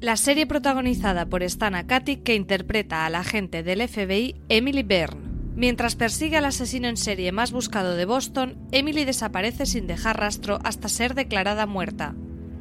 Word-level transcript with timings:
la 0.00 0.18
serie 0.18 0.46
protagonizada 0.46 1.26
por 1.26 1.42
Stana 1.42 1.86
Katic 1.86 2.22
que 2.22 2.34
interpreta 2.34 3.06
a 3.06 3.10
la 3.10 3.20
agente 3.20 3.62
del 3.62 3.86
FBI 3.88 4.36
Emily 4.48 4.82
Byrne. 4.82 5.26
Mientras 5.54 5.96
persigue 5.96 6.36
al 6.36 6.44
asesino 6.44 6.86
en 6.88 6.98
serie 6.98 7.32
más 7.32 7.50
buscado 7.50 7.96
de 7.96 8.04
Boston, 8.04 8.58
Emily 8.72 9.06
desaparece 9.06 9.64
sin 9.64 9.86
dejar 9.86 10.20
rastro 10.20 10.58
hasta 10.64 10.90
ser 10.90 11.14
declarada 11.14 11.64
muerta. 11.64 12.14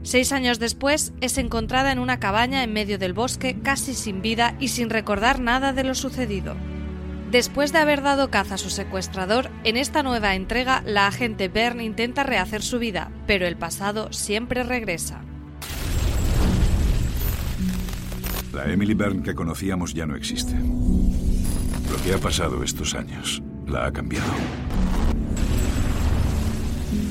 Seis 0.04 0.32
años 0.32 0.60
después, 0.60 1.12
es 1.20 1.38
encontrada 1.38 1.92
en 1.92 2.00
una 2.00 2.22
cabaña 2.22 2.64
en 2.64 2.72
medio 2.72 2.98
del 2.98 3.12
bosque, 3.12 3.60
casi 3.62 3.96
sin 3.96 4.22
vida 4.22 4.56
y 4.60 4.70
sin 4.70 4.90
recordar 4.90 5.42
nada 5.42 5.74
de 5.74 5.84
lo 5.84 5.94
sucedido. 5.94 6.56
Después 7.32 7.74
de 7.74 7.80
haber 7.80 8.02
dado 8.02 8.30
caza 8.30 8.56
a 8.56 8.60
su 8.60 8.70
secuestrador, 8.70 9.52
en 9.66 9.76
esta 9.76 10.04
nueva 10.04 10.36
entrega 10.36 10.84
la 10.86 11.08
agente 11.08 11.50
Byrne 11.50 11.84
intenta 11.84 12.24
rehacer 12.24 12.62
su 12.62 12.80
vida, 12.80 13.12
pero 13.28 13.46
el 13.46 13.58
pasado 13.58 14.14
siempre 14.14 14.64
regresa. 14.64 15.22
La 18.56 18.72
Emily 18.72 18.94
Byrne 18.94 19.22
que 19.22 19.36
conocíamos 19.36 19.94
ya 19.94 20.06
no 20.06 20.16
existe. 20.16 20.54
Lo 20.56 22.02
que 22.02 22.14
ha 22.14 22.18
pasado 22.18 22.64
estos 22.64 22.96
años 22.96 23.44
la 23.68 23.86
ha 23.86 23.92
cambiado. 23.92 24.32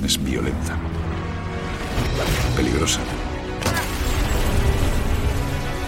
Es 0.02 0.24
violenta. 0.24 0.78
Peligrosa. 2.56 3.00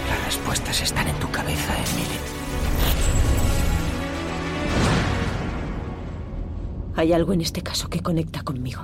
Las 0.07 0.25
respuestas 0.25 0.79
están 0.79 1.07
en 1.07 1.15
tu 1.15 1.31
cabeza, 1.31 1.73
Emily. 1.73 2.19
Hay 6.97 7.13
algo 7.13 7.33
en 7.33 7.41
este 7.41 7.63
caso 7.63 7.89
que 7.89 8.01
conecta 8.01 8.43
conmigo. 8.43 8.83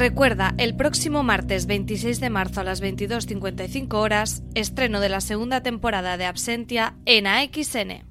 Recuerda, 0.00 0.54
el 0.56 0.76
próximo 0.76 1.22
martes 1.22 1.66
26 1.66 2.20
de 2.20 2.30
marzo 2.30 2.62
a 2.62 2.64
las 2.64 2.82
22.55 2.82 3.92
horas, 3.92 4.42
estreno 4.54 4.98
de 4.98 5.10
la 5.10 5.20
segunda 5.20 5.62
temporada 5.62 6.16
de 6.16 6.24
Absentia 6.24 6.94
en 7.04 7.26
AXN. 7.26 8.09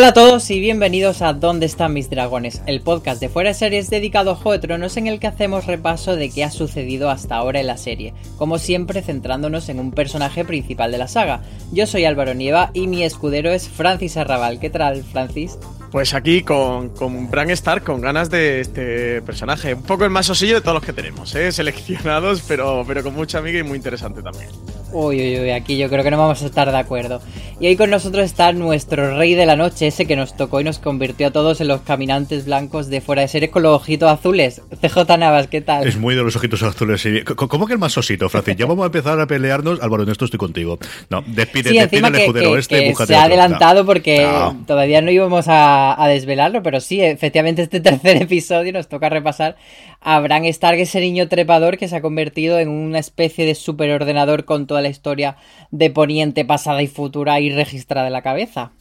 Hola 0.00 0.08
a 0.08 0.14
todos 0.14 0.50
y 0.50 0.58
bienvenidos 0.60 1.20
a 1.20 1.34
¿Dónde 1.34 1.66
están 1.66 1.92
mis 1.92 2.08
dragones? 2.08 2.62
El 2.64 2.80
podcast 2.80 3.20
de 3.20 3.28
Fuera 3.28 3.50
de 3.50 3.54
Series 3.54 3.90
dedicado 3.90 4.30
a 4.30 4.34
Juego 4.34 4.66
de 4.66 4.90
en 4.96 5.06
el 5.06 5.20
que 5.20 5.26
hacemos 5.26 5.66
repaso 5.66 6.16
de 6.16 6.30
qué 6.30 6.42
ha 6.42 6.50
sucedido 6.50 7.10
hasta 7.10 7.36
ahora 7.36 7.60
en 7.60 7.66
la 7.66 7.76
serie, 7.76 8.14
como 8.38 8.56
siempre 8.56 9.02
centrándonos 9.02 9.68
en 9.68 9.78
un 9.78 9.92
personaje 9.92 10.42
principal 10.46 10.90
de 10.90 10.96
la 10.96 11.06
saga. 11.06 11.42
Yo 11.70 11.86
soy 11.86 12.06
Álvaro 12.06 12.32
Nieva 12.32 12.70
y 12.72 12.86
mi 12.86 13.04
escudero 13.04 13.50
es 13.50 13.68
Francis 13.68 14.16
Arrabal. 14.16 14.58
¿Qué 14.58 14.70
tal, 14.70 15.04
Francis? 15.04 15.58
Pues 15.92 16.14
aquí 16.14 16.44
con, 16.44 16.88
con 16.88 17.30
Bran 17.30 17.50
Stark, 17.50 17.84
con 17.84 18.00
ganas 18.00 18.30
de 18.30 18.60
este 18.60 19.20
personaje. 19.20 19.74
Un 19.74 19.82
poco 19.82 20.04
el 20.04 20.10
más 20.10 20.30
osillo 20.30 20.54
de 20.54 20.60
todos 20.62 20.76
los 20.76 20.82
que 20.82 20.94
tenemos, 20.94 21.34
¿eh? 21.34 21.52
seleccionados, 21.52 22.42
pero, 22.48 22.84
pero 22.86 23.02
con 23.02 23.14
mucha 23.14 23.36
amiga 23.36 23.58
y 23.58 23.64
muy 23.64 23.76
interesante 23.76 24.22
también. 24.22 24.48
Uy, 24.92 25.16
uy, 25.20 25.40
uy, 25.40 25.50
aquí 25.50 25.76
yo 25.76 25.88
creo 25.88 26.02
que 26.02 26.10
no 26.10 26.18
vamos 26.18 26.42
a 26.42 26.46
estar 26.46 26.70
de 26.70 26.76
acuerdo. 26.78 27.20
Y 27.60 27.66
hoy 27.66 27.76
con 27.76 27.90
nosotros 27.90 28.24
está 28.24 28.52
nuestro 28.52 29.16
rey 29.16 29.34
de 29.34 29.46
la 29.46 29.54
noche, 29.54 29.86
ese 29.86 30.06
que 30.06 30.16
nos 30.16 30.36
tocó 30.36 30.60
y 30.60 30.64
nos 30.64 30.78
convirtió 30.78 31.28
a 31.28 31.30
todos 31.30 31.60
en 31.60 31.68
los 31.68 31.82
caminantes 31.82 32.46
blancos 32.46 32.88
de 32.88 33.00
fuera 33.00 33.22
de 33.22 33.28
series 33.28 33.50
con 33.50 33.62
los 33.62 33.76
ojitos 33.76 34.10
azules. 34.10 34.62
CJ 34.80 35.18
Navas, 35.18 35.46
¿qué 35.46 35.60
tal? 35.60 35.86
Es 35.86 35.96
muy 35.96 36.14
de 36.14 36.22
los 36.22 36.34
ojitos 36.36 36.62
azules. 36.62 37.00
Sí. 37.00 37.20
¿Cómo 37.22 37.66
que 37.66 37.74
el 37.74 37.78
más 37.78 37.96
osito, 37.98 38.28
Francis? 38.28 38.56
Ya 38.56 38.66
vamos 38.66 38.82
a 38.82 38.86
empezar 38.86 39.20
a 39.20 39.26
pelearnos. 39.26 39.80
Álvaro, 39.82 40.02
en 40.02 40.08
esto 40.08 40.24
estoy 40.24 40.38
contigo. 40.38 40.78
No, 41.10 41.22
despide, 41.26 41.70
sí, 41.70 41.78
despide 41.78 42.06
el 42.08 42.14
escudero 42.14 42.52
que, 42.54 42.58
este. 42.58 42.94
Que 42.94 43.06
se 43.06 43.14
ha 43.14 43.24
adelantado 43.24 43.80
no. 43.80 43.86
porque 43.86 44.22
No. 44.22 44.64
todavía 44.66 45.02
no 45.02 45.10
íbamos 45.10 45.46
a, 45.48 46.02
a 46.02 46.08
desvelarlo, 46.08 46.62
pero 46.62 46.80
sí, 46.80 47.00
efectivamente 47.02 47.62
este 47.62 47.80
tercer 47.80 48.16
episodio 48.22 48.72
nos 48.72 48.88
toca 48.88 49.08
repasar 49.08 49.56
a 50.00 50.20
Bran 50.20 50.44
Stark, 50.46 50.78
ese 50.78 51.00
niño 51.00 51.28
trepador 51.28 51.78
que 51.78 51.88
se 51.88 51.96
ha 51.96 52.02
convertido 52.02 52.58
en 52.58 52.68
una 52.68 52.98
especie 52.98 53.46
de 53.46 53.54
superordenador 53.54 54.44
con 54.44 54.66
toda 54.66 54.82
la 54.82 54.88
historia 54.88 55.36
de 55.70 55.90
Poniente 55.90 56.44
pasada 56.44 56.82
y 56.82 56.86
futura 56.86 57.40
y 57.40 57.50
registrada 57.50 58.06
en 58.06 58.12
la 58.12 58.22
cabeza. 58.22 58.72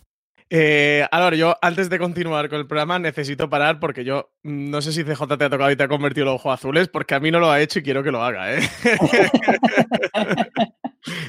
Eh, 0.52 1.06
Álvaro, 1.12 1.36
yo 1.36 1.56
antes 1.62 1.92
de 1.92 2.00
continuar 2.00 2.50
con 2.50 2.58
el 2.58 2.66
programa 2.66 2.98
necesito 2.98 3.52
parar 3.52 3.80
porque 3.80 4.04
yo 4.04 4.32
mm, 4.42 4.72
no 4.72 4.82
sé 4.82 4.92
si 4.92 5.04
CJ 5.04 5.38
te 5.38 5.46
ha 5.46 5.50
tocado 5.50 5.70
y 5.70 5.76
te 5.76 5.84
ha 5.84 5.88
convertido 5.88 6.26
los 6.26 6.36
ojos 6.36 6.56
azules 6.56 6.88
porque 6.88 7.14
a 7.14 7.20
mí 7.20 7.30
no 7.30 7.40
lo 7.40 7.52
ha 7.52 7.62
hecho 7.62 7.78
y 7.80 7.84
quiero 7.84 8.02
que 8.02 8.12
lo 8.12 8.24
haga, 8.24 8.56
¿eh? 8.56 8.62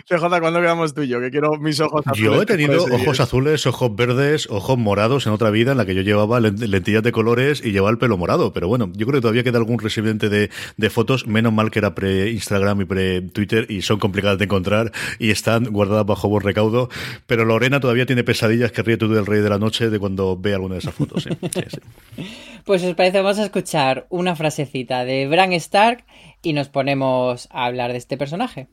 CJ, 0.08 0.40
¿cuándo 0.40 0.60
quedamos 0.60 0.92
tú 0.94 1.02
y 1.02 1.08
yo? 1.08 1.20
Que 1.20 1.30
quiero 1.30 1.52
mis 1.60 1.78
ojos 1.80 2.02
azules. 2.06 2.24
Yo 2.24 2.42
he 2.42 2.46
tenido 2.46 2.84
ojos 2.92 3.20
azules, 3.20 3.66
ojos 3.66 3.94
verdes, 3.94 4.48
ojos 4.50 4.76
morados 4.76 5.26
en 5.26 5.32
otra 5.32 5.50
vida 5.50 5.72
en 5.72 5.78
la 5.78 5.86
que 5.86 5.94
yo 5.94 6.02
llevaba 6.02 6.40
lent- 6.40 6.58
lentillas 6.66 7.02
de 7.04 7.12
colores 7.12 7.62
y 7.64 7.70
llevaba 7.70 7.90
el 7.92 7.98
pelo 7.98 8.16
morado. 8.18 8.52
Pero 8.52 8.66
bueno, 8.68 8.90
yo 8.94 9.06
creo 9.06 9.18
que 9.18 9.22
todavía 9.22 9.44
queda 9.44 9.58
algún 9.58 9.78
residente 9.78 10.28
de, 10.28 10.50
de 10.76 10.90
fotos. 10.90 11.26
Menos 11.28 11.52
mal 11.52 11.70
que 11.70 11.78
era 11.78 11.94
pre-Instagram 11.94 12.80
y 12.80 12.84
pre-Twitter 12.84 13.66
y 13.70 13.82
son 13.82 13.98
complicadas 14.00 14.38
de 14.38 14.44
encontrar 14.46 14.90
y 15.20 15.30
están 15.30 15.64
guardadas 15.64 16.04
bajo 16.06 16.28
buen 16.28 16.42
recaudo. 16.42 16.88
Pero 17.28 17.44
Lorena 17.44 17.78
todavía 17.78 18.06
tiene 18.06 18.24
pesadillas 18.24 18.72
que 18.72 18.82
ríe 18.82 18.96
tú 18.96 19.08
del 19.08 19.24
rey 19.26 19.40
de 19.40 19.50
la 19.50 19.58
noche 19.58 19.88
de 19.88 19.98
cuando 20.00 20.36
ve 20.36 20.54
alguna 20.54 20.74
de 20.74 20.80
esas 20.80 20.94
fotos. 20.94 21.22
Sí, 21.24 21.30
sí. 21.68 21.78
Pues 22.64 22.84
os 22.84 22.94
parece, 22.94 23.20
vamos 23.22 23.38
a 23.38 23.44
escuchar 23.44 24.06
una 24.10 24.36
frasecita 24.36 25.04
de 25.06 25.26
Bran 25.26 25.52
Stark 25.54 26.04
y 26.42 26.52
nos 26.52 26.68
ponemos 26.68 27.48
a 27.50 27.64
hablar 27.64 27.92
de 27.92 27.98
este 27.98 28.18
personaje. 28.18 28.68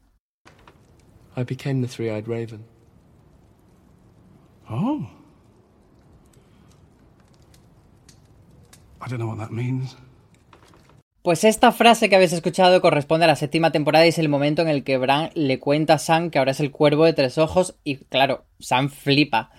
I 1.37 1.43
became 1.43 1.81
the 1.81 1.87
three 1.87 2.09
eyed 2.09 2.27
raven. 2.27 2.65
Oh. 4.67 5.07
I 8.99 9.07
don't 9.07 9.19
know 9.19 9.27
what 9.27 9.37
that 9.37 9.51
means. 9.51 9.95
Pues 11.21 11.43
esta 11.43 11.71
frase 11.71 12.09
que 12.09 12.15
habéis 12.15 12.33
escuchado 12.33 12.81
corresponde 12.81 13.25
a 13.25 13.27
la 13.27 13.35
séptima 13.35 13.71
temporada 13.71 14.05
y 14.05 14.09
es 14.09 14.17
el 14.17 14.29
momento 14.29 14.61
en 14.63 14.69
el 14.69 14.83
que 14.83 14.97
Bran 14.97 15.29
le 15.35 15.59
cuenta 15.59 15.95
a 15.95 15.99
Sam 15.99 16.31
que 16.31 16.39
ahora 16.39 16.51
es 16.51 16.59
el 16.59 16.71
cuervo 16.71 17.05
de 17.05 17.13
tres 17.13 17.37
ojos 17.37 17.75
y 17.83 17.97
claro, 17.97 18.45
Sam 18.59 18.89
flipa. 18.89 19.51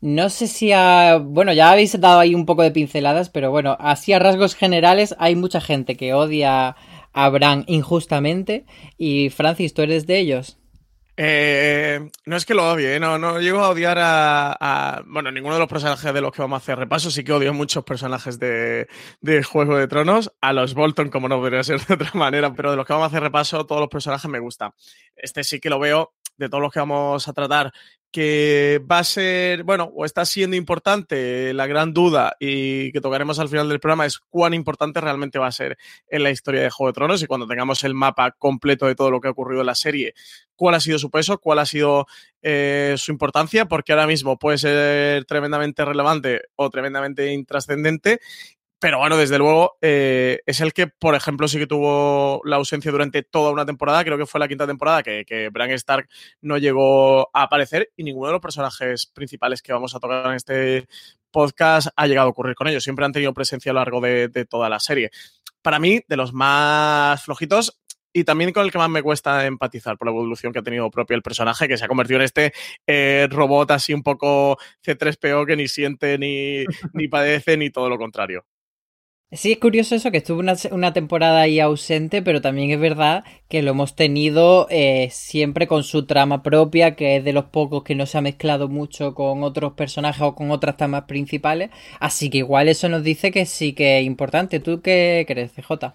No 0.00 0.28
sé 0.28 0.46
si 0.46 0.70
a... 0.72 1.16
Bueno, 1.16 1.52
ya 1.52 1.72
habéis 1.72 1.98
dado 1.98 2.20
ahí 2.20 2.34
un 2.34 2.46
poco 2.46 2.62
de 2.62 2.70
pinceladas, 2.70 3.30
pero 3.30 3.50
bueno, 3.50 3.76
así 3.80 4.12
a 4.12 4.18
rasgos 4.18 4.54
generales 4.54 5.16
hay 5.18 5.34
mucha 5.34 5.60
gente 5.60 5.96
que 5.96 6.14
odia 6.14 6.76
a 7.12 7.28
Bran 7.30 7.64
injustamente 7.68 8.66
y 8.98 9.30
Francis, 9.30 9.72
¿tú 9.74 9.82
eres 9.82 10.06
de 10.06 10.18
ellos? 10.18 10.58
Eh, 11.16 12.10
no 12.26 12.36
es 12.36 12.44
que 12.44 12.54
lo 12.54 12.68
odie, 12.72 12.96
¿eh? 12.96 13.00
no, 13.00 13.18
no 13.18 13.38
llego 13.40 13.60
a 13.60 13.68
odiar 13.68 13.98
a, 14.00 14.56
a- 14.58 15.02
Bueno, 15.06 15.30
ninguno 15.30 15.54
de 15.54 15.60
los 15.60 15.68
personajes 15.68 16.12
de 16.12 16.20
los 16.20 16.32
que 16.32 16.42
vamos 16.42 16.56
a 16.56 16.62
hacer 16.62 16.78
repaso. 16.78 17.10
Sí 17.10 17.22
que 17.22 17.32
odio 17.32 17.54
muchos 17.54 17.84
personajes 17.84 18.38
de, 18.40 18.88
de 19.20 19.42
Juego 19.44 19.76
de 19.76 19.86
Tronos. 19.86 20.32
A 20.40 20.52
los 20.52 20.74
Bolton, 20.74 21.10
como 21.10 21.28
no 21.28 21.38
podría 21.38 21.62
ser 21.62 21.80
de 21.86 21.94
otra 21.94 22.10
manera, 22.14 22.52
pero 22.54 22.70
de 22.72 22.76
los 22.76 22.86
que 22.86 22.92
vamos 22.92 23.04
a 23.04 23.08
hacer 23.08 23.22
repaso, 23.22 23.64
todos 23.66 23.80
los 23.80 23.90
personajes 23.90 24.28
me 24.30 24.40
gustan. 24.40 24.72
Este 25.14 25.44
sí 25.44 25.60
que 25.60 25.70
lo 25.70 25.78
veo, 25.78 26.14
de 26.36 26.48
todos 26.48 26.62
los 26.62 26.72
que 26.72 26.80
vamos 26.80 27.28
a 27.28 27.32
tratar, 27.32 27.72
que 28.14 28.80
va 28.88 29.00
a 29.00 29.04
ser, 29.04 29.64
bueno, 29.64 29.90
o 29.92 30.04
está 30.04 30.24
siendo 30.24 30.54
importante, 30.54 31.52
la 31.52 31.66
gran 31.66 31.92
duda 31.92 32.36
y 32.38 32.92
que 32.92 33.00
tocaremos 33.00 33.40
al 33.40 33.48
final 33.48 33.68
del 33.68 33.80
programa 33.80 34.06
es 34.06 34.20
cuán 34.30 34.54
importante 34.54 35.00
realmente 35.00 35.40
va 35.40 35.48
a 35.48 35.52
ser 35.52 35.76
en 36.06 36.22
la 36.22 36.30
historia 36.30 36.62
de 36.62 36.70
Juego 36.70 36.90
de 36.90 36.94
Tronos 36.94 37.22
y 37.24 37.26
cuando 37.26 37.48
tengamos 37.48 37.82
el 37.82 37.92
mapa 37.92 38.30
completo 38.30 38.86
de 38.86 38.94
todo 38.94 39.10
lo 39.10 39.20
que 39.20 39.26
ha 39.26 39.32
ocurrido 39.32 39.62
en 39.62 39.66
la 39.66 39.74
serie, 39.74 40.14
cuál 40.54 40.76
ha 40.76 40.80
sido 40.80 41.00
su 41.00 41.10
peso, 41.10 41.38
cuál 41.38 41.58
ha 41.58 41.66
sido 41.66 42.06
eh, 42.40 42.94
su 42.98 43.10
importancia, 43.10 43.64
porque 43.64 43.90
ahora 43.90 44.06
mismo 44.06 44.38
puede 44.38 44.58
ser 44.58 45.24
tremendamente 45.24 45.84
relevante 45.84 46.42
o 46.54 46.70
tremendamente 46.70 47.32
intrascendente, 47.32 48.20
Pero 48.84 48.98
bueno, 48.98 49.16
desde 49.16 49.38
luego, 49.38 49.78
eh, 49.80 50.42
es 50.44 50.60
el 50.60 50.74
que, 50.74 50.86
por 50.88 51.14
ejemplo, 51.14 51.48
sí 51.48 51.58
que 51.58 51.66
tuvo 51.66 52.42
la 52.44 52.56
ausencia 52.56 52.92
durante 52.92 53.22
toda 53.22 53.50
una 53.50 53.64
temporada. 53.64 54.04
Creo 54.04 54.18
que 54.18 54.26
fue 54.26 54.38
la 54.38 54.46
quinta 54.46 54.66
temporada 54.66 55.02
que, 55.02 55.24
que 55.24 55.48
Bran 55.48 55.70
Stark 55.70 56.06
no 56.42 56.58
llegó 56.58 57.30
a 57.34 57.44
aparecer 57.44 57.90
y 57.96 58.04
ninguno 58.04 58.26
de 58.26 58.32
los 58.34 58.42
personajes 58.42 59.06
principales 59.06 59.62
que 59.62 59.72
vamos 59.72 59.94
a 59.94 60.00
tocar 60.00 60.26
en 60.26 60.34
este 60.34 60.86
podcast 61.30 61.88
ha 61.96 62.06
llegado 62.06 62.26
a 62.26 62.30
ocurrir 62.32 62.54
con 62.54 62.68
ellos. 62.68 62.84
Siempre 62.84 63.06
han 63.06 63.12
tenido 63.12 63.32
presencia 63.32 63.70
a 63.70 63.72
lo 63.72 63.80
largo 63.80 64.02
de, 64.02 64.28
toda 64.44 64.68
la 64.68 64.78
serie. 64.78 65.10
Para 65.62 65.78
mí, 65.78 66.02
de 66.06 66.18
los 66.18 66.34
más 66.34 67.24
flojitos, 67.24 67.80
y 68.12 68.24
también 68.24 68.52
con 68.52 68.66
el 68.66 68.70
que 68.70 68.76
más 68.76 68.90
me 68.90 69.02
cuesta 69.02 69.46
empatizar 69.46 69.96
por 69.96 70.08
la 70.08 70.12
evolución 70.12 70.52
que 70.52 70.58
ha 70.58 70.62
tenido 70.62 70.90
propio 70.90 71.16
el 71.16 71.22
personaje, 71.22 71.68
que 71.68 71.78
se 71.78 71.86
ha 71.86 71.88
convertido 71.88 72.18
en 72.18 72.24
este 72.26 72.52
eh, 72.86 73.28
robot 73.30 73.70
así 73.70 73.94
un 73.94 74.02
poco 74.02 74.58
C3PO 74.84 75.46
que 75.46 75.56
ni 75.56 75.68
siente, 75.68 76.18
ni, 76.18 76.66
ni 76.92 77.08
padece, 77.08 77.56
ni 77.56 77.70
todo 77.70 77.88
lo 77.88 77.96
contrario. 77.96 78.44
Sí, 79.32 79.50
es 79.52 79.58
curioso 79.58 79.96
eso, 79.96 80.12
que 80.12 80.18
estuvo 80.18 80.38
una, 80.38 80.92
temporada 80.92 81.40
ahí 81.40 81.58
ausente, 81.58 82.22
pero 82.22 82.40
también 82.40 82.70
es 82.70 82.78
verdad 82.78 83.24
que 83.48 83.62
lo 83.62 83.72
hemos 83.72 83.96
tenido 83.96 84.68
eh, 84.70 85.08
siempre 85.10 85.66
con 85.66 85.82
su 85.82 86.06
trama 86.06 86.42
propia, 86.44 86.94
que 86.94 87.16
es 87.16 87.24
de 87.24 87.32
los 87.32 87.46
pocos 87.46 87.82
que 87.82 87.96
no 87.96 88.06
se 88.06 88.16
ha 88.16 88.20
mezclado 88.20 88.68
mucho 88.68 89.14
con 89.14 89.42
otros 89.42 89.72
personajes 89.72 90.22
o 90.22 90.36
con 90.36 90.52
otras 90.52 90.76
tramas 90.76 91.04
principales. 91.04 91.70
Así 91.98 92.30
que 92.30 92.38
igual 92.38 92.68
eso 92.68 92.88
nos 92.88 93.02
dice 93.02 93.32
que 93.32 93.44
sí 93.44 93.72
que 93.72 93.98
es 93.98 94.06
importante. 94.06 94.60
¿Tú 94.60 94.80
qué 94.82 95.24
crees, 95.26 95.52
CJ? 95.52 95.94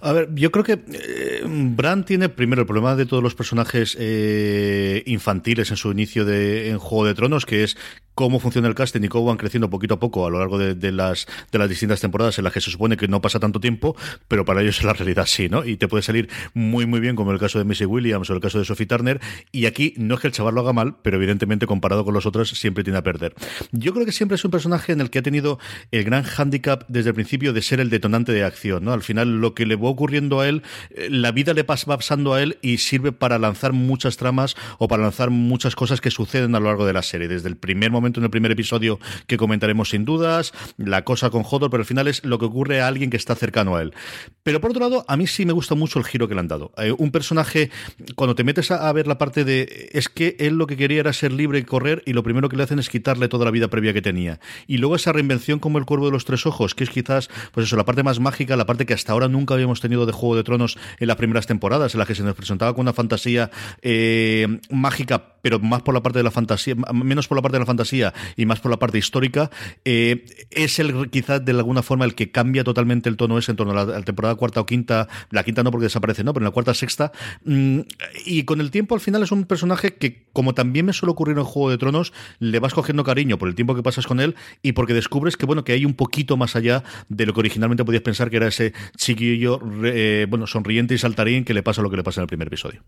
A 0.00 0.12
ver, 0.12 0.28
yo 0.34 0.50
creo 0.50 0.64
que 0.64 0.72
eh, 0.72 1.42
Bran 1.44 2.04
tiene 2.04 2.28
primero 2.28 2.62
el 2.62 2.66
problema 2.66 2.96
de 2.96 3.06
todos 3.06 3.22
los 3.22 3.34
personajes 3.34 3.96
eh, 3.98 5.02
infantiles 5.06 5.70
en 5.70 5.76
su 5.76 5.92
inicio 5.92 6.24
de, 6.24 6.70
en 6.70 6.78
Juego 6.78 7.04
de 7.06 7.14
Tronos, 7.14 7.46
que 7.46 7.64
es 7.64 7.76
cómo 8.14 8.40
funciona 8.40 8.68
el 8.68 8.74
casting 8.74 9.02
y 9.02 9.08
cómo 9.08 9.26
van 9.26 9.36
creciendo 9.36 9.70
poquito 9.70 9.94
a 9.94 10.00
poco 10.00 10.26
a 10.26 10.30
lo 10.30 10.38
largo 10.38 10.58
de, 10.58 10.92
las, 10.92 11.26
de 11.50 11.58
las 11.58 11.68
distintas 11.68 12.00
temporadas 12.00 12.38
en 12.38 12.44
las 12.44 12.52
que 12.52 12.60
se 12.60 12.70
supone 12.70 12.96
que 12.96 13.08
no 13.08 13.20
pasa 13.20 13.40
tanto 13.40 13.60
tiempo, 13.60 13.96
pero 14.28 14.44
para 14.44 14.62
ellos 14.62 14.80
en 14.80 14.86
la 14.86 14.92
realidad 14.92 15.26
sí, 15.26 15.48
¿no? 15.48 15.64
Y 15.64 15.76
te 15.76 15.88
puede 15.88 16.02
salir 16.02 16.28
muy, 16.54 16.86
muy 16.86 17.00
bien, 17.00 17.16
como 17.16 17.32
el 17.32 17.38
caso 17.38 17.58
de 17.58 17.64
Missy 17.64 17.84
Williams 17.84 18.28
o 18.30 18.34
el 18.34 18.40
caso 18.40 18.58
de 18.58 18.64
Sophie 18.64 18.86
Turner, 18.86 19.20
y 19.50 19.66
aquí 19.66 19.94
no 19.96 20.14
es 20.14 20.20
que 20.20 20.26
el 20.28 20.32
chaval 20.32 20.54
lo 20.54 20.60
haga 20.60 20.72
mal, 20.72 20.96
pero 21.02 21.16
evidentemente 21.16 21.66
comparado 21.66 22.04
con 22.04 22.14
los 22.14 22.26
otros 22.26 22.50
siempre 22.50 22.84
tiene 22.84 22.98
a 22.98 23.02
perder. 23.02 23.34
Yo 23.72 23.92
creo 23.94 24.04
que 24.04 24.12
siempre 24.12 24.36
es 24.36 24.44
un 24.44 24.50
personaje 24.50 24.92
en 24.92 25.00
el 25.00 25.10
que 25.10 25.18
ha 25.18 25.22
tenido 25.22 25.58
el 25.90 26.04
gran 26.04 26.24
hándicap 26.24 26.84
desde 26.88 27.10
el 27.10 27.14
principio 27.14 27.52
de 27.52 27.62
ser 27.62 27.80
el 27.80 27.90
detonante 27.90 28.32
de 28.32 28.44
acción, 28.44 28.84
¿no? 28.84 28.92
Al 28.92 29.02
final 29.02 29.40
lo 29.40 29.54
que 29.54 29.66
le 29.66 29.76
va 29.76 29.88
ocurriendo 29.88 30.40
a 30.40 30.48
él, 30.48 30.62
eh, 30.90 31.08
la 31.10 31.32
vida 31.32 31.54
le 31.54 31.64
pasa, 31.64 31.86
pasando 31.86 32.34
a 32.34 32.42
él 32.42 32.58
y 32.62 32.78
sirve 32.78 33.12
para 33.12 33.38
lanzar 33.38 33.72
muchas 33.72 34.16
tramas 34.16 34.56
o 34.78 34.88
para 34.88 35.02
lanzar 35.02 35.30
muchas 35.30 35.74
cosas 35.74 36.00
que 36.00 36.10
suceden 36.10 36.54
a 36.54 36.60
lo 36.60 36.66
largo 36.66 36.86
de 36.86 36.92
la 36.92 37.02
serie, 37.02 37.28
desde 37.28 37.48
el 37.48 37.56
primer 37.56 37.90
momento 37.90 38.01
momento 38.02 38.20
en 38.20 38.24
el 38.24 38.30
primer 38.30 38.50
episodio 38.52 38.98
que 39.26 39.36
comentaremos 39.36 39.90
sin 39.90 40.04
dudas, 40.04 40.52
la 40.76 41.04
cosa 41.04 41.30
con 41.30 41.42
Hodor, 41.48 41.70
pero 41.70 41.82
al 41.82 41.86
final 41.86 42.08
es 42.08 42.24
lo 42.24 42.38
que 42.38 42.44
ocurre 42.46 42.80
a 42.80 42.88
alguien 42.88 43.10
que 43.10 43.16
está 43.16 43.34
cercano 43.34 43.76
a 43.76 43.82
él. 43.82 43.94
Pero 44.42 44.60
por 44.60 44.70
otro 44.70 44.80
lado, 44.80 45.04
a 45.08 45.16
mí 45.16 45.26
sí 45.26 45.46
me 45.46 45.52
gusta 45.52 45.74
mucho 45.74 45.98
el 45.98 46.04
giro 46.04 46.28
que 46.28 46.34
le 46.34 46.40
han 46.40 46.48
dado. 46.48 46.72
Eh, 46.76 46.92
un 46.96 47.10
personaje, 47.10 47.70
cuando 48.16 48.34
te 48.34 48.44
metes 48.44 48.70
a, 48.70 48.92
ver 48.92 49.06
la 49.06 49.18
parte 49.18 49.44
de, 49.44 49.90
es 49.92 50.08
que 50.08 50.36
él 50.40 50.56
lo 50.56 50.66
que 50.66 50.76
quería 50.76 51.00
era 51.00 51.12
ser 51.12 51.32
libre 51.32 51.58
y 51.60 51.62
correr, 51.62 52.02
y 52.06 52.12
lo 52.12 52.22
primero 52.22 52.48
que 52.48 52.56
le 52.56 52.64
hacen 52.64 52.78
es 52.78 52.88
quitarle 52.88 53.28
toda 53.28 53.44
la 53.44 53.50
vida 53.50 53.68
previa 53.68 53.92
que 53.92 54.02
tenía. 54.02 54.40
Y 54.66 54.78
luego 54.78 54.96
esa 54.96 55.12
reinvención 55.12 55.58
como 55.58 55.78
el 55.78 55.84
cuervo 55.84 56.06
de 56.06 56.12
los 56.12 56.24
tres 56.24 56.44
ojos, 56.46 56.74
que 56.74 56.84
es 56.84 56.90
quizás, 56.90 57.30
pues 57.52 57.66
eso, 57.66 57.76
la 57.76 57.84
parte 57.84 58.02
más 58.02 58.20
mágica, 58.20 58.56
la 58.56 58.66
parte 58.66 58.86
que 58.86 58.94
hasta 58.94 59.12
ahora 59.12 59.28
nunca 59.28 59.54
habíamos 59.54 59.80
tenido 59.80 60.06
de 60.06 60.12
Juego 60.12 60.36
de 60.36 60.42
Tronos 60.42 60.76
en 60.98 61.06
las 61.06 61.16
primeras 61.16 61.46
temporadas, 61.46 61.94
en 61.94 62.00
la 62.00 62.06
que 62.06 62.14
se 62.14 62.22
nos 62.22 62.34
presentaba 62.34 62.74
con 62.74 62.82
una 62.82 62.92
fantasía 62.92 63.50
eh, 63.82 64.58
mágica, 64.70 65.31
pero 65.42 65.58
más 65.58 65.82
por 65.82 65.94
la 65.94 66.02
parte 66.02 66.18
de 66.18 66.22
la 66.22 66.30
fantasía, 66.30 66.74
menos 66.92 67.28
por 67.28 67.36
la 67.36 67.42
parte 67.42 67.56
de 67.56 67.60
la 67.60 67.66
fantasía 67.66 68.14
y 68.36 68.46
más 68.46 68.60
por 68.60 68.70
la 68.70 68.78
parte 68.78 68.98
histórica, 68.98 69.50
eh, 69.84 70.24
es 70.50 70.78
el 70.78 71.10
quizás 71.10 71.44
de 71.44 71.52
alguna 71.52 71.82
forma 71.82 72.04
el 72.04 72.14
que 72.14 72.30
cambia 72.30 72.64
totalmente 72.64 73.08
el 73.08 73.16
tono 73.16 73.38
ese 73.38 73.50
en 73.52 73.56
torno 73.56 73.78
a 73.78 73.84
la, 73.84 74.02
temporada 74.02 74.34
cuarta 74.36 74.60
o 74.60 74.66
quinta, 74.66 75.08
la 75.30 75.44
quinta 75.44 75.62
no 75.62 75.70
porque 75.70 75.84
desaparece, 75.84 76.24
no, 76.24 76.32
pero 76.32 76.44
en 76.44 76.48
la 76.48 76.52
cuarta 76.52 76.74
sexta, 76.74 77.12
mm, 77.44 77.80
y 78.24 78.44
con 78.44 78.60
el 78.60 78.70
tiempo 78.70 78.94
al 78.94 79.00
final 79.00 79.22
es 79.22 79.32
un 79.32 79.44
personaje 79.44 79.94
que, 79.94 80.26
como 80.32 80.54
también 80.54 80.86
me 80.86 80.92
suele 80.92 81.12
ocurrir 81.12 81.36
en 81.36 81.44
Juego 81.44 81.70
de 81.70 81.78
Tronos, 81.78 82.12
le 82.38 82.58
vas 82.60 82.74
cogiendo 82.74 83.04
cariño 83.04 83.38
por 83.38 83.48
el 83.48 83.54
tiempo 83.54 83.74
que 83.74 83.82
pasas 83.82 84.06
con 84.06 84.20
él 84.20 84.36
y 84.62 84.72
porque 84.72 84.94
descubres 84.94 85.36
que, 85.36 85.46
bueno, 85.46 85.64
que 85.64 85.72
hay 85.72 85.84
un 85.84 85.94
poquito 85.94 86.36
más 86.36 86.56
allá 86.56 86.84
de 87.08 87.26
lo 87.26 87.34
que 87.34 87.40
originalmente 87.40 87.84
podías 87.84 88.02
pensar 88.02 88.30
que 88.30 88.36
era 88.36 88.48
ese 88.48 88.72
chiquillo, 88.96 89.60
eh, 89.84 90.26
bueno, 90.28 90.46
sonriente 90.46 90.94
y 90.94 90.98
saltarín 90.98 91.44
que 91.44 91.54
le 91.54 91.62
pasa 91.62 91.82
lo 91.82 91.90
que 91.90 91.96
le 91.96 92.04
pasa 92.04 92.20
en 92.20 92.22
el 92.22 92.28
primer 92.28 92.48
episodio. 92.48 92.82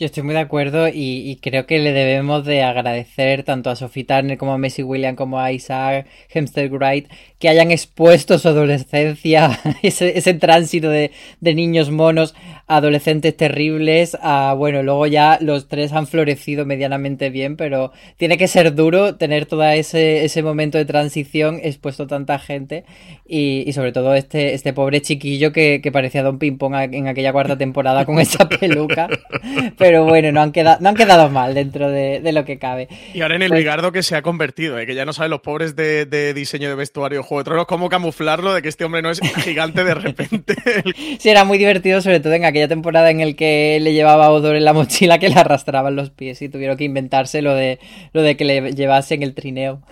Yo 0.00 0.06
estoy 0.06 0.22
muy 0.22 0.32
de 0.32 0.40
acuerdo 0.40 0.88
y, 0.88 1.30
y, 1.30 1.36
creo 1.36 1.66
que 1.66 1.78
le 1.78 1.92
debemos 1.92 2.46
de 2.46 2.62
agradecer 2.62 3.42
tanto 3.42 3.68
a 3.68 3.76
Sophie 3.76 4.04
Turner 4.04 4.38
como 4.38 4.54
a 4.54 4.56
Messi 4.56 4.82
William 4.82 5.14
como 5.14 5.38
a 5.38 5.52
Isaac 5.52 6.06
Hempstead 6.32 6.70
Wright 6.70 7.06
que 7.38 7.50
hayan 7.50 7.70
expuesto 7.70 8.38
su 8.38 8.48
adolescencia, 8.48 9.58
ese, 9.82 10.16
ese 10.16 10.32
tránsito 10.34 10.88
de, 10.88 11.10
de, 11.40 11.54
niños 11.54 11.90
monos 11.90 12.34
a 12.66 12.76
adolescentes 12.76 13.36
terribles, 13.36 14.16
a 14.22 14.54
bueno, 14.56 14.82
luego 14.82 15.06
ya 15.06 15.38
los 15.40 15.68
tres 15.68 15.92
han 15.92 16.06
florecido 16.06 16.64
medianamente 16.64 17.28
bien, 17.28 17.56
pero 17.56 17.92
tiene 18.16 18.38
que 18.38 18.46
ser 18.48 18.74
duro 18.74 19.16
tener 19.16 19.44
todo 19.44 19.64
ese, 19.64 20.24
ese 20.24 20.42
momento 20.42 20.78
de 20.78 20.84
transición 20.84 21.60
expuesto 21.62 22.04
a 22.04 22.06
tanta 22.06 22.38
gente 22.38 22.84
y, 23.26 23.64
y 23.66 23.72
sobre 23.72 23.92
todo 23.92 24.14
este, 24.14 24.54
este 24.54 24.72
pobre 24.72 25.00
chiquillo 25.00 25.50
que, 25.52 25.80
que 25.82 25.92
parecía 25.92 26.22
Don 26.22 26.38
Ping 26.38 26.56
Pong 26.58 26.74
en 26.74 27.08
aquella 27.08 27.32
cuarta 27.32 27.56
temporada 27.56 28.04
con 28.04 28.18
esa 28.18 28.48
peluca. 28.48 29.08
Pero 29.78 29.89
bueno, 29.98 30.32
no 30.32 30.40
han 30.40 30.52
quedado, 30.52 30.78
no 30.80 30.88
han 30.88 30.94
quedado 30.94 31.30
mal 31.30 31.54
dentro 31.54 31.90
de, 31.90 32.20
de, 32.20 32.32
lo 32.32 32.44
que 32.44 32.58
cabe. 32.58 32.88
Y 33.14 33.20
ahora 33.22 33.36
en 33.36 33.42
el 33.42 33.48
pues, 33.48 33.60
Bigardo 33.60 33.92
que 33.92 34.02
se 34.02 34.16
ha 34.16 34.22
convertido, 34.22 34.78
¿eh? 34.78 34.86
que 34.86 34.94
ya 34.94 35.04
no 35.04 35.12
saben 35.12 35.30
los 35.30 35.40
pobres 35.40 35.76
de, 35.76 36.06
de, 36.06 36.34
diseño 36.34 36.68
de 36.68 36.74
vestuario 36.74 37.22
Juego 37.22 37.40
de 37.40 37.44
Tronos 37.44 37.66
cómo 37.66 37.88
camuflarlo 37.88 38.54
de 38.54 38.62
que 38.62 38.68
este 38.68 38.84
hombre 38.84 39.02
no 39.02 39.10
es 39.10 39.20
gigante 39.42 39.84
de 39.84 39.94
repente. 39.94 40.54
sí, 41.18 41.28
era 41.28 41.44
muy 41.44 41.58
divertido, 41.58 42.00
sobre 42.00 42.20
todo 42.20 42.32
en 42.34 42.44
aquella 42.44 42.68
temporada 42.68 43.10
en 43.10 43.20
el 43.20 43.36
que 43.36 43.78
le 43.80 43.92
llevaba 43.92 44.30
Odor 44.30 44.56
en 44.56 44.64
la 44.64 44.72
mochila 44.72 45.18
que 45.18 45.28
le 45.28 45.36
arrastraban 45.36 45.96
los 45.96 46.10
pies 46.10 46.40
y 46.42 46.48
tuvieron 46.48 46.76
que 46.76 46.84
inventarse 46.84 47.42
lo 47.42 47.54
de, 47.54 47.78
lo 48.12 48.22
de 48.22 48.36
que 48.36 48.44
le 48.44 48.72
llevasen 48.72 49.22
el 49.22 49.34
trineo. 49.34 49.82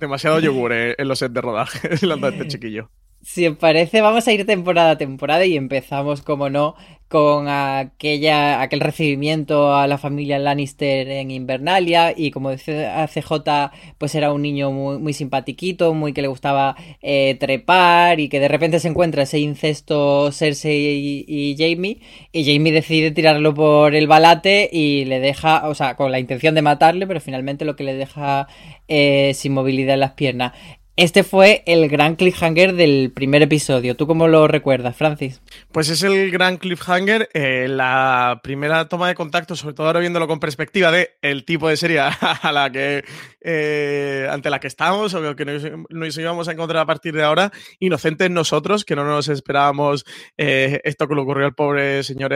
Demasiado 0.00 0.40
yogur 0.40 0.72
eh, 0.72 0.94
en 0.98 1.08
los 1.08 1.18
sets 1.18 1.34
de 1.34 1.40
rodaje, 1.40 1.88
este 2.28 2.48
chiquillo. 2.48 2.90
Si 3.20 3.46
os 3.46 3.56
parece, 3.56 4.00
vamos 4.00 4.26
a 4.26 4.32
ir 4.32 4.46
temporada 4.46 4.92
a 4.92 4.98
temporada 4.98 5.44
y 5.44 5.56
empezamos, 5.56 6.22
como 6.22 6.50
no, 6.50 6.76
con 7.08 7.48
aquella, 7.48 8.60
aquel 8.60 8.80
recibimiento 8.80 9.74
a 9.74 9.86
la 9.86 9.98
familia 9.98 10.38
Lannister 10.38 11.08
en 11.08 11.30
Invernalia 11.30 12.12
y 12.16 12.30
como 12.30 12.50
dice 12.50 12.86
CJ, 13.12 13.72
pues 13.98 14.14
era 14.14 14.32
un 14.32 14.42
niño 14.42 14.70
muy, 14.70 14.98
muy 14.98 15.12
simpatiquito, 15.14 15.94
muy 15.94 16.12
que 16.12 16.22
le 16.22 16.28
gustaba 16.28 16.76
eh, 17.02 17.36
trepar 17.40 18.20
y 18.20 18.28
que 18.28 18.40
de 18.40 18.48
repente 18.48 18.78
se 18.78 18.88
encuentra 18.88 19.24
ese 19.24 19.38
incesto 19.38 20.30
Cersei 20.30 20.76
y, 20.76 21.24
y 21.26 21.56
Jamie 21.56 22.00
y 22.32 22.44
Jamie 22.44 22.72
decide 22.72 23.10
tirarlo 23.10 23.54
por 23.54 23.94
el 23.94 24.06
balate 24.06 24.68
y 24.70 25.06
le 25.06 25.18
deja, 25.18 25.66
o 25.68 25.74
sea, 25.74 25.96
con 25.96 26.12
la 26.12 26.20
intención 26.20 26.54
de 26.54 26.62
matarle, 26.62 27.06
pero 27.06 27.20
finalmente 27.20 27.64
lo 27.64 27.74
que 27.74 27.84
le 27.84 27.94
deja 27.94 28.48
eh, 28.86 29.32
sin 29.34 29.54
movilidad 29.54 29.94
en 29.94 30.00
las 30.00 30.12
piernas. 30.12 30.52
Este 30.98 31.22
fue 31.22 31.62
el 31.66 31.88
gran 31.88 32.16
cliffhanger 32.16 32.74
del 32.74 33.12
primer 33.14 33.40
episodio. 33.42 33.94
¿Tú 33.94 34.08
cómo 34.08 34.26
lo 34.26 34.48
recuerdas, 34.48 34.96
Francis? 34.96 35.40
Pues 35.70 35.90
es 35.90 36.02
el 36.02 36.32
gran 36.32 36.56
cliffhanger, 36.56 37.28
eh, 37.34 37.68
la 37.68 38.40
primera 38.42 38.88
toma 38.88 39.06
de 39.06 39.14
contacto, 39.14 39.54
sobre 39.54 39.76
todo 39.76 39.86
ahora 39.86 40.00
viéndolo 40.00 40.26
con 40.26 40.40
perspectiva 40.40 40.90
de 40.90 41.10
el 41.22 41.44
tipo 41.44 41.68
de 41.68 41.76
serie 41.76 42.00
a 42.42 42.50
la 42.50 42.72
que 42.72 43.04
eh, 43.40 44.26
ante 44.28 44.50
la 44.50 44.58
que 44.58 44.66
estamos 44.66 45.14
o 45.14 45.36
que 45.36 45.44
nos, 45.44 46.18
íbamos 46.18 46.48
a 46.48 46.52
encontrar 46.52 46.82
a 46.82 46.86
partir 46.86 47.14
de 47.14 47.22
ahora, 47.22 47.52
inocentes 47.78 48.28
nosotros, 48.28 48.84
que 48.84 48.96
no 48.96 49.04
nos 49.04 49.28
esperábamos 49.28 50.04
eh, 50.36 50.80
esto 50.82 51.06
que 51.06 51.14
le 51.14 51.20
ocurrió 51.20 51.46
al 51.46 51.54
pobre 51.54 52.02
señor 52.02 52.34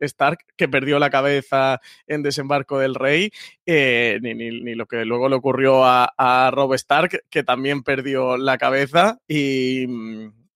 Stark, 0.00 0.38
que 0.56 0.68
perdió 0.68 0.98
la 0.98 1.10
cabeza 1.10 1.82
en 2.06 2.22
desembarco 2.22 2.78
del 2.78 2.94
rey, 2.94 3.30
ni, 3.66 4.34
ni, 4.34 4.62
ni, 4.62 4.74
lo 4.74 4.86
que 4.86 5.04
luego 5.04 5.28
le 5.28 5.36
ocurrió 5.36 5.84
a, 5.84 6.14
a 6.16 6.50
Rob 6.50 6.72
Stark, 6.72 7.24
que 7.28 7.44
también 7.44 7.84
perdió 7.90 8.36
la 8.36 8.56
cabeza 8.56 9.18
y, 9.26 9.84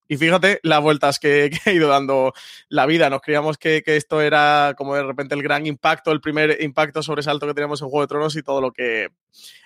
y 0.07 0.17
fíjate 0.17 0.61
las 0.63 0.81
vueltas 0.81 1.19
que, 1.19 1.49
que, 1.63 1.69
ha 1.69 1.73
ido 1.73 1.89
dando 1.89 2.33
la 2.69 2.85
vida. 2.85 3.09
Nos 3.09 3.21
creíamos 3.21 3.57
que, 3.57 3.83
que, 3.83 3.97
esto 3.97 4.21
era 4.21 4.73
como 4.77 4.95
de 4.95 5.03
repente 5.03 5.35
el 5.35 5.43
gran 5.43 5.65
impacto, 5.65 6.11
el 6.11 6.21
primer 6.21 6.61
impacto 6.61 7.03
sobresalto 7.03 7.45
que 7.45 7.53
teníamos 7.53 7.81
en 7.81 7.89
Juego 7.89 8.03
de 8.03 8.07
Tronos 8.07 8.35
y 8.37 8.43
todo 8.43 8.61
lo 8.61 8.71
que 8.71 9.09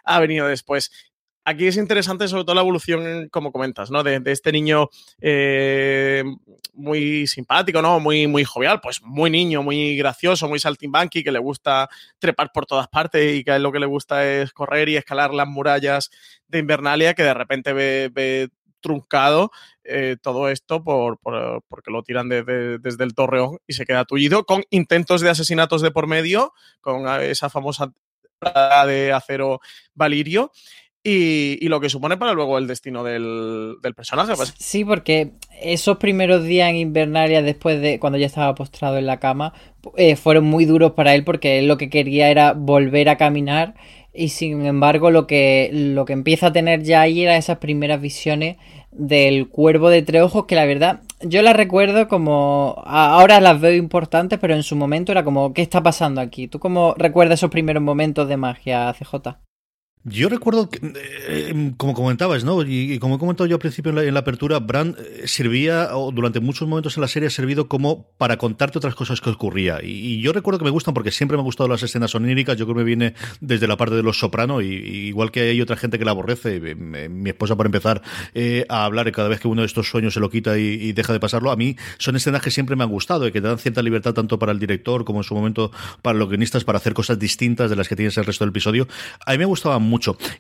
ha 0.04 0.20
venido 0.20 0.48
después. 0.48 0.92
Aquí 1.46 1.67
es 1.67 1.77
interesante 1.77 2.27
sobre 2.27 2.43
todo 2.43 2.55
la 2.55 2.62
evolución, 2.62 3.29
como 3.29 3.51
comentas, 3.51 3.89
¿no? 3.89 4.03
De, 4.03 4.22
este 4.25 4.51
niño 4.51 4.89
eh, 5.19 6.24
muy 6.74 7.27
simpático, 7.27 7.81
¿no? 7.81 8.00
Muy, 8.00 8.27
muy 8.27 8.43
jovial, 8.43 8.81
pues 8.81 9.01
muy 9.01 9.29
niño, 9.29 9.63
muy 9.63 9.96
gracioso, 9.96 10.48
muy 10.48 10.60
saltimbanqui, 10.60 11.24
que 11.24 11.31
le 11.31 11.39
gusta 11.39 11.89
trepar 12.19 12.51
por 12.53 12.65
todas 12.65 12.88
partes 12.88 13.36
y 13.36 13.43
que 13.43 13.58
lo 13.58 13.72
que 13.72 13.79
le 13.79 13.86
gusta 13.86 14.25
es 14.27 14.51
correr 14.53 14.89
y 14.89 14.98
escalar 14.98 15.34
las 15.34 15.48
murallas 15.48 16.12
de 16.48 16.60
Invernalia, 16.60 17.13
que 17.13 17.24
de 17.24 17.34
repente 17.34 17.74
ve, 17.74 18.50
truncado 18.81 19.51
eh, 19.84 20.15
todo 20.22 20.48
esto 20.48 20.84
por, 20.84 21.17
por, 21.19 21.63
porque 21.67 21.91
lo 21.91 22.01
tiran 22.01 22.29
de, 22.29 22.43
de, 22.43 22.77
desde 22.77 23.03
el 23.03 23.13
torreón 23.13 23.58
y 23.67 23.74
se 23.74 23.86
queda 23.86 24.05
tullido 24.05 24.46
con 24.46 24.63
intentos 24.69 25.19
de 25.19 25.29
asesinatos 25.29 25.81
de 25.81 25.91
por 25.91 26.08
medio, 26.08 26.53
con 26.79 27.05
esa 27.22 27.50
famosa 27.50 27.91
de 28.86 29.12
acero 29.13 29.60
Valirio. 29.93 30.51
Y, 31.03 31.68
lo 31.68 31.79
que 31.79 31.89
supone 31.89 32.18
para 32.18 32.34
luego 32.34 32.58
el 32.58 32.68
destino 32.68 33.03
del, 33.03 33.77
personaje. 33.96 34.34
Pues. 34.36 34.53
Sí, 34.58 34.84
porque 34.84 35.32
esos 35.62 35.98
primeros 35.98 36.44
días 36.44 36.70
en 36.70 36.75
Invernalia, 36.75 37.41
después 37.41 37.82
de 37.82 38.00
cuando 38.00 38.18
ya 38.18 38.25
estaba 38.25 38.53
postrado 38.56 38.98
en 38.98 39.06
la 39.06 39.20
cama, 39.20 39.53
eh, 39.96 40.15
fueron 40.15 40.46
muy 40.46 40.65
duros 40.65 40.91
para 40.91 41.15
él 41.15 41.24
porque 41.24 41.60
él 41.60 41.68
lo 41.68 41.77
que 41.77 41.89
quería 41.89 42.29
era 42.29 42.53
volver 42.53 43.10
a 43.10 43.18
caminar 43.18 43.75
y 44.13 44.29
sin 44.29 44.65
embargo 44.65 45.12
lo 45.12 45.27
que, 45.27 45.70
lo 45.72 46.03
que 46.06 46.13
empieza 46.13 46.48
a 46.48 46.53
tener 46.53 46.84
ya 46.84 47.01
ahí 47.01 47.22
era 47.22 47.38
esas 47.38 47.60
primeras 47.60 48.01
visiones 48.01 48.58
del 48.91 49.48
cuervo 49.48 49.89
de 49.89 50.01
tres 50.01 50.24
ojos 50.24 50.46
que 50.46 50.56
la 50.56 50.65
verdad 50.65 51.01
yo 51.22 51.44
las 51.44 51.56
recuerdo 51.56 52.08
como 52.08 52.82
ahora 52.88 53.39
las 53.39 53.62
veo 53.62 53.75
importantes 53.75 54.39
pero 54.39 54.56
en 54.56 54.63
su 54.63 54.75
momento 54.75 55.12
era 55.12 55.24
como 55.24 55.53
¿qué 55.53 55.62
está 55.62 55.84
pasando 55.84 56.22
aquí? 56.22 56.48
¿Tú 56.48 56.60
cómo 56.60 56.96
recuerdas 56.98 57.39
esos 57.39 57.51
primeros 57.51 57.84
momentos 57.84 58.27
de 58.27 58.38
magia 58.38 58.94
CJ? 58.94 59.38
Yo 60.06 60.29
recuerdo, 60.29 60.70
que, 60.70 60.79
eh, 60.96 61.74
como 61.75 61.94
comentabas, 61.94 62.46
¿no? 62.46 62.62
Y, 62.63 62.98
como 63.00 63.15
he 63.15 63.20
comentado 63.20 63.48
yo 63.48 63.58
al 63.58 63.60
principio 63.60 63.91
en 64.00 64.13
la, 64.13 64.20
apertura, 64.22 64.60
Bran 64.60 64.96
eh, 64.98 65.27
servía, 65.27 65.89
o 65.94 66.13
durante 66.13 66.39
muchos 66.39 66.70
momentos 66.70 66.96
en 66.96 67.01
la 67.01 67.10
serie 67.10 67.27
ha 67.27 67.29
servido 67.29 67.68
como 67.68 68.08
para 68.18 68.38
contarte 68.38 68.77
otras 68.77 68.96
cosas 68.96 69.20
que 69.20 69.29
ocurría. 69.29 69.79
Y, 69.84 70.22
yo 70.22 70.32
recuerdo 70.32 70.58
que 70.60 70.63
me 70.63 70.72
gustan 70.72 70.94
porque 70.94 71.12
siempre 71.12 71.36
me 71.36 71.41
han 71.41 71.46
gustado 71.46 71.68
las 71.68 71.84
escenas 71.84 72.15
oníricas. 72.15 72.56
Yo 72.56 72.65
creo 72.65 72.77
que 72.77 72.79
me 72.79 72.86
viene 72.86 73.13
desde 73.41 73.68
la 73.68 73.75
parte 73.75 73.96
de 73.96 74.01
los 74.01 74.18
sopranos, 74.18 74.63
y, 74.63 74.68
igual 74.68 75.32
que 75.32 75.41
hay 75.41 75.60
otra 75.60 75.75
gente 75.75 76.00
que 76.00 76.06
la 76.06 76.12
aborrece, 76.12 76.62
mi 76.75 77.29
esposa 77.29 77.58
para 77.58 77.68
empezar 77.68 78.01
eh, 78.34 78.65
a 78.70 78.86
hablar 78.86 79.10
y 79.10 79.12
cada 79.12 79.27
vez 79.27 79.41
que 79.41 79.50
uno 79.50 79.63
de 79.63 79.68
estos 79.68 79.89
sueños 79.89 80.13
se 80.13 80.22
lo 80.22 80.29
quita 80.29 80.58
y, 80.58 80.94
deja 80.94 81.12
de 81.12 81.20
pasarlo, 81.20 81.51
a 81.51 81.58
mí 81.58 81.75
son 81.98 82.15
escenas 82.15 82.41
que 82.41 82.51
siempre 82.51 82.77
me 82.77 82.86
han 82.86 82.89
gustado 82.89 83.27
y 83.27 83.34
que 83.34 83.41
dan 83.41 83.60
cierta 83.60 83.82
libertad 83.82 84.13
tanto 84.13 84.39
para 84.39 84.53
el 84.53 84.60
director 84.60 85.03
como 85.03 85.20
en 85.20 85.24
su 85.25 85.36
momento 85.36 85.74
para 86.01 86.18
los 86.18 86.29
guionistas 86.29 86.63
para 86.63 86.77
hacer 86.77 86.94
cosas 86.94 87.20
distintas 87.20 87.70
de 87.70 87.75
las 87.75 87.89
que 87.89 87.98
tienes 87.98 88.18
el 88.18 88.24
resto 88.24 88.46
del 88.46 88.51
episodio. 88.51 88.88
A 89.25 89.34
mí 89.34 89.39
me 89.39 89.46
gustaban 89.46 89.82
mucho. 89.84 89.88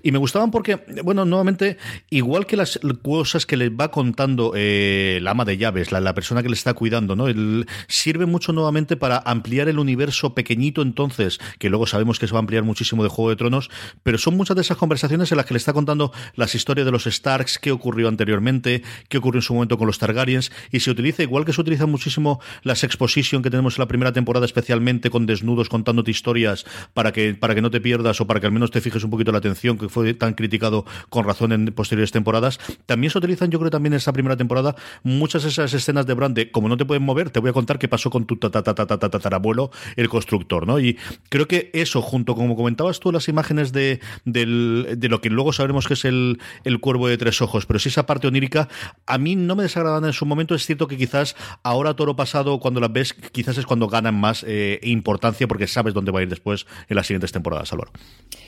Y 0.03 0.11
me 0.11 0.17
gustaban 0.17 0.51
porque, 0.51 0.79
bueno, 1.03 1.25
nuevamente, 1.25 1.77
igual 2.09 2.45
que 2.45 2.57
las 2.57 2.79
cosas 3.01 3.45
que 3.45 3.57
le 3.57 3.69
va 3.69 3.91
contando 3.91 4.53
eh, 4.55 5.19
la 5.21 5.31
ama 5.31 5.45
de 5.45 5.57
llaves, 5.57 5.91
la, 5.91 6.13
persona 6.13 6.41
que 6.41 6.49
le 6.49 6.55
está 6.55 6.73
cuidando, 6.73 7.15
¿no? 7.15 7.27
El, 7.27 7.67
sirve 7.87 8.25
mucho 8.25 8.51
nuevamente 8.51 8.97
para 8.97 9.19
ampliar 9.19 9.69
el 9.69 9.79
universo 9.79 10.33
pequeñito 10.33 10.81
entonces, 10.81 11.39
que 11.59 11.69
luego 11.69 11.87
sabemos 11.87 12.19
que 12.19 12.27
se 12.27 12.33
va 12.33 12.39
a 12.39 12.41
ampliar 12.41 12.63
muchísimo 12.63 13.03
de 13.03 13.09
Juego 13.09 13.29
de 13.29 13.35
Tronos, 13.35 13.69
pero 14.03 14.17
son 14.17 14.35
muchas 14.35 14.55
de 14.55 14.61
esas 14.61 14.77
conversaciones 14.77 15.31
en 15.31 15.37
las 15.37 15.45
que 15.45 15.53
le 15.53 15.59
está 15.59 15.73
contando 15.73 16.11
las 16.35 16.55
historias 16.55 16.85
de 16.85 16.91
los 16.91 17.05
Starks, 17.05 17.59
qué 17.59 17.71
ocurrió 17.71 18.07
anteriormente, 18.07 18.83
qué 19.07 19.17
ocurrió 19.17 19.39
en 19.39 19.43
su 19.43 19.53
momento 19.53 19.77
con 19.77 19.87
los 19.87 19.99
Targaryens, 19.99 20.51
y 20.71 20.79
se 20.79 20.91
utiliza, 20.91 21.23
igual 21.23 21.45
que 21.45 21.53
se 21.53 21.61
utiliza 21.61 21.85
muchísimo 21.85 22.39
las 22.63 22.83
exposition 22.83 23.41
que 23.41 23.49
tenemos 23.49 23.77
en 23.77 23.81
la 23.81 23.87
primera 23.87 24.11
temporada, 24.11 24.45
especialmente 24.45 25.09
con 25.09 25.25
desnudos 25.25 25.69
contándote 25.69 26.11
historias 26.11 26.65
para 26.93 27.11
que, 27.11 27.33
para 27.33 27.55
que 27.55 27.61
no 27.61 27.71
te 27.71 27.81
pierdas 27.81 28.19
o 28.21 28.27
para 28.27 28.39
que 28.39 28.47
al 28.47 28.51
menos 28.51 28.71
te 28.71 28.81
fijes 28.81 29.03
un 29.03 29.09
poquito 29.09 29.31
la 29.31 29.38
atención 29.39 29.77
que 29.77 29.89
fue 29.89 30.13
tan 30.13 30.33
criticado 30.33 30.85
con 31.09 31.25
razón 31.25 31.51
en 31.51 31.65
posteriores 31.67 32.11
temporadas. 32.11 32.59
También 32.85 33.11
se 33.11 33.17
utilizan, 33.17 33.51
yo 33.51 33.59
creo, 33.59 33.71
también 33.71 33.93
en 33.93 33.97
esta 33.97 34.13
primera 34.13 34.37
temporada, 34.37 34.75
muchas 35.03 35.43
de 35.43 35.49
esas 35.49 35.73
escenas 35.73 36.05
de 36.05 36.13
Brand 36.13 36.39
como 36.51 36.69
no 36.69 36.77
te 36.77 36.85
pueden 36.85 37.03
mover, 37.03 37.29
te 37.29 37.39
voy 37.39 37.49
a 37.49 37.53
contar 37.53 37.79
qué 37.79 37.87
pasó 37.87 38.09
con 38.09 38.25
tu 38.25 38.37
tatarabuelo, 38.37 39.71
el 39.95 40.09
constructor, 40.09 40.65
¿no? 40.65 40.79
Y 40.79 40.97
creo 41.29 41.47
que 41.47 41.69
eso, 41.73 42.01
junto, 42.01 42.35
como 42.35 42.55
comentabas 42.55 42.99
tú, 42.99 43.11
las 43.11 43.27
imágenes 43.27 43.71
de, 43.71 43.99
lo 44.25 45.21
que 45.21 45.29
luego 45.29 45.53
sabremos 45.53 45.87
que 45.87 45.93
es 45.95 46.05
el, 46.05 46.39
el 46.63 46.79
cuervo 46.79 47.07
de 47.07 47.17
tres 47.17 47.41
ojos, 47.41 47.65
pero 47.65 47.79
si 47.79 47.89
esa 47.89 48.05
parte 48.05 48.27
onírica, 48.27 48.69
a 49.05 49.17
mí 49.17 49.35
no 49.35 49.55
me 49.55 49.63
desagradan 49.63 50.05
en 50.05 50.13
su 50.13 50.25
momento. 50.25 50.55
Es 50.55 50.65
cierto 50.65 50.87
que 50.87 50.97
quizás 50.97 51.35
ahora, 51.63 51.95
toro 51.95 52.15
pasado, 52.15 52.59
cuando 52.59 52.79
las 52.79 52.91
ves, 52.91 53.13
quizás 53.13 53.57
es 53.57 53.65
cuando 53.65 53.87
ganan 53.87 54.15
más 54.15 54.45
eh, 54.47 54.79
importancia 54.83 55.47
porque 55.47 55.67
sabes 55.67 55.93
dónde 55.93 56.11
va 56.11 56.19
a 56.19 56.23
ir 56.23 56.29
después 56.29 56.65
en 56.87 56.95
las 56.95 57.07
siguientes 57.07 57.31
temporadas, 57.31 57.71
Álvaro. 57.73 57.91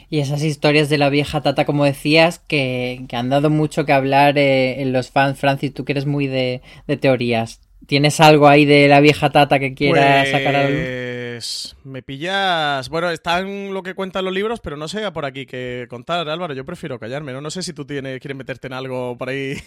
Y 0.09 0.19
esas 0.19 0.43
historias 0.43 0.80
de 0.89 0.97
la 0.97 1.09
vieja 1.09 1.41
tata, 1.41 1.65
como 1.65 1.85
decías, 1.85 2.39
que, 2.39 3.05
han 3.11 3.29
dado 3.29 3.49
mucho 3.49 3.85
que 3.85 3.93
hablar 3.93 4.37
eh, 4.37 4.81
en 4.81 4.93
los 4.93 5.11
fans. 5.11 5.39
Francis, 5.39 5.73
tú 5.73 5.85
que 5.85 5.93
eres 5.93 6.05
muy 6.05 6.27
de, 6.27 6.61
teorías. 6.99 7.61
¿Tienes 7.87 8.19
algo 8.19 8.47
ahí 8.47 8.65
de 8.65 8.87
la 8.87 8.99
vieja 9.01 9.31
tata 9.31 9.59
que 9.59 9.73
quieras 9.73 10.29
sacar 10.29 10.55
a 10.55 10.63
la 10.63 10.69
luz? 10.69 11.11
Pues, 11.41 11.75
me 11.83 12.03
pillas. 12.03 12.87
Bueno, 12.89 13.09
está 13.09 13.39
en 13.39 13.73
lo 13.73 13.81
que 13.81 13.95
cuentan 13.95 14.25
los 14.25 14.33
libros, 14.33 14.59
pero 14.59 14.77
no 14.77 14.87
sé 14.87 15.11
por 15.11 15.25
aquí 15.25 15.47
qué 15.47 15.87
contar, 15.89 16.29
Álvaro. 16.29 16.53
Yo 16.53 16.65
prefiero 16.65 16.99
callarme, 16.99 17.33
¿no? 17.33 17.41
No 17.41 17.49
sé 17.49 17.63
si 17.63 17.73
tú 17.73 17.83
tienes, 17.83 18.19
quieres 18.19 18.37
meterte 18.37 18.67
en 18.67 18.73
algo 18.73 19.17
por 19.17 19.29
ahí. 19.29 19.55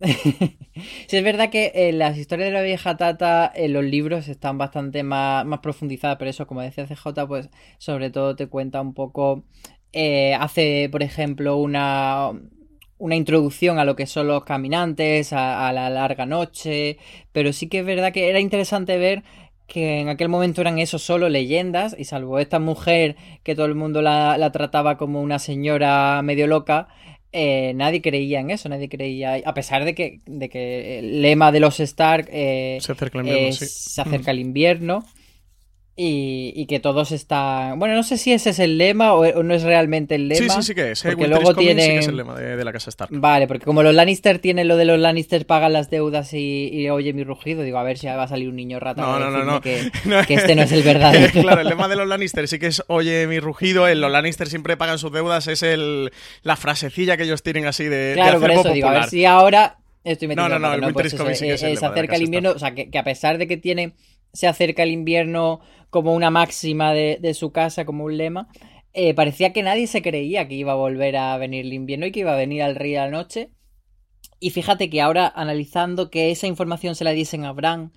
sí, 0.00 1.16
es 1.16 1.22
verdad 1.22 1.48
que 1.48 1.70
eh, 1.76 1.92
las 1.92 2.18
historias 2.18 2.48
de 2.48 2.54
la 2.54 2.62
vieja 2.62 2.96
tata 2.96 3.52
en 3.54 3.72
los 3.72 3.84
libros 3.84 4.26
están 4.26 4.58
bastante 4.58 5.04
más, 5.04 5.46
más 5.46 5.60
profundizadas, 5.60 6.16
pero 6.18 6.28
eso, 6.28 6.48
como 6.48 6.60
decía 6.60 6.88
CJ, 6.88 7.06
pues 7.28 7.50
sobre 7.78 8.10
todo 8.10 8.34
te 8.34 8.48
cuenta 8.48 8.80
un 8.80 8.92
poco. 8.92 9.44
Eh, 9.92 10.34
hace, 10.34 10.88
por 10.90 11.02
ejemplo, 11.02 11.56
una, 11.56 12.32
una 12.98 13.16
introducción 13.16 13.78
a 13.78 13.84
lo 13.84 13.96
que 13.96 14.06
son 14.06 14.28
los 14.28 14.44
caminantes, 14.44 15.32
a, 15.32 15.72
la 15.72 15.90
larga 15.90 16.26
noche, 16.26 16.98
pero 17.32 17.52
sí 17.52 17.68
que 17.68 17.80
es 17.80 17.86
verdad 17.86 18.12
que 18.12 18.28
era 18.28 18.40
interesante 18.40 18.96
ver 18.98 19.22
que 19.66 20.00
en 20.00 20.08
aquel 20.08 20.28
momento 20.28 20.60
eran 20.60 20.78
eso 20.78 20.98
solo 20.98 21.28
leyendas 21.28 21.96
y 21.98 22.04
salvo 22.04 22.38
esta 22.38 22.60
mujer 22.60 23.16
que 23.42 23.54
todo 23.54 23.66
el 23.66 23.74
mundo 23.74 24.00
la, 24.00 24.50
trataba 24.52 24.96
como 24.96 25.20
una 25.20 25.38
señora 25.38 26.20
medio 26.22 26.46
loca, 26.46 26.88
eh, 27.32 27.72
nadie 27.74 28.00
creía 28.00 28.40
en 28.40 28.50
eso, 28.50 28.68
nadie 28.68 28.88
creía, 28.88 29.40
a 29.44 29.54
pesar 29.54 29.84
de 29.84 29.94
que, 29.94 30.20
de 30.24 30.48
que 30.48 31.00
el 31.00 31.20
lema 31.20 31.52
de 31.52 31.60
los 31.60 31.80
Stark 31.80 32.28
eh, 32.30 32.78
se 32.80 32.92
acerca 32.92 33.18
el 33.18 33.26
invierno, 33.26 33.52
se 33.52 34.00
acerca 34.00 34.30
el 34.30 34.38
invierno 34.38 35.04
y, 35.98 36.66
que 36.66 36.78
todos 36.78 37.10
están. 37.10 37.78
Bueno, 37.78 37.94
no 37.94 38.02
sé 38.02 38.18
si 38.18 38.30
ese 38.30 38.50
es 38.50 38.58
el 38.58 38.76
lema 38.76 39.14
o, 39.14 39.42
no 39.42 39.54
es 39.54 39.62
realmente 39.62 40.16
el 40.16 40.28
lema. 40.28 40.54
Sí, 40.54 40.60
sí, 40.60 40.62
sí 40.62 40.74
que 40.74 40.90
es. 40.90 41.02
Porque 41.02 41.26
luego 41.26 41.54
sí 41.54 41.66
que 41.66 41.98
es 41.98 42.06
el 42.06 42.18
lema 42.18 42.38
de, 42.38 42.62
la 42.62 42.72
casa 42.72 42.90
Stark. 42.90 43.10
Vale, 43.12 43.46
porque 43.46 43.64
como 43.64 43.82
los 43.82 43.94
Lannister 43.94 44.38
tienen 44.38 44.68
lo 44.68 44.76
de 44.76 44.84
los 44.84 44.98
Lannister 44.98 45.46
pagan 45.46 45.72
las 45.72 45.88
deudas 45.88 46.34
y, 46.34 46.90
oye 46.90 47.14
mi 47.14 47.24
rugido, 47.24 47.62
digo, 47.62 47.78
a 47.78 47.82
ver 47.82 47.96
si 47.96 48.08
va 48.08 48.22
a 48.22 48.28
salir 48.28 48.50
un 48.50 48.56
niño 48.56 48.78
rata. 48.78 49.00
No, 49.00 49.18
no, 49.18 49.30
no, 49.30 49.44
no. 49.44 49.62
Que, 49.62 49.90
este 50.28 50.54
no 50.54 50.62
es 50.62 50.72
el 50.72 50.82
verdadero. 50.82 51.32
claro, 51.40 51.62
el 51.62 51.68
lema 51.68 51.88
de 51.88 51.96
los 51.96 52.06
Lannister 52.06 52.46
sí 52.46 52.58
que 52.58 52.66
es 52.66 52.82
oye 52.88 53.26
mi 53.26 53.40
rugido. 53.40 53.88
En 53.88 54.02
los 54.02 54.12
Lannister 54.12 54.48
siempre 54.48 54.76
pagan 54.76 54.98
sus 54.98 55.12
deudas. 55.12 55.46
Es 55.46 55.62
el 55.62 56.12
la 56.42 56.56
frasecilla 56.56 57.16
que 57.16 57.22
ellos 57.22 57.42
tienen 57.42 57.64
así 57.64 57.84
de. 57.84 58.12
Claro, 58.14 58.38
por 58.38 58.50
eso 58.50 58.70
digo, 58.70 58.88
a 58.88 58.92
ver 58.92 59.04
si 59.04 59.24
ahora. 59.24 59.78
Estoy 60.04 60.28
no, 60.28 60.48
no, 60.48 60.60
no, 60.60 60.72
el 60.72 60.84
Winter 60.84 61.10
pues 61.16 61.36
sí 61.36 61.46
que 61.46 61.54
es 61.54 61.62
el 61.64 61.78
Se 61.78 61.84
acerca 61.84 62.14
el 62.14 62.22
invierno, 62.22 62.52
o 62.52 62.58
sea, 62.60 62.72
que, 62.72 62.88
que 62.90 62.96
a 62.96 63.02
pesar 63.02 63.38
de 63.38 63.48
que 63.48 63.56
tiene 63.56 63.94
se 64.36 64.46
acerca 64.46 64.82
el 64.82 64.90
invierno 64.90 65.60
como 65.90 66.14
una 66.14 66.30
máxima 66.30 66.92
de, 66.92 67.34
su 67.34 67.52
casa, 67.52 67.84
como 67.84 68.04
un 68.04 68.16
lema, 68.16 68.48
eh, 68.92 69.14
parecía 69.14 69.52
que 69.52 69.62
nadie 69.62 69.86
se 69.86 70.02
creía 70.02 70.48
que 70.48 70.54
iba 70.54 70.72
a 70.72 70.76
volver 70.76 71.16
a 71.16 71.36
venir 71.38 71.66
el 71.66 71.72
invierno 71.72 72.06
y 72.06 72.12
que 72.12 72.20
iba 72.20 72.32
a 72.32 72.36
venir 72.36 72.62
al 72.62 72.76
rey 72.76 72.92
de 72.92 72.98
la 72.98 73.10
noche. 73.10 73.50
Y 74.40 74.50
fíjate 74.50 74.90
que 74.90 75.00
ahora 75.00 75.32
analizando 75.34 76.10
que 76.10 76.30
esa 76.30 76.46
información 76.46 76.94
se 76.94 77.04
la 77.04 77.12
diesen 77.12 77.44
a 77.44 77.52
Bran, 77.52 77.92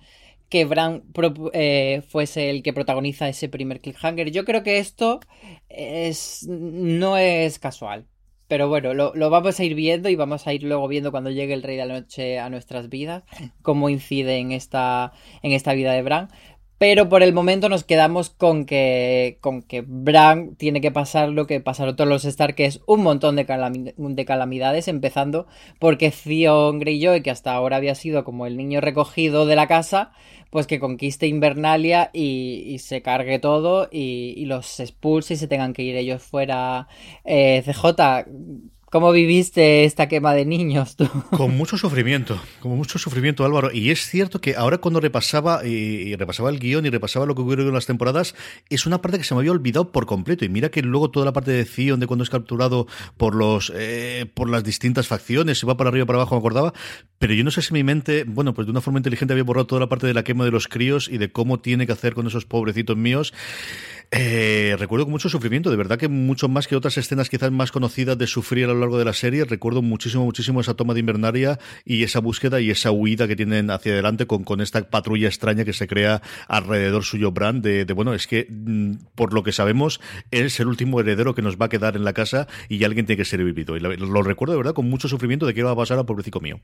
que 0.48 0.64
Bran 0.64 1.04
eh, 1.52 2.02
fuese 2.08 2.50
el 2.50 2.62
que 2.62 2.72
protagoniza 2.72 3.28
ese 3.28 3.48
primer 3.48 3.80
cliffhanger, 3.80 4.30
yo 4.30 4.44
creo 4.44 4.62
que 4.62 4.78
esto 4.78 5.20
es, 5.68 6.46
no 6.48 7.16
es 7.16 7.58
casual. 7.58 8.06
Pero 8.50 8.68
bueno, 8.68 8.94
lo, 8.94 9.14
lo, 9.14 9.30
vamos 9.30 9.60
a 9.60 9.64
ir 9.64 9.76
viendo 9.76 10.08
y 10.08 10.16
vamos 10.16 10.48
a 10.48 10.52
ir 10.52 10.64
luego 10.64 10.88
viendo 10.88 11.12
cuando 11.12 11.30
llegue 11.30 11.54
el 11.54 11.62
Rey 11.62 11.76
de 11.76 11.86
la 11.86 12.00
Noche 12.00 12.40
a 12.40 12.50
nuestras 12.50 12.88
vidas, 12.88 13.22
cómo 13.62 13.88
incide 13.88 14.38
en 14.38 14.50
esta, 14.50 15.12
en 15.42 15.52
esta 15.52 15.72
vida 15.72 15.92
de 15.92 16.02
Bran. 16.02 16.30
Pero 16.80 17.10
por 17.10 17.22
el 17.22 17.34
momento 17.34 17.68
nos 17.68 17.84
quedamos 17.84 18.30
con 18.30 18.64
que, 18.64 19.36
con 19.42 19.60
que 19.60 19.84
Bran 19.86 20.54
tiene 20.56 20.80
que 20.80 20.90
pasar 20.90 21.28
lo 21.28 21.46
que 21.46 21.60
pasaron 21.60 21.94
todos 21.94 22.08
los 22.08 22.24
Stark, 22.24 22.54
que 22.54 22.64
es 22.64 22.80
un 22.86 23.02
montón 23.02 23.36
de, 23.36 23.44
de 23.44 24.24
calamidades, 24.24 24.88
empezando 24.88 25.46
porque 25.78 26.10
Theon 26.10 26.78
Greyjoy, 26.78 27.20
que 27.20 27.30
hasta 27.30 27.52
ahora 27.52 27.76
había 27.76 27.94
sido 27.94 28.24
como 28.24 28.46
el 28.46 28.56
niño 28.56 28.80
recogido 28.80 29.44
de 29.44 29.56
la 29.56 29.66
casa, 29.66 30.12
pues 30.48 30.66
que 30.66 30.80
conquiste 30.80 31.26
Invernalia 31.26 32.08
y, 32.14 32.78
se 32.78 33.02
cargue 33.02 33.38
todo 33.38 33.90
y, 33.92 34.42
los 34.46 34.80
expulse 34.80 35.34
y 35.34 35.36
se 35.36 35.48
tengan 35.48 35.74
que 35.74 35.82
ir 35.82 35.96
ellos 35.96 36.22
fuera. 36.22 36.88
Eh, 37.26 37.62
CJ, 37.62 38.24
¿Cómo 38.90 39.12
viviste 39.12 39.84
esta 39.84 40.08
quema 40.08 40.34
de 40.34 40.44
niños 40.44 40.96
tú? 40.96 41.08
Con 41.30 41.56
mucho 41.56 41.78
sufrimiento, 41.78 42.40
con 42.58 42.72
mucho 42.76 42.98
sufrimiento 42.98 43.44
Álvaro. 43.44 43.70
Y 43.72 43.92
es 43.92 44.04
cierto 44.04 44.40
que 44.40 44.56
ahora 44.56 44.78
cuando 44.78 44.98
repasaba 44.98 45.64
y, 45.64 46.16
repasaba 46.16 46.50
el 46.50 46.58
guion 46.58 46.84
y 46.86 46.90
repasaba 46.90 47.24
lo 47.24 47.36
que 47.36 47.42
ocurrió 47.42 47.68
en 47.68 47.72
las 47.72 47.86
temporadas, 47.86 48.34
es 48.68 48.86
una 48.86 49.00
parte 49.00 49.18
que 49.18 49.22
se 49.22 49.32
me 49.32 49.40
había 49.40 49.52
olvidado 49.52 49.92
por 49.92 50.06
completo. 50.06 50.44
Y 50.44 50.48
mira 50.48 50.70
que 50.70 50.82
luego 50.82 51.08
toda 51.12 51.24
la 51.24 51.32
parte 51.32 51.52
de 51.52 51.64
Zion, 51.66 52.00
de 52.00 52.08
cuando 52.08 52.24
es 52.24 52.30
capturado 52.30 52.88
por 53.16 53.36
los 53.36 53.72
eh, 53.76 54.26
por 54.34 54.50
las 54.50 54.64
distintas 54.64 55.06
facciones, 55.06 55.60
se 55.60 55.66
va 55.66 55.76
para 55.76 55.90
arriba 55.90 56.06
para 56.06 56.18
abajo, 56.18 56.34
me 56.34 56.40
acordaba. 56.40 56.74
Pero 57.20 57.32
yo 57.34 57.44
no 57.44 57.52
sé 57.52 57.62
si 57.62 57.72
mi 57.72 57.84
mente, 57.84 58.24
bueno, 58.24 58.54
pues 58.54 58.66
de 58.66 58.72
una 58.72 58.80
forma 58.80 58.98
inteligente 58.98 59.34
había 59.34 59.44
borrado 59.44 59.68
toda 59.68 59.80
la 59.80 59.88
parte 59.88 60.08
de 60.08 60.14
la 60.14 60.24
quema 60.24 60.44
de 60.44 60.50
los 60.50 60.66
críos 60.66 61.08
y 61.08 61.18
de 61.18 61.30
cómo 61.30 61.60
tiene 61.60 61.86
que 61.86 61.92
hacer 61.92 62.14
con 62.14 62.26
esos 62.26 62.44
pobrecitos 62.44 62.96
míos. 62.96 63.32
Eh, 64.12 64.74
recuerdo 64.76 65.04
con 65.04 65.12
mucho 65.12 65.28
sufrimiento, 65.28 65.70
de 65.70 65.76
verdad 65.76 65.96
que 65.96 66.08
mucho 66.08 66.48
más 66.48 66.66
que 66.66 66.74
otras 66.74 66.98
escenas 66.98 67.30
quizás 67.30 67.52
más 67.52 67.70
conocidas 67.70 68.18
de 68.18 68.26
sufrir 68.26 68.64
a 68.64 68.74
largo 68.80 68.98
de 68.98 69.04
la 69.04 69.12
serie. 69.12 69.44
Recuerdo 69.44 69.82
muchísimo, 69.82 70.24
muchísimo 70.24 70.60
esa 70.60 70.74
toma 70.74 70.94
de 70.94 71.00
invernaria 71.00 71.58
y 71.84 72.02
esa 72.02 72.20
búsqueda 72.20 72.60
y 72.60 72.70
esa 72.70 72.90
huida 72.90 73.28
que 73.28 73.36
tienen 73.36 73.70
hacia 73.70 73.92
adelante 73.92 74.26
con, 74.26 74.44
con 74.44 74.60
esta 74.60 74.88
patrulla 74.88 75.28
extraña 75.28 75.64
que 75.64 75.72
se 75.72 75.86
crea 75.86 76.22
alrededor 76.48 77.04
suyo 77.04 77.32
Bran 77.32 77.62
de, 77.62 77.84
bueno, 77.94 78.14
es 78.14 78.26
que 78.26 78.46
mm, 78.48 78.92
por 79.14 79.32
lo 79.32 79.42
que 79.42 79.52
sabemos 79.52 80.00
es 80.30 80.58
el 80.60 80.68
último 80.68 81.00
heredero 81.00 81.34
que 81.34 81.42
nos 81.42 81.56
va 81.56 81.66
a 81.66 81.68
quedar 81.68 81.96
en 81.96 82.04
la 82.04 82.12
casa 82.12 82.46
y 82.68 82.82
alguien 82.84 83.06
tiene 83.06 83.18
que 83.18 83.24
ser 83.24 83.42
vivido. 83.44 83.76
Y 83.76 83.80
lo, 83.80 84.22
recuerdo 84.22 84.52
de 84.52 84.58
verdad 84.58 84.74
con 84.74 84.88
mucho 84.88 85.08
sufrimiento 85.08 85.46
de 85.46 85.54
qué 85.54 85.62
va 85.62 85.72
a 85.72 85.76
pasar 85.76 85.98
a 85.98 86.04
pobrecito 86.04 86.40
mío. 86.40 86.60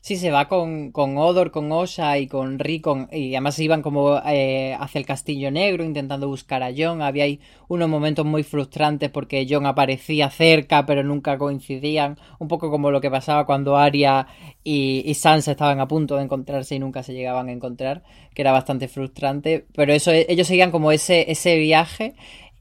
Sí, 0.00 0.16
se 0.16 0.30
va 0.30 0.48
con, 0.48 0.90
con 0.90 1.16
Odor, 1.16 1.52
con 1.52 1.70
Osha 1.70 2.18
y 2.18 2.26
con 2.26 2.58
Rickon, 2.58 3.08
y 3.12 3.34
además 3.34 3.58
iban 3.60 3.82
como 3.82 4.20
eh, 4.26 4.76
hacia 4.78 4.98
el 4.98 5.06
Castillo 5.06 5.50
Negro 5.50 5.84
intentando 5.84 6.26
buscar 6.26 6.62
a 6.62 6.72
John. 6.76 7.02
Había 7.02 7.24
ahí 7.24 7.40
unos 7.68 7.88
momentos 7.88 8.26
muy 8.26 8.42
frustrantes 8.42 9.10
porque 9.10 9.46
John 9.48 9.66
aparecía 9.66 10.28
cerca 10.30 10.84
pero 10.86 11.02
nunca 11.02 11.38
coincidían. 11.42 12.18
Un 12.38 12.48
poco 12.48 12.70
como 12.70 12.90
lo 12.90 13.00
que 13.00 13.10
pasaba 13.10 13.46
cuando 13.46 13.76
Arya 13.76 14.26
y, 14.62 15.02
y 15.04 15.14
Sansa 15.14 15.52
estaban 15.52 15.80
a 15.80 15.88
punto 15.88 16.16
de 16.16 16.22
encontrarse 16.22 16.74
y 16.76 16.78
nunca 16.78 17.02
se 17.02 17.14
llegaban 17.14 17.48
a 17.48 17.52
encontrar, 17.52 18.02
que 18.34 18.42
era 18.42 18.52
bastante 18.52 18.88
frustrante. 18.88 19.66
Pero 19.74 19.92
eso, 19.92 20.12
ellos 20.12 20.46
seguían 20.46 20.70
como 20.70 20.92
ese, 20.92 21.30
ese 21.30 21.56
viaje 21.58 22.14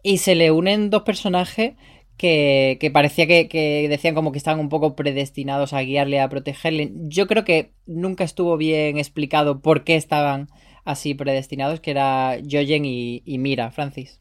y 0.04 0.18
se 0.18 0.36
le 0.36 0.52
unen 0.52 0.90
dos 0.90 1.04
personajes 1.04 1.74
que, 2.18 2.92
parecía 2.94 3.28
que, 3.28 3.88
decían 3.90 4.16
como 4.16 4.32
que 4.32 4.38
estaban 4.38 4.60
un 4.60 4.70
poco 4.70 4.96
predestinados 4.96 5.74
a 5.74 5.82
guiarle, 5.82 6.20
a 6.20 6.30
protegerle. 6.30 6.92
Yo 7.08 7.28
creo 7.28 7.44
que 7.44 7.74
nunca 7.86 8.24
estuvo 8.24 8.58
bien 8.58 8.98
explicado 8.98 9.62
por 9.62 9.84
qué 9.84 9.96
estaban 9.96 10.48
así 10.86 11.14
predestinados, 11.14 11.80
que 11.80 11.92
era 11.92 12.38
Jojen 12.50 12.86
y 12.86 13.38
Mira, 13.40 13.72
Francis. 13.72 14.21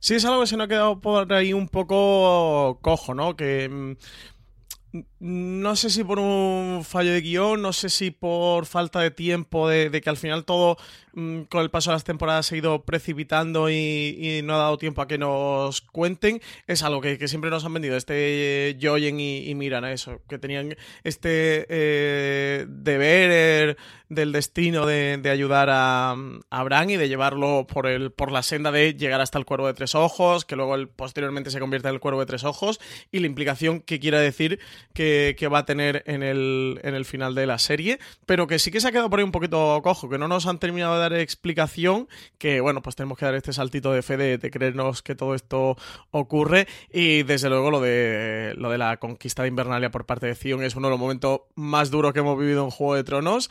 Sí, 0.00 0.14
es 0.14 0.24
algo 0.24 0.40
que 0.40 0.46
se 0.46 0.56
nos 0.56 0.66
ha 0.66 0.68
quedado 0.68 1.00
por 1.00 1.32
ahí 1.32 1.52
un 1.52 1.68
poco 1.68 2.78
cojo, 2.82 3.14
¿no? 3.14 3.36
Que 3.36 3.68
mm, 3.68 5.02
no 5.20 5.74
sé 5.74 5.90
si 5.90 6.04
por 6.04 6.20
un 6.20 6.84
fallo 6.84 7.12
de 7.12 7.20
guion, 7.20 7.60
no 7.60 7.72
sé 7.72 7.88
si 7.88 8.12
por 8.12 8.66
falta 8.66 9.00
de 9.00 9.10
tiempo, 9.10 9.68
de, 9.68 9.90
que 10.00 10.10
al 10.10 10.16
final 10.16 10.44
todo 10.44 10.76
mm, 11.14 11.42
con 11.42 11.62
el 11.62 11.70
paso 11.70 11.90
de 11.90 11.96
las 11.96 12.04
temporadas 12.04 12.46
se 12.46 12.54
ha 12.54 12.58
ido 12.58 12.84
precipitando 12.84 13.68
y, 13.68 14.40
no 14.44 14.54
ha 14.54 14.58
dado 14.58 14.78
tiempo 14.78 15.02
a 15.02 15.08
que 15.08 15.18
nos 15.18 15.80
cuenten. 15.80 16.40
Es 16.68 16.84
algo 16.84 17.00
que, 17.00 17.26
siempre 17.26 17.50
nos 17.50 17.64
han 17.64 17.74
vendido, 17.74 17.96
este 17.96 18.76
Joyen 18.80 19.18
y, 19.18 19.54
Miran, 19.56 19.84
eso, 19.86 20.22
que 20.28 20.38
tenían 20.38 20.76
este 21.02 21.66
eh, 21.68 22.66
deber 22.68 23.76
del 24.08 24.32
destino 24.32 24.86
de, 24.86 25.20
ayudar 25.28 25.68
a, 25.70 26.16
a, 26.50 26.62
Bran 26.62 26.90
y 26.90 26.96
de 26.96 27.08
llevarlo 27.08 27.66
por, 27.66 27.86
el, 27.86 28.10
por 28.10 28.32
la 28.32 28.42
senda 28.42 28.70
de 28.72 28.94
llegar 28.94 29.20
hasta 29.20 29.38
el 29.38 29.44
cuervo 29.44 29.66
de 29.66 29.74
tres 29.74 29.94
ojos, 29.94 30.44
que 30.44 30.56
luego 30.56 30.74
él 30.76 30.88
posteriormente 30.88 31.50
se 31.50 31.60
convierte 31.60 31.88
en 31.88 31.94
el 31.94 32.00
cuervo 32.00 32.20
de 32.20 32.26
tres 32.26 32.44
ojos, 32.44 32.80
y 33.12 33.18
la 33.18 33.26
implicación 33.26 33.80
que 33.80 34.00
quiere 34.00 34.18
decir 34.18 34.60
que, 34.94 35.07
va 35.52 35.58
a 35.58 35.64
tener 35.64 36.02
en 36.06 36.22
el, 36.22 36.80
en 36.82 36.94
el 36.94 37.04
final 37.04 37.34
de 37.34 37.46
la 37.46 37.58
serie, 37.58 37.98
pero 38.26 38.46
que 38.46 38.58
sí 38.58 38.70
que 38.70 38.80
se 38.80 38.88
ha 38.88 38.92
quedado 38.92 39.10
por 39.10 39.18
ahí 39.18 39.24
un 39.24 39.32
poquito 39.32 39.80
cojo, 39.82 40.08
que 40.08 40.18
no 40.18 40.28
nos 40.28 40.46
han 40.46 40.58
terminado 40.58 40.94
de 40.94 41.00
dar 41.00 41.12
explicación, 41.14 42.08
que 42.38 42.60
bueno, 42.60 42.82
pues 42.82 42.96
tenemos 42.96 43.18
que 43.18 43.24
dar 43.24 43.34
este 43.34 43.52
saltito 43.52 43.92
de 43.92 44.02
fe 44.02 44.16
de, 44.16 44.38
de 44.38 44.50
creernos 44.50 45.02
que 45.02 45.14
todo 45.14 45.34
esto 45.34 45.76
ocurre, 46.10 46.66
y 46.92 47.22
desde 47.22 47.48
luego 47.48 47.70
lo 47.70 47.80
de, 47.80 48.54
lo 48.56 48.70
de 48.70 48.78
la 48.78 48.96
conquista 48.98 49.42
de 49.42 49.48
Invernalia 49.48 49.90
por 49.90 50.06
parte 50.06 50.26
de 50.26 50.34
Zion 50.34 50.62
es 50.62 50.76
uno 50.76 50.88
de 50.88 50.92
los 50.92 51.00
momentos 51.00 51.40
más 51.54 51.90
duros 51.90 52.12
que 52.12 52.20
hemos 52.20 52.38
vivido 52.38 52.64
en 52.64 52.70
Juego 52.70 52.94
de 52.94 53.04
Tronos, 53.04 53.50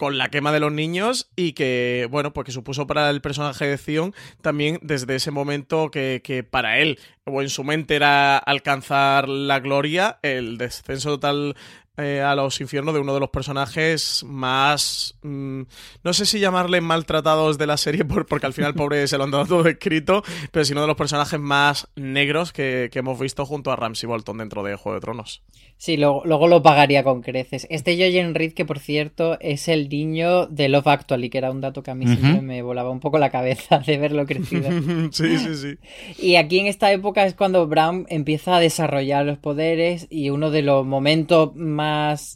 con 0.00 0.16
la 0.16 0.30
quema 0.30 0.50
de 0.50 0.60
los 0.60 0.72
niños 0.72 1.28
y 1.36 1.52
que, 1.52 2.08
bueno, 2.10 2.32
pues 2.32 2.46
que 2.46 2.52
supuso 2.52 2.86
para 2.86 3.10
el 3.10 3.20
personaje 3.20 3.66
de 3.66 3.76
Zion 3.76 4.14
también 4.40 4.78
desde 4.80 5.14
ese 5.14 5.30
momento 5.30 5.90
que, 5.90 6.22
que 6.24 6.42
para 6.42 6.78
él 6.78 6.98
o 7.24 7.42
en 7.42 7.50
su 7.50 7.64
mente 7.64 7.96
era 7.96 8.38
alcanzar 8.38 9.28
la 9.28 9.60
gloria, 9.60 10.18
el 10.22 10.56
descenso 10.56 11.10
total 11.10 11.54
eh, 12.02 12.20
a 12.20 12.34
los 12.34 12.60
infiernos 12.60 12.94
de 12.94 13.00
uno 13.00 13.14
de 13.14 13.20
los 13.20 13.30
personajes 13.30 14.24
más. 14.26 15.16
Mm, 15.22 15.62
no 16.02 16.12
sé 16.12 16.26
si 16.26 16.40
llamarle 16.40 16.80
maltratados 16.80 17.58
de 17.58 17.66
la 17.66 17.76
serie, 17.76 18.04
porque 18.28 18.46
al 18.46 18.52
final, 18.52 18.74
pobre, 18.74 19.06
se 19.06 19.18
lo 19.18 19.24
han 19.24 19.30
dado 19.30 19.46
todo 19.46 19.66
escrito, 19.68 20.22
pero 20.50 20.62
es 20.62 20.70
uno 20.70 20.82
de 20.82 20.86
los 20.86 20.96
personajes 20.96 21.38
más 21.38 21.88
negros 21.96 22.52
que, 22.52 22.90
hemos 22.92 23.18
visto 23.18 23.46
junto 23.46 23.72
a 23.72 23.76
Ramsey 23.76 24.06
Bolton 24.06 24.36
dentro 24.36 24.62
de 24.62 24.76
Juego 24.76 24.96
de 24.96 25.00
Tronos. 25.00 25.42
Sí, 25.78 25.96
luego, 25.96 26.22
luego 26.26 26.46
lo 26.46 26.62
pagaría 26.62 27.02
con 27.02 27.22
creces. 27.22 27.66
Este 27.70 27.96
Jojen 27.96 28.34
Reed, 28.34 28.52
que 28.52 28.66
por 28.66 28.78
cierto 28.78 29.40
es 29.40 29.66
el 29.68 29.88
niño 29.88 30.46
de 30.46 30.68
Love 30.68 30.88
Actually, 30.88 31.30
que 31.30 31.38
era 31.38 31.50
un 31.50 31.62
dato 31.62 31.82
que 31.82 31.90
a 31.90 31.94
mí 31.94 32.06
siempre 32.06 32.42
me 32.42 32.60
volaba 32.60 32.90
un 32.90 33.00
poco 33.00 33.18
la 33.18 33.30
cabeza 33.30 33.78
de 33.78 33.96
verlo 33.96 34.26
crecido. 34.26 34.68
sí, 35.12 35.38
sí, 35.38 35.54
sí. 35.54 35.78
Y 36.18 36.36
aquí 36.36 36.58
en 36.58 36.66
esta 36.66 36.92
época 36.92 37.24
es 37.24 37.34
cuando 37.34 37.66
Bram 37.66 38.04
empieza 38.08 38.56
a 38.56 38.60
desarrollar 38.60 39.24
los 39.24 39.38
poderes 39.38 40.06
y 40.10 40.30
uno 40.30 40.50
de 40.50 40.62
los 40.62 40.84
momentos 40.84 41.54
más 41.56 41.89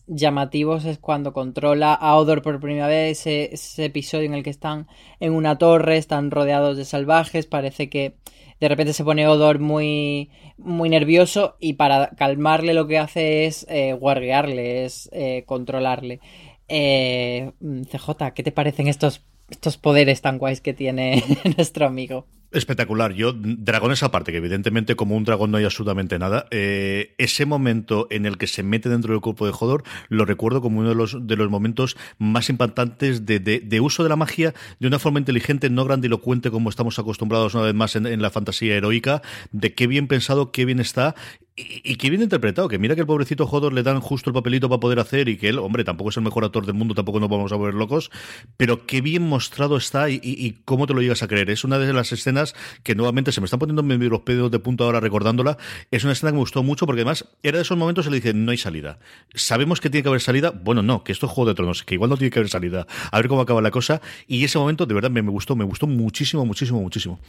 llamativos 0.06 0.84
es 0.84 0.98
cuando 0.98 1.32
controla 1.32 1.94
a 1.94 2.16
Odor 2.16 2.42
por 2.42 2.60
primera 2.60 2.86
vez, 2.86 3.26
ese, 3.26 3.84
episodio 3.84 4.26
en 4.26 4.34
el 4.34 4.42
que 4.42 4.50
están 4.50 4.86
en 5.20 5.32
una 5.32 5.58
torre, 5.58 5.96
están 5.96 6.30
rodeados 6.30 6.76
de 6.76 6.84
salvajes, 6.84 7.46
parece 7.46 7.88
que 7.88 8.16
de 8.60 8.68
repente 8.68 8.92
se 8.92 9.04
pone 9.04 9.26
Odor 9.26 9.58
muy, 9.58 10.30
muy 10.56 10.88
nervioso 10.88 11.56
y 11.60 11.74
para 11.74 12.10
calmarle 12.10 12.74
lo 12.74 12.86
que 12.86 12.98
hace 12.98 13.46
es 13.46 13.66
eh, 13.68 13.92
guardiarle, 13.92 14.84
es 14.84 15.08
eh, 15.12 15.44
controlarle. 15.46 16.20
Eh, 16.68 17.52
CJ, 17.60 18.32
¿qué 18.34 18.42
te 18.42 18.52
parecen 18.52 18.88
estos, 18.88 19.22
estos 19.50 19.76
poderes 19.76 20.22
tan 20.22 20.38
guays 20.38 20.60
que 20.60 20.74
tiene 20.74 21.22
nuestro 21.56 21.86
amigo? 21.86 22.26
Espectacular. 22.54 23.12
Yo, 23.14 23.32
dragones 23.34 24.02
aparte, 24.04 24.30
que 24.30 24.38
evidentemente 24.38 24.94
como 24.94 25.16
un 25.16 25.24
dragón 25.24 25.50
no 25.50 25.58
hay 25.58 25.64
absolutamente 25.64 26.18
nada, 26.20 26.46
eh, 26.52 27.14
ese 27.18 27.46
momento 27.46 28.06
en 28.10 28.26
el 28.26 28.38
que 28.38 28.46
se 28.46 28.62
mete 28.62 28.88
dentro 28.88 29.12
del 29.12 29.20
cuerpo 29.20 29.44
de 29.44 29.52
Hodor, 29.58 29.82
lo 30.08 30.24
recuerdo 30.24 30.60
como 30.60 30.78
uno 30.80 30.90
de 30.90 30.94
los, 30.94 31.26
de 31.26 31.36
los 31.36 31.50
momentos 31.50 31.96
más 32.18 32.48
impactantes 32.50 33.26
de, 33.26 33.40
de, 33.40 33.80
uso 33.80 34.04
de 34.04 34.08
la 34.08 34.16
magia 34.16 34.54
de 34.78 34.86
una 34.86 35.00
forma 35.00 35.18
inteligente, 35.18 35.68
no 35.68 35.84
grandilocuente 35.84 36.52
como 36.52 36.70
estamos 36.70 36.98
acostumbrados 36.98 37.54
una 37.54 37.64
vez 37.64 37.74
más 37.74 37.96
en, 37.96 38.22
la 38.22 38.30
fantasía 38.30 38.76
heroica, 38.76 39.22
de 39.50 39.74
qué 39.74 39.86
bien 39.88 40.06
pensado, 40.06 40.52
qué 40.52 40.64
bien 40.64 40.78
está 40.78 41.16
y, 41.56 41.96
qué 41.96 42.10
bien 42.10 42.20
interpretado, 42.22 42.66
que 42.66 42.80
mira 42.80 42.96
que 42.96 43.02
el 43.02 43.06
pobrecito 43.06 43.44
Hodor 43.44 43.72
le 43.72 43.84
dan 43.84 44.00
justo 44.00 44.28
el 44.28 44.34
papelito 44.34 44.68
para 44.68 44.80
poder 44.80 44.98
hacer 44.98 45.28
y 45.28 45.36
que 45.36 45.48
él, 45.48 45.58
hombre, 45.60 45.84
tampoco 45.84 46.10
es 46.10 46.16
el 46.16 46.24
mejor 46.24 46.44
actor 46.44 46.66
del 46.66 46.74
mundo, 46.74 46.94
tampoco 46.94 47.20
nos 47.20 47.28
vamos 47.28 47.52
a 47.52 47.56
volver 47.56 47.74
locos, 47.74 48.10
pero 48.56 48.86
qué 48.86 49.00
bien 49.00 49.22
mostrado 49.22 49.76
está 49.76 50.10
y, 50.10 50.58
cómo 50.64 50.88
te 50.88 50.94
lo 50.94 51.00
llegas 51.00 51.22
a 51.22 51.28
creer. 51.28 51.50
Es 51.50 51.62
una 51.62 51.78
de 51.78 51.92
las 51.92 52.10
escenas 52.10 52.43
que 52.82 52.94
nuevamente 52.94 53.32
se 53.32 53.40
me 53.40 53.46
están 53.46 53.60
poniendo 53.60 53.82
los 53.82 54.20
pedos 54.20 54.50
de 54.50 54.58
punto 54.58 54.84
ahora 54.84 55.00
recordándola. 55.00 55.56
Es 55.90 56.04
una 56.04 56.12
escena 56.12 56.32
que 56.32 56.34
me 56.34 56.40
gustó 56.40 56.62
mucho 56.62 56.84
porque 56.86 57.00
además 57.00 57.26
era 57.42 57.58
de 57.58 57.62
esos 57.62 57.78
momentos 57.78 58.06
en 58.06 58.12
le 58.12 58.20
dice, 58.20 58.34
no 58.34 58.50
hay 58.50 58.58
salida. 58.58 58.98
Sabemos 59.34 59.80
que 59.80 59.88
tiene 59.88 60.02
que 60.02 60.08
haber 60.08 60.20
salida. 60.20 60.50
Bueno, 60.50 60.82
no, 60.82 61.04
que 61.04 61.12
esto 61.12 61.26
es 61.26 61.32
Juego 61.32 61.48
de 61.48 61.54
Tronos, 61.54 61.82
que 61.82 61.94
igual 61.94 62.10
no 62.10 62.16
tiene 62.16 62.30
que 62.30 62.38
haber 62.40 62.50
salida. 62.50 62.86
A 63.10 63.16
ver 63.16 63.28
cómo 63.28 63.40
acaba 63.40 63.62
la 63.62 63.70
cosa. 63.70 64.00
Y 64.26 64.44
ese 64.44 64.58
momento 64.58 64.86
de 64.86 64.94
verdad 64.94 65.10
me, 65.10 65.22
me 65.22 65.30
gustó, 65.30 65.56
me 65.56 65.64
gustó 65.64 65.86
muchísimo, 65.86 66.44
muchísimo, 66.44 66.80
muchísimo. 66.80 67.20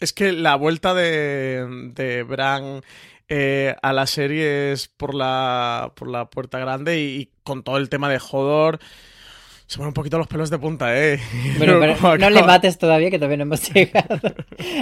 Es 0.00 0.12
que 0.12 0.32
la 0.32 0.56
vuelta 0.56 0.94
de, 0.94 1.92
de 1.94 2.22
Bran 2.22 2.82
eh, 3.28 3.74
a 3.82 3.92
la 3.92 4.06
serie 4.06 4.72
es 4.72 4.86
por 4.86 5.14
la, 5.14 5.92
por 5.96 6.08
la 6.08 6.30
puerta 6.30 6.58
grande 6.58 7.00
y, 7.00 7.30
con 7.42 7.62
todo 7.62 7.76
el 7.76 7.88
tema 7.88 8.08
de 8.08 8.18
Jodor. 8.18 8.78
Se 9.66 9.78
ponen 9.78 9.88
un 9.88 9.94
poquito 9.94 10.18
los 10.18 10.28
pelos 10.28 10.48
de 10.48 10.58
punta, 10.58 10.96
¿eh? 10.96 11.18
Pero, 11.58 11.80
no 12.18 12.30
le 12.30 12.42
mates 12.44 12.78
todavía, 12.78 13.10
que 13.10 13.18
todavía 13.18 13.38
no 13.38 13.42
hemos 13.44 13.68
llegado. 13.74 14.20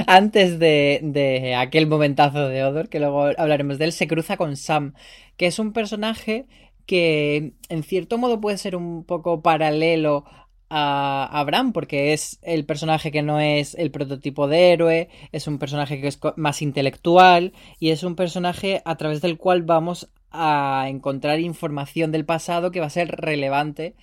Antes 0.07 0.59
de, 0.59 1.01
de, 1.03 1.55
aquel 1.55 1.87
momentazo 1.87 2.49
de 2.49 2.64
Odor, 2.64 2.88
que 2.88 3.01
luego 3.01 3.31
hablaremos 3.38 3.79
de 3.79 3.87
él, 3.87 3.92
se 3.92 4.07
cruza 4.07 4.37
con 4.37 4.57
Sam, 4.57 4.94
que 5.37 5.47
es 5.47 5.59
un 5.59 5.73
personaje 5.73 6.47
que 6.87 7.55
en 7.68 7.83
cierto 7.83 8.18
modo 8.18 8.40
puede 8.40 8.59
ser 8.59 8.77
un 8.77 9.05
poco 9.05 9.40
paralelo 9.40 10.25
a 10.68 11.29
Abraham 11.33 11.73
porque 11.73 12.12
es 12.12 12.38
el 12.42 12.64
personaje 12.64 13.12
que 13.12 13.23
no 13.23 13.40
es 13.40 13.75
el 13.75 13.90
prototipo 13.90 14.49
de 14.49 14.73
héroe, 14.73 15.09
es 15.33 15.47
un 15.47 15.59
personaje 15.59 16.01
que 16.01 16.09
es 16.09 16.18
más 16.37 16.62
intelectual 16.62 17.53
y 17.79 17.90
es 17.90 18.03
un 18.03 18.16
personaje 18.16 18.83
a 18.85 18.97
través 18.97 19.20
del 19.20 19.38
cual 19.38 19.62
vamos 19.62 20.11
a 20.31 20.87
encontrar 20.88 21.38
información 21.38 22.11
del 22.11 22.25
pasado 22.25 22.73
que 22.73 22.81
va 22.81 22.87
a 22.87 22.90
ser 22.90 23.09
relevante 23.09 23.94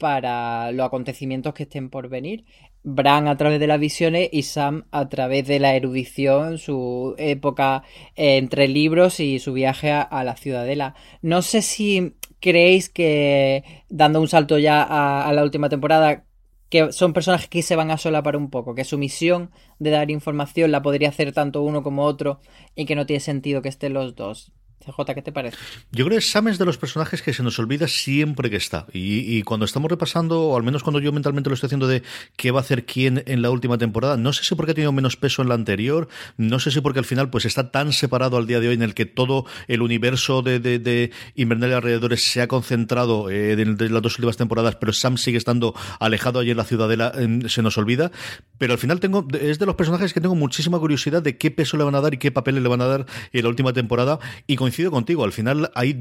para 0.00 0.72
los 0.72 0.84
acontecimientos 0.84 1.54
que 1.54 1.62
estén 1.62 1.90
por 1.90 2.08
venir. 2.08 2.44
Bran 2.82 3.28
a 3.28 3.36
través 3.36 3.60
de 3.60 3.68
las 3.68 3.78
visiones 3.78 4.28
y 4.32 4.42
Sam 4.42 4.86
a 4.90 5.08
través 5.08 5.46
de 5.46 5.60
la 5.60 5.76
erudición, 5.76 6.58
su 6.58 7.14
época 7.18 7.84
entre 8.16 8.66
libros 8.66 9.20
y 9.20 9.38
su 9.38 9.52
viaje 9.52 9.92
a 9.92 10.24
la 10.24 10.34
ciudadela. 10.34 10.96
No 11.22 11.42
sé 11.42 11.62
si 11.62 12.16
creéis 12.40 12.88
que, 12.88 13.84
dando 13.88 14.20
un 14.20 14.28
salto 14.28 14.58
ya 14.58 14.82
a, 14.82 15.32
la 15.32 15.42
última 15.42 15.68
temporada, 15.68 16.24
que 16.68 16.92
son 16.92 17.12
personajes 17.12 17.48
que 17.48 17.62
se 17.62 17.76
van 17.76 17.90
a 17.90 17.98
solapar 17.98 18.36
un 18.36 18.50
poco, 18.50 18.74
que 18.74 18.84
su 18.84 18.98
misión 18.98 19.50
de 19.78 19.90
dar 19.90 20.10
información 20.10 20.72
la 20.72 20.82
podría 20.82 21.10
hacer 21.10 21.32
tanto 21.32 21.62
uno 21.62 21.82
como 21.82 22.04
otro 22.04 22.40
y 22.74 22.86
que 22.86 22.94
no 22.94 23.06
tiene 23.06 23.20
sentido 23.20 23.62
que 23.62 23.68
estén 23.68 23.92
los 23.92 24.14
dos. 24.14 24.52
CJ, 24.84 25.14
¿qué 25.14 25.22
te 25.22 25.30
parece? 25.30 25.58
Yo 25.92 26.06
creo 26.06 26.18
que 26.18 26.24
Sam 26.24 26.48
es 26.48 26.58
de 26.58 26.64
los 26.64 26.78
personajes 26.78 27.20
que 27.20 27.34
se 27.34 27.42
nos 27.42 27.58
olvida 27.58 27.86
siempre 27.86 28.48
que 28.48 28.56
está. 28.56 28.86
Y, 28.92 29.42
cuando 29.42 29.66
estamos 29.66 29.90
repasando, 29.90 30.42
o 30.42 30.56
al 30.56 30.62
menos 30.62 30.82
cuando 30.82 31.00
yo 31.00 31.12
mentalmente 31.12 31.50
lo 31.50 31.54
estoy 31.54 31.68
haciendo 31.68 31.86
de 31.86 32.02
qué 32.36 32.50
va 32.50 32.60
a 32.60 32.62
hacer 32.62 32.86
quién 32.86 33.22
en 33.26 33.42
la 33.42 33.50
última 33.50 33.76
temporada, 33.76 34.16
no 34.16 34.32
sé 34.32 34.42
si 34.44 34.54
porque 34.54 34.72
ha 34.72 34.74
tenido 34.74 34.92
menos 34.92 35.16
peso 35.16 35.42
en 35.42 35.48
la 35.48 35.54
anterior, 35.54 36.08
no 36.38 36.58
sé 36.60 36.70
si 36.70 36.80
porque 36.80 36.98
al 36.98 37.04
final 37.04 37.28
pues 37.28 37.44
está 37.44 37.70
tan 37.70 37.92
separado 37.92 38.38
al 38.38 38.46
día 38.46 38.60
de 38.60 38.68
hoy 38.68 38.74
en 38.74 38.82
el 38.82 38.94
que 38.94 39.04
todo 39.06 39.44
el 39.68 39.82
universo 39.82 40.42
de, 40.42 40.60
de, 40.60 40.78
de 40.78 41.10
alrededores 41.36 42.22
se 42.22 42.40
ha 42.40 42.48
concentrado 42.48 43.28
eh, 43.30 43.56
las 43.56 44.02
dos 44.02 44.18
últimas 44.18 44.38
temporadas, 44.38 44.76
pero 44.76 44.92
Sam 44.92 45.18
sigue 45.18 45.36
estando 45.36 45.74
alejado 45.98 46.40
allí 46.40 46.52
en 46.52 46.56
la 46.56 46.64
ciudadela, 46.64 47.12
se 47.48 47.62
nos 47.62 47.76
olvida. 47.76 48.10
Pero 48.56 48.72
al 48.72 48.78
final 48.78 49.00
tengo 49.00 49.26
es 49.40 49.58
de 49.58 49.66
los 49.66 49.74
personajes 49.74 50.12
que 50.12 50.20
tengo 50.20 50.34
muchísima 50.34 50.78
curiosidad 50.78 51.22
de 51.22 51.36
qué 51.36 51.50
peso 51.50 51.76
le 51.76 51.84
van 51.84 51.94
a 51.94 52.00
dar 52.00 52.14
y 52.14 52.18
qué 52.18 52.30
papeles 52.30 52.62
le 52.62 52.68
van 52.68 52.80
a 52.80 52.86
dar 52.86 53.06
en 53.32 53.42
la 53.42 53.48
última 53.48 53.72
temporada. 53.72 54.18
Y 54.46 54.56
con 54.56 54.69
coincido 54.70 54.90
contigo. 54.92 55.24
Al 55.24 55.32
final 55.32 55.70
hay, 55.74 55.96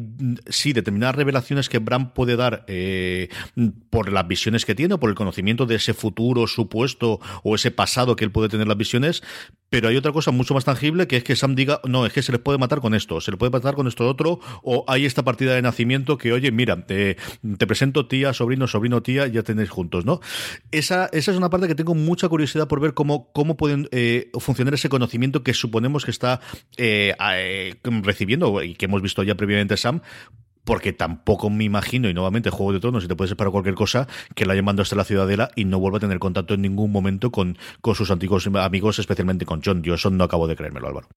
sí, 0.48 0.74
determinadas 0.74 1.16
revelaciones 1.16 1.70
que 1.70 1.80
Bran 1.80 2.14
puede 2.14 2.36
dar 2.36 2.66
eh, 2.68 3.30
por 3.90 4.12
las 4.12 4.28
visiones 4.28 4.64
que 4.64 4.76
tiene, 4.76 4.94
o 4.94 5.00
por 5.00 5.10
el 5.10 5.16
conocimiento 5.16 5.66
de 5.66 5.76
ese 5.76 5.96
futuro 5.96 6.46
supuesto 6.46 7.20
o 7.44 7.56
ese 7.56 7.72
pasado 7.72 8.16
que 8.16 8.26
él 8.26 8.32
puede 8.32 8.50
tener 8.50 8.68
las 8.68 8.78
visiones. 8.78 9.24
Pero 9.70 9.90
hay 9.90 9.98
otra 9.98 10.12
cosa 10.12 10.32
mucho 10.32 10.54
más 10.54 10.66
tangible 10.66 11.08
que 11.08 11.18
es 11.18 11.24
que 11.24 11.36
Sam 11.36 11.56
diga, 11.56 11.82
no, 11.84 12.06
es 12.06 12.14
que 12.14 12.22
se 12.22 12.32
les 12.32 12.42
puede 12.42 12.58
matar 12.58 12.80
con 12.80 12.94
esto, 12.94 13.22
se 13.22 13.32
le 13.32 13.38
puede 13.38 13.52
matar 13.52 13.76
con 13.76 13.88
esto 13.88 14.08
otro, 14.08 14.40
o 14.64 14.84
hay 14.88 15.06
esta 15.06 15.24
partida 15.24 15.54
de 15.54 15.62
nacimiento 15.62 16.18
que, 16.18 16.32
oye, 16.32 16.52
mira, 16.52 16.86
te, 16.86 17.18
presento 17.68 18.08
tía, 18.08 18.34
sobrino, 18.34 18.68
sobrino, 18.68 19.02
tía, 19.02 19.28
ya 19.28 19.44
tenéis 19.44 19.70
juntos, 19.70 20.06
¿no? 20.06 20.22
Esa, 20.72 21.10
esa 21.12 21.32
es 21.32 21.38
una 21.38 21.50
parte 21.50 21.68
que 21.68 21.76
tengo 21.76 21.96
mucha 21.96 22.28
curiosidad 22.30 22.68
por 22.68 22.80
ver 22.80 22.94
cómo, 22.94 23.32
cómo 23.32 23.58
pueden 23.58 23.88
eh, 23.92 24.32
funcionar 24.40 24.74
ese 24.74 24.90
conocimiento 24.90 25.44
que 25.44 25.54
suponemos 25.54 26.04
que 26.04 26.12
está 26.12 26.42
eh, 26.78 27.16
recibiendo 27.84 28.59
y 28.64 28.76
que 28.76 28.86
hemos 28.86 29.02
visto 29.02 29.24
ya 29.24 29.36
previamente 29.36 29.78
Sam, 29.78 30.02
porque 30.64 30.94
tampoco 30.94 31.50
me 31.50 31.64
imagino, 31.64 32.10
y 32.10 32.14
nuevamente 32.14 32.50
Juego 32.50 32.74
de 32.74 32.80
Tronos, 32.80 33.04
y 33.04 33.08
te 33.08 33.16
puedes 33.16 33.32
esperar 33.32 33.52
cualquier 33.52 33.76
cosa, 33.76 34.08
que 34.36 34.46
la 34.46 34.54
hayan 34.54 34.66
mandado 34.66 34.84
hasta 34.84 34.96
la 34.96 35.04
ciudadela 35.04 35.50
y 35.56 35.66
no 35.66 35.80
vuelva 35.80 35.98
a 35.98 36.02
tener 36.02 36.20
contacto 36.20 36.54
en 36.54 36.62
ningún 36.62 36.92
momento 36.92 37.32
con, 37.32 37.58
con 37.82 37.96
sus 37.96 38.12
antiguos 38.12 38.46
amigos, 38.48 39.00
especialmente 39.00 39.46
con 39.46 39.62
John. 39.64 39.82
Yo 39.82 39.96
eso 39.96 40.10
no 40.10 40.24
acabo 40.24 40.48
de 40.48 40.56
creérmelo, 40.56 40.88
Álvaro. 40.88 41.08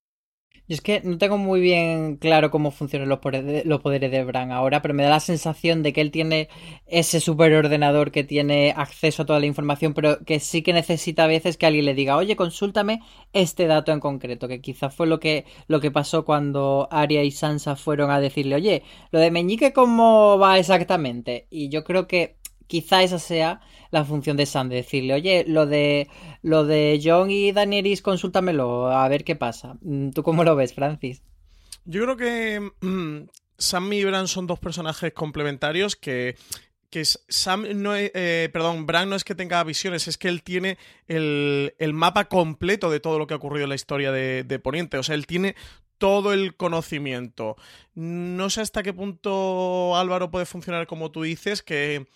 Yo 0.65 0.75
es 0.75 0.81
que 0.81 1.01
no 1.03 1.17
tengo 1.17 1.37
muy 1.37 1.59
bien 1.59 2.15
claro 2.15 2.49
cómo 2.49 2.71
funcionan 2.71 3.09
los 3.09 3.19
poderes, 3.19 3.65
los 3.65 3.81
poderes 3.81 4.09
de 4.11 4.23
Bran 4.23 4.53
ahora, 4.53 4.81
pero 4.81 4.93
me 4.93 5.03
da 5.03 5.09
la 5.09 5.19
sensación 5.19 5.83
de 5.83 5.91
que 5.91 5.99
él 5.99 6.09
tiene 6.09 6.47
ese 6.87 7.19
superordenador 7.19 8.11
que 8.11 8.23
tiene 8.23 8.73
acceso 8.75 9.23
a 9.23 9.25
toda 9.25 9.41
la 9.41 9.45
información, 9.45 9.93
pero 9.93 10.23
que 10.23 10.39
sí 10.39 10.61
que 10.61 10.71
necesita 10.71 11.25
a 11.25 11.27
veces 11.27 11.57
que 11.57 11.65
alguien 11.65 11.83
le 11.83 11.93
diga, 11.93 12.15
oye, 12.15 12.37
consúltame 12.37 13.01
este 13.33 13.67
dato 13.67 13.91
en 13.91 13.99
concreto, 13.99 14.47
que 14.47 14.61
quizás 14.61 14.95
fue 14.95 15.05
lo 15.05 15.19
que, 15.19 15.43
lo 15.67 15.81
que 15.81 15.91
pasó 15.91 16.23
cuando 16.23 16.87
Arya 16.91 17.23
y 17.23 17.31
Sansa 17.31 17.75
fueron 17.75 18.09
a 18.09 18.21
decirle, 18.21 18.55
oye, 18.55 18.83
lo 19.11 19.19
de 19.19 19.31
Meñique, 19.31 19.73
¿cómo 19.73 20.37
va 20.39 20.57
exactamente? 20.59 21.45
Y 21.49 21.67
yo 21.67 21.83
creo 21.83 22.07
que 22.07 22.37
quizá 22.67 23.03
esa 23.03 23.19
sea 23.19 23.61
la 23.91 24.05
función 24.05 24.37
de 24.37 24.45
Sam, 24.45 24.69
de 24.69 24.77
decirle, 24.77 25.13
oye, 25.13 25.45
lo 25.47 25.65
de 25.65 26.09
lo 26.41 26.65
de 26.65 26.99
John 27.03 27.29
y 27.29 27.51
Daenerys, 27.51 28.01
consúltamelo, 28.01 28.87
a 28.87 29.07
ver 29.07 29.23
qué 29.23 29.35
pasa. 29.35 29.77
Mm, 29.81 30.09
¿Tú 30.09 30.23
cómo 30.23 30.43
lo 30.43 30.55
ves, 30.55 30.73
Francis? 30.73 31.21
Yo 31.85 32.03
creo 32.03 32.17
que 32.17 32.71
mm, 32.81 33.29
Sam 33.57 33.93
y 33.93 34.03
Bran 34.03 34.27
son 34.27 34.47
dos 34.47 34.59
personajes 34.59 35.13
complementarios 35.13 35.95
que 35.95 36.35
que 36.89 37.05
Sam 37.05 37.65
no 37.81 37.95
eh, 37.95 38.49
perdón, 38.53 38.85
Bran 38.85 39.09
no 39.09 39.15
es 39.15 39.23
que 39.23 39.33
tenga 39.33 39.63
visiones, 39.63 40.07
es 40.07 40.19
que 40.19 40.27
él 40.27 40.43
tiene 40.43 40.77
el, 41.07 41.73
mapa 41.91 42.25
completo 42.25 42.91
de 42.91 42.99
todo 42.99 43.17
lo 43.17 43.25
que 43.25 43.33
ha 43.33 43.37
ocurrido 43.37 43.63
en 43.63 43.69
la 43.69 43.75
historia 43.75 44.11
de, 44.11 44.43
de, 44.43 44.59
Poniente. 44.59 44.99
O 44.99 45.03
sea, 45.03 45.15
él 45.15 45.25
tiene 45.25 45.55
todo 45.97 46.33
el 46.33 46.55
conocimiento. 46.55 47.55
No 47.95 48.49
sé 48.49 48.61
hasta 48.61 48.83
qué 48.83 48.93
punto 48.93 49.95
Álvaro 49.95 50.29
puede 50.29 50.45
funcionar 50.45 50.85
como 50.85 51.11
tú 51.11 51.23
dices, 51.23 51.63
que 51.63 52.07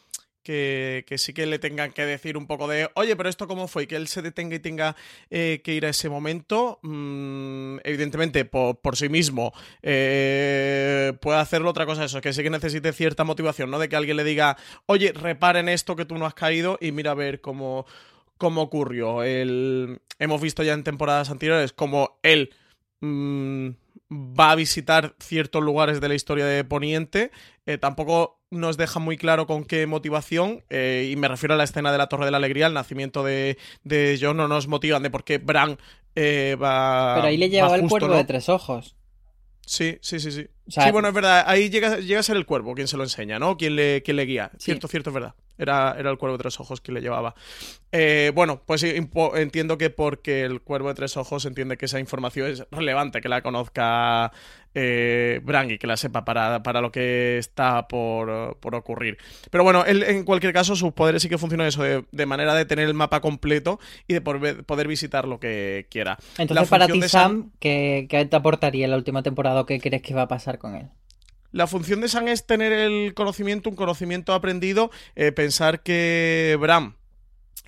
que, 0.48 1.18
sí 1.18 1.34
que 1.34 1.46
le 1.46 1.60
tengan 1.60 1.92
que 1.92 2.06
decir 2.06 2.38
un 2.38 2.48
poco 2.48 2.70
de, 2.70 2.90
oye, 2.94 3.18
pero 3.18 3.28
esto 3.28 3.48
cómo 3.48 3.68
fue, 3.68 3.84
y 3.84 3.88
que 3.88 3.98
él 3.98 4.08
se 4.08 4.22
detenga 4.22 4.56
y 4.56 4.60
tenga 4.60 4.96
eh, 5.30 5.62
que 5.62 5.74
ir 5.74 5.86
a 5.86 5.90
ese 5.90 6.08
momento, 6.08 6.80
mm, 6.84 7.80
evidentemente 7.84 8.46
por, 8.46 8.96
sí 8.96 9.10
mismo 9.10 9.52
eh, 9.82 11.12
puede 11.22 11.40
hacerlo 11.40 11.70
otra 11.70 11.86
cosa 11.86 12.06
eso, 12.06 12.22
que 12.22 12.32
sí 12.32 12.44
que 12.44 12.50
necesite 12.50 12.94
cierta 12.94 13.26
motivación, 13.26 13.70
¿no? 13.70 13.78
De 13.78 13.90
que 13.90 13.98
alguien 13.98 14.16
le 14.16 14.24
diga, 14.24 14.58
oye, 14.86 15.12
reparen 15.12 15.68
esto 15.68 15.98
que 15.98 16.06
tú 16.06 16.18
no 16.18 16.26
has 16.26 16.34
caído 16.34 16.78
y 16.80 16.94
mira 16.94 17.12
a 17.12 17.16
ver 17.16 17.42
cómo, 17.42 17.86
cómo 18.38 18.62
ocurrió. 18.62 19.24
El, 19.24 20.00
hemos 20.18 20.40
visto 20.40 20.64
ya 20.64 20.74
en 20.74 20.84
temporadas 20.84 21.30
anteriores 21.30 21.74
como 21.74 22.20
él... 22.24 22.56
Mm, 23.02 23.72
va 24.10 24.52
a 24.52 24.56
visitar 24.56 25.16
ciertos 25.20 25.62
lugares 25.62 26.00
de 26.00 26.08
la 26.08 26.16
historia 26.16 26.46
de 26.46 26.64
Poniente. 26.64 27.32
Eh, 27.68 27.78
tampoco 27.78 28.40
nos 28.50 28.78
deja 28.78 29.00
muy 29.00 29.18
claro 29.18 29.46
con 29.46 29.66
qué 29.66 29.86
motivación, 29.88 30.64
eh, 30.70 31.10
y 31.12 31.18
me 31.18 31.28
refiero 31.28 31.54
a 31.54 31.58
la 31.58 31.66
escena 31.66 31.92
de 31.92 31.98
la 31.98 32.08
Torre 32.08 32.24
de 32.24 32.32
la 32.32 32.38
Alegría, 32.38 32.68
el 32.68 32.74
nacimiento 32.74 33.26
de, 33.26 33.58
de 33.84 34.18
John, 34.20 34.38
no 34.38 34.48
nos 34.48 34.68
motivan 34.68 35.04
de 35.04 35.10
por 35.10 35.26
qué 35.26 35.38
Bran 35.38 35.78
eh, 36.16 36.56
va. 36.56 37.16
Pero 37.16 37.28
ahí 37.28 37.36
le 37.36 37.50
lleva 37.50 37.76
el 37.76 37.88
cuervo 37.90 38.16
de 38.16 38.24
tres 38.24 38.48
ojos. 38.48 38.96
Sí, 39.66 39.98
sí, 40.02 40.22
sí, 40.22 40.32
sí. 40.32 40.48
sí, 40.68 40.92
bueno, 40.94 41.10
es 41.10 41.14
verdad. 41.14 41.44
Ahí 41.46 41.70
llega, 41.70 41.98
llega, 42.00 42.22
a 42.22 42.24
ser 42.24 42.38
el 42.38 42.46
cuervo 42.46 42.74
quien 42.74 42.88
se 42.88 42.96
lo 42.96 43.04
enseña, 43.04 43.38
¿no? 43.38 43.58
Quien 43.58 43.76
le, 43.76 44.02
quien 44.02 44.16
le 44.16 44.24
guía. 44.24 44.50
Cierto, 44.58 44.88
cierto, 44.88 45.10
es 45.10 45.14
verdad. 45.14 45.36
Era, 45.58 45.94
era 46.00 46.10
el 46.10 46.18
cuervo 46.18 46.38
de 46.38 46.44
tres 46.44 46.58
ojos 46.62 46.80
quien 46.80 46.96
le 46.96 47.02
llevaba. 47.02 47.36
Eh, 47.92 48.32
bueno, 48.34 48.64
pues 48.66 48.84
entiendo 48.84 49.78
que 49.78 49.90
porque 49.90 50.44
el 50.44 50.62
cuervo 50.62 50.88
de 50.88 50.96
tres 50.96 51.18
ojos 51.18 51.44
entiende 51.44 51.76
que 51.76 51.86
esa 51.86 52.00
información 52.00 52.48
es 52.48 52.66
relevante, 52.72 53.20
que 53.20 53.28
la 53.28 53.42
conozca 53.42 54.32
eh, 54.80 55.42
Bran 55.44 55.72
y 55.72 55.80
que 55.80 55.88
la 55.88 55.98
sepa 55.98 56.24
para, 56.24 56.62
para 56.62 56.82
lo 56.82 56.92
que 56.92 57.40
está 57.40 57.88
por, 57.88 58.30
ocurrir. 58.62 59.18
Pero 59.50 59.64
bueno, 59.64 59.84
él 59.86 60.04
en 60.04 60.24
cualquier 60.24 60.54
caso 60.54 60.76
sus 60.76 60.94
poderes 60.94 61.24
sí 61.24 61.30
que 61.30 61.40
funcionan 61.40 61.66
eso, 61.66 61.82
de, 61.82 62.26
manera 62.28 62.54
de 62.54 62.66
tener 62.66 62.88
el 62.88 62.94
mapa 62.94 63.20
completo 63.20 63.80
y 64.08 64.14
de 64.14 64.22
poder, 64.22 64.88
visitar 64.88 65.28
lo 65.28 65.40
que 65.40 65.88
quiera. 65.90 66.20
Entonces, 66.38 66.70
para 66.70 66.88
ti, 66.88 67.02
Sam, 67.10 67.52
¿qué, 67.60 68.08
te 68.30 68.36
aportaría 68.36 68.86
en 68.86 68.92
la 68.92 68.98
última 68.98 69.24
temporada 69.24 69.62
o 69.62 69.66
qué 69.66 69.80
crees 69.80 70.04
que 70.04 70.14
va 70.14 70.24
a 70.24 70.28
pasar 70.28 70.60
con 70.60 70.76
él? 70.76 70.90
La 71.52 71.66
función 71.66 72.00
de 72.02 72.10
Sam 72.10 72.28
es 72.28 72.46
tener 72.46 72.72
el 72.72 73.16
conocimiento, 73.16 73.72
un 73.72 73.76
conocimiento 73.76 74.34
aprendido, 74.34 74.92
eh, 75.16 75.32
pensar 75.32 75.82
que 75.82 76.56
Bram 76.60 76.98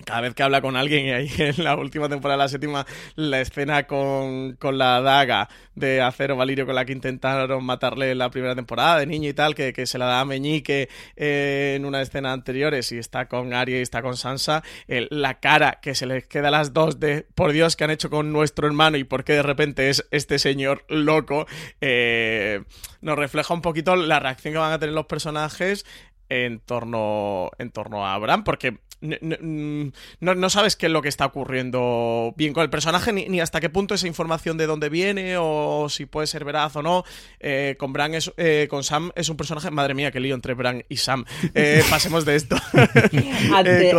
cada 0.04 0.22
vez 0.22 0.34
que 0.34 0.42
habla 0.42 0.60
con 0.60 0.76
alguien, 0.76 1.06
y 1.06 1.10
ahí 1.10 1.30
en 1.38 1.64
la 1.64 1.76
última 1.76 2.08
temporada, 2.08 2.38
la 2.38 2.48
séptima, 2.48 2.86
la 3.16 3.40
escena 3.40 3.86
con, 3.86 4.56
la 4.60 5.00
daga 5.00 5.48
de 5.74 6.00
acero 6.00 6.36
Valirio 6.36 6.66
con 6.66 6.74
la 6.74 6.84
que 6.84 6.92
intentaron 6.92 7.64
matarle 7.64 8.10
en 8.10 8.18
la 8.18 8.30
primera 8.30 8.54
temporada 8.54 8.98
de 8.98 9.06
niño 9.06 9.28
y 9.28 9.34
tal, 9.34 9.54
que, 9.54 9.86
se 9.86 9.98
la 9.98 10.06
da 10.06 10.20
a 10.20 10.24
Meñique 10.24 10.88
eh, 11.16 11.74
en 11.76 11.84
una 11.84 12.02
escena 12.02 12.32
anterior, 12.32 12.74
y 12.74 12.98
está 12.98 13.26
con 13.26 13.52
Arya 13.52 13.78
y 13.78 13.82
está 13.82 14.02
con 14.02 14.16
Sansa, 14.16 14.62
la 14.86 15.40
cara 15.40 15.78
que 15.82 15.94
se 15.94 16.06
les 16.06 16.26
queda 16.26 16.48
a 16.48 16.50
las 16.50 16.72
dos 16.72 17.00
de, 17.00 17.26
por 17.34 17.52
Dios, 17.52 17.76
que 17.76 17.84
han 17.84 17.90
hecho 17.90 18.10
con 18.10 18.32
nuestro 18.32 18.66
hermano 18.66 18.96
y 18.96 19.04
por 19.04 19.24
qué 19.24 19.34
de 19.34 19.42
repente 19.42 19.90
es 19.90 20.06
este 20.10 20.38
señor 20.38 20.84
loco, 20.88 21.46
eh, 21.80 22.62
nos 23.00 23.18
refleja 23.18 23.54
un 23.54 23.62
poquito 23.62 23.96
la 23.96 24.20
reacción 24.20 24.54
que 24.54 24.58
van 24.58 24.72
a 24.72 24.78
tener 24.78 24.94
los 24.94 25.06
personajes 25.06 25.84
en 26.28 26.60
torno, 26.60 27.50
en 27.58 27.70
torno 27.70 28.06
a 28.06 28.14
Abraham, 28.14 28.44
porque 28.44 28.78
no, 29.00 30.34
no, 30.34 30.50
sabes 30.50 30.76
qué 30.76 30.86
es 30.86 30.92
lo 30.92 31.00
que 31.00 31.08
está 31.08 31.26
ocurriendo 31.26 32.34
bien 32.36 32.52
con 32.52 32.62
el 32.62 32.70
personaje, 32.70 33.12
ni, 33.12 33.40
hasta 33.40 33.60
qué 33.60 33.70
punto 33.70 33.94
esa 33.94 34.06
información 34.06 34.58
de 34.58 34.66
dónde 34.66 34.88
viene 34.90 35.36
o 35.38 35.88
si 35.88 36.06
puede 36.06 36.26
ser 36.26 36.44
veraz 36.44 36.76
o 36.76 36.82
no. 36.82 37.04
Eh, 37.38 37.76
con 37.78 37.92
Bran 37.92 38.14
es, 38.14 38.32
eh, 38.36 38.66
con 38.68 38.84
Sam 38.84 39.10
es 39.14 39.28
un 39.28 39.36
personaje, 39.36 39.70
madre 39.70 39.94
mía, 39.94 40.10
qué 40.10 40.20
lío 40.20 40.34
entre 40.34 40.54
Bran 40.54 40.84
y 40.88 40.96
Sam. 40.96 41.24
Eh, 41.54 41.82
pasemos 41.90 42.24
de 42.24 42.36
esto. 42.36 42.56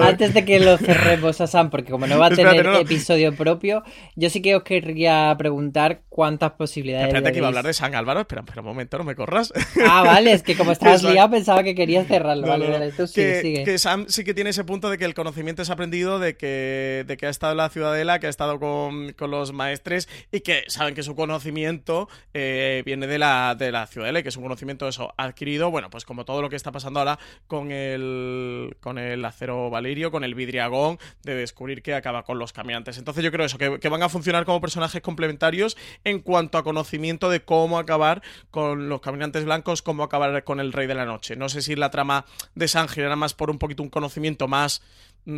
antes, 0.03 0.33
de 0.33 0.45
que 0.45 0.59
lo 0.59 0.77
cerremos 0.77 1.41
a 1.41 1.47
Sam, 1.47 1.69
porque 1.71 1.91
como 1.91 2.05
no 2.05 2.19
va 2.19 2.27
a 2.27 2.31
tener 2.31 2.65
episodio 2.67 3.35
propio, 3.35 3.83
yo 4.15 4.29
sí 4.29 4.41
que 4.41 4.55
os 4.55 4.63
querría 4.63 5.33
preguntar 5.37 6.01
cuántas 6.09 6.51
posibilidades. 6.51 7.07
Espérate 7.07 7.31
que 7.31 7.37
iba 7.39 7.47
a 7.47 7.49
hablar 7.49 7.65
de 7.65 7.73
Sam 7.73 7.95
Álvaro, 7.95 8.21
espera, 8.21 8.41
espera 8.41 8.61
un 8.61 8.67
momento, 8.67 8.97
no 8.99 9.03
me 9.03 9.15
corras. 9.15 9.51
Ah, 9.87 10.03
vale, 10.03 10.33
es 10.33 10.43
que 10.43 10.55
como 10.55 10.71
estabas 10.81 11.01
liado 11.01 11.31
pensaba 11.31 11.63
que 11.63 11.73
querías 11.73 12.07
cerrarlo. 12.07 12.47
vale, 12.47 12.69
vale, 12.69 12.91
tú 12.91 13.07
sigue. 13.07 13.63
que 13.63 13.79
Sam 13.79 14.05
sí 14.07 14.23
que 14.23 14.35
tiene 14.35 14.51
ese 14.51 14.63
punto 14.63 14.90
de 14.91 14.97
que 14.97 15.05
el 15.05 15.13
conocimiento 15.13 15.61
es 15.61 15.69
aprendido, 15.69 16.19
de 16.19 16.37
que, 16.37 17.03
de 17.07 17.17
que 17.17 17.25
ha 17.25 17.29
estado 17.29 17.53
en 17.53 17.57
la 17.57 17.69
ciudadela, 17.69 18.19
que 18.19 18.27
ha 18.27 18.29
estado 18.29 18.59
con, 18.59 19.15
los 19.17 19.53
maestres 19.53 20.09
y 20.31 20.41
que 20.41 20.63
saben 20.67 20.93
que 20.93 21.03
su 21.03 21.15
conocimiento 21.15 22.09
eh, 22.33 22.83
viene 22.85 23.07
de 23.07 23.17
la, 23.17 23.55
de 23.57 23.71
la 23.71 23.87
ciudadela 23.87 24.21
que 24.21 24.29
es 24.29 24.37
un 24.37 24.43
conocimiento 24.43 24.87
eso 24.87 25.13
adquirido, 25.17 25.71
bueno, 25.71 25.89
pues 25.89 26.05
como 26.05 26.25
todo 26.25 26.41
lo 26.41 26.49
que 26.49 26.55
está 26.55 26.71
pasando 26.71 26.99
ahora 26.99 27.17
con 27.47 27.71
el, 27.71 28.75
con 28.81 28.97
el 28.97 29.23
acero 29.25 29.69
valirio, 29.69 30.11
con 30.11 30.23
el 30.23 30.35
vidriagón, 30.35 30.99
de 31.23 31.35
descubrir 31.35 31.81
que 31.81 31.95
acaba 31.95 32.23
con 32.23 32.37
los 32.37 32.53
caminantes. 32.53 32.97
Entonces 32.97 33.23
yo 33.23 33.31
creo 33.31 33.45
eso, 33.45 33.57
que, 33.57 33.79
que 33.79 33.89
van 33.89 34.03
a 34.03 34.09
funcionar 34.09 34.45
como 34.45 34.61
personajes 34.61 35.01
complementarios 35.01 35.77
en 36.03 36.19
cuanto 36.19 36.57
a 36.57 36.63
conocimiento 36.63 37.29
de 37.29 37.41
cómo 37.43 37.79
acabar 37.79 38.21
con 38.51 38.89
los 38.89 39.01
caminantes 39.01 39.45
blancos, 39.45 39.81
cómo 39.81 40.03
acabar 40.03 40.43
con 40.43 40.59
el 40.59 40.73
rey 40.73 40.87
de 40.87 40.95
la 40.95 41.05
noche. 41.05 41.35
No 41.35 41.49
sé 41.49 41.61
si 41.61 41.75
la 41.75 41.89
trama 41.89 42.25
de 42.53 42.67
San 42.67 42.87
era 42.95 43.15
más 43.15 43.33
por 43.33 43.49
un 43.49 43.57
poquito 43.57 43.83
un 43.83 43.89
conocimiento 43.89 44.47
más 44.47 44.80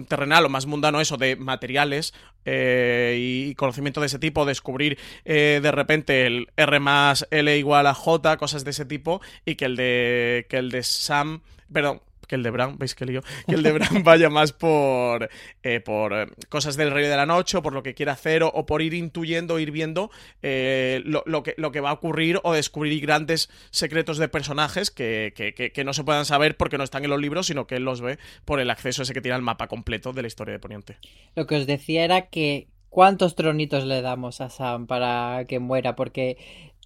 Terrenal 0.08 0.46
o 0.46 0.50
más 0.50 0.66
mundano 0.66 1.02
eso 1.02 1.18
de 1.18 1.36
materiales 1.36 2.14
eh, 2.46 3.18
y 3.20 3.56
conocimiento 3.56 4.00
de 4.00 4.08
ese 4.08 4.18
tipo, 4.18 4.46
descubrir 4.46 4.98
eh, 5.26 5.60
de 5.62 5.72
repente 5.72 6.26
el 6.26 6.48
R 6.56 6.80
más 6.80 7.28
L 7.32 7.58
igual 7.58 7.88
a 7.88 7.94
J, 7.94 8.38
cosas 8.38 8.64
de 8.64 8.72
ese 8.72 8.86
tipo, 8.86 9.22
y 9.46 9.56
que 9.56 9.66
el 9.66 9.76
de, 9.76 10.46
que 10.50 10.58
el 10.58 10.72
de 10.72 10.84
Sam, 10.84 11.42
perdón, 11.72 12.02
que 12.28 12.36
el 12.36 12.44
de 12.44 12.52
Bran, 12.52 12.78
veis 12.78 12.96
que 12.96 13.06
lío, 13.06 13.22
que 13.48 13.56
el 13.56 13.64
de 13.64 13.72
Bran 13.72 14.04
vaya 14.04 14.30
más 14.30 14.54
por, 14.54 15.30
eh, 15.64 15.80
por 15.80 16.14
eh, 16.14 16.28
cosas 16.50 16.76
del 16.76 16.92
Rey 16.92 17.08
de 17.08 17.16
la 17.16 17.26
Noche, 17.26 17.58
o 17.58 17.62
por 17.62 17.74
lo 17.74 17.84
que 17.84 17.94
quiere 17.94 18.12
hacer, 18.12 18.44
o, 18.44 18.66
por 18.66 18.82
ir 18.82 18.94
intuyendo, 18.94 19.60
ir 19.60 19.72
viendo 19.72 20.12
eh, 20.42 21.02
lo, 21.06 21.44
que, 21.44 21.54
lo 21.58 21.72
que 21.72 21.80
va 21.80 21.92
a 21.92 21.94
ocurrir, 21.94 22.40
o 22.44 22.54
descubrir 22.54 23.02
grandes 23.02 23.50
secretos 23.72 24.18
de 24.18 24.28
personajes 24.28 24.92
que, 24.92 25.34
que, 25.36 25.54
que, 25.54 25.84
no 25.84 25.94
se 25.94 26.04
puedan 26.04 26.26
saber 26.26 26.58
porque 26.58 26.78
no 26.78 26.84
están 26.84 27.04
en 27.04 27.10
los 27.10 27.20
libros, 27.20 27.48
sino 27.48 27.68
que 27.68 27.76
él 27.76 27.84
los 27.84 28.02
ve 28.02 28.20
por 28.46 28.60
el 28.60 28.70
acceso 28.70 29.04
ese 29.04 29.14
que 29.14 29.22
tiene 29.22 29.36
al 29.36 29.42
mapa 29.42 29.68
completo 29.68 30.14
de 30.14 30.22
la 30.22 30.28
historia 30.28 30.54
de 30.54 30.60
Poniente. 30.60 30.98
Lo 31.36 31.46
que 31.46 31.56
os 31.56 31.68
decía 31.68 32.04
era 32.04 32.28
que 32.28 32.68
¿cuántos 32.94 33.36
tronitos 33.36 33.86
le 33.86 34.02
damos 34.02 34.40
a 34.40 34.50
Sam 34.50 34.88
para 34.88 35.46
que 35.48 35.60
muera? 35.60 35.96
Porque 35.96 36.38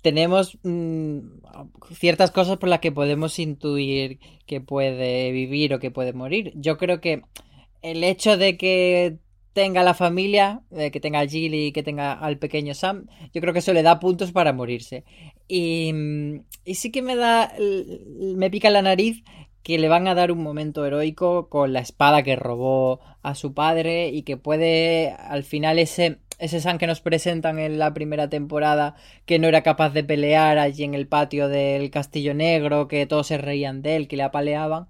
tenemos 0.02 0.58
mmm, 0.64 1.20
ciertas 1.94 2.32
cosas 2.32 2.58
por 2.58 2.70
las 2.70 2.80
que 2.80 2.92
podemos 2.92 3.40
intuir 3.40 4.20
que 4.46 4.62
puede 4.62 5.32
vivir 5.32 5.74
o 5.74 5.80
que 5.80 5.92
puede 5.92 6.14
morir. 6.14 6.54
Yo 6.56 6.78
creo 6.78 7.02
que 7.02 7.24
el 7.82 8.04
hecho 8.04 8.38
de 8.38 8.58
que 8.58 9.18
tenga 9.54 9.82
la 9.82 9.96
familia, 9.96 10.62
de 10.70 10.92
que 10.92 11.00
tenga 11.00 11.22
a 11.22 11.28
Jill 11.28 11.56
y 11.56 11.72
que 11.72 11.82
tenga 11.82 12.14
al 12.14 12.38
pequeño 12.38 12.76
Sam, 12.76 13.08
yo 13.34 13.42
creo 13.42 13.54
que 13.54 13.60
eso 13.60 13.74
le 13.74 13.82
da 13.82 14.00
puntos 14.00 14.32
para 14.32 14.54
morirse. 14.54 15.04
Y, 15.48 15.92
y 16.64 16.76
sí 16.76 16.92
que 16.92 17.02
me 17.02 17.16
da, 17.16 17.54
me 18.36 18.52
pica 18.52 18.70
la 18.70 18.84
nariz 18.84 19.24
que 19.64 19.80
le 19.80 19.90
van 19.90 20.08
a 20.08 20.16
dar 20.16 20.32
un 20.32 20.44
momento 20.44 20.86
heroico 20.86 21.50
con 21.50 21.74
la 21.74 21.80
espada 21.80 22.24
que 22.24 22.36
robó 22.36 23.00
a 23.22 23.36
su 23.36 23.54
padre 23.54 24.10
y 24.10 24.22
que 24.22 24.38
puede 24.38 25.12
al 25.12 25.44
final 25.44 25.80
ese 25.80 26.20
ese 26.40 26.60
Sam 26.60 26.78
que 26.78 26.88
nos 26.88 27.02
presentan 27.02 27.60
en 27.60 27.80
la 27.80 27.94
primera 27.94 28.30
temporada, 28.30 28.96
que 29.26 29.40
no 29.40 29.48
era 29.48 29.64
capaz 29.64 29.90
de 29.92 30.04
pelear 30.04 30.58
allí 30.58 30.84
en 30.84 30.94
el 30.94 31.08
patio 31.08 31.48
del 31.48 31.90
Castillo 31.90 32.34
Negro, 32.34 32.88
que 32.88 33.06
todos 33.06 33.28
se 33.28 33.38
reían 33.38 33.82
de 33.82 33.96
él, 33.96 34.08
que 34.08 34.18
le 34.18 34.24
apaleaban, 34.24 34.88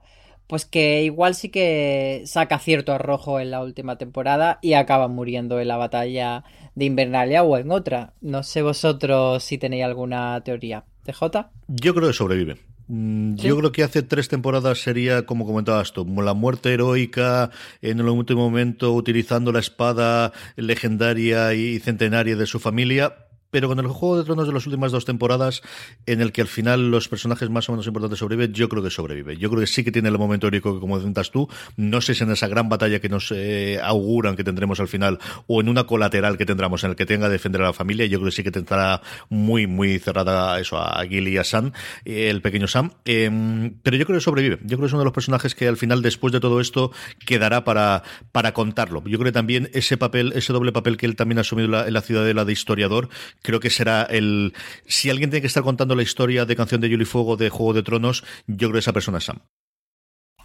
pues 0.48 0.66
que 0.66 1.04
igual 1.04 1.36
sí 1.36 1.50
que 1.50 2.24
saca 2.26 2.60
cierto 2.60 2.94
arrojo 2.94 3.40
en 3.40 3.52
la 3.52 3.62
última 3.62 3.98
temporada 3.98 4.60
y 4.62 4.74
acaba 4.74 5.08
muriendo 5.08 5.60
en 5.60 5.68
la 5.68 5.78
batalla 5.78 6.44
de 6.76 6.86
Invernalia 6.86 7.44
o 7.44 7.58
en 7.58 7.72
otra. 7.72 8.14
No 8.22 8.44
sé 8.44 8.62
vosotros 8.62 9.44
si 9.44 9.58
tenéis 9.58 9.84
alguna 9.84 10.42
teoría. 10.44 10.86
¿TJ? 11.04 11.48
Yo 11.68 11.94
creo 11.94 12.08
que 12.08 12.14
sobrevive. 12.14 12.58
Mm, 12.88 13.36
¿Sí? 13.38 13.48
Yo 13.48 13.58
creo 13.58 13.72
que 13.72 13.84
hace 13.84 14.02
tres 14.02 14.30
temporadas 14.30 14.80
sería, 14.82 15.26
como 15.26 15.46
comentabas 15.46 15.92
tú, 15.94 16.06
la 16.06 16.34
muerte 16.34 16.74
heroica 16.74 17.52
en 17.82 18.00
el 18.00 18.08
último 18.08 18.50
momento 18.50 18.94
utilizando 18.94 19.52
la 19.52 19.60
espada 19.60 20.32
legendaria 20.56 21.54
y 21.54 21.80
centenaria 21.80 22.36
de 22.36 22.46
su 22.46 22.60
familia 22.60 23.27
pero 23.52 23.68
con 23.68 23.80
el 23.80 23.88
Juego 23.88 24.18
de 24.18 24.24
Tronos 24.24 24.48
de 24.48 24.54
las 24.54 24.66
últimas 24.66 24.92
dos 24.92 25.06
temporadas, 25.06 25.62
en 26.06 26.22
el 26.22 26.32
que 26.32 26.42
al 26.42 26.48
final 26.48 26.92
los 26.92 27.08
personajes 27.08 27.50
más 27.50 27.70
o 27.70 27.72
menos 27.72 27.88
importantes 27.88 28.20
sobreviven, 28.20 28.54
yo 28.54 28.70
creo 28.70 28.84
que 28.84 28.90
sobrevive. 28.90 29.38
Yo 29.38 29.50
creo 29.50 29.62
que 29.62 29.68
sí 29.68 29.84
que 29.84 29.92
tiene 29.92 30.10
el 30.10 30.18
momento 30.18 30.48
heroico 30.48 30.74
que, 30.74 30.80
como 30.80 30.98
comentas 30.98 31.32
tú, 31.32 31.48
no 31.76 32.02
sé 32.02 32.14
si 32.14 32.24
en 32.24 32.32
esa 32.32 32.48
gran 32.48 32.70
batalla 32.70 33.00
que 33.00 33.10
nos 33.10 33.32
eh, 33.32 33.80
auguran 33.82 34.36
que 34.36 34.44
tendremos 34.44 34.80
al 34.80 34.88
final, 34.88 35.20
o 35.48 35.62
en 35.62 35.70
una 35.70 35.86
colateral 35.86 36.38
que 36.38 36.46
tendremos 36.46 36.84
en 36.84 36.92
el 36.92 36.96
que 36.96 37.06
tenga 37.06 37.28
que 37.28 37.34
defender 37.34 37.62
a 37.62 37.66
la 37.66 37.74
familia, 37.74 38.06
yo 38.06 38.20
creo 38.20 38.30
que 38.30 38.36
sí 38.36 38.44
que 38.44 38.52
tendrá 38.52 39.02
muy, 39.30 39.68
muy 39.68 40.00
cerrada 40.00 40.60
eso 40.60 40.78
a 40.78 41.04
Gil 41.06 41.28
y 41.28 41.38
a 41.38 41.44
Sam, 41.44 41.72
eh, 42.06 42.30
el 42.30 42.42
pequeño 42.42 42.68
Sam. 42.68 42.92
Eh, 43.06 43.72
pero 43.84 43.98
yo 43.98 44.06
creo 44.06 44.18
que 44.18 44.24
sobrevive. 44.24 44.58
Yo 44.62 44.78
creo 44.78 44.82
que 44.82 44.86
es 44.86 44.94
uno 44.94 45.00
de 45.00 45.06
los 45.06 45.14
personajes 45.14 45.56
que 45.56 45.68
al 45.68 45.78
final, 45.78 46.02
después 46.02 46.34
de 46.34 46.40
todo 46.40 46.60
esto, 46.60 46.92
quedará 47.26 47.64
para, 47.64 48.04
para 48.32 48.54
contarlo. 48.54 49.04
Yo 49.06 49.18
creo 49.18 49.26
que 49.26 49.32
también 49.32 49.70
ese 49.74 49.98
papel, 49.98 50.34
ese 50.36 50.54
doble 50.54 50.72
papel 50.72 50.98
que 50.98 51.06
él 51.06 51.16
también 51.16 51.38
ha 51.38 51.42
asumido 51.42 51.86
en 51.86 51.94
la 51.94 52.02
ciudadela 52.02 52.46
de 52.46 52.54
historiador, 52.54 53.10
creo 53.42 53.60
que 53.60 53.70
será 53.70 54.04
el. 54.04 54.54
Si 54.86 55.10
alguien 55.10 55.30
tiene 55.30 55.42
que 55.42 55.48
estar 55.48 55.64
contando 55.64 55.96
la 55.96 56.04
historia 56.04 56.46
de 56.46 56.56
Canción 56.56 56.82
de 56.82 56.90
Hielo 56.90 57.04
y 57.04 57.06
Fuego 57.06 57.38
de 57.38 57.50
Juego 57.50 57.74
de 57.74 57.84
Tronos, 57.84 58.24
yo 58.48 58.68
creo 58.68 58.74
que 58.74 58.80
esa 58.80 58.94
persona 58.94 59.18
es 59.18 59.26
Sam. 59.26 59.40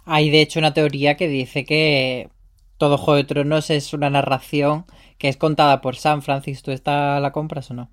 Hay 0.05 0.29
de 0.29 0.41
hecho 0.41 0.59
una 0.59 0.73
teoría 0.73 1.15
que 1.15 1.27
dice 1.27 1.65
que 1.65 2.29
todo 2.77 2.97
Juego 2.97 3.17
de 3.17 3.23
Tronos 3.23 3.69
es 3.69 3.93
una 3.93 4.09
narración 4.09 4.85
que 5.17 5.29
es 5.29 5.37
contada 5.37 5.81
por 5.81 5.95
Sam. 5.95 6.21
Francis, 6.21 6.63
¿tú 6.63 6.71
esta 6.71 7.19
la 7.19 7.31
compras 7.31 7.71
o 7.71 7.73
no? 7.73 7.89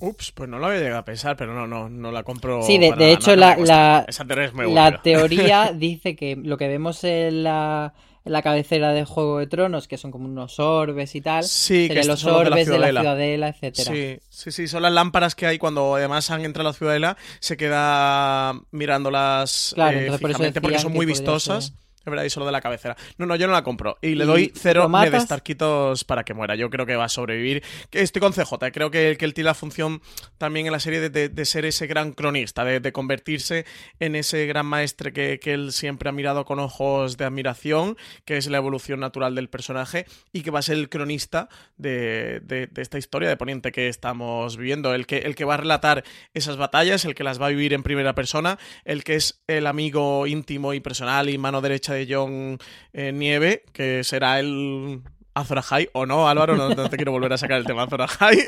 Ups, 0.00 0.32
pues 0.32 0.48
no 0.48 0.58
lo 0.58 0.66
había 0.66 0.80
llegado 0.80 0.98
a 0.98 1.04
pensar, 1.04 1.36
pero 1.36 1.54
no, 1.54 1.66
no, 1.66 1.88
no 1.88 2.10
la 2.10 2.24
compro. 2.24 2.62
Sí, 2.62 2.78
de, 2.78 2.92
de 2.92 3.12
hecho, 3.12 3.36
la, 3.36 3.56
la, 3.56 4.06
la, 4.06 4.66
la 4.66 5.02
teoría 5.02 5.72
dice 5.74 6.16
que 6.16 6.36
lo 6.36 6.58
que 6.58 6.68
vemos 6.68 7.04
en 7.04 7.44
la 7.44 7.94
en 8.24 8.32
la 8.32 8.42
cabecera 8.42 8.92
de 8.92 9.04
Juego 9.04 9.38
de 9.38 9.46
Tronos, 9.46 9.86
que 9.86 9.98
son 9.98 10.10
como 10.10 10.24
unos 10.26 10.58
orbes 10.58 11.14
y 11.14 11.20
tal. 11.20 11.44
Sí, 11.44 11.88
que 11.88 12.04
los 12.04 12.24
orbes 12.24 12.66
de 12.66 12.78
la, 12.78 12.86
de 12.86 12.92
la 12.92 13.00
ciudadela, 13.00 13.48
etcétera. 13.48 13.92
Sí, 13.92 14.18
sí, 14.30 14.52
sí, 14.52 14.68
son 14.68 14.82
las 14.82 14.92
lámparas 14.92 15.34
que 15.34 15.46
hay 15.46 15.58
cuando 15.58 15.94
además 15.94 16.30
han 16.30 16.44
entrado 16.44 16.68
a 16.68 16.72
la 16.72 16.76
ciudadela, 16.76 17.16
se 17.40 17.56
queda 17.56 18.54
mirándolas 18.70 19.72
claro, 19.74 19.98
eh, 19.98 20.06
por 20.18 20.30
fijamente 20.30 20.60
porque 20.60 20.78
son 20.78 20.92
muy 20.92 21.06
vistosas. 21.06 21.66
Ser. 21.66 21.83
Es 22.04 22.10
verdad, 22.10 22.24
y 22.24 22.30
solo 22.30 22.44
de 22.44 22.52
la 22.52 22.60
cabecera. 22.60 22.96
No, 23.16 23.24
no, 23.24 23.34
yo 23.34 23.46
no 23.46 23.54
la 23.54 23.64
compro. 23.64 23.96
Y 24.02 24.14
le 24.14 24.26
doy 24.26 24.52
cero 24.54 24.86
de 24.88 25.20
Starquitos 25.20 26.04
para 26.04 26.22
que 26.22 26.34
muera. 26.34 26.54
Yo 26.54 26.68
creo 26.68 26.84
que 26.84 26.96
va 26.96 27.04
a 27.04 27.08
sobrevivir. 27.08 27.62
Estoy 27.92 28.20
con 28.20 28.34
CJ. 28.34 28.52
Creo 28.72 28.90
que, 28.90 29.16
que 29.18 29.24
él 29.24 29.32
tiene 29.32 29.46
la 29.46 29.54
función 29.54 30.02
también 30.36 30.66
en 30.66 30.72
la 30.72 30.80
serie 30.80 31.00
de, 31.00 31.08
de, 31.08 31.30
de 31.30 31.44
ser 31.46 31.64
ese 31.64 31.86
gran 31.86 32.12
cronista, 32.12 32.62
de, 32.62 32.80
de, 32.80 32.92
convertirse 32.92 33.64
en 34.00 34.16
ese 34.16 34.46
gran 34.46 34.66
maestre 34.66 35.14
que, 35.14 35.40
que, 35.40 35.54
él 35.54 35.72
siempre 35.72 36.10
ha 36.10 36.12
mirado 36.12 36.44
con 36.44 36.58
ojos 36.58 37.16
de 37.16 37.24
admiración, 37.24 37.96
que 38.26 38.36
es 38.36 38.48
la 38.48 38.58
evolución 38.58 39.00
natural 39.00 39.34
del 39.34 39.48
personaje, 39.48 40.04
y 40.30 40.42
que 40.42 40.50
va 40.50 40.58
a 40.58 40.62
ser 40.62 40.76
el 40.76 40.90
cronista 40.90 41.48
de, 41.78 42.68
esta 42.76 42.98
historia 42.98 43.30
de 43.30 43.38
Poniente 43.38 43.72
que 43.72 43.88
estamos 43.88 44.58
viviendo. 44.58 44.92
El 44.92 45.06
que, 45.06 45.18
el 45.18 45.34
que 45.34 45.46
va 45.46 45.54
a 45.54 45.58
relatar 45.58 46.04
esas 46.34 46.58
batallas, 46.58 47.06
el 47.06 47.14
que 47.14 47.24
las 47.24 47.40
va 47.40 47.46
a 47.46 47.50
vivir 47.50 47.72
en 47.72 47.82
primera 47.82 48.14
persona, 48.14 48.58
el 48.84 49.04
que 49.04 49.14
es 49.14 49.42
el 49.46 49.66
amigo 49.66 50.26
íntimo 50.26 50.74
y 50.74 50.80
personal 50.80 51.30
y 51.30 51.38
mano 51.38 51.62
derecha 51.62 51.93
de 51.94 52.06
John 52.08 52.58
eh, 52.92 53.12
Nieve, 53.12 53.64
que 53.72 54.04
será 54.04 54.40
el 54.40 55.02
Azor 55.34 55.58
Ahai, 55.58 55.88
o 55.92 56.06
no, 56.06 56.28
Álvaro, 56.28 56.56
no, 56.56 56.68
no, 56.68 56.88
te 56.88 56.96
quiero 56.96 57.10
volver 57.10 57.32
a 57.32 57.38
sacar 57.38 57.58
el 57.58 57.66
tema 57.66 57.82
Azor 57.82 58.02
Ahai. 58.02 58.38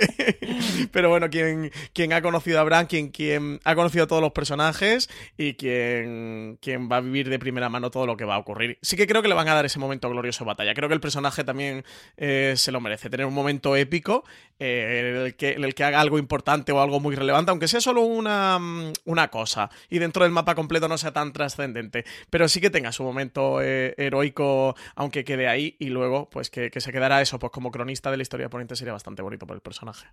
Pero 0.92 1.09
bueno, 1.09 1.29
quien, 1.29 1.72
quien 1.92 2.12
ha 2.12 2.22
conocido 2.22 2.61
a 2.61 2.64
Bran, 2.64 2.87
quien, 2.87 3.09
quien 3.09 3.61
ha 3.64 3.75
conocido 3.75 4.05
a 4.05 4.07
todos 4.07 4.22
los 4.22 4.31
personajes 4.31 5.11
y 5.37 5.55
quien, 5.55 6.59
quien 6.62 6.88
va 6.90 6.99
a 6.99 7.01
vivir 7.01 7.29
de 7.29 7.40
primera 7.40 7.68
mano 7.68 7.90
todo 7.90 8.07
lo 8.07 8.16
que 8.16 8.25
va 8.25 8.37
a 8.37 8.38
ocurrir. 8.38 8.79
Sí 8.83 8.96
que 8.96 9.09
creo 9.09 9.20
que 9.20 9.29
le 9.29 9.35
van 9.35 9.49
a 9.49 9.55
dar 9.55 9.66
ese 9.66 9.81
momento 9.81 10.09
glorioso 10.09 10.44
de 10.44 10.49
batalla. 10.49 10.75
Creo 10.75 10.88
que 10.88 10.94
el 10.94 11.01
personaje 11.01 11.42
también 11.42 11.85
eh, 12.16 12.55
se 12.57 12.70
lo 12.70 12.81
merece, 12.81 13.11
tener 13.11 13.27
un 13.27 13.35
momento 13.35 13.75
épico 13.75 14.25
eh, 14.61 15.01
en, 15.01 15.27
el 15.27 15.35
que, 15.35 15.53
en 15.53 15.64
el 15.64 15.75
que 15.75 15.83
haga 15.83 16.01
algo 16.01 16.18
importante 16.18 16.70
o 16.70 16.81
algo 16.81 17.01
muy 17.01 17.16
relevante, 17.16 17.51
aunque 17.51 17.66
sea 17.66 17.81
solo 17.81 18.03
una, 18.03 18.61
una 19.05 19.29
cosa 19.29 19.70
y 19.90 19.99
dentro 19.99 20.22
del 20.22 20.33
mapa 20.33 20.55
completo 20.55 20.87
no 20.87 20.99
sea 20.99 21.12
tan 21.12 21.33
trascendente. 21.33 22.05
Pero 22.31 22.49
sí 22.49 22.61
que 22.61 22.70
tenga 22.70 22.92
su 22.92 23.03
momento 23.03 23.61
eh, 23.61 23.94
heroico, 23.99 24.77
aunque 24.94 25.25
quede 25.25 25.49
ahí, 25.49 25.75
y 25.81 25.87
luego, 25.87 26.31
pues 26.31 26.49
que 26.49 26.70
que 26.77 26.83
se 26.83 26.93
quedara 26.93 27.23
eso, 27.23 27.39
pues 27.39 27.51
como 27.53 27.71
cronista 27.71 28.11
de 28.11 28.19
la 28.19 28.23
historia 28.23 28.45
de 28.45 28.51
Poniente 28.51 28.77
sería 28.77 28.93
bastante 28.93 29.23
bonito 29.23 29.47
por 29.47 29.57
el 29.57 29.62
personaje. 29.62 30.09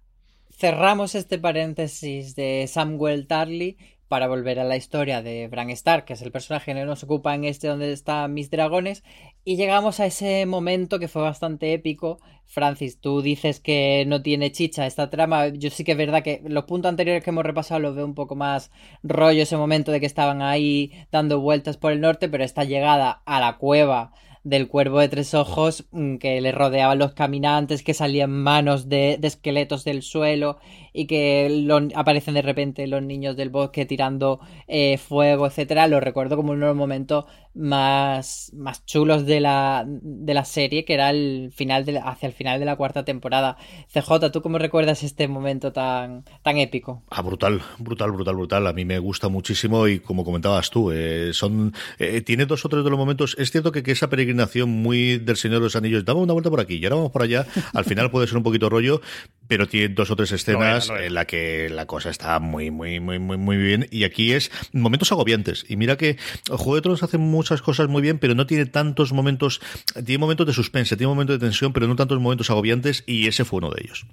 Cerramos 0.49 1.13
este 1.13 1.37
paréntesis 1.37 2.37
de 2.37 2.67
Samuel 2.69 3.27
Tarly 3.27 3.75
para 4.07 4.29
volver 4.29 4.61
a 4.61 4.63
la 4.63 4.77
historia 4.77 5.21
de 5.21 5.49
Bran 5.49 5.71
Stark, 5.71 6.05
que 6.05 6.13
es 6.13 6.21
el 6.21 6.31
personaje 6.31 6.73
que 6.73 6.85
nos 6.85 7.03
ocupa 7.03 7.35
en 7.35 7.43
este 7.43 7.67
donde 7.67 7.91
están 7.91 8.33
mis 8.33 8.49
dragones, 8.49 9.03
y 9.43 9.57
llegamos 9.57 9.99
a 9.99 10.05
ese 10.05 10.45
momento 10.45 10.99
que 10.99 11.09
fue 11.09 11.21
bastante 11.21 11.73
épico. 11.73 12.21
Francis, 12.45 12.97
tú 13.01 13.21
dices 13.21 13.59
que 13.59 14.05
no 14.07 14.21
tiene 14.21 14.53
chicha 14.53 14.85
esta 14.85 15.09
trama, 15.09 15.49
yo 15.49 15.69
sí 15.69 15.83
que 15.83 15.91
es 15.91 15.97
verdad 15.97 16.23
que 16.23 16.43
los 16.45 16.63
puntos 16.63 16.87
anteriores 16.87 17.25
que 17.25 17.31
hemos 17.31 17.43
repasado 17.43 17.81
los 17.81 17.93
veo 17.93 18.05
un 18.05 18.15
poco 18.15 18.37
más 18.37 18.71
rollo 19.03 19.43
ese 19.43 19.57
momento 19.57 19.91
de 19.91 19.99
que 19.99 20.05
estaban 20.05 20.41
ahí 20.41 20.93
dando 21.11 21.41
vueltas 21.41 21.75
por 21.75 21.91
el 21.91 21.99
norte, 21.99 22.29
pero 22.29 22.45
esta 22.45 22.63
llegada 22.63 23.21
a 23.25 23.41
la 23.41 23.57
cueva 23.57 24.13
del 24.43 24.67
cuervo 24.67 24.99
de 24.99 25.09
tres 25.09 25.33
ojos 25.33 25.85
que 26.19 26.41
le 26.41 26.51
rodeaban 26.51 26.99
los 26.99 27.13
caminantes, 27.13 27.83
que 27.83 27.93
salían 27.93 28.31
manos 28.31 28.89
de, 28.89 29.17
de 29.19 29.27
esqueletos 29.27 29.83
del 29.83 30.01
suelo 30.01 30.57
y 30.93 31.07
que 31.07 31.49
lo, 31.65 31.81
aparecen 31.95 32.35
de 32.35 32.43
repente 32.43 32.87
los 32.87 33.01
niños 33.01 33.35
del 33.35 33.49
bosque 33.49 33.85
tirando 33.85 34.39
eh, 34.67 34.97
fuego, 34.97 35.47
etcétera. 35.47 35.87
Lo 35.87 35.99
recuerdo 35.99 36.37
como 36.37 36.51
uno 36.51 36.67
de 36.67 36.71
los 36.71 36.77
momentos 36.77 37.25
más, 37.55 38.51
más 38.55 38.85
chulos 38.85 39.25
de 39.25 39.39
la, 39.39 39.85
de 39.87 40.33
la 40.33 40.45
serie, 40.45 40.85
que 40.85 40.93
era 40.93 41.09
el 41.09 41.51
final 41.53 41.85
de, 41.85 41.99
hacia 41.99 42.27
el 42.27 42.33
final 42.33 42.59
de 42.59 42.65
la 42.65 42.75
cuarta 42.75 43.03
temporada. 43.05 43.57
CJ, 43.91 44.31
¿tú 44.31 44.41
cómo 44.41 44.57
recuerdas 44.57 45.03
este 45.03 45.27
momento 45.27 45.71
tan, 45.71 46.23
tan 46.41 46.57
épico? 46.57 47.03
Ah, 47.09 47.21
brutal, 47.21 47.61
brutal, 47.79 48.11
brutal, 48.11 48.35
brutal. 48.35 48.67
A 48.67 48.73
mí 48.73 48.85
me 48.85 48.99
gusta 48.99 49.29
muchísimo 49.29 49.87
y 49.87 49.99
como 49.99 50.23
comentabas 50.23 50.69
tú, 50.69 50.91
eh, 50.91 51.31
son 51.33 51.73
eh, 51.99 52.21
tiene 52.21 52.45
dos 52.45 52.65
o 52.65 52.69
tres 52.69 52.83
de 52.83 52.89
los 52.89 52.99
momentos. 52.99 53.35
Es 53.39 53.51
cierto 53.51 53.71
que, 53.71 53.83
que 53.83 53.91
esa 53.91 54.09
peregrinación 54.09 54.69
muy 54.69 55.17
del 55.17 55.37
Señor 55.37 55.59
de 55.59 55.65
los 55.65 55.75
Anillos, 55.75 56.05
damos 56.05 56.23
una 56.23 56.33
vuelta 56.33 56.49
por 56.49 56.59
aquí 56.59 56.75
y 56.75 56.83
ahora 56.85 56.97
vamos 56.97 57.11
por 57.11 57.23
allá, 57.23 57.45
al 57.73 57.85
final 57.85 58.11
puede 58.11 58.27
ser 58.27 58.37
un 58.37 58.43
poquito 58.43 58.69
rollo, 58.69 59.01
pero 59.47 59.67
tiene 59.67 59.89
dos 59.89 60.09
o 60.11 60.15
tres 60.15 60.31
escenas 60.31 60.82
en 60.89 61.13
la 61.13 61.25
que 61.25 61.69
la 61.69 61.85
cosa 61.85 62.09
está 62.09 62.39
muy, 62.39 62.71
muy, 62.71 62.99
muy, 62.99 63.19
muy, 63.19 63.37
muy 63.37 63.57
bien. 63.57 63.87
Y 63.91 64.03
aquí 64.03 64.33
es 64.33 64.51
momentos 64.71 65.11
agobiantes. 65.11 65.65
Y 65.67 65.75
mira 65.75 65.97
que 65.97 66.17
Juego 66.47 66.75
de 66.75 66.81
Tronos 66.81 67.03
hace 67.03 67.17
muchas 67.17 67.61
cosas 67.61 67.87
muy 67.87 68.01
bien, 68.01 68.19
pero 68.19 68.35
no 68.35 68.45
tiene 68.45 68.65
tantos 68.65 69.13
momentos, 69.13 69.61
tiene 70.05 70.17
momentos 70.17 70.47
de 70.47 70.53
suspense, 70.53 70.97
tiene 70.97 71.09
momentos 71.09 71.39
de 71.39 71.45
tensión, 71.45 71.73
pero 71.73 71.87
no 71.87 71.95
tantos 71.95 72.19
momentos 72.19 72.49
agobiantes, 72.49 73.03
y 73.07 73.27
ese 73.27 73.45
fue 73.45 73.57
uno 73.57 73.69
de 73.69 73.81
ellos. 73.83 74.05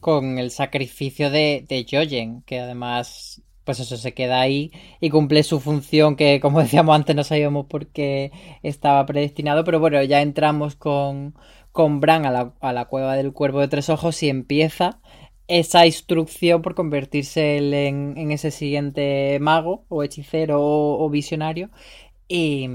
Con 0.00 0.38
el 0.38 0.50
sacrificio 0.50 1.30
de, 1.30 1.64
de 1.68 1.86
Jojen, 1.88 2.42
que 2.42 2.60
además 2.60 3.42
pues 3.64 3.78
eso 3.78 3.96
se 3.96 4.14
queda 4.14 4.40
ahí 4.40 4.72
y 5.00 5.10
cumple 5.10 5.42
su 5.42 5.60
función 5.60 6.16
que 6.16 6.40
como 6.40 6.60
decíamos 6.62 6.96
antes 6.96 7.14
no 7.14 7.22
sabíamos 7.22 7.66
por 7.66 7.86
qué 7.86 8.32
estaba 8.62 9.04
predestinado 9.06 9.64
pero 9.64 9.78
bueno 9.78 10.02
ya 10.02 10.22
entramos 10.22 10.74
con, 10.74 11.34
con 11.70 12.00
Bran 12.00 12.26
a 12.26 12.30
la, 12.30 12.54
a 12.60 12.72
la 12.72 12.86
cueva 12.86 13.16
del 13.16 13.32
cuervo 13.32 13.60
de 13.60 13.68
tres 13.68 13.88
ojos 13.88 14.22
y 14.22 14.28
empieza 14.28 14.98
esa 15.50 15.84
instrucción 15.84 16.62
por 16.62 16.76
convertirse 16.76 17.56
en, 17.56 18.16
en, 18.16 18.30
ese 18.30 18.52
siguiente 18.52 19.36
mago 19.40 19.84
o 19.88 20.04
hechicero 20.04 20.60
o, 20.62 21.10
visionario 21.10 21.70
y, 22.28 22.68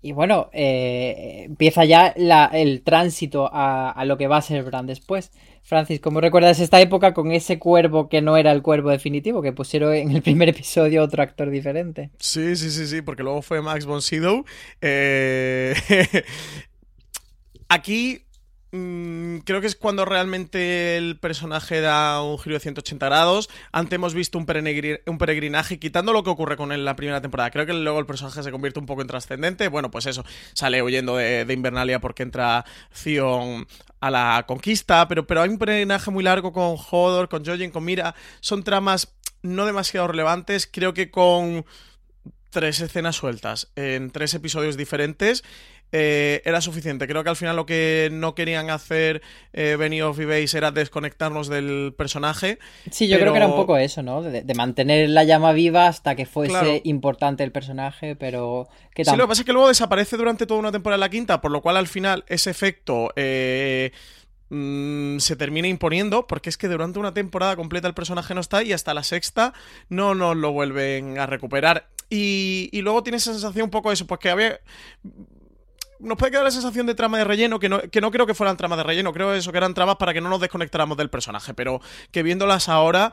y 0.00 0.12
bueno, 0.12 0.48
eh, 0.52 1.42
empieza 1.46 1.84
ya 1.84 2.14
la, 2.16 2.46
el 2.52 2.82
tránsito 2.82 3.52
a, 3.52 3.90
a, 3.90 4.04
lo 4.04 4.16
que 4.16 4.28
va 4.28 4.36
a 4.36 4.42
ser 4.42 4.62
Bran 4.62 4.86
después. 4.86 5.32
Francis, 5.64 5.98
¿cómo 5.98 6.20
recuerdas 6.20 6.60
esta 6.60 6.80
época 6.80 7.14
con 7.14 7.32
ese 7.32 7.58
cuervo 7.58 8.08
que 8.08 8.22
no 8.22 8.36
era 8.36 8.52
el 8.52 8.62
cuervo 8.62 8.90
definitivo, 8.90 9.42
que 9.42 9.52
pusieron 9.52 9.92
en 9.94 10.12
el 10.12 10.22
primer 10.22 10.48
episodio 10.50 11.02
otro 11.02 11.22
actor 11.24 11.50
diferente? 11.50 12.10
Sí, 12.18 12.54
sí, 12.54 12.70
sí, 12.70 12.86
sí, 12.86 13.02
porque 13.02 13.24
luego 13.24 13.42
fue 13.42 13.60
Max 13.60 13.86
von 13.86 14.02
Sydow. 14.02 14.44
Eh... 14.80 15.74
Aquí 17.68 18.26
creo 18.72 19.60
que 19.60 19.66
es 19.66 19.76
cuando 19.76 20.06
realmente 20.06 20.96
el 20.96 21.18
personaje 21.18 21.82
da 21.82 22.22
un 22.22 22.38
giro 22.38 22.54
de 22.54 22.60
180 22.60 23.04
grados. 23.04 23.50
Antes 23.70 23.96
hemos 23.96 24.14
visto 24.14 24.38
un, 24.38 24.46
peregrinaje, 24.46 25.78
quitando 25.78 26.14
lo 26.14 26.24
que 26.24 26.30
ocurre 26.30 26.56
con 26.56 26.72
él 26.72 26.80
en 26.80 26.84
la 26.86 26.96
primera 26.96 27.20
temporada. 27.20 27.50
Creo 27.50 27.66
que 27.66 27.74
luego 27.74 27.98
el 27.98 28.06
personaje 28.06 28.42
se 28.42 28.50
convierte 28.50 28.80
un 28.80 28.86
poco 28.86 29.02
en 29.02 29.08
trascendente. 29.08 29.68
Bueno, 29.68 29.90
pues 29.90 30.06
eso, 30.06 30.24
sale 30.54 30.82
huyendo 30.82 31.16
de, 31.16 31.46
Invernalia 31.52 32.00
porque 32.00 32.22
entra 32.22 32.64
Theon 33.02 33.66
a 34.00 34.10
la 34.10 34.44
conquista. 34.48 35.06
Pero, 35.06 35.26
pero 35.26 35.42
hay 35.42 35.50
un 35.50 35.58
peregrinaje 35.58 36.10
muy 36.10 36.24
largo 36.24 36.54
con 36.54 36.76
Hodor, 36.90 37.28
con 37.28 37.44
Jojen, 37.44 37.70
con 37.70 37.84
Mira. 37.84 38.14
Son 38.40 38.62
tramas 38.62 39.14
no 39.42 39.66
demasiado 39.66 40.08
relevantes. 40.08 40.66
Creo 40.66 40.94
que 40.94 41.10
con 41.10 41.66
tres 42.48 42.80
escenas 42.80 43.16
sueltas 43.16 43.70
en 43.76 44.10
tres 44.10 44.34
episodios 44.34 44.76
diferentes 44.76 45.42
eh, 45.94 46.40
era 46.46 46.62
suficiente. 46.62 47.06
Creo 47.06 47.22
que 47.22 47.28
al 47.28 47.36
final 47.36 47.54
lo 47.54 47.66
que 47.66 48.08
no 48.10 48.34
querían 48.34 48.70
hacer 48.70 49.20
eh, 49.52 49.76
Benioff 49.78 50.18
y 50.20 50.24
Base 50.24 50.56
era 50.56 50.70
desconectarnos 50.70 51.48
del 51.48 51.92
personaje. 51.96 52.58
Sí, 52.90 53.08
yo 53.08 53.18
creo 53.18 53.32
que 53.32 53.36
era 53.36 53.46
un 53.46 53.56
poco 53.56 53.76
eso, 53.76 54.02
¿no? 54.02 54.22
De, 54.22 54.54
mantener 54.54 55.10
la 55.10 55.24
llama 55.24 55.52
viva 55.52 55.86
hasta 55.86 56.14
que 56.14 56.24
fuese 56.24 56.80
importante 56.84 57.44
el 57.44 57.52
personaje, 57.52 58.16
pero... 58.16 58.68
¿qué 58.94 59.04
Sí, 59.04 59.10
lo 59.10 59.24
que 59.24 59.28
pasa 59.28 59.42
es 59.42 59.46
que 59.46 59.52
luego 59.52 59.68
desaparece 59.68 60.16
durante 60.16 60.46
toda 60.46 60.60
una 60.60 60.72
temporada 60.72 60.96
en 60.96 61.00
la 61.00 61.10
quinta, 61.10 61.40
por 61.42 61.50
lo 61.50 61.60
cual 61.60 61.76
al 61.76 61.88
final 61.88 62.24
ese 62.26 62.50
efecto... 62.50 63.12
Eh, 63.16 63.92
mm, 64.48 65.18
se 65.18 65.36
termina 65.36 65.68
imponiendo 65.68 66.26
porque 66.26 66.48
es 66.48 66.56
que 66.56 66.68
durante 66.68 66.98
una 66.98 67.12
temporada 67.12 67.54
completa 67.56 67.86
el 67.88 67.94
personaje 67.94 68.34
no 68.34 68.40
está 68.40 68.62
y 68.62 68.72
hasta 68.72 68.94
la 68.94 69.02
sexta 69.02 69.52
no 69.90 70.14
nos 70.14 70.36
lo 70.36 70.52
vuelven 70.52 71.18
a 71.18 71.26
recuperar. 71.26 71.88
Y, 72.08 72.68
y 72.72 72.80
luego 72.80 73.02
tiene 73.02 73.16
esa 73.16 73.32
sensación 73.32 73.64
un 73.64 73.70
poco 73.70 73.92
eso, 73.92 74.06
pues 74.06 74.20
que 74.20 74.30
había 74.30 74.60
nos 76.02 76.18
puede 76.18 76.32
quedar 76.32 76.44
la 76.44 76.50
sensación 76.50 76.86
de 76.86 76.94
trama 76.94 77.18
de 77.18 77.24
relleno, 77.24 77.58
que 77.58 77.68
no, 77.68 77.80
que 77.80 78.00
no 78.00 78.10
creo 78.10 78.26
que 78.26 78.34
fueran 78.34 78.56
tramas 78.56 78.78
de 78.78 78.84
relleno, 78.84 79.12
creo 79.12 79.32
eso, 79.34 79.52
que 79.52 79.58
eran 79.58 79.74
tramas 79.74 79.96
para 79.96 80.12
que 80.12 80.20
no 80.20 80.28
nos 80.28 80.40
desconectáramos 80.40 80.96
del 80.96 81.10
personaje, 81.10 81.54
pero 81.54 81.80
que 82.10 82.22
viéndolas 82.22 82.68
ahora... 82.68 83.12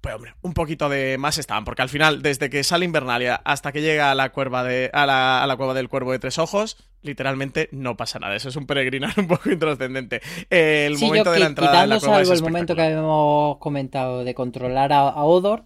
Pues 0.00 0.14
hombre, 0.14 0.32
un 0.40 0.54
poquito 0.54 0.88
de 0.88 1.18
más 1.18 1.36
estaban, 1.36 1.66
porque 1.66 1.82
al 1.82 1.90
final, 1.90 2.22
desde 2.22 2.48
que 2.48 2.64
sale 2.64 2.86
Invernalia 2.86 3.34
hasta 3.44 3.70
que 3.70 3.82
llega 3.82 4.10
a 4.10 4.14
la, 4.14 4.30
cuerva 4.30 4.64
de, 4.64 4.88
a 4.94 5.04
la, 5.04 5.42
a 5.42 5.46
la 5.46 5.58
cueva 5.58 5.74
del 5.74 5.90
cuervo 5.90 6.12
de 6.12 6.18
tres 6.18 6.38
ojos, 6.38 6.78
literalmente 7.02 7.68
no 7.72 7.96
pasa 7.96 8.18
nada. 8.18 8.34
Eso 8.34 8.48
es 8.48 8.56
un 8.56 8.66
peregrinar 8.66 9.12
un 9.18 9.26
poco 9.26 9.50
intrascendente. 9.50 10.20
El 10.48 10.98
momento 10.98 11.32
de 11.32 11.38
la 11.38 11.46
entrada 11.46 11.82
de 11.82 11.86
la 11.86 12.00
cueva 12.00 12.20
el 12.20 12.42
momento 12.42 12.74
que 12.74 12.82
habíamos 12.82 13.58
comentado 13.58 14.24
de 14.24 14.34
controlar 14.34 14.92
a, 14.92 15.22
Odor, 15.24 15.64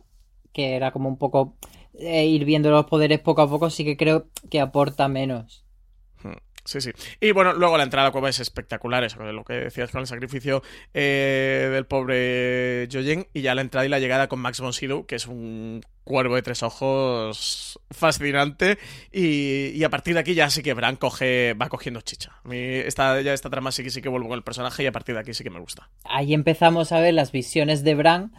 que 0.53 0.77
era 0.77 0.93
como 0.93 1.09
un 1.09 1.17
poco 1.17 1.57
eh, 1.99 2.27
ir 2.27 2.45
viendo 2.45 2.71
los 2.71 2.87
poderes 2.87 3.21
poco 3.21 3.43
a 3.43 3.49
poco, 3.49 3.71
sí 3.71 3.85
que 3.85 3.97
creo 3.97 4.27
que 4.51 4.61
aporta 4.61 5.09
menos. 5.09 5.64
Sí, 6.65 6.81
sí. 6.81 6.93
Y 7.21 7.33
bueno, 7.33 7.53
luego 7.53 7.77
la 7.77 7.85
entrada 7.85 8.07
a 8.07 8.09
la 8.09 8.13
cueva 8.13 8.31
es 8.31 8.41
espectacular, 8.41 9.05
eso, 9.05 9.23
lo 9.23 9.45
que 9.45 9.53
decías 9.53 9.91
con 9.91 10.01
el 10.01 10.07
sacrificio 10.07 10.63
eh, 10.95 11.69
del 11.71 11.85
pobre 11.85 12.89
Jojen, 12.91 13.27
y 13.35 13.43
ya 13.43 13.55
la 13.55 13.61
entrada 13.61 13.85
y 13.85 13.91
la 13.91 13.99
llegada 13.99 14.29
con 14.29 14.41
Max 14.41 14.61
von 14.61 14.73
Sydow, 14.73 15.05
que 15.05 15.17
es 15.17 15.27
un 15.27 15.83
cuervo 16.05 16.37
de 16.37 16.43
tres 16.43 16.63
ojos 16.63 17.79
fascinante, 17.91 18.79
y, 19.13 19.83
a 19.85 19.91
partir 19.91 20.15
de 20.15 20.21
aquí 20.21 20.35
ya 20.35 20.49
sí 20.49 20.63
que 20.63 20.73
Bran 20.73 20.97
coge, 20.97 21.53
va 21.53 21.69
cogiendo 21.69 22.01
chicha. 22.01 22.33
A 22.43 22.49
mí 22.49 22.59
esta, 22.59 23.21
ya 23.21 23.35
esta 23.35 23.51
trama 23.51 23.71
sí 23.71 23.83
que 23.83 23.91
sí 23.91 24.01
que 24.01 24.09
vuelvo 24.09 24.29
con 24.29 24.39
el 24.39 24.43
personaje 24.43 24.83
y 24.83 24.87
a 24.87 24.93
partir 24.93 25.15
de 25.15 25.21
aquí 25.21 25.35
sí 25.35 25.45
que 25.45 25.51
me 25.51 25.61
gusta. 25.61 25.91
Ahí 26.05 26.33
empezamos 26.33 26.93
a 26.93 27.01
ver 27.01 27.13
las 27.13 27.31
visiones 27.31 27.85
de 27.85 27.95
Bran 27.95 28.33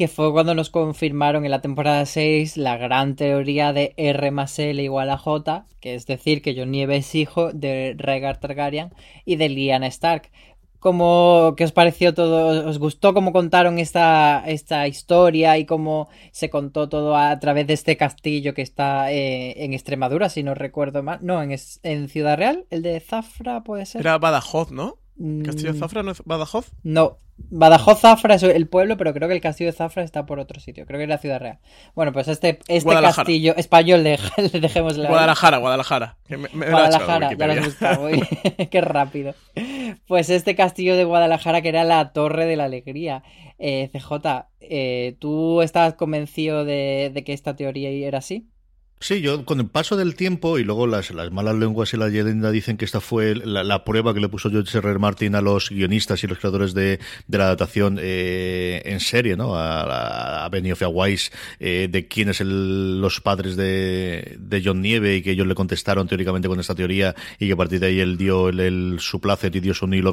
que 0.00 0.08
fue 0.08 0.32
cuando 0.32 0.54
nos 0.54 0.70
confirmaron 0.70 1.44
en 1.44 1.50
la 1.50 1.60
temporada 1.60 2.06
6 2.06 2.56
la 2.56 2.78
gran 2.78 3.16
teoría 3.16 3.74
de 3.74 3.92
R 3.98 4.30
más 4.30 4.58
L 4.58 4.82
igual 4.82 5.10
a 5.10 5.18
J, 5.18 5.66
que 5.78 5.94
es 5.94 6.06
decir, 6.06 6.40
que 6.40 6.56
Jon 6.56 6.70
Nieve 6.70 6.96
es 6.96 7.14
hijo 7.14 7.52
de 7.52 7.94
Rhaegar 7.98 8.40
Targaryen 8.40 8.94
y 9.26 9.36
de 9.36 9.50
Lyanna 9.50 9.88
Stark. 9.88 10.30
¿Cómo, 10.78 11.52
¿Qué 11.54 11.64
os 11.64 11.72
pareció 11.72 12.14
todo? 12.14 12.66
¿Os 12.66 12.78
gustó 12.78 13.12
cómo 13.12 13.30
contaron 13.30 13.78
esta, 13.78 14.42
esta 14.46 14.88
historia 14.88 15.58
y 15.58 15.66
cómo 15.66 16.08
se 16.32 16.48
contó 16.48 16.88
todo 16.88 17.14
a 17.14 17.38
través 17.38 17.66
de 17.66 17.74
este 17.74 17.98
castillo 17.98 18.54
que 18.54 18.62
está 18.62 19.12
eh, 19.12 19.62
en 19.62 19.74
Extremadura, 19.74 20.30
si 20.30 20.42
no 20.42 20.54
recuerdo 20.54 21.02
mal? 21.02 21.18
No, 21.20 21.42
en, 21.42 21.54
en 21.82 22.08
Ciudad 22.08 22.38
Real, 22.38 22.64
el 22.70 22.80
de 22.80 23.00
Zafra 23.00 23.64
puede 23.64 23.84
ser. 23.84 24.00
Era 24.00 24.16
Badajoz, 24.16 24.70
¿no? 24.70 24.96
¿Castillo 25.44 25.74
mm. 25.74 25.76
Zafra 25.76 26.02
no 26.02 26.12
es 26.12 26.22
Badajoz? 26.24 26.72
No, 26.82 27.18
Badajoz 27.48 28.00
Zafra 28.00 28.34
es 28.34 28.42
el 28.42 28.68
pueblo, 28.68 28.96
pero 28.96 29.12
creo 29.12 29.28
que 29.28 29.34
el 29.34 29.40
castillo 29.40 29.70
de 29.70 29.76
Zafra 29.76 30.02
está 30.02 30.26
por 30.26 30.38
otro 30.38 30.60
sitio. 30.60 30.86
Creo 30.86 30.98
que 30.98 31.04
es 31.04 31.08
la 31.08 31.18
ciudad 31.18 31.40
real. 31.40 31.58
Bueno, 31.94 32.12
pues 32.12 32.28
este, 32.28 32.58
este 32.68 32.90
castillo 32.90 33.56
español, 33.56 34.04
de, 34.04 34.18
dejémosle. 34.60 35.08
Guadalajara, 35.08 35.58
Guadalajara. 35.58 36.16
Guadalajara, 36.52 37.34
ya 37.36 37.46
lo 37.46 37.52
has 37.52 37.64
buscado. 37.64 38.08
Qué 38.70 38.80
rápido. 38.80 39.34
Pues 40.06 40.30
este 40.30 40.54
castillo 40.54 40.96
de 40.96 41.04
Guadalajara, 41.04 41.62
que 41.62 41.70
era 41.70 41.84
la 41.84 42.12
Torre 42.12 42.46
de 42.46 42.56
la 42.56 42.64
Alegría. 42.64 43.22
Eh, 43.58 43.90
CJ, 43.92 44.46
eh, 44.60 45.16
¿tú 45.18 45.62
estabas 45.62 45.94
convencido 45.94 46.64
de, 46.64 47.10
de 47.12 47.24
que 47.24 47.32
esta 47.32 47.56
teoría 47.56 47.90
era 47.90 48.18
así? 48.18 48.48
Sí, 49.02 49.22
yo 49.22 49.46
con 49.46 49.60
el 49.60 49.66
paso 49.66 49.96
del 49.96 50.14
tiempo 50.14 50.58
y 50.58 50.62
luego 50.62 50.86
las, 50.86 51.10
las 51.10 51.32
malas 51.32 51.54
lenguas 51.54 51.94
y 51.94 51.96
la 51.96 52.08
leyenda 52.08 52.50
dicen 52.50 52.76
que 52.76 52.84
esta 52.84 53.00
fue 53.00 53.34
la, 53.34 53.82
prueba 53.82 54.12
que 54.12 54.20
le 54.20 54.28
puso 54.28 54.50
George 54.50 54.76
R. 54.76 54.98
Martin 54.98 55.34
a 55.34 55.40
los 55.40 55.70
guionistas 55.70 56.22
y 56.22 56.26
los 56.26 56.38
creadores 56.38 56.74
de, 56.74 57.00
la 57.26 57.44
adaptación 57.44 57.98
eh, 57.98 58.82
en 58.84 59.00
serie, 59.00 59.36
¿no? 59.36 59.54
A, 59.56 60.44
a 60.44 60.48
Benioff 60.50 60.82
y 60.82 60.84
a 60.84 60.88
Weiss 60.88 61.32
eh, 61.60 61.88
de 61.90 62.08
quiénes 62.08 62.36
son 62.36 63.00
los 63.00 63.22
padres 63.22 63.56
de, 63.56 64.36
de 64.38 64.62
John 64.62 64.82
Nieve 64.82 65.16
y 65.16 65.22
que 65.22 65.30
ellos 65.30 65.46
le 65.46 65.54
contestaron 65.54 66.06
teóricamente 66.06 66.48
con 66.48 66.60
esta 66.60 66.74
teoría 66.74 67.14
y 67.38 67.46
que 67.46 67.54
a 67.54 67.56
partir 67.56 67.80
de 67.80 67.86
ahí 67.86 68.00
él 68.00 68.18
dio 68.18 68.50
el, 68.50 68.60
el 68.60 68.96
su 69.00 69.18
placet 69.18 69.56
y 69.56 69.60
dio 69.60 69.72
su 69.72 69.86
Neil 69.86 70.04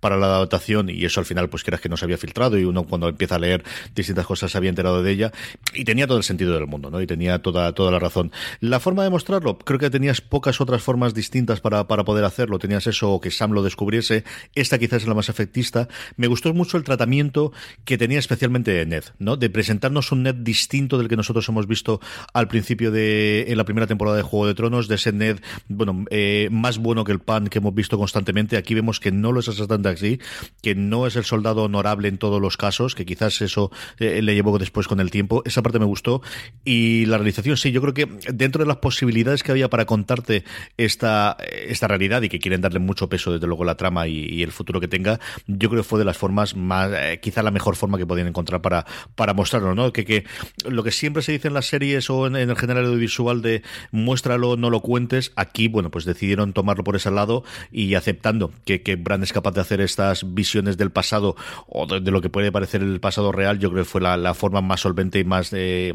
para 0.00 0.16
la 0.16 0.26
adaptación 0.26 0.90
y 0.90 1.04
eso 1.04 1.20
al 1.20 1.26
final 1.26 1.48
pues 1.48 1.62
creas 1.62 1.80
que 1.80 1.88
no 1.88 1.96
se 1.96 2.04
había 2.04 2.18
filtrado 2.18 2.58
y 2.58 2.64
uno 2.64 2.82
cuando 2.82 3.08
empieza 3.08 3.36
a 3.36 3.38
leer 3.38 3.62
distintas 3.94 4.26
cosas 4.26 4.50
se 4.50 4.58
había 4.58 4.70
enterado 4.70 5.00
de 5.04 5.12
ella 5.12 5.32
y 5.74 5.84
tenía 5.84 6.08
todo 6.08 6.18
el 6.18 6.24
sentido 6.24 6.54
del 6.54 6.66
mundo, 6.66 6.90
¿no? 6.90 7.00
Y 7.00 7.06
tenía 7.06 7.40
toda, 7.40 7.72
toda 7.72 7.92
la 7.92 8.00
razón 8.00 8.15
la 8.60 8.80
forma 8.80 9.04
de 9.04 9.10
mostrarlo, 9.10 9.58
creo 9.58 9.78
que 9.78 9.90
tenías 9.90 10.20
pocas 10.20 10.60
otras 10.60 10.82
formas 10.82 11.14
distintas 11.14 11.60
para, 11.60 11.86
para 11.86 12.04
poder 12.04 12.24
hacerlo. 12.24 12.58
Tenías 12.58 12.86
eso 12.86 13.12
o 13.12 13.20
que 13.20 13.30
Sam 13.30 13.52
lo 13.52 13.62
descubriese. 13.62 14.24
Esta 14.54 14.78
quizás 14.78 15.02
es 15.02 15.08
la 15.08 15.14
más 15.14 15.28
efectista. 15.28 15.88
Me 16.16 16.26
gustó 16.26 16.52
mucho 16.54 16.76
el 16.76 16.84
tratamiento 16.84 17.52
que 17.84 17.98
tenía 17.98 18.18
especialmente 18.18 18.84
Ned, 18.86 19.04
¿no? 19.18 19.36
De 19.36 19.50
presentarnos 19.50 20.12
un 20.12 20.24
Ned 20.24 20.36
distinto 20.36 20.98
del 20.98 21.08
que 21.08 21.16
nosotros 21.16 21.48
hemos 21.48 21.66
visto 21.66 22.00
al 22.32 22.48
principio 22.48 22.90
de 22.90 23.46
en 23.48 23.56
la 23.56 23.64
primera 23.64 23.86
temporada 23.86 24.16
de 24.16 24.22
Juego 24.22 24.46
de 24.46 24.54
Tronos, 24.54 24.88
de 24.88 24.96
ese 24.96 25.12
Ned, 25.12 25.40
bueno, 25.68 26.04
eh, 26.10 26.48
más 26.50 26.78
bueno 26.78 27.04
que 27.04 27.12
el 27.12 27.20
pan 27.20 27.48
que 27.48 27.58
hemos 27.58 27.74
visto 27.74 27.98
constantemente. 27.98 28.56
Aquí 28.56 28.74
vemos 28.74 29.00
que 29.00 29.12
no 29.12 29.32
lo 29.32 29.40
es 29.40 29.48
exactamente 29.48 29.88
así, 29.88 30.20
que 30.62 30.74
no 30.74 31.06
es 31.06 31.16
el 31.16 31.24
soldado 31.24 31.64
honorable 31.64 32.08
en 32.08 32.18
todos 32.18 32.40
los 32.40 32.56
casos, 32.56 32.94
que 32.94 33.04
quizás 33.04 33.40
eso 33.42 33.70
eh, 33.98 34.22
le 34.22 34.34
llevó 34.34 34.58
después 34.58 34.88
con 34.88 35.00
el 35.00 35.10
tiempo. 35.10 35.42
Esa 35.44 35.62
parte 35.62 35.78
me 35.78 35.84
gustó. 35.84 36.22
Y 36.64 37.06
la 37.06 37.18
realización, 37.18 37.56
sí, 37.56 37.72
yo 37.72 37.80
creo 37.80 37.94
que 37.94 38.05
dentro 38.32 38.62
de 38.62 38.68
las 38.68 38.78
posibilidades 38.78 39.42
que 39.42 39.52
había 39.52 39.68
para 39.68 39.84
contarte 39.84 40.44
esta, 40.76 41.36
esta 41.40 41.88
realidad 41.88 42.22
y 42.22 42.28
que 42.28 42.38
quieren 42.38 42.60
darle 42.60 42.78
mucho 42.78 43.08
peso, 43.08 43.32
desde 43.32 43.46
luego, 43.46 43.64
la 43.64 43.76
trama 43.76 44.06
y, 44.06 44.42
el 44.42 44.52
futuro 44.52 44.80
que 44.80 44.88
tenga, 44.88 45.18
yo 45.46 45.68
creo 45.68 45.82
que 45.82 45.88
fue 45.88 45.98
de 45.98 46.04
las 46.04 46.16
formas 46.16 46.56
más, 46.56 46.90
eh, 46.94 47.18
quizá 47.20 47.42
la 47.42 47.50
mejor 47.50 47.74
forma 47.74 47.98
que 47.98 48.06
podían 48.06 48.28
encontrar 48.28 48.60
para, 48.62 48.86
para 49.14 49.34
mostrarlo, 49.34 49.74
¿no? 49.74 49.92
Que, 49.92 50.04
que 50.04 50.24
lo 50.68 50.84
que 50.84 50.92
siempre 50.92 51.22
se 51.22 51.32
dice 51.32 51.48
en 51.48 51.54
las 51.54 51.66
series 51.66 52.08
o 52.10 52.26
en, 52.26 52.36
el 52.36 52.56
general 52.56 52.86
audiovisual 52.86 53.42
de 53.42 53.62
muéstralo, 53.90 54.56
no 54.56 54.70
lo 54.70 54.80
cuentes, 54.80 55.32
aquí, 55.36 55.68
bueno, 55.68 55.90
pues 55.90 56.04
decidieron 56.04 56.52
tomarlo 56.52 56.84
por 56.84 56.96
ese 56.96 57.10
lado 57.10 57.44
y 57.72 57.94
aceptando 57.94 58.52
que, 58.64 58.82
que 58.82 58.96
Brand 58.96 59.24
es 59.24 59.32
capaz 59.32 59.52
de 59.52 59.60
hacer 59.60 59.80
estas 59.80 60.34
visiones 60.34 60.76
del 60.76 60.90
pasado 60.90 61.36
o 61.66 61.86
de, 61.86 62.10
lo 62.10 62.20
que 62.20 62.30
puede 62.30 62.52
parecer 62.52 62.82
el 62.82 63.00
pasado 63.00 63.32
real, 63.32 63.58
yo 63.58 63.70
creo 63.70 63.84
que 63.84 63.90
fue 63.90 64.00
la, 64.00 64.34
forma 64.34 64.60
más 64.60 64.80
solvente 64.80 65.18
y 65.18 65.24
más, 65.24 65.52
eh, 65.52 65.92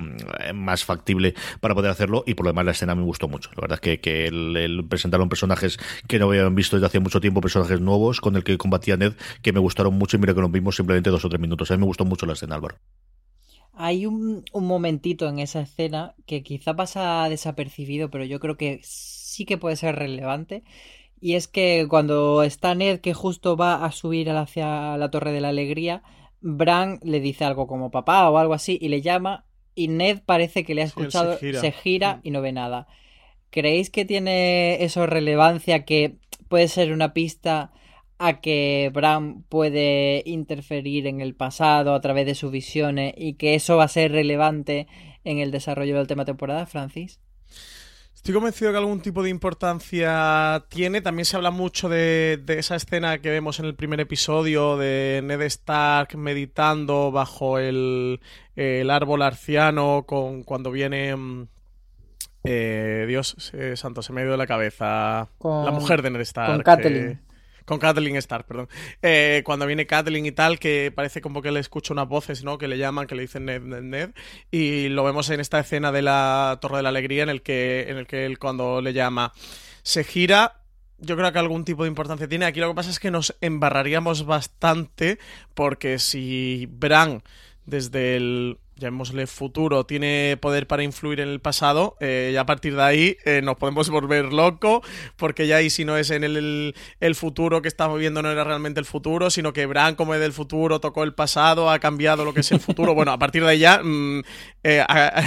más 0.54 0.84
factible 0.84 1.36
para 1.60 1.76
poder 1.76 1.92
y 2.26 2.34
por 2.34 2.46
lo 2.46 2.52
demás 2.52 2.66
la 2.66 2.72
escena 2.72 2.96
me 2.96 3.04
gustó 3.04 3.28
mucho. 3.28 3.50
La 3.56 3.62
verdad 3.62 3.80
es 3.82 4.00
que, 4.00 4.26
el, 4.28 4.86
presentaron 4.90 5.30
personajes 5.30 5.78
que 6.08 6.20
no 6.20 6.26
habían 6.26 6.56
visto 6.56 6.76
desde 6.76 6.88
hace 6.88 7.00
mucho 7.00 7.22
tiempo, 7.22 7.42
personajes 7.42 7.80
nuevos 7.80 8.22
con 8.22 8.36
el 8.36 8.44
que 8.44 8.58
combatía 8.58 8.98
Ned, 8.98 9.14
que 9.42 9.54
me 9.54 9.60
gustaron 9.60 9.94
mucho 9.96 10.18
y 10.18 10.20
mira 10.20 10.34
que 10.34 10.42
nos 10.42 10.52
vimos 10.52 10.76
simplemente 10.76 11.10
dos 11.10 11.26
o 11.26 11.30
tres 11.30 11.42
minutos. 11.42 11.72
A 11.72 11.76
mí 11.76 11.80
me 11.80 11.86
gustó 11.86 12.06
mucho 12.06 12.26
la 12.26 12.34
escena, 12.34 12.56
Álvaro. 12.56 12.78
Hay 13.74 14.06
un, 14.06 14.44
un, 14.52 14.68
momentito 14.68 15.28
en 15.28 15.40
esa 15.40 15.62
escena 15.62 16.14
que 16.26 16.44
quizá 16.44 16.76
pasa 16.76 17.28
desapercibido, 17.30 18.10
pero 18.10 18.26
yo 18.26 18.40
creo 18.40 18.58
que 18.58 18.80
sí 18.84 19.46
que 19.46 19.58
puede 19.58 19.76
ser 19.76 19.96
relevante. 19.96 20.64
Y 21.20 21.36
es 21.36 21.48
que 21.48 21.86
cuando 21.90 22.44
está 22.44 22.76
Ned, 22.76 23.00
que 23.00 23.14
justo 23.14 23.56
va 23.56 23.86
a 23.86 23.92
subir 23.92 24.30
hacia 24.32 24.98
la 24.98 25.12
Torre 25.12 25.32
de 25.32 25.42
la 25.42 25.50
Alegría, 25.50 26.04
Bran 26.42 27.00
le 27.04 27.20
dice 27.20 27.46
algo 27.46 27.68
como 27.68 27.92
papá 27.92 28.30
o 28.30 28.38
algo 28.38 28.54
así 28.54 28.78
y 28.82 28.90
le 28.90 29.02
llama 29.02 29.46
y 29.82 29.88
Ned 29.88 30.20
parece 30.26 30.64
que 30.64 30.76
le 30.76 30.84
ha 30.84 30.86
escuchado, 30.86 31.38
se 31.38 31.72
gira, 31.72 32.18
mm. 32.18 32.20
y 32.24 32.32
no 32.32 32.42
ve 32.42 32.52
nada. 32.52 32.88
¿Creéis 33.50 33.90
que 33.90 34.06
tiene 34.06 34.84
eso 34.84 35.08
relevancia 35.08 35.86
que 35.86 36.18
puede 36.48 36.68
ser 36.68 36.94
una 36.94 37.14
pista 37.14 37.72
a 38.20 38.40
que 38.40 38.92
Bran 38.94 39.42
puede 39.50 40.22
interferir 40.28 41.08
en 41.08 41.22
el 41.22 41.34
pasado 41.34 41.96
a 41.96 42.02
través 42.02 42.28
de 42.28 42.36
sus 42.36 42.52
visiones 42.52 43.16
y 43.18 43.34
que 43.34 43.56
eso 43.56 43.78
va 43.78 43.86
a 43.86 43.88
ser 43.88 44.12
relevante 44.12 44.88
en 45.24 45.40
el 45.40 45.50
desarrollo 45.50 45.98
del 45.98 46.08
tema 46.08 46.26
temporada, 46.26 46.68
Francis? 46.68 47.20
Estoy 48.22 48.36
convencido 48.36 48.72
que 48.72 48.78
algún 48.78 49.02
tipo 49.02 49.24
de 49.24 49.32
importancia 49.32 50.64
tiene. 50.70 51.02
También 51.02 51.26
se 51.26 51.38
habla 51.38 51.50
mucho 51.50 51.90
de, 51.90 52.40
esa 52.50 52.76
escena 52.76 53.18
que 53.18 53.32
vemos 53.32 53.60
en 53.60 53.66
el 53.66 53.74
primer 53.74 54.00
episodio 54.00 54.78
de 54.78 55.22
Ned 55.24 55.42
Stark 55.42 56.16
meditando 56.16 57.12
bajo 57.12 57.58
el, 57.58 58.20
árbol 58.92 59.24
arciano 59.24 60.04
con, 60.06 60.44
cuando 60.44 60.70
viene... 60.70 61.16
Mm, 61.16 61.48
eh, 62.44 63.06
Dios 63.08 63.52
eh, 63.56 63.76
santo, 63.76 64.04
se 64.04 64.14
me 64.14 64.22
ha 64.22 64.24
ido 64.26 64.34
de 64.34 64.38
la 64.38 64.46
cabeza. 64.46 65.30
la 65.44 65.72
mujer 65.72 66.04
de 66.04 66.12
Ned 66.12 66.22
Stark. 66.22 66.64
Con 66.64 67.22
con 67.66 67.80
Kathleen 67.80 68.16
Stark, 68.18 68.46
perdón. 68.46 68.70
Eh, 69.02 69.42
cuando 69.46 69.66
viene 69.66 69.88
Kathleen 69.88 70.26
y 70.26 70.32
tal, 70.32 70.60
que 70.60 70.92
parece 70.94 71.22
como 71.22 71.42
que 71.42 71.52
le 71.52 71.60
escucha 71.60 71.94
unas 71.94 72.08
voces, 72.08 72.44
¿no? 72.44 72.58
Que 72.58 72.68
le 72.68 72.78
llaman, 72.78 73.08
que 73.08 73.16
le 73.16 73.24
dicen 73.24 73.46
Ned, 73.46 73.62
Ned, 73.62 73.82
Ned. 73.82 74.10
Y 74.52 74.90
lo 74.90 75.04
vemos 75.04 75.30
en 75.30 75.40
esta 75.40 75.60
escena 75.60 75.92
de 75.92 76.02
la 76.02 76.60
Torre 76.62 76.78
de 76.78 76.84
la 76.84 76.90
Alegría 76.90 77.24
en 77.24 77.30
el 77.30 77.42
que, 77.42 77.86
en 77.90 77.98
el 77.98 78.08
que 78.08 78.26
él 78.26 78.40
cuando 78.40 78.82
le 78.82 78.94
llama 78.94 79.34
se 79.84 80.04
gira 80.04 80.62
yo 81.02 81.18
creo 81.18 81.32
que 81.32 81.40
algún 81.40 81.66
tipo 81.66 81.84
de 81.84 81.90
importancia 81.90 82.28
tiene. 82.28 82.46
Aquí 82.46 82.60
lo 82.60 82.70
que 82.70 82.76
pasa 82.76 82.92
es 82.92 83.00
que 83.00 83.12
nos 83.12 83.36
embarraríamos 83.42 84.26
bastante 84.26 85.18
porque 85.56 86.00
si 86.00 86.68
Bran 86.72 87.24
desde 87.66 88.16
el 88.16 88.60
llamémosle 88.82 89.28
futuro, 89.28 89.86
tiene 89.86 90.38
poder 90.42 90.68
para 90.68 90.84
influir 90.84 91.22
en 91.22 91.30
el 91.30 91.40
pasado, 91.40 91.96
eh, 92.00 92.32
y 92.34 92.38
a 92.38 92.46
partir 92.46 92.76
de 92.76 92.84
ahí 92.84 93.18
eh, 93.24 93.42
nos 93.42 93.56
podemos 93.56 93.90
volver 93.90 94.34
loco, 94.34 94.82
porque 95.16 95.48
ya 95.48 95.58
ahí 95.58 95.70
si 95.70 95.86
no 95.86 95.96
es 95.96 96.10
en 96.10 96.24
el, 96.24 96.76
el, 97.00 97.16
futuro 97.16 97.62
que 97.62 97.68
estamos 97.68 98.00
viendo 98.00 98.22
no 98.22 98.32
era 98.32 98.44
realmente 98.44 98.80
el 98.80 98.86
futuro, 98.86 99.30
sino 99.30 99.54
que 99.54 99.66
Bran, 99.66 99.96
como 99.96 100.14
es 100.14 100.20
del 100.20 100.34
futuro, 100.34 100.80
tocó 100.80 101.04
el 101.04 101.14
pasado, 101.14 101.70
ha 101.70 101.80
cambiado 101.80 102.26
lo 102.26 102.34
que 102.34 102.42
es 102.42 102.52
el 102.52 102.60
futuro. 102.60 102.94
bueno, 102.94 103.12
a 103.12 103.20
partir 103.20 103.44
de 103.44 103.50
ahí 103.50 103.60
ya 103.60 103.82
mm, 103.84 104.24
eh, 104.64 104.86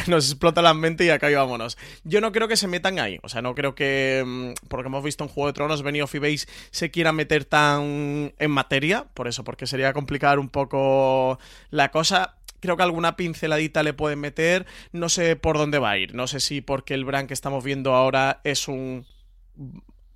nos 0.08 0.30
explota 0.30 0.60
la 0.60 0.74
mente 0.74 1.04
y 1.04 1.10
acá 1.10 1.30
vámonos. 1.30 1.78
Yo 2.02 2.20
no 2.20 2.32
creo 2.32 2.48
que 2.48 2.56
se 2.56 2.68
metan 2.68 2.98
ahí, 2.98 3.18
o 3.22 3.28
sea, 3.28 3.40
no 3.40 3.54
creo 3.54 3.74
que, 3.74 4.22
mm, 4.26 4.66
porque 4.68 4.88
hemos 4.88 5.04
visto 5.04 5.24
en 5.24 5.30
Juego 5.30 5.46
de 5.46 5.52
Tronos, 5.52 5.82
Benioff 5.82 6.14
y 6.14 6.18
Base 6.18 6.46
se 6.70 6.90
quiera 6.90 7.12
meter 7.12 7.44
tan 7.44 8.34
en 8.38 8.50
materia, 8.50 9.06
por 9.14 9.28
eso, 9.28 9.44
porque 9.44 9.66
sería 9.66 9.92
complicar 9.92 10.38
un 10.38 10.48
poco 10.48 11.38
la 11.70 11.90
cosa 11.90 12.34
creo 12.64 12.78
que 12.78 12.82
alguna 12.82 13.14
pinceladita 13.14 13.82
le 13.82 13.92
pueden 13.92 14.20
meter. 14.20 14.64
No 14.90 15.10
sé 15.10 15.36
por 15.36 15.58
dónde 15.58 15.78
va 15.78 15.90
a 15.90 15.98
ir. 15.98 16.14
No 16.14 16.26
sé 16.26 16.40
si 16.40 16.62
porque 16.62 16.94
el 16.94 17.04
Bran 17.04 17.26
que 17.26 17.34
estamos 17.34 17.62
viendo 17.62 17.94
ahora 17.94 18.40
es 18.42 18.68
un 18.68 19.04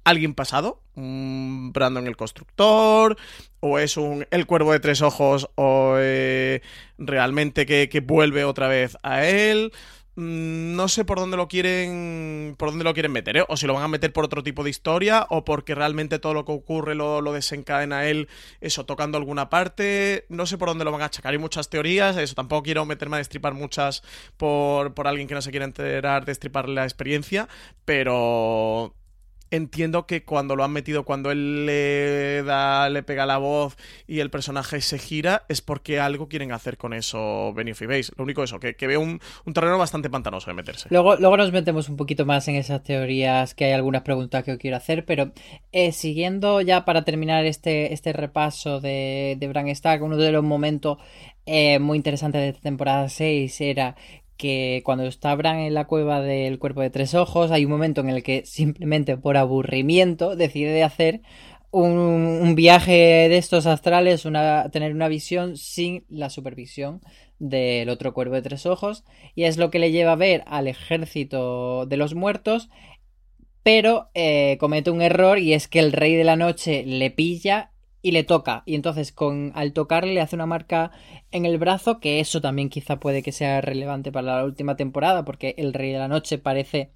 alguien 0.03 0.33
pasado, 0.33 0.81
un 0.95 1.73
Brandon 1.75 2.07
el 2.07 2.17
constructor, 2.17 3.19
o 3.61 3.79
es 3.79 3.99
un 3.99 4.27
el 4.31 4.47
cuervo 4.47 4.73
de 4.73 4.81
tres 4.81 5.03
ojos, 5.03 5.51
o 5.57 5.97
eh, 5.99 6.63
realmente 6.97 7.67
que, 7.67 7.91
que, 7.91 8.01
vuelve 8.01 8.45
otra 8.45 8.69
vez 8.69 8.97
a 9.03 9.27
él. 9.27 9.71
Mm, 10.19 10.75
no 10.75 10.89
sé 10.89 11.05
por 11.05 11.21
dónde 11.21 11.37
lo 11.37 11.47
quieren 11.47 12.57
por 12.59 12.71
dónde 12.71 12.83
lo 12.83 12.93
quieren 12.93 13.13
meter, 13.13 13.37
¿eh? 13.37 13.45
o 13.47 13.57
si 13.57 13.69
lo 13.69 13.75
van 13.75 13.85
a 13.85 13.89
meter 13.89 14.13
por 14.13 14.25
otro 14.25 14.43
tipo 14.43 14.65
de 14.65 14.71
historia 14.71 15.25
o 15.31 15.45
porque 15.45 15.77
realmente 15.77 16.19
todo 16.19 16.35
lo 16.35 16.45
que 16.45 16.51
ocurre 16.51 16.97
lo, 16.97 17.23
desencadena 17.33 18.05
él, 18.05 18.29
eso, 18.61 18.85
tocando 18.85 19.17
alguna 19.17 19.49
parte, 19.49 20.27
no 20.29 20.45
sé 20.47 20.59
por 20.59 20.71
dónde 20.71 20.85
lo 20.85 20.91
van 20.91 21.03
a 21.03 21.05
achacar, 21.05 21.33
hay 21.33 21.39
muchas 21.39 21.71
teorías, 21.71 22.17
eso, 22.17 22.35
tampoco 22.35 22.65
quiero 22.65 22.85
meterme 22.85 23.15
a 23.15 23.19
destripar 23.19 23.55
muchas 23.55 24.03
por, 24.37 24.93
por 24.93 25.07
alguien 25.07 25.29
que 25.29 25.35
no 25.35 25.43
se 25.43 25.53
quiera 25.53 25.65
enterar, 25.67 26.25
destripar 26.25 26.69
la 26.69 26.83
experiencia, 26.83 27.49
pero 27.85 28.95
entiendo 29.51 30.07
que 30.07 30.25
cuando 30.25 30.57
lo 30.57 30.65
han 30.65 30.73
metido, 30.73 31.05
cuando 31.05 31.31
él 31.31 31.67
le 31.67 32.43
da, 32.43 32.89
le 32.91 33.03
pega 33.03 33.27
la 33.27 33.39
voz 33.39 33.77
y 34.07 34.21
el 34.21 34.31
personaje 34.31 34.81
se 34.81 34.99
gira, 34.99 35.45
es 35.49 35.61
porque 35.61 36.01
algo 36.01 36.29
quieren 36.29 36.53
hacer 36.53 36.77
con 36.77 36.93
eso 36.93 37.53
Benioff 37.55 37.83
y. 37.83 37.87
Lo 38.17 38.25
único 38.25 38.43
eso, 38.43 38.61
que, 38.61 38.75
que 38.75 38.87
veo 38.87 39.01
un, 39.01 39.21
terreno 39.53 39.79
bastante 39.79 40.11
pantanoso 40.11 40.51
de 40.51 40.55
meterse. 40.55 40.89
Luego, 40.91 41.17
luego 41.17 41.37
nos 41.37 41.53
metemos 41.53 41.89
un 41.89 41.97
poquito 41.97 42.27
más 42.27 42.47
en 42.49 42.57
esas 42.57 42.83
teorías, 42.83 43.55
que 43.55 43.67
hay 43.67 43.73
algunas 43.73 44.03
preguntas 44.03 44.45
que 44.45 44.53
yo 44.53 44.59
quiero 44.59 44.77
hacer, 44.77 45.05
pero 45.05 45.33
eh, 45.73 45.93
siguiendo 45.93 46.61
ya 46.61 46.85
para 46.85 47.05
terminar 47.05 47.45
este, 47.47 47.93
este 47.93 48.13
repaso 48.13 48.81
de, 48.81 49.37
de 49.39 49.49
Bran 49.49 49.69
Stark, 49.69 50.03
uno 50.03 50.17
de 50.17 50.33
los 50.33 50.45
momentos 50.45 50.99
eh, 51.47 51.79
muy 51.79 51.97
interesantes 51.97 52.43
de 52.43 52.49
esta 52.49 52.61
temporada 52.61 53.09
6 53.09 53.61
era 53.63 53.97
que 54.39 54.83
cuando 54.85 55.05
está 55.05 55.35
Bran 55.35 55.59
en 55.59 55.75
la 55.75 55.87
cueva 55.87 56.23
del 56.23 56.59
cuerpo 56.59 56.81
de 56.81 56.89
tres 56.89 57.15
ojos, 57.15 57.51
hay 57.51 57.67
un 57.67 57.73
momento 57.73 58.01
en 58.01 58.09
el 58.09 58.23
que 58.23 58.47
simplemente 58.47 59.19
por 59.19 59.37
aburrimiento 59.37 60.37
decide 60.37 60.83
hacer 60.83 61.21
un, 61.71 62.55
viaje 62.55 62.93
de 63.29 63.37
estos 63.37 63.67
astrales, 63.67 64.23
tener 64.23 64.95
una 64.95 65.09
visión 65.09 65.57
sin 65.59 66.05
la 66.09 66.31
supervisión 66.31 67.03
del 67.39 67.91
otro 67.91 68.15
cuervo 68.15 68.37
de 68.37 68.43
tres 68.43 68.65
ojos, 68.65 69.05
y 69.35 69.45
es 69.45 69.59
lo 69.59 69.71
que 69.71 69.79
le 69.79 69.93
lleva 69.93 70.13
a 70.13 70.17
ver 70.17 70.45
al 70.47 70.69
ejército 70.69 71.85
de 71.87 71.97
los 71.99 72.15
muertos, 72.15 72.71
pero 73.63 74.09
eh, 74.15 74.57
comete 74.59 74.91
un 74.91 75.03
error 75.03 75.39
y 75.39 75.53
es 75.53 75.69
que 75.69 75.81
el 75.81 75.93
rey 75.93 76.15
de 76.15 76.25
la 76.25 76.37
noche 76.37 76.85
le 76.87 77.11
pilla 77.11 77.73
y 78.03 78.13
le 78.13 78.25
toca. 78.25 78.63
Y 78.67 78.75
entonces 78.75 79.13
con 79.13 79.53
al 79.55 79.73
tocarle 79.73 80.15
le 80.15 80.21
hace 80.21 80.37
una 80.37 80.47
marca 80.47 80.91
en 81.31 81.47
el 81.47 81.59
brazo, 81.59 82.01
que 82.01 82.21
eso 82.21 82.41
también 82.41 82.69
quizá 82.69 83.01
puede 83.01 83.23
que 83.23 83.33
sea 83.33 83.61
relevante 83.61 84.13
para 84.13 84.37
la 84.37 84.45
última 84.45 84.77
temporada, 84.77 85.25
porque 85.25 85.55
el 85.59 85.75
Rey 85.75 85.93
de 85.93 85.99
la 85.99 86.09
Noche 86.09 86.39
parece 86.39 86.91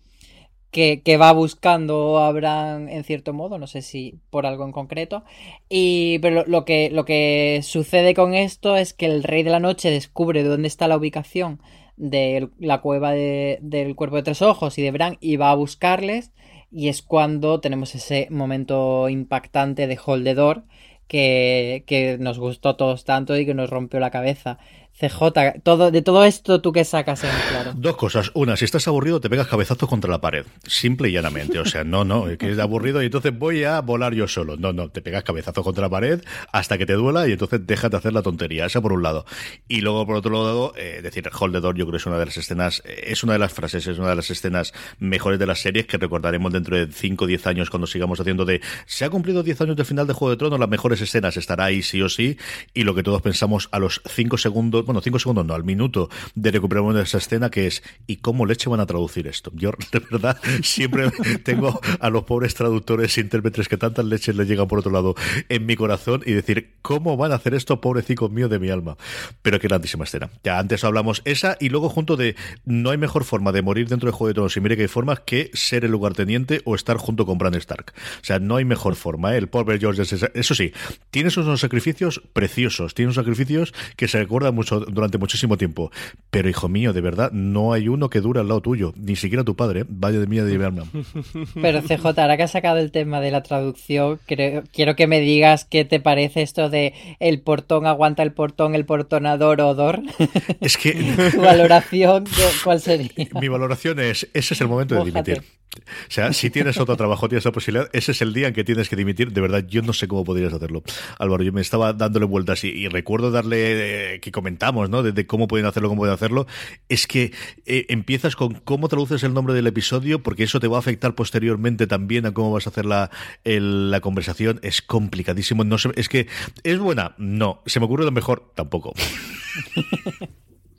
que, 0.73 1.17
va 1.19 1.33
buscando 1.33 2.19
a 2.19 2.33
Bran 2.33 2.89
en 2.89 3.05
cierto 3.05 3.35
modo, 3.35 3.59
no 3.59 3.67
sé 3.67 3.83
si 3.83 4.19
por 4.31 4.47
algo 4.47 4.65
en 4.65 4.73
concreto. 4.73 5.23
Y 5.69 6.19
pero 6.21 6.45
lo, 6.47 6.65
que, 6.65 6.91
lo 6.91 7.05
que 7.05 7.61
sucede 7.63 8.15
con 8.15 8.35
esto 8.35 8.77
es 8.77 8.95
que 8.95 9.07
el 9.07 9.23
Rey 9.23 9.43
de 9.43 9.51
la 9.51 9.61
Noche 9.61 9.91
descubre 9.91 10.43
dónde 10.43 10.69
está 10.69 10.89
la 10.89 10.97
ubicación 10.97 11.61
de 11.97 12.49
la 12.59 12.81
cueva 12.81 13.13
del 13.13 13.95
cuerpo 13.97 14.17
de 14.17 14.23
tres 14.23 14.41
ojos 14.43 14.79
y 14.79 14.83
de 14.83 14.91
Bran 14.91 15.19
y 15.21 15.37
va 15.37 15.51
a 15.51 15.55
buscarles. 15.55 16.33
Y 16.73 16.89
es 16.89 17.03
cuando 17.03 17.61
tenemos 17.61 17.95
ese 17.95 18.29
momento 18.31 19.09
impactante 19.09 19.87
de 19.87 19.99
Holdedor 20.05 20.65
que, 21.07 21.85
que 21.87 22.17
nos 22.19 22.39
gustó 22.39 22.71
a 22.71 22.77
todos 22.77 23.05
tanto 23.05 23.37
y 23.37 23.45
que 23.47 23.55
nos 23.55 23.71
rompió 23.71 24.01
la 24.01 24.11
cabeza. 24.11 24.59
CJ, 24.99 25.61
todo, 25.63 25.91
de 25.91 26.03
todo 26.03 26.25
esto, 26.25 26.61
¿tú 26.61 26.73
qué 26.73 26.85
sacas 26.85 27.25
en 27.25 27.31
claro? 27.51 27.73
Dos 27.75 27.97
cosas. 27.97 28.31
Una, 28.35 28.57
si 28.57 28.65
estás 28.65 28.87
aburrido, 28.87 29.21
te 29.21 29.29
pegas 29.29 29.49
cabezazos 29.49 29.89
contra 29.89 30.11
la 30.11 30.21
pared. 30.21 30.47
Simple 30.67 31.09
y 31.09 31.13
llanamente. 31.13 31.59
O 31.59 31.65
sea, 31.65 31.83
no, 31.83 32.05
no, 32.05 32.27
que 32.39 32.51
es 32.51 32.59
aburrido 32.59 33.03
y 33.03 33.07
entonces 33.07 33.37
voy 33.37 33.65
a 33.65 33.81
volar 33.81 34.15
yo 34.15 34.29
solo. 34.29 34.57
No, 34.57 34.73
no, 34.73 34.91
te 34.91 35.03
pegas 35.03 35.25
cabezazos 35.25 35.65
contra 35.65 35.83
la 35.83 35.91
pared 35.91 36.23
hasta 36.53 36.79
que 36.79 36.87
te 36.87 36.93
duela 36.93 37.27
y 37.27 37.33
entonces 37.33 37.67
déjate 37.67 37.97
hacer 37.97 38.13
la 38.13 38.23
tontería. 38.23 38.67
Esa 38.67 38.81
por 38.81 38.93
un 38.93 39.03
lado. 39.03 39.25
Y 39.67 39.81
luego, 39.81 40.07
por 40.07 40.17
otro 40.17 40.33
lado, 40.33 40.73
eh, 40.77 41.01
decir, 41.03 41.29
Hold 41.39 41.55
the 41.55 41.61
Door, 41.61 41.77
yo 41.77 41.85
creo 41.85 41.93
que 41.93 41.97
es 41.99 42.07
una 42.07 42.19
de 42.19 42.27
las 42.27 42.37
escenas, 42.37 42.83
es 42.87 43.25
una 43.25 43.33
de 43.33 43.39
las 43.39 43.53
frases, 43.53 43.87
es 43.87 43.99
una 43.99 44.11
de 44.11 44.17
las 44.17 44.31
escenas 44.31 44.73
mejores 44.99 45.39
de 45.39 45.47
las 45.47 45.61
series 45.61 45.87
que 45.87 45.97
recordaremos 45.97 46.53
dentro 46.53 46.77
de 46.77 46.93
5 46.93 47.25
o 47.25 47.27
10 47.27 47.47
años 47.47 47.71
cuando 47.71 47.87
sigamos 47.87 48.21
haciendo 48.21 48.45
de, 48.45 48.61
se 48.87 49.05
ha 49.05 49.11
cumplido 49.11 49.43
10 49.43 49.61
años 49.63 49.77
del 49.77 49.87
final 49.87 50.07
de 50.07 50.13
Juego 50.13 50.31
de 50.31 50.37
Tronos, 50.37 50.61
las 50.61 50.69
mejores 50.69 51.01
escenas 51.01 51.37
estará 51.37 51.65
ahí 51.65 51.83
sí 51.83 52.03
o 52.03 52.09
sí. 52.09 52.37
Y 52.75 52.85
lo 52.85 52.95
que 52.95 53.03
todos 53.03 53.23
pensamos 53.23 53.69
a 53.73 53.79
los 53.79 54.03
5 54.07 54.39
segundos 54.39 54.82
bueno, 54.85 55.01
cinco 55.01 55.19
segundos 55.19 55.47
no, 55.47 55.55
al 55.55 55.65
minuto 55.65 56.09
de 56.35 56.51
recuperar 56.51 56.97
esa 56.97 57.19
escena 57.19 57.51
que 57.51 57.67
es 57.67 57.83
¿y 58.07 58.17
cómo 58.17 58.47
leche 58.47 58.69
van 58.69 58.81
a 58.81 58.87
traducir 58.87 59.27
esto? 59.27 59.53
Yo, 59.55 59.73
de 59.93 59.99
verdad, 60.01 60.39
siempre 60.63 61.11
tengo 61.45 61.81
a 62.01 62.11
los 62.11 62.25
pobres 62.25 62.55
traductores 62.55 63.17
e 63.19 63.21
intérpretes 63.21 63.69
que 63.69 63.77
tantas 63.77 64.05
leches 64.05 64.37
le 64.37 64.47
llegan 64.47 64.69
por 64.69 64.79
otro 64.79 64.93
lado 64.93 65.15
en 65.49 65.67
mi 65.67 65.77
corazón 65.77 66.23
y 66.27 66.33
decir, 66.33 66.75
¿cómo 66.83 67.17
van 67.17 67.33
a 67.33 67.37
hacer 67.37 67.55
esto, 67.55 67.81
pobrecicos 67.81 68.31
míos 68.31 68.51
de 68.51 68.59
mi 68.59 68.71
alma? 68.71 68.97
Pero 69.43 69.61
qué 69.61 69.69
grandísima 69.69 70.05
escena. 70.05 70.31
Ya 70.45 70.59
antes 70.59 70.85
hablamos 70.85 71.23
esa 71.25 71.57
y 71.61 71.69
luego 71.69 71.89
junto 71.89 72.17
de 72.17 72.37
no 72.65 72.91
hay 72.91 72.99
mejor 72.99 73.25
forma 73.25 73.53
de 73.53 73.63
morir 73.63 73.89
dentro 73.89 74.09
de 74.09 74.13
Juego 74.13 74.29
de 74.29 74.35
Tronos 74.35 74.57
y 74.57 74.61
mire 74.61 74.77
que 74.77 74.83
hay 74.83 74.89
formas 74.89 75.21
que 75.21 75.51
ser 75.55 75.85
el 75.85 75.91
lugarteniente 75.91 76.63
o 76.65 76.75
estar 76.75 76.97
junto 76.97 77.27
con 77.27 77.39
Bran 77.39 77.55
Stark. 77.55 77.93
O 78.21 78.25
sea, 78.25 78.39
no 78.39 78.57
hay 78.57 78.65
mejor 78.65 78.95
forma. 78.95 79.35
¿eh? 79.35 79.39
El 79.39 79.49
pobre 79.49 79.79
George, 79.79 80.03
eso 80.03 80.55
sí, 80.55 80.73
tienes 81.11 81.37
unos 81.37 81.61
sacrificios 81.61 82.23
preciosos, 82.33 82.95
tienes 82.95 83.17
unos 83.17 83.25
sacrificios 83.25 83.75
que 83.97 84.09
se 84.09 84.19
recuerdan 84.19 84.55
mucho 84.55 84.72
durante 84.81 85.19
muchísimo 85.19 85.57
tiempo. 85.57 85.91
Pero 86.31 86.49
hijo 86.49 86.69
mío, 86.69 86.93
de 86.93 87.01
verdad, 87.01 87.31
no 87.33 87.73
hay 87.73 87.89
uno 87.89 88.11
que 88.11 88.21
dure 88.21 88.41
al 88.41 88.49
lado 88.49 88.61
tuyo, 88.61 88.93
ni 88.97 89.17
siquiera 89.17 89.45
tu 89.45 89.57
padre. 89.57 89.85
Vaya 89.89 90.19
de 90.19 90.27
mía 90.27 90.45
de 90.45 90.53
llevarme. 90.53 90.83
Pero 91.61 91.83
CJ, 91.83 92.07
ahora 92.07 92.37
que 92.37 92.43
has 92.45 92.53
sacado 92.53 92.79
el 92.79 92.91
tema 92.91 93.21
de 93.21 93.31
la 93.31 93.43
traducción, 93.43 94.19
quiero 94.27 94.97
que 94.97 95.07
me 95.07 95.21
digas 95.21 95.65
qué 95.65 95.85
te 95.85 96.01
parece 96.01 96.43
esto 96.43 96.71
de 96.71 96.95
el 97.21 97.41
portón 97.41 97.87
aguanta 97.87 98.23
el 98.23 98.33
portón, 98.33 98.75
el 98.75 98.85
portonador 98.85 99.61
odor. 99.61 100.03
Es 100.61 100.77
que. 100.77 100.93
¿Tu 101.33 101.41
valoración 101.41 102.25
cuál 102.65 102.81
sería? 102.81 103.11
Mi 103.41 103.49
valoración 103.49 103.99
es: 104.01 104.29
ese 104.35 104.55
es 104.55 104.61
el 104.61 104.69
momento 104.69 104.95
de 104.95 105.05
dimitir. 105.05 105.43
O 105.75 106.11
sea, 106.11 106.33
si 106.33 106.51
tienes 106.51 106.79
otro 106.79 106.97
trabajo, 106.97 107.29
tienes 107.29 107.45
la 107.45 107.53
posibilidad, 107.53 107.89
ese 107.93 108.13
es 108.13 108.21
el 108.21 108.35
día 108.35 108.49
en 108.49 108.55
que 108.55 108.63
tienes 108.63 108.89
que 108.91 108.97
dimitir. 108.97 109.33
De 109.33 109.41
verdad, 109.41 109.65
yo 109.67 109.81
no 109.81 109.95
sé 109.95 110.07
cómo 110.07 110.23
podrías 110.23 110.53
hacerlo. 110.53 110.83
Álvaro, 111.19 111.43
yo 111.43 111.53
me 111.53 111.63
estaba 111.63 111.95
dándole 111.95 112.27
vueltas 112.27 112.63
y, 112.65 112.89
recuerdo 112.89 113.31
darle, 113.31 114.15
eh, 114.15 114.21
que 114.21 114.31
comentamos, 114.63 114.91
¿no? 114.91 115.03
De, 115.03 115.27
cómo 115.27 115.49
pueden 115.49 115.67
hacerlo, 115.67 115.89
cómo 115.89 116.01
pueden 116.01 116.15
hacerlo. 116.15 116.47
Es 116.89 117.07
que 117.07 117.33
eh, 117.67 117.87
empiezas 117.89 118.37
con 118.37 118.55
cómo 118.55 118.89
traduces 118.89 119.23
el 119.25 119.35
nombre 119.35 119.55
del 119.55 119.67
episodio, 119.67 120.23
porque 120.23 120.45
eso 120.45 120.61
te 120.61 120.69
va 120.69 120.77
a 120.77 120.81
afectar 120.81 121.15
posteriormente 121.15 121.87
también 121.87 122.27
a 122.27 122.33
cómo 122.33 122.53
vas 122.53 122.67
a 122.67 122.71
hacer 122.71 122.87
la, 122.87 123.11
la 123.45 124.01
conversación. 124.01 124.61
Es 124.63 124.81
complicadísimo. 124.83 125.65
No 125.65 125.79
sé, 125.79 125.91
es 125.97 126.09
que, 126.09 126.29
¿es 126.63 126.79
buena? 126.79 127.15
No. 127.19 127.63
¿Se 127.67 127.81
me 127.81 127.87
ocurre 127.87 128.05
lo 128.05 128.13
mejor? 128.13 128.53
Tampoco. 128.55 128.93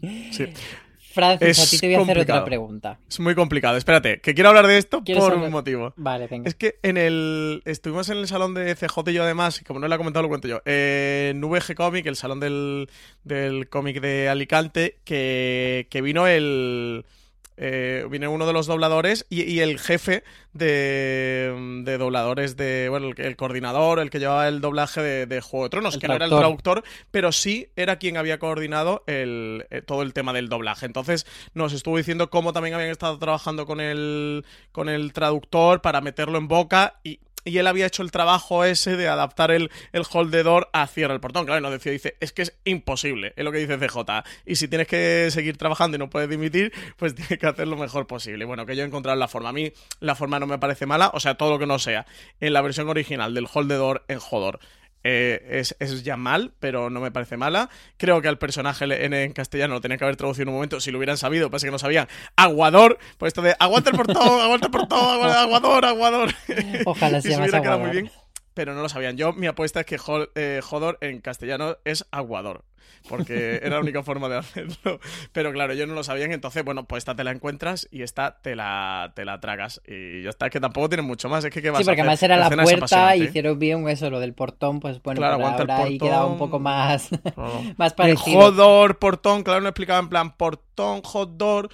sí. 0.31 0.45
Francis, 1.13 1.59
a 1.59 1.69
ti 1.69 1.79
te 1.79 1.87
voy 1.87 1.95
a 1.95 2.01
hacer 2.01 2.19
otra 2.19 2.43
pregunta. 2.43 2.99
Es 3.07 3.19
muy 3.19 3.35
complicado. 3.35 3.77
Espérate, 3.77 4.19
que 4.19 4.33
quiero 4.33 4.49
hablar 4.49 4.65
de 4.65 4.77
esto 4.77 5.03
por 5.03 5.35
un 5.35 5.51
motivo. 5.51 5.93
Vale, 5.95 6.27
venga. 6.27 6.49
Es 6.49 6.55
que 6.55 6.79
en 6.81 6.97
el. 6.97 7.61
Estuvimos 7.65 8.09
en 8.09 8.17
el 8.17 8.27
salón 8.27 8.53
de 8.55 8.75
CJ 8.75 9.11
y 9.11 9.13
yo, 9.13 9.23
además, 9.23 9.61
y 9.61 9.63
como 9.63 9.79
no 9.79 9.87
le 9.87 9.93
he 9.93 9.97
comentado, 9.97 10.23
lo 10.23 10.29
cuento 10.29 10.47
yo. 10.47 10.61
en 10.65 11.39
VG 11.39 11.75
Comic, 11.75 12.05
el 12.07 12.15
salón 12.15 12.39
del, 12.39 12.89
del 13.23 13.69
cómic 13.69 14.01
de 14.01 14.27
Alicante, 14.27 14.97
que, 15.03 15.87
que 15.89 16.01
vino 16.01 16.25
el 16.27 17.05
eh, 17.57 18.05
viene 18.09 18.27
uno 18.27 18.47
de 18.47 18.53
los 18.53 18.65
dobladores 18.65 19.25
y, 19.29 19.59
el 19.59 19.79
jefe 19.79 20.23
de, 20.53 21.83
dobladores 21.99 22.57
de. 22.57 22.87
Bueno, 22.89 23.11
el, 23.15 23.35
coordinador, 23.35 23.99
el 23.99 24.09
que 24.09 24.19
llevaba 24.19 24.47
el 24.47 24.61
doblaje 24.61 25.01
de, 25.01 25.41
Juego 25.41 25.65
de 25.65 25.69
Tronos, 25.69 25.97
que 25.97 26.07
no 26.07 26.15
era 26.15 26.25
el 26.25 26.31
traductor, 26.31 26.83
pero 27.11 27.31
sí 27.31 27.69
era 27.75 27.97
quien 27.97 28.17
había 28.17 28.39
coordinado 28.39 29.03
el, 29.07 29.65
eh, 29.69 29.81
todo 29.81 30.01
el 30.01 30.13
tema 30.13 30.33
del 30.33 30.49
doblaje. 30.49 30.85
Entonces 30.85 31.25
nos 31.53 31.73
estuvo 31.73 31.97
diciendo 31.97 32.29
cómo 32.29 32.53
también 32.53 32.75
habían 32.75 32.89
estado 32.89 33.17
trabajando 33.19 33.65
con 33.65 33.79
el, 33.79 34.45
con 34.71 34.89
el 34.89 35.13
traductor 35.13 35.81
para 35.81 36.01
meterlo 36.01 36.37
en 36.37 36.47
boca 36.47 36.99
y 37.03 37.19
y 37.43 37.57
él 37.57 37.67
había 37.67 37.85
hecho 37.85 38.03
el 38.03 38.11
trabajo 38.11 38.63
ese 38.63 38.95
de 38.95 39.07
adaptar 39.07 39.51
el, 39.51 39.71
el 39.91 40.03
holdedor 40.11 40.69
a 40.73 40.87
cierre 40.87 41.13
el 41.13 41.19
portón. 41.19 41.45
Claro, 41.45 41.59
y 41.59 41.63
nos 41.63 41.71
decía, 41.71 41.91
dice, 41.91 42.15
es 42.19 42.31
que 42.31 42.43
es 42.43 42.53
imposible, 42.65 43.33
es 43.35 43.43
lo 43.43 43.51
que 43.51 43.59
dice 43.59 43.77
CJ. 43.77 43.97
Y 44.45 44.55
si 44.55 44.67
tienes 44.67 44.87
que 44.87 45.29
seguir 45.31 45.57
trabajando 45.57 45.95
y 45.95 45.99
no 45.99 46.09
puedes 46.09 46.29
dimitir, 46.29 46.73
pues 46.97 47.15
tienes 47.15 47.37
que 47.37 47.47
hacer 47.47 47.67
lo 47.67 47.77
mejor 47.77 48.07
posible. 48.07 48.45
Bueno, 48.45 48.65
que 48.65 48.75
yo 48.75 48.83
he 48.83 48.85
encontrado 48.85 49.17
la 49.17 49.27
forma. 49.27 49.49
A 49.49 49.53
mí 49.53 49.71
la 49.99 50.15
forma 50.15 50.39
no 50.39 50.47
me 50.47 50.57
parece 50.57 50.85
mala, 50.85 51.11
o 51.13 51.19
sea, 51.19 51.35
todo 51.35 51.51
lo 51.51 51.59
que 51.59 51.67
no 51.67 51.79
sea 51.79 52.05
en 52.39 52.53
la 52.53 52.61
versión 52.61 52.89
original 52.89 53.33
del 53.33 53.47
holdedor 53.51 54.03
en 54.07 54.19
Jodor 54.19 54.59
eh, 55.03 55.63
es, 55.79 56.03
ya 56.03 56.17
mal, 56.17 56.53
pero 56.59 56.89
no 56.89 56.99
me 56.99 57.11
parece 57.11 57.37
mala. 57.37 57.69
Creo 57.97 58.21
que 58.21 58.27
al 58.27 58.37
personaje 58.37 58.85
en, 59.05 59.33
castellano 59.33 59.75
lo 59.75 59.81
tenía 59.81 59.97
que 59.97 60.03
haber 60.03 60.15
traducido 60.15 60.43
en 60.43 60.49
un 60.49 60.55
momento, 60.55 60.79
si 60.79 60.91
lo 60.91 60.97
hubieran 60.97 61.17
sabido, 61.17 61.49
pasa 61.49 61.67
que 61.67 61.71
no 61.71 61.79
sabían. 61.79 62.07
Aguador, 62.35 62.97
pues 63.17 63.29
esto 63.29 63.41
de 63.41 63.55
aguanta 63.59 63.89
el 63.89 63.97
portón, 63.97 64.41
aguanta 64.41 64.67
el 64.67 64.71
portón, 64.71 65.29
aguador, 65.29 65.85
aguador. 65.85 66.29
Ojalá 66.85 67.21
se 67.21 67.35
hubiera 67.37 67.61
quedado 67.61 67.79
muy 67.79 67.91
bien 67.91 68.11
pero 68.53 68.75
no 68.75 68.83
lo 68.83 68.89
sabían. 68.89 69.17
Yo, 69.17 69.33
mi 69.33 69.47
apuesta 69.47 69.79
es 69.79 69.85
que 69.87 69.97
eh, 70.35 70.61
Jodor 70.63 70.99
en 71.01 71.21
castellano 71.21 71.77
es 71.85 72.05
aguador 72.11 72.63
porque 73.09 73.57
era 73.57 73.75
la 73.75 73.79
única 73.81 74.03
forma 74.03 74.29
de 74.29 74.37
hacerlo. 74.37 74.99
Pero 75.31 75.51
claro, 75.51 75.73
ellos 75.73 75.87
no 75.87 75.93
lo 75.93 76.03
sabían, 76.03 76.31
entonces, 76.31 76.63
bueno, 76.63 76.85
pues 76.85 77.01
esta 77.01 77.15
te 77.15 77.23
la 77.23 77.31
encuentras 77.31 77.87
y 77.91 78.01
esta 78.01 78.37
te 78.41 78.55
la, 78.55 79.11
te 79.15 79.25
la 79.25 79.39
tragas. 79.39 79.81
Y 79.87 80.23
ya 80.23 80.29
está, 80.29 80.49
que 80.49 80.59
tampoco 80.59 80.89
tiene 80.89 81.03
mucho 81.03 81.29
más, 81.29 81.43
es 81.43 81.51
que 81.51 81.61
¿qué 81.61 81.69
vas 81.69 81.79
Sí, 81.79 81.85
porque 81.85 82.01
además 82.01 82.23
era 82.23 82.37
la, 82.37 82.49
puerta 82.49 83.15
y 83.15 83.23
hicieron 83.23 83.59
bien 83.59 83.87
eso, 83.89 84.09
lo 84.09 84.19
del 84.19 84.33
portón, 84.33 84.79
pues 84.79 85.01
bueno, 85.01 85.19
claro, 85.19 85.45
ahora 85.45 85.77
ahí 85.77 85.97
quedaba 85.97 86.25
un 86.25 86.37
poco 86.37 86.59
más, 86.59 87.09
más 87.77 87.93
parecido. 87.93 88.39
El 88.39 88.45
jodor, 88.45 88.99
portón, 88.99 89.43
claro, 89.43 89.61
no 89.61 89.69
explicaba 89.69 89.99
en 89.99 90.09
plan 90.09 90.35
portón, 90.35 91.01
jodor 91.01 91.69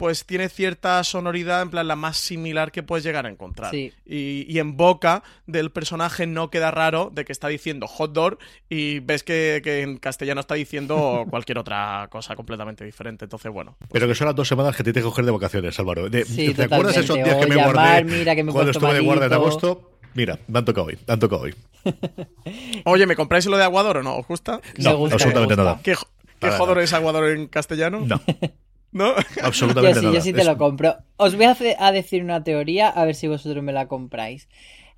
pues 0.00 0.24
tiene 0.24 0.48
cierta 0.48 1.04
sonoridad, 1.04 1.60
en 1.60 1.68
plan 1.68 1.86
la 1.86 1.94
más 1.94 2.16
similar 2.16 2.72
que 2.72 2.82
puedes 2.82 3.04
llegar 3.04 3.26
a 3.26 3.28
encontrar. 3.28 3.74
Y, 3.74 4.58
en 4.58 4.74
boca 4.74 5.22
del 5.46 5.70
personaje 5.72 6.26
no 6.26 6.48
queda 6.48 6.70
raro 6.70 7.10
de 7.12 7.26
que 7.26 7.32
está 7.32 7.48
diciendo 7.48 7.86
hot 7.86 8.14
dog 8.14 8.38
y 8.70 9.00
ves 9.00 9.22
que, 9.22 9.60
en 9.62 9.98
castellano 9.98 10.40
está 10.40 10.54
diciendo 10.54 11.26
cualquier 11.30 11.58
otra 11.58 12.08
cosa 12.10 12.34
completamente 12.34 12.82
diferente. 12.82 13.26
Entonces, 13.26 13.52
bueno. 13.52 13.76
Pues 13.78 13.90
Pero 13.92 14.08
que 14.08 14.14
son 14.14 14.28
las 14.28 14.34
dos 14.34 14.48
semanas 14.48 14.74
que 14.74 14.82
tienes 14.82 15.02
que 15.02 15.06
coger 15.06 15.26
de 15.26 15.32
vacaciones, 15.32 15.78
Álvaro. 15.78 16.10
¿Te 16.10 16.22
acuerdas 16.62 16.96
esos 16.96 17.16
días 17.16 17.36
que 17.36 17.46
me 17.46 17.56
guardé 17.62 18.04
mira, 18.04 18.34
que 18.34 18.42
me 18.42 18.52
cuando 18.52 18.70
estuve 18.70 18.94
de 18.94 19.00
guardia 19.00 19.26
en 19.26 19.34
agosto? 19.34 19.98
Mira, 20.14 20.38
me 20.48 20.60
han 20.60 20.64
tocado 20.64 20.86
hoy, 20.86 20.98
me 21.06 21.12
han 21.12 21.20
tocado 21.20 21.42
hoy. 21.42 21.54
Oye, 22.86 23.06
¿me 23.06 23.16
compráis 23.16 23.44
lo 23.44 23.58
de 23.58 23.64
Aguador 23.64 23.98
o 23.98 24.02
no? 24.02 24.16
¿Os 24.16 24.26
gusta? 24.26 24.62
No, 24.78 25.04
absolutamente 25.04 25.56
nada. 25.56 25.78
¿Qué, 25.84 25.94
qué 26.38 26.50
jodor 26.52 26.78
es 26.78 26.94
Aguador 26.94 27.28
en 27.28 27.48
castellano? 27.48 28.00
No. 28.00 28.18
¿No? 28.92 29.14
Absolutamente 29.42 29.94
yo 29.94 30.00
sí, 30.00 30.06
nada. 30.06 30.14
Yo 30.16 30.20
sí 30.22 30.32
te 30.32 30.44
lo 30.44 30.56
compro. 30.58 30.98
Os 31.16 31.36
voy 31.36 31.46
a, 31.46 31.92
decir 31.92 32.22
una 32.22 32.42
teoría, 32.42 32.88
a 32.88 33.04
ver 33.04 33.14
si 33.14 33.28
vosotros 33.28 33.62
me 33.62 33.72
la 33.72 33.88
compráis. 33.88 34.48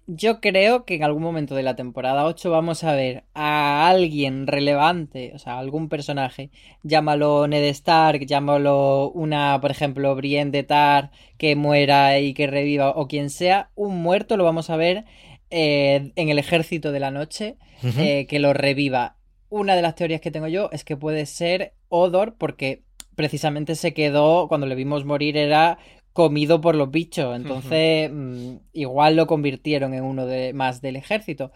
Yo 0.09 0.40
creo 0.40 0.84
que 0.84 0.97
en 0.97 1.05
algún 1.05 1.22
momento 1.22 1.55
de 1.55 1.62
la 1.62 1.76
temporada 1.76 2.26
8 2.26 2.51
vamos 2.51 2.82
a 2.82 2.93
ver 2.93 3.22
a 3.34 3.88
alguien 3.88 4.49
relevante, 4.49 5.30
o 5.32 5.38
sea, 5.38 5.59
algún 5.59 5.88
personaje, 5.88 6.51
llámalo 6.82 7.47
Ned 7.47 7.62
Stark, 7.68 8.26
llámalo 8.26 9.12
una, 9.12 9.61
por 9.61 9.70
ejemplo, 9.70 10.14
Brienne 10.16 10.51
de 10.51 10.64
Tar, 10.64 11.12
que 11.38 11.55
muera 11.55 12.18
y 12.18 12.34
que 12.34 12.49
reviva, 12.49 12.90
o 12.90 13.07
quien 13.07 13.30
sea, 13.30 13.70
un 13.76 14.03
muerto 14.03 14.36
lo 14.36 14.43
vamos 14.43 14.70
a 14.70 14.76
ver 14.76 15.05
eh, 15.51 16.12
en 16.16 16.28
el 16.30 16.38
ejército 16.40 16.90
de 16.90 17.01
la 17.01 17.12
noche, 17.12 17.57
eh, 17.99 18.26
que 18.26 18.40
lo 18.40 18.55
reviva. 18.55 19.16
Una 19.51 19.76
de 19.76 19.82
las 19.82 19.95
teorías 19.95 20.20
que 20.20 20.30
tengo 20.32 20.49
yo 20.49 20.68
es 20.72 20.82
que 20.82 20.97
puede 20.97 21.26
ser 21.26 21.74
Odor, 21.90 22.36
porque 22.38 22.82
precisamente 23.15 23.75
se 23.75 23.95
quedó, 23.95 24.49
cuando 24.49 24.67
le 24.67 24.75
vimos 24.75 25.05
morir, 25.05 25.37
era 25.37 25.79
comido 26.13 26.61
por 26.61 26.75
los 26.75 26.91
bichos. 26.91 27.35
Entonces, 27.37 28.11
mm, 28.13 28.57
igual 28.73 29.17
lo 29.17 29.27
convirtieron 29.27 29.95
en 29.95 30.05
uno 30.05 30.27
de, 30.27 30.53
más 30.53 30.81
del 30.81 30.97
ejército. 30.97 31.53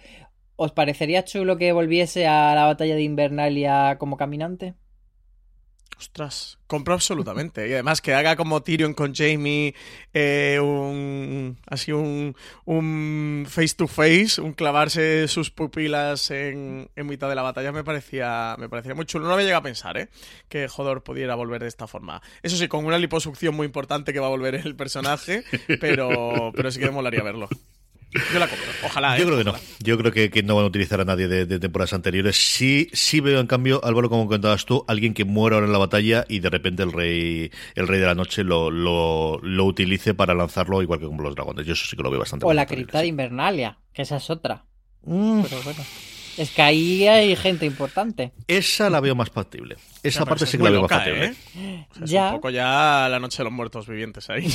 ¿Os 0.56 0.72
parecería 0.72 1.24
chulo 1.24 1.58
que 1.58 1.72
volviese 1.72 2.26
a 2.26 2.54
la 2.54 2.64
batalla 2.64 2.94
de 2.94 3.02
Invernalia 3.02 3.96
como 3.98 4.16
caminante? 4.16 4.74
Ostras, 5.98 6.58
compro 6.66 6.92
absolutamente. 6.92 7.66
Y 7.68 7.72
además 7.72 8.02
que 8.02 8.12
haga 8.12 8.36
como 8.36 8.62
Tyrion 8.62 8.92
con 8.92 9.14
Jamie, 9.14 9.74
eh, 10.12 10.60
un, 10.60 11.56
así 11.66 11.90
un, 11.90 12.36
un 12.66 13.46
face 13.48 13.74
to 13.76 13.86
face, 13.86 14.38
un 14.42 14.52
clavarse 14.52 15.26
sus 15.26 15.50
pupilas 15.50 16.30
en, 16.30 16.90
en, 16.94 17.06
mitad 17.06 17.30
de 17.30 17.34
la 17.34 17.40
batalla, 17.40 17.72
me 17.72 17.82
parecía, 17.82 18.56
me 18.58 18.68
parecía 18.68 18.94
muy 18.94 19.06
chulo. 19.06 19.26
No 19.26 19.32
había 19.32 19.46
llegado 19.46 19.60
a 19.60 19.64
pensar, 19.64 19.96
¿eh? 19.96 20.08
Que 20.50 20.68
Jodor 20.68 21.02
pudiera 21.02 21.34
volver 21.34 21.62
de 21.62 21.68
esta 21.68 21.86
forma. 21.86 22.20
Eso 22.42 22.58
sí, 22.58 22.68
con 22.68 22.84
una 22.84 22.98
liposucción 22.98 23.54
muy 23.54 23.64
importante 23.64 24.12
que 24.12 24.20
va 24.20 24.26
a 24.26 24.30
volver 24.30 24.54
el 24.54 24.76
personaje, 24.76 25.44
pero, 25.80 26.52
pero 26.54 26.70
sí 26.70 26.78
que 26.78 26.86
me 26.86 26.92
molaría 26.92 27.22
verlo. 27.22 27.48
Yo 28.12 28.38
la 28.38 28.48
compro, 28.48 28.66
ojalá. 28.84 29.18
Yo 29.18 29.24
¿eh? 29.24 29.26
creo 29.26 29.38
que 29.38 29.44
no. 29.44 29.54
Yo 29.80 29.98
creo 29.98 30.12
que, 30.12 30.42
no 30.42 30.56
van 30.56 30.64
a 30.64 30.68
utilizar 30.68 31.00
a 31.00 31.04
nadie 31.04 31.28
de, 31.28 31.58
temporadas 31.58 31.92
anteriores. 31.92 32.36
Sí, 32.36 32.88
sí 32.92 33.20
veo, 33.20 33.40
en 33.40 33.46
cambio, 33.46 33.84
Álvaro, 33.84 34.08
como 34.08 34.26
contabas 34.26 34.64
tú, 34.64 34.84
alguien 34.88 35.12
que 35.12 35.24
muera 35.24 35.56
ahora 35.56 35.66
en 35.66 35.72
la 35.72 35.78
batalla 35.78 36.24
y 36.28 36.40
de 36.40 36.50
repente 36.50 36.82
el 36.82 36.92
rey 36.92 37.50
el 37.74 37.88
rey 37.88 38.00
de 38.00 38.06
la 38.06 38.14
noche 38.14 38.44
lo, 38.44 38.70
lo, 38.70 39.38
lo 39.42 39.64
utilice 39.64 40.14
para 40.14 40.34
lanzarlo 40.34 40.82
igual 40.82 41.00
que 41.00 41.06
como 41.06 41.22
los 41.22 41.34
dragones. 41.34 41.66
Yo 41.66 41.74
eso 41.74 41.86
sí 41.86 41.96
que 41.96 42.02
lo 42.02 42.10
veo 42.10 42.20
bastante. 42.20 42.46
O 42.46 42.52
la 42.52 42.66
cripta 42.66 43.00
de 43.00 43.06
Invernalia, 43.08 43.78
que 43.92 44.02
esa 44.02 44.16
es 44.16 44.30
otra. 44.30 44.64
Mm. 45.02 45.42
Pero 45.42 45.62
bueno. 45.62 45.82
Es 46.36 46.50
que 46.50 46.60
ahí 46.60 47.08
hay 47.08 47.34
gente 47.34 47.64
importante. 47.64 48.32
Esa 48.46 48.90
la 48.90 49.00
veo 49.00 49.14
más 49.14 49.30
factible. 49.30 49.76
Esa 50.08 50.24
parte 50.24 50.46
sí 50.46 50.56
que 50.58 50.64
la 50.64 50.70
veo 50.70 50.82
más 50.82 50.90
factible. 50.90 51.34
ya. 52.04 52.28
un 52.28 52.34
poco 52.36 52.50
ya 52.50 53.08
la 53.10 53.18
noche 53.18 53.38
de 53.38 53.44
los 53.44 53.52
muertos 53.52 53.86
vivientes 53.86 54.28
ahí. 54.30 54.46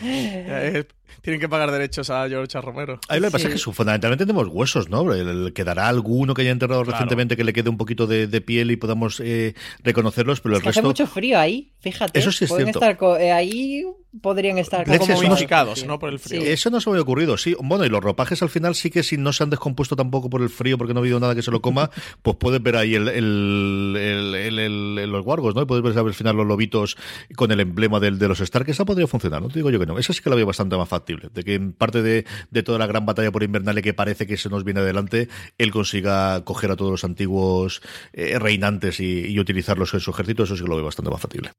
tienen 1.22 1.40
que 1.40 1.48
pagar 1.48 1.70
derechos 1.70 2.08
a 2.10 2.28
George 2.28 2.56
A. 2.56 2.60
Romero. 2.60 2.98
Ahí 3.08 3.20
lo 3.20 3.28
que 3.28 3.32
pasa 3.32 3.48
es 3.48 3.54
que 3.54 3.58
su- 3.58 3.72
fundamentalmente 3.72 4.24
tenemos 4.24 4.48
huesos, 4.48 4.88
¿no? 4.88 5.12
El- 5.12 5.28
el- 5.28 5.52
quedará 5.52 5.88
alguno 5.88 6.34
que 6.34 6.42
haya 6.42 6.50
enterrado 6.50 6.82
Claro. 6.82 6.92
recientemente 6.96 7.36
que 7.36 7.44
le 7.44 7.52
quede 7.52 7.68
un 7.68 7.76
poquito 7.76 8.06
de, 8.06 8.26
de 8.26 8.40
piel 8.40 8.70
y 8.70 8.76
podamos 8.76 9.20
eh, 9.20 9.54
reconocerlos, 9.82 10.40
pero 10.40 10.54
Es 10.54 10.58
el 10.60 10.62
que 10.62 10.68
hace 10.70 10.80
resto. 10.80 10.88
mucho 10.88 11.06
frío 11.06 11.38
ahí, 11.38 11.72
fíjate. 11.80 12.18
Eso 12.18 12.32
sí 12.32 12.44
es 12.44 12.50
Pueden 12.50 12.66
cierto. 12.66 12.78
estar 12.80 12.96
co- 12.96 13.16
eh, 13.18 13.32
ahí 13.32 13.84
podrían 14.22 14.58
estar 14.58 14.84
Como 14.84 15.06
momificados, 15.06 15.84
¿no? 15.86 15.98
Por 16.00 16.08
el 16.10 16.18
frío. 16.18 16.40
Sí. 16.40 16.48
Eso 16.48 16.68
no 16.70 16.80
se 16.80 16.88
me 16.90 16.94
había 16.94 17.02
ocurrido, 17.02 17.36
sí. 17.36 17.54
Bueno, 17.62 17.84
y 17.84 17.88
los 17.88 18.00
ropajes 18.02 18.42
al 18.42 18.48
final 18.50 18.74
sí 18.74 18.90
que 18.90 19.02
si 19.04 19.16
no 19.16 19.32
se 19.32 19.44
han 19.44 19.50
descompuesto 19.50 19.94
tampoco 19.94 20.28
por 20.30 20.42
el 20.42 20.48
frío, 20.48 20.76
porque 20.78 20.94
no 20.94 21.00
ha 21.00 21.02
habido 21.02 21.20
nada 21.20 21.34
que 21.34 21.42
se 21.42 21.50
lo 21.52 21.60
coma, 21.60 21.90
pues 22.22 22.36
puedes 22.36 22.60
ver 22.62 22.76
ahí 22.76 22.94
el, 22.96 23.06
el- 23.08 23.96
el- 24.10 25.10
los 25.10 25.24
guargos, 25.24 25.54
¿no? 25.54 25.62
Y 25.62 25.66
puedes 25.66 25.84
ver 25.84 25.96
al 25.98 26.14
final 26.14 26.36
los 26.36 26.46
lobitos 26.46 26.96
con 27.36 27.50
el 27.50 27.60
emblema 27.60 28.00
del, 28.00 28.18
de 28.18 28.28
los 28.28 28.40
Stark. 28.40 28.68
Esa 28.68 28.84
podría 28.84 29.06
funcionar, 29.06 29.42
no 29.42 29.48
te 29.48 29.54
digo 29.54 29.70
yo 29.70 29.78
que 29.78 29.86
no. 29.86 29.98
Esa 29.98 30.12
sí 30.12 30.22
que 30.22 30.30
la 30.30 30.36
veo 30.36 30.46
bastante 30.46 30.76
más 30.76 30.88
factible. 30.88 31.28
De 31.32 31.42
que 31.42 31.54
en 31.54 31.72
parte 31.72 32.02
de, 32.02 32.24
toda 32.62 32.78
la 32.78 32.86
gran 32.86 33.06
batalla 33.06 33.30
por 33.30 33.42
Invernale 33.42 33.82
que 33.82 33.94
parece 33.94 34.26
que 34.26 34.36
se 34.36 34.48
nos 34.48 34.64
viene 34.64 34.80
adelante, 34.80 35.28
él 35.58 35.70
consiga 35.70 36.44
coger 36.44 36.70
a 36.70 36.76
todos 36.76 36.90
los 36.90 37.04
antiguos 37.04 37.82
eh, 38.12 38.38
reinantes 38.38 39.00
y, 39.00 39.38
utilizarlos 39.40 39.94
en 39.94 40.00
su 40.00 40.10
ejército, 40.10 40.42
eso 40.42 40.54
sí 40.54 40.62
que 40.62 40.68
lo 40.68 40.76
veo 40.76 40.84
bastante 40.84 41.10
más 41.10 41.20
factible. 41.20 41.52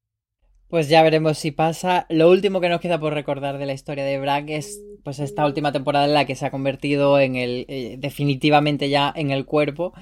Pues 0.68 0.88
ya 0.88 1.02
veremos 1.02 1.40
si 1.40 1.52
pasa. 1.52 2.06
Lo 2.10 2.30
último 2.30 2.62
que 2.62 2.70
nos 2.70 2.80
queda 2.80 3.00
por 3.00 3.14
recordar 3.14 3.58
de 3.58 3.66
la 3.66 3.74
historia 3.74 4.06
de 4.06 4.20
Bran 4.20 4.48
es 4.50 4.80
pues 5.04 5.20
esta 5.20 5.46
última 5.46 5.72
temporada 5.72 6.06
en 6.06 6.14
la 6.14 6.26
que 6.26 6.36
se 6.36 6.46
ha 6.46 6.52
convertido 6.52 7.20
en 7.20 7.36
el 7.36 7.66
eh, 7.68 7.96
definitivamente 7.98 8.90
ya 8.90 9.12
en 9.16 9.32
el 9.32 9.46
cuerpo 9.46 9.94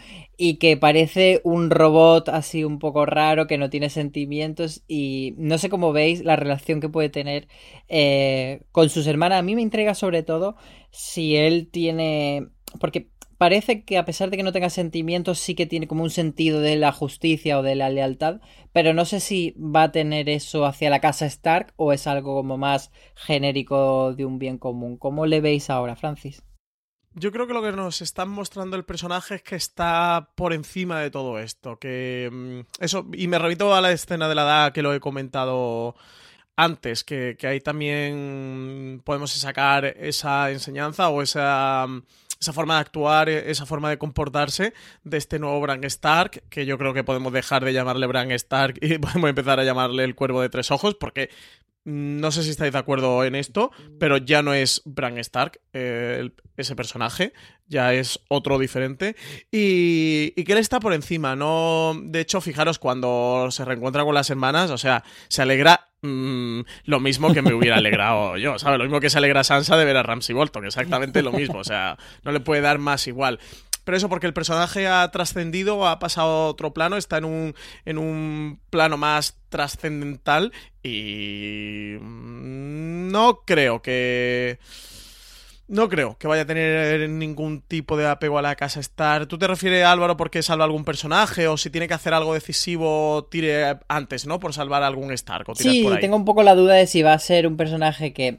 y 0.41 0.55
que 0.55 0.77
parece 0.77 1.41
un 1.43 1.69
robot 1.69 2.29
así 2.29 2.63
un 2.63 2.79
poco 2.79 3.05
raro 3.05 3.45
que 3.45 3.57
no 3.57 3.69
tiene 3.69 3.89
sentimientos 3.89 4.83
y 4.87 5.35
no 5.37 5.57
sé 5.57 5.69
cómo 5.69 5.91
veis 5.91 6.23
la 6.23 6.37
relación 6.37 6.79
que 6.79 6.87
puede 6.87 7.09
tener 7.09 7.49
eh, 7.89 8.61
con 8.71 8.89
sus 8.89 9.05
hermanas. 9.05 9.39
A 9.39 9.41
mí 9.41 9.53
me 9.53 9.61
intriga 9.61 9.95
sobre 9.95 10.23
todo 10.23 10.55
si 10.91 11.35
él 11.35 11.67
tiene 11.69 12.47
porque 12.79 13.09
parece 13.37 13.83
que 13.83 13.97
a 13.97 14.05
pesar 14.05 14.29
de 14.29 14.37
que 14.37 14.43
no 14.43 14.53
tenga 14.53 14.69
sentimientos, 14.69 15.39
sí 15.39 15.55
que 15.55 15.65
tiene 15.65 15.87
como 15.89 16.03
un 16.03 16.09
sentido 16.09 16.61
de 16.61 16.77
la 16.77 16.93
justicia 16.93 17.59
o 17.59 17.63
de 17.63 17.75
la 17.75 17.89
lealtad, 17.89 18.39
pero 18.71 18.93
no 18.93 19.03
sé 19.03 19.19
si 19.19 19.55
va 19.57 19.83
a 19.83 19.91
tener 19.91 20.29
eso 20.29 20.65
hacia 20.65 20.89
la 20.89 21.01
casa 21.01 21.25
Stark 21.25 21.73
o 21.75 21.91
es 21.91 22.07
algo 22.07 22.35
como 22.35 22.57
más 22.57 22.91
genérico 23.15 24.13
de 24.13 24.23
un 24.23 24.39
bien 24.39 24.57
común. 24.57 24.95
¿Cómo 24.97 25.25
le 25.25 25.41
veis 25.41 25.69
ahora, 25.69 25.97
Francis? 25.97 26.43
Yo 27.13 27.31
creo 27.31 27.47
que 27.47 27.53
lo 27.53 27.61
que 27.61 27.71
nos 27.71 28.01
están 28.01 28.29
mostrando 28.29 28.77
el 28.77 28.85
personaje 28.85 29.35
es 29.35 29.41
que 29.41 29.55
está 29.55 30.29
por 30.35 30.53
encima 30.53 30.99
de 30.99 31.09
todo 31.09 31.39
esto. 31.39 31.77
Que 31.77 32.29
mm, 32.31 32.83
eso, 32.83 33.07
y 33.13 33.27
me 33.27 33.39
remito 33.39 33.73
a 33.73 33.81
la 33.81 33.91
escena 33.91 34.29
de 34.29 34.35
la 34.35 34.43
edad 34.43 34.73
que 34.73 34.81
lo 34.83 34.93
he 34.93 34.99
comentado 34.99 35.95
antes, 36.55 37.03
que, 37.03 37.35
que 37.39 37.47
ahí 37.47 37.61
también 37.61 39.01
podemos 39.03 39.31
sacar 39.31 39.85
esa 39.85 40.51
enseñanza 40.51 41.09
o 41.09 41.21
esa, 41.21 41.87
mm, 41.87 42.01
esa 42.39 42.53
forma 42.53 42.75
de 42.75 42.81
actuar, 42.81 43.29
eh, 43.29 43.51
esa 43.51 43.65
forma 43.65 43.89
de 43.89 43.97
comportarse 43.97 44.73
de 45.03 45.17
este 45.17 45.39
nuevo 45.39 45.59
Bran 45.61 45.83
Stark, 45.85 46.43
que 46.49 46.65
yo 46.65 46.77
creo 46.77 46.93
que 46.93 47.03
podemos 47.03 47.33
dejar 47.33 47.65
de 47.65 47.73
llamarle 47.73 48.07
Bran 48.07 48.31
Stark 48.31 48.77
y 48.81 48.97
podemos 48.99 49.29
empezar 49.29 49.59
a 49.59 49.63
llamarle 49.63 50.03
el 50.03 50.15
Cuervo 50.15 50.41
de 50.41 50.49
Tres 50.49 50.71
Ojos, 50.71 50.95
porque 50.95 51.29
no 51.85 52.31
sé 52.31 52.43
si 52.43 52.49
estáis 52.49 52.73
de 52.73 52.79
acuerdo 52.79 53.23
en 53.23 53.35
esto, 53.35 53.71
pero 53.99 54.17
ya 54.17 54.41
no 54.41 54.53
es 54.53 54.81
Bran 54.85 55.17
Stark 55.17 55.59
eh, 55.73 56.29
ese 56.57 56.75
personaje, 56.75 57.33
ya 57.67 57.93
es 57.93 58.19
otro 58.27 58.59
diferente. 58.59 59.15
Y, 59.51 60.33
y 60.35 60.43
que 60.43 60.51
él 60.53 60.57
está 60.57 60.79
por 60.79 60.93
encima, 60.93 61.35
¿no? 61.35 61.93
De 62.03 62.19
hecho, 62.19 62.41
fijaros, 62.41 62.79
cuando 62.79 63.47
se 63.51 63.65
reencuentra 63.65 64.03
con 64.03 64.13
las 64.13 64.29
hermanas, 64.29 64.69
o 64.71 64.77
sea, 64.77 65.03
se 65.29 65.41
alegra 65.41 65.87
mm, 66.01 66.61
lo 66.85 66.99
mismo 66.99 67.33
que 67.33 67.41
me 67.41 67.53
hubiera 67.53 67.77
alegrado 67.77 68.37
yo, 68.37 68.59
¿sabes? 68.59 68.77
Lo 68.77 68.83
mismo 68.83 68.99
que 68.99 69.09
se 69.09 69.17
alegra 69.17 69.43
Sansa 69.43 69.77
de 69.77 69.85
ver 69.85 69.97
a 69.97 70.03
Ramsay 70.03 70.35
Bolton, 70.35 70.65
exactamente 70.65 71.23
lo 71.23 71.31
mismo, 71.31 71.59
o 71.59 71.63
sea, 71.63 71.97
no 72.23 72.31
le 72.31 72.39
puede 72.39 72.61
dar 72.61 72.77
más 72.77 73.07
igual. 73.07 73.39
Pero 73.89 73.97
eso 73.97 74.07
porque 74.07 74.27
el 74.27 74.33
personaje 74.33 74.87
ha 74.87 75.09
trascendido, 75.09 75.87
ha 75.87 75.97
pasado 75.97 76.29
a 76.29 76.47
otro 76.49 76.75
plano, 76.75 76.95
está 76.95 77.17
en 77.17 77.25
un, 77.25 77.55
en 77.85 77.97
un 77.97 78.59
plano 78.69 78.97
más 78.97 79.39
trascendental 79.49 80.53
y 80.83 81.95
mm, 81.99 83.09
no 83.09 83.39
creo 83.47 83.81
que... 83.81 84.59
No 85.67 85.89
creo 85.89 86.19
que 86.19 86.27
vaya 86.27 86.43
a 86.43 86.45
tener 86.45 87.09
ningún 87.09 87.61
tipo 87.61 87.97
de 87.97 88.07
apego 88.07 88.37
a 88.37 88.43
la 88.43 88.55
casa 88.55 88.79
Star. 88.79 89.25
¿Tú 89.25 89.39
te 89.39 89.47
refieres, 89.47 89.83
Álvaro, 89.83 90.15
porque 90.17 90.43
salva 90.43 90.65
algún 90.65 90.85
personaje 90.85 91.47
o 91.47 91.57
si 91.57 91.71
tiene 91.71 91.87
que 91.87 91.95
hacer 91.95 92.13
algo 92.13 92.35
decisivo, 92.35 93.27
tire 93.31 93.79
antes, 93.87 94.27
¿no? 94.27 94.39
Por 94.39 94.53
salvar 94.53 94.83
a 94.83 94.87
algún 94.87 95.11
Stark 95.13 95.49
o 95.49 95.55
Sí, 95.55 95.81
por 95.81 95.93
ahí. 95.93 95.99
tengo 95.99 96.15
un 96.15 96.25
poco 96.25 96.43
la 96.43 96.53
duda 96.53 96.75
de 96.75 96.85
si 96.85 97.01
va 97.01 97.13
a 97.13 97.19
ser 97.19 97.47
un 97.47 97.57
personaje 97.57 98.13
que, 98.13 98.37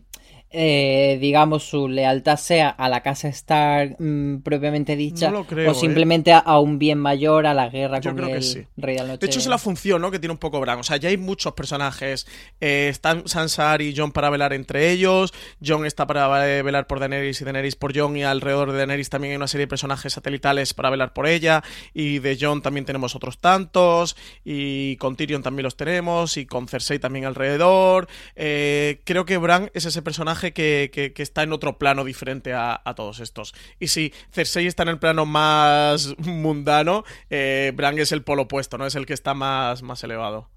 eh, 0.53 1.18
digamos, 1.20 1.62
su 1.62 1.88
lealtad 1.88 2.36
sea 2.36 2.70
a 2.70 2.88
la 2.88 3.03
casa 3.03 3.28
Stark 3.28 3.96
mm, 4.01 4.38
propiamente 4.38 4.96
dicha 4.96 5.30
No 5.30 5.38
lo 5.38 5.44
creo, 5.44 5.70
o 5.70 5.74
simplemente 5.74 6.32
a, 6.32 6.38
a 6.38 6.59
un 6.59 6.78
bien 6.78 6.98
mayor, 6.98 7.46
a 7.46 7.55
la 7.55 7.68
guerra 7.68 8.01
Yo 8.01 8.11
con 8.11 8.16
creo 8.16 8.28
que 8.30 8.36
el 8.36 8.42
sí. 8.42 8.66
Rey 8.76 8.96
de 8.96 9.03
la 9.03 9.09
Noche. 9.09 9.18
De 9.20 9.26
hecho, 9.26 9.38
es 9.38 9.46
la 9.46 9.59
función, 9.59 10.03
¿no? 10.03 10.11
Que 10.11 10.18
tiene 10.18 10.32
un 10.32 10.38
poco 10.38 10.61
Bran. 10.61 10.80
O 10.80 10.82
sea, 10.82 10.96
ya 10.96 11.09
hay 11.09 11.16
muchos 11.16 11.53
personajes. 11.53 12.26
Eh, 12.61 12.88
están 12.90 13.28
Sansa 13.28 13.80
y 13.80 13.94
Jon 13.94 14.11
para 14.11 14.28
velar 14.28 14.53
entre 14.53 14.90
ellos. 14.90 15.32
Jon 15.64 15.86
está 15.86 16.07
para 16.07 16.48
eh, 16.48 16.62
velar 16.62 16.88
por 16.88 16.98
Daenerys 16.98 17.40
y 17.40 17.44
Daenerys 17.44 17.76
por 17.76 17.96
Jon. 17.96 18.16
Y 18.16 18.24
alrededor 18.24 18.72
de 18.72 18.78
Daenerys 18.78 19.09
también 19.09 19.32
hay 19.32 19.36
una 19.36 19.46
serie 19.46 19.66
de 19.66 19.68
personajes 19.68 20.12
satelitales 20.12 20.74
para 20.74 20.90
velar 20.90 21.12
por 21.12 21.28
ella. 21.28 21.62
Y 21.94 22.18
de 22.18 22.36
Jon 22.40 22.62
también 22.62 22.84
tenemos 22.84 23.14
otros 23.14 23.38
tantos. 23.38 24.16
Y 24.44 24.96
con 24.96 25.14
Tyrion 25.14 25.42
también 25.42 25.64
los 25.64 25.76
tenemos. 25.76 26.36
Y 26.36 26.46
con 26.46 26.66
Cersei 26.66 26.98
también 26.98 27.24
alrededor. 27.24 28.09
Eh, 28.34 29.01
creo 29.05 29.24
que 29.24 29.36
Bran 29.36 29.70
es 29.74 29.84
ese 29.84 30.03
personaje 30.03 30.39
que, 30.41 31.12
está 31.16 31.43
en 31.43 31.53
otro 31.53 31.78
plano 31.78 32.05
diferente 32.05 32.53
a, 32.53 32.80
a 32.84 32.95
todos 32.95 33.20
estos. 33.20 33.55
Y 33.78 33.88
si 33.88 34.12
Cersei 34.32 34.66
está 34.66 34.82
en 34.82 34.91
el 34.91 34.99
plano 34.99 35.26
más 35.26 36.14
mundano, 36.18 37.05
eh, 37.28 37.72
Bran 37.74 37.99
es 37.99 38.12
el 38.12 38.22
polo 38.22 38.43
opuesto, 38.43 38.78
¿no? 38.78 38.86
Es 38.86 38.95
el 38.95 39.07
que 39.07 39.14
está 39.14 39.34
más, 39.34 39.82
más 39.82 40.03
elevado. 40.05 40.49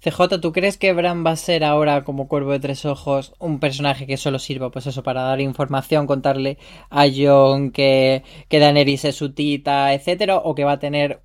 CJ, 0.00 0.40
¿tú 0.40 0.52
crees 0.52 0.78
que 0.78 0.92
Bran 0.92 1.24
va 1.24 1.32
a 1.32 1.36
ser 1.36 1.62
ahora 1.62 2.02
como 2.04 2.26
Cuervo 2.26 2.52
de 2.52 2.60
Tres 2.60 2.84
Ojos 2.84 3.34
un 3.38 3.60
personaje 3.60 4.06
que 4.06 4.16
solo 4.16 4.38
sirva, 4.38 4.70
pues 4.70 4.86
eso, 4.86 5.02
para 5.02 5.22
dar 5.22 5.40
información, 5.40 6.06
contarle 6.06 6.58
a 6.90 7.06
Jon 7.14 7.70
que, 7.70 8.24
que 8.48 8.58
Daenerys 8.58 9.04
es 9.04 9.16
su 9.16 9.34
tita, 9.34 9.92
etcétera, 9.92 10.38
o 10.38 10.54
que 10.54 10.64
va 10.64 10.72
a 10.72 10.78
tener 10.78 11.22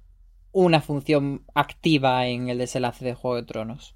una 0.51 0.81
función 0.81 1.45
activa 1.55 2.27
en 2.27 2.49
el 2.49 2.57
desenlace 2.57 3.05
de 3.05 3.15
Juego 3.15 3.37
de 3.37 3.43
Tronos? 3.43 3.95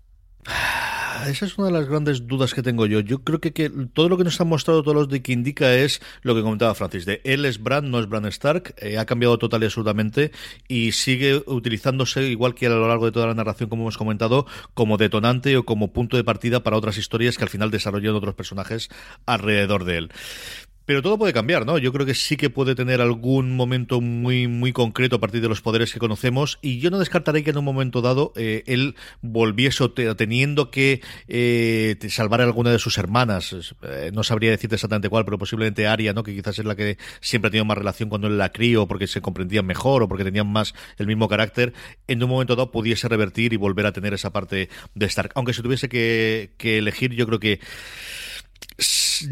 Esa 1.25 1.45
es 1.45 1.57
una 1.57 1.67
de 1.67 1.73
las 1.73 1.89
grandes 1.89 2.27
dudas 2.27 2.53
que 2.53 2.61
tengo 2.61 2.85
yo. 2.85 2.99
Yo 2.99 3.23
creo 3.23 3.41
que, 3.41 3.51
que 3.51 3.69
todo 3.69 4.07
lo 4.07 4.17
que 4.17 4.23
nos 4.23 4.39
han 4.39 4.47
mostrado 4.47 4.83
todos 4.83 4.95
los 4.95 5.09
de 5.09 5.21
que 5.21 5.33
indica 5.33 5.73
es 5.75 6.01
lo 6.21 6.35
que 6.35 6.41
comentaba 6.41 6.75
Francis, 6.75 7.05
de 7.05 7.21
él 7.23 7.43
es 7.45 7.61
Bran, 7.61 7.91
no 7.91 7.99
es 7.99 8.07
Bran 8.07 8.25
Stark, 8.25 8.75
eh, 8.77 8.97
ha 8.97 9.05
cambiado 9.05 9.37
total 9.37 9.63
y 9.63 9.65
absolutamente 9.65 10.31
y 10.67 10.91
sigue 10.93 11.43
utilizándose, 11.45 12.23
igual 12.27 12.55
que 12.55 12.67
a 12.67 12.69
lo 12.69 12.87
largo 12.87 13.05
de 13.05 13.11
toda 13.11 13.27
la 13.27 13.33
narración, 13.33 13.69
como 13.69 13.83
hemos 13.83 13.97
comentado, 13.97 14.45
como 14.73 14.97
detonante 14.97 15.57
o 15.57 15.65
como 15.65 15.91
punto 15.91 16.17
de 16.17 16.23
partida 16.23 16.63
para 16.63 16.77
otras 16.77 16.97
historias 16.97 17.37
que 17.37 17.43
al 17.43 17.49
final 17.49 17.71
desarrollan 17.71 18.15
otros 18.15 18.35
personajes 18.35 18.89
alrededor 19.25 19.83
de 19.83 19.97
él. 19.97 20.11
Pero 20.87 21.01
todo 21.01 21.17
puede 21.17 21.33
cambiar, 21.33 21.65
¿no? 21.65 21.77
Yo 21.77 21.91
creo 21.91 22.05
que 22.05 22.15
sí 22.15 22.37
que 22.37 22.49
puede 22.49 22.73
tener 22.73 23.01
algún 23.01 23.57
momento 23.57 23.99
muy, 23.99 24.47
muy 24.47 24.71
concreto 24.71 25.17
a 25.17 25.19
partir 25.19 25.41
de 25.41 25.49
los 25.49 25.59
poderes 25.59 25.91
que 25.91 25.99
conocemos. 25.99 26.59
Y 26.61 26.79
yo 26.79 26.89
no 26.89 26.97
descartaré 26.97 27.43
que 27.43 27.49
en 27.49 27.57
un 27.57 27.65
momento 27.65 28.01
dado 28.01 28.31
eh, 28.37 28.63
él 28.67 28.95
volviese 29.21 29.89
teniendo 30.15 30.71
que 30.71 31.01
eh, 31.27 31.97
salvar 32.07 32.39
a 32.39 32.45
alguna 32.45 32.71
de 32.71 32.79
sus 32.79 32.97
hermanas. 32.97 33.53
Eh, 33.83 34.11
no 34.13 34.23
sabría 34.23 34.51
decirte 34.51 34.75
exactamente 34.75 35.09
cuál, 35.09 35.25
pero 35.25 35.37
posiblemente 35.37 35.87
Aria, 35.87 36.13
¿no? 36.13 36.23
Que 36.23 36.33
quizás 36.33 36.57
es 36.57 36.63
la 36.63 36.77
que 36.77 36.97
siempre 37.19 37.49
ha 37.49 37.51
tenido 37.51 37.65
más 37.65 37.77
relación 37.77 38.07
cuando 38.07 38.27
él 38.27 38.37
la 38.37 38.53
crió, 38.53 38.87
porque 38.87 39.07
se 39.07 39.19
comprendían 39.19 39.65
mejor 39.65 40.03
o 40.03 40.07
porque 40.07 40.23
tenían 40.23 40.47
más 40.47 40.73
el 40.97 41.05
mismo 41.05 41.27
carácter. 41.27 41.73
En 42.07 42.23
un 42.23 42.29
momento 42.29 42.55
dado 42.55 42.71
pudiese 42.71 43.09
revertir 43.09 43.51
y 43.51 43.57
volver 43.57 43.87
a 43.87 43.91
tener 43.91 44.13
esa 44.13 44.31
parte 44.31 44.69
de 44.95 45.05
Stark. 45.07 45.33
Aunque 45.35 45.51
si 45.51 45.61
tuviese 45.61 45.89
que 45.89 46.49
elegir, 46.61 47.11
yo 47.11 47.25
creo 47.27 47.41
que 47.41 47.59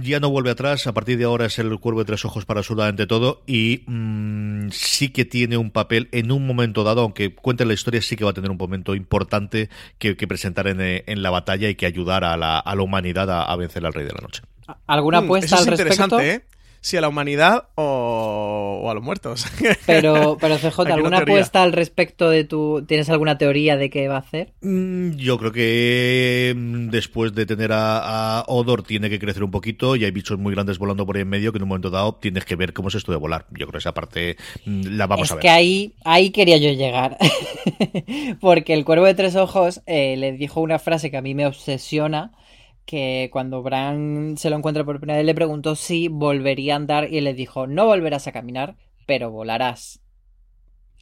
ya 0.02 0.20
no 0.20 0.30
vuelve 0.32 0.50
atrás, 0.50 0.88
a 0.88 0.94
partir 0.94 1.18
de 1.18 1.26
ahora 1.26 1.46
es 1.46 1.60
el 1.60 1.78
cuervo 1.80 2.00
de 2.00 2.06
tres 2.06 2.26
ojos 2.26 2.46
para 2.46 2.62
absolutamente 2.62 3.06
todo 3.06 3.44
y 3.46 3.84
mm, 3.86 4.70
sí 4.72 5.10
que 5.10 5.26
tiene 5.26 5.58
un 5.58 5.70
papel 5.72 6.10
en 6.12 6.32
un 6.32 6.48
momento 6.48 6.84
dado, 6.84 7.02
aunque 7.02 7.36
cuente 7.36 7.66
la 7.66 7.74
historia, 7.74 8.02
sí 8.02 8.16
que 8.16 8.24
va 8.24 8.32
a 8.32 8.34
tener 8.34 8.50
un 8.50 8.58
momento 8.58 8.96
importante 8.96 9.70
que, 10.00 10.18
que 10.18 10.28
presentar 10.28 10.68
en, 10.68 10.82
eh, 10.82 11.04
en 11.08 11.22
la 11.22 11.30
batalla 11.30 11.70
y 11.70 11.76
que 11.76 11.86
ayudar 11.86 12.24
a 12.24 12.36
la, 12.38 12.58
a 12.60 12.76
la 12.76 12.82
humanidad 12.82 13.30
a, 13.30 13.44
a 13.44 13.56
vencer 13.56 13.86
al 13.86 13.94
Rey 13.94 14.06
de 14.06 14.14
la 14.14 14.22
Noche. 14.22 14.42
¿Alguna 14.88 15.22
Mm, 15.22 15.26
apuesta 15.26 15.46
eso 15.46 15.56
es 15.58 15.68
al 15.68 15.68
respecto? 15.68 16.20
interesante, 16.20 16.32
¿eh? 16.34 16.46
Si 16.86 16.98
a 16.98 17.02
la 17.02 17.08
humanidad 17.10 17.70
o, 17.74 18.82
o 18.84 18.92
a 18.92 18.94
los 18.94 19.02
muertos. 19.04 19.48
Pero, 19.88 20.38
pero 20.40 20.58
CJ, 20.60 20.82
¿alguna 20.94 21.18
apuesta 21.20 21.64
al 21.64 21.72
respecto 21.74 22.30
de 22.30 22.44
tu... 22.44 22.86
¿Tienes 22.88 23.10
alguna 23.10 23.40
teoría 23.40 23.76
de 23.76 23.90
qué 23.90 24.08
va 24.08 24.18
a 24.18 24.20
hacer? 24.20 24.54
Mm, 24.62 25.16
Yo 25.16 25.40
creo 25.40 25.52
que 25.52 26.54
mm, 26.56 26.90
después 26.90 27.34
de 27.34 27.48
tener 27.48 27.72
a, 27.72 28.38
a 28.40 28.44
Odor 28.48 28.84
tiene 28.84 29.10
que 29.10 29.18
crecer 29.18 29.44
un 29.44 29.50
poquito 29.50 29.96
y 29.96 30.06
hay 30.06 30.12
bichos 30.12 30.38
muy 30.38 30.54
grandes 30.54 30.78
volando 30.78 31.08
por 31.08 31.16
ahí 31.16 31.24
en 31.24 31.30
medio 31.30 31.52
que 31.52 31.58
en 31.58 31.64
un 31.64 31.70
momento 31.70 31.90
dado 31.90 32.16
tienes 32.22 32.46
que 32.46 32.56
ver 32.56 32.72
cómo 32.74 32.90
es 32.90 32.96
esto 32.96 33.12
de 33.12 33.18
volar. 33.18 33.48
Yo 33.50 33.66
creo 33.66 33.72
que 33.72 33.78
esa 33.80 33.94
parte 33.96 34.38
mm, 34.66 34.96
la 34.96 35.08
vamos 35.08 35.30
es 35.30 35.32
a 35.32 35.36
ver. 35.36 35.42
que 35.42 35.50
ahí, 35.50 35.96
ahí 36.04 36.30
quería 36.30 36.58
yo 36.58 36.72
llegar. 36.72 37.18
Porque 38.40 38.74
el 38.76 38.86
cuervo 38.86 39.06
de 39.06 39.16
tres 39.16 39.36
ojos 39.36 39.82
eh, 39.88 40.18
le 40.18 40.34
dijo 40.34 40.62
una 40.62 40.78
frase 40.78 41.10
que 41.10 41.18
a 41.18 41.22
mí 41.24 41.34
me 41.34 41.48
obsesiona, 41.48 42.32
que 42.86 43.30
cuando 43.32 43.62
Bran 43.64 44.36
se 44.38 44.50
lo 44.50 44.58
encuentra 44.58 44.84
por 44.84 45.00
primera 45.00 45.18
vez 45.18 45.26
le 45.26 45.34
preguntó 45.36 45.76
si 45.76 46.08
volvería 46.08 46.74
a 46.74 46.78
andar 46.78 47.12
y 47.12 47.18
él 47.18 47.24
le 47.24 47.34
dijo, 47.34 47.68
no 47.68 47.86
volverás 47.86 48.28
a 48.28 48.32
caminar, 48.32 48.76
pero 49.06 49.32
volarás. 49.32 50.02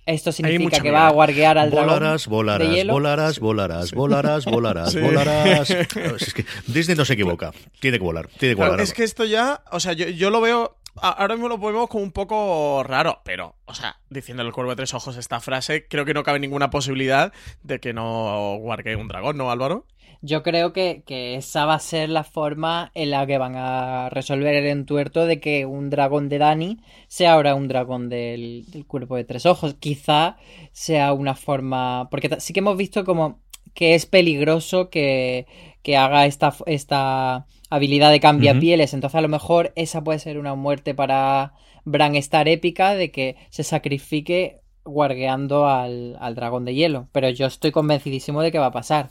Esto 0.05 0.33
significa 0.33 0.81
que 0.81 0.91
va 0.91 1.07
a 1.07 1.11
guarguear 1.11 1.57
al 1.57 1.71
dragón. 1.71 1.93
Volarás, 1.93 2.27
volarás, 2.27 2.67
de 2.67 2.75
hielo. 2.75 2.91
volarás, 2.93 3.39
volarás, 3.39 3.93
volarás, 3.93 4.45
volarás, 4.45 4.91
Sí. 4.91 4.99
volarás. 4.99 5.69
Es 6.19 6.33
que 6.33 6.45
Disney 6.67 6.97
no 6.97 7.05
se 7.05 7.13
equivoca. 7.13 7.53
Tiene 7.79 7.99
que 7.99 8.03
volar, 8.03 8.27
tiene 8.37 8.53
que 8.53 8.57
Claro, 8.57 8.71
volar. 8.71 8.83
es 8.83 8.93
que 8.93 9.03
esto 9.03 9.23
ya, 9.23 9.63
o 9.71 9.79
sea, 9.79 9.93
yo, 9.93 10.09
yo 10.09 10.29
lo 10.29 10.41
veo, 10.41 10.77
ahora 11.01 11.35
mismo 11.35 11.47
lo 11.47 11.57
vemos 11.57 11.87
como 11.87 12.03
un 12.03 12.11
poco 12.11 12.83
raro, 12.85 13.21
pero, 13.23 13.55
o 13.63 13.73
sea, 13.73 13.95
diciendo 14.09 14.43
el 14.43 14.51
cuervo 14.51 14.71
de 14.71 14.75
tres 14.75 14.93
ojos 14.93 15.15
esta 15.15 15.39
frase, 15.39 15.87
creo 15.87 16.03
que 16.03 16.13
no 16.13 16.23
cabe 16.23 16.39
ninguna 16.39 16.69
posibilidad 16.69 17.31
de 17.63 17.79
que 17.79 17.93
no 17.93 18.57
guargue 18.59 18.97
un 18.97 19.07
dragón, 19.07 19.37
¿no, 19.37 19.51
Álvaro? 19.51 19.85
Yo 20.25 20.41
creo 20.41 20.71
que, 20.71 21.03
que 21.05 21.35
esa 21.35 21.65
va 21.65 21.73
a 21.73 21.79
ser 21.79 22.07
la 22.07 22.23
forma 22.23 22.91
en 22.95 23.11
la 23.11 23.27
que 23.27 23.37
van 23.37 23.57
a 23.57 24.09
resolver 24.09 24.55
el 24.55 24.67
entuerto 24.67 25.25
de 25.25 25.41
que 25.41 25.65
un 25.65 25.89
dragón 25.89 26.29
de 26.29 26.37
Dani 26.37 26.77
sea 27.09 27.33
ahora 27.33 27.55
un 27.55 27.67
dragón 27.67 28.07
del, 28.07 28.63
del 28.71 28.85
cuerpo 28.87 29.17
de 29.17 29.25
tres 29.25 29.45
ojos. 29.45 29.73
Quizá 29.73 30.37
sea 30.71 31.11
una 31.11 31.35
forma. 31.35 32.07
Porque 32.09 32.29
sí 32.39 32.53
que 32.53 32.61
hemos 32.61 32.77
visto 32.77 33.03
como 33.03 33.41
que 33.73 33.95
es 33.95 34.05
peligroso 34.05 34.89
que, 34.89 35.45
que 35.81 35.97
haga 35.97 36.25
esta, 36.25 36.55
esta 36.67 37.45
habilidad 37.69 38.09
de 38.09 38.21
cambiapieles. 38.21 38.93
Entonces, 38.93 39.15
a 39.15 39.21
lo 39.21 39.27
mejor 39.27 39.73
esa 39.75 40.05
puede 40.05 40.19
ser 40.19 40.37
una 40.37 40.55
muerte 40.55 40.95
para 40.95 41.51
Bran 41.83 42.15
Star 42.15 42.47
épica 42.47 42.95
de 42.95 43.11
que 43.11 43.35
se 43.49 43.63
sacrifique 43.63 44.61
guargueando 44.85 45.67
al, 45.67 46.15
al 46.21 46.33
dragón 46.33 46.63
de 46.63 46.75
hielo. 46.75 47.09
Pero 47.11 47.29
yo 47.29 47.45
estoy 47.47 47.71
convencidísimo 47.71 48.41
de 48.41 48.53
que 48.53 48.59
va 48.59 48.67
a 48.67 48.71
pasar. 48.71 49.09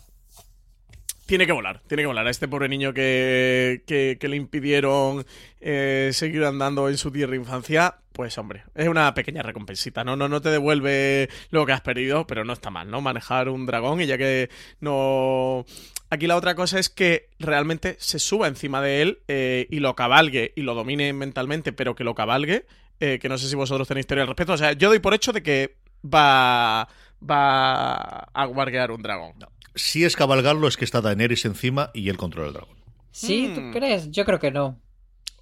Tiene 1.26 1.46
que 1.46 1.52
volar, 1.52 1.80
tiene 1.86 2.02
que 2.02 2.08
volar. 2.08 2.26
A 2.26 2.30
este 2.30 2.48
pobre 2.48 2.68
niño 2.68 2.92
que, 2.92 3.82
que, 3.86 4.28
le 4.28 4.36
impidieron 4.36 5.24
eh, 5.60 6.10
seguir 6.12 6.44
andando 6.44 6.88
en 6.88 6.98
su 6.98 7.12
tierra 7.12 7.36
infancia, 7.36 7.96
pues 8.12 8.36
hombre, 8.38 8.64
es 8.74 8.88
una 8.88 9.14
pequeña 9.14 9.42
recompensita, 9.42 10.02
¿no? 10.04 10.16
No, 10.16 10.28
no 10.28 10.40
te 10.40 10.50
devuelve 10.50 11.28
lo 11.50 11.64
que 11.64 11.72
has 11.72 11.80
perdido, 11.80 12.26
pero 12.26 12.44
no 12.44 12.52
está 12.52 12.70
mal, 12.70 12.90
¿no? 12.90 13.00
Manejar 13.00 13.48
un 13.48 13.66
dragón 13.66 14.00
y 14.00 14.06
ya 14.06 14.18
que 14.18 14.50
no... 14.80 15.64
Aquí 16.10 16.26
la 16.26 16.36
otra 16.36 16.54
cosa 16.54 16.78
es 16.78 16.90
que 16.90 17.30
realmente 17.38 17.96
se 17.98 18.18
suba 18.18 18.48
encima 18.48 18.82
de 18.82 19.00
él 19.00 19.22
eh, 19.28 19.66
y 19.70 19.78
lo 19.78 19.94
cabalgue 19.94 20.52
y 20.56 20.62
lo 20.62 20.74
domine 20.74 21.12
mentalmente, 21.12 21.72
pero 21.72 21.94
que 21.94 22.04
lo 22.04 22.14
cabalgue, 22.14 22.66
eh, 23.00 23.18
que 23.18 23.28
no 23.28 23.38
sé 23.38 23.48
si 23.48 23.54
vosotros 23.54 23.88
tenéis 23.88 24.06
teoría 24.06 24.24
al 24.24 24.28
respecto. 24.28 24.52
O 24.52 24.58
sea, 24.58 24.72
yo 24.72 24.88
doy 24.88 24.98
por 24.98 25.14
hecho 25.14 25.32
de 25.32 25.42
que 25.42 25.76
va, 26.04 26.86
va 27.22 27.94
a 27.94 28.44
guardear 28.44 28.90
un 28.90 29.00
dragón. 29.00 29.34
Si 29.74 30.04
es 30.04 30.16
cabalgarlo, 30.16 30.68
es 30.68 30.76
que 30.76 30.84
está 30.84 31.00
Daenerys 31.00 31.44
encima 31.44 31.90
y 31.94 32.08
él 32.08 32.16
controla 32.16 32.48
el 32.48 32.54
dragón. 32.54 32.76
¿Sí? 33.10 33.50
¿Tú 33.54 33.60
crees? 33.72 34.10
Yo 34.10 34.24
creo 34.24 34.38
que 34.38 34.50
no. 34.50 34.78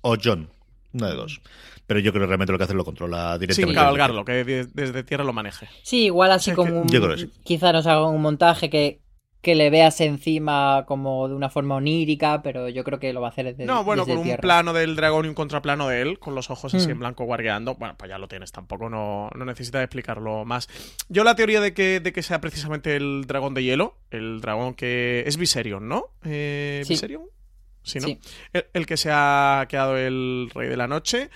O 0.03 0.17
John, 0.23 0.49
una 0.93 1.09
de 1.09 1.15
dos. 1.15 1.41
Pero 1.87 1.99
yo 2.01 2.13
creo 2.13 2.23
que 2.23 2.27
realmente 2.29 2.53
lo 2.53 2.59
que 2.59 2.65
hace 2.65 2.73
es 2.73 2.77
lo 2.77 2.85
controla 2.85 3.33
Sin 3.33 3.41
directamente. 3.41 3.75
cabalgarlo, 3.75 4.25
que 4.25 4.45
de- 4.45 4.67
desde 4.73 5.03
tierra 5.03 5.25
lo 5.25 5.33
maneje. 5.33 5.69
Sí, 5.83 6.05
igual 6.05 6.31
así 6.31 6.51
Sí, 6.51 6.57
como 6.57 6.83
un... 6.83 6.89
Yo 6.89 7.01
creo 7.03 7.17
que 7.17 7.23
sí. 7.23 7.31
Quizá 7.45 7.73
nos 7.73 7.87
haga 7.87 8.07
un 8.07 8.23
montaje 8.23 8.71
que, 8.71 9.01
que 9.43 9.55
le 9.55 9.71
veas 9.71 10.01
encima 10.03 10.85
como 10.87 11.27
de 11.29 11.35
una 11.35 11.49
forma 11.49 11.77
onírica, 11.77 12.43
pero 12.43 12.69
yo 12.69 12.85
creo 12.85 12.99
que 12.99 13.13
lo 13.15 13.21
va 13.23 13.29
a 13.29 13.31
hacer 13.31 13.47
desde 13.47 13.65
No, 13.65 13.83
bueno, 13.85 14.05
desde 14.05 14.19
con 14.21 14.29
un 14.29 14.37
plano 14.37 14.73
del 14.75 14.97
dragón 14.97 15.25
y 15.25 15.29
un 15.29 15.35
contraplano 15.35 15.89
de 15.89 16.03
él, 16.03 16.19
con 16.19 16.35
los 16.35 16.51
ojos 16.51 16.75
así 16.75 16.89
Mm. 16.89 16.91
en 16.91 16.99
blanco 16.99 17.25
guardeando, 17.25 17.75
bueno, 17.77 17.95
pues 17.97 18.11
ya 18.11 18.19
lo 18.19 18.29
tienes, 18.29 18.53
tampoco 18.53 18.91
no, 18.91 19.31
no 19.35 19.45
necesitas 19.47 19.83
explicarlo 19.83 20.45
más. 20.45 20.69
Yo 21.09 21.25
la 21.25 21.35
teoría 21.37 21.61
de 21.63 21.73
que, 21.73 22.01
de 22.01 22.13
que 22.13 22.23
sea 22.23 22.41
precisamente 22.41 22.97
el 22.97 23.25
dragón 23.27 23.55
de 23.55 23.63
hielo, 23.65 23.97
el 24.11 24.41
dragón 24.43 24.75
que 24.75 25.25
es 25.27 25.37
Viserion, 25.39 25.89
¿no? 25.89 26.09
Eh, 26.25 26.83
Sí. 26.85 26.95
¿Viserion? 26.95 27.23
Sí, 27.83 27.99
¿no? 27.99 28.09
Sí. 28.09 28.19
El, 28.53 28.67
el 28.75 28.85
que 28.87 28.99
se 28.99 29.09
ha 29.11 29.65
quedado 29.71 29.97
el 29.97 30.51
rey 30.55 30.69
de 30.69 30.77
la 30.77 30.87
noche. 30.87 31.31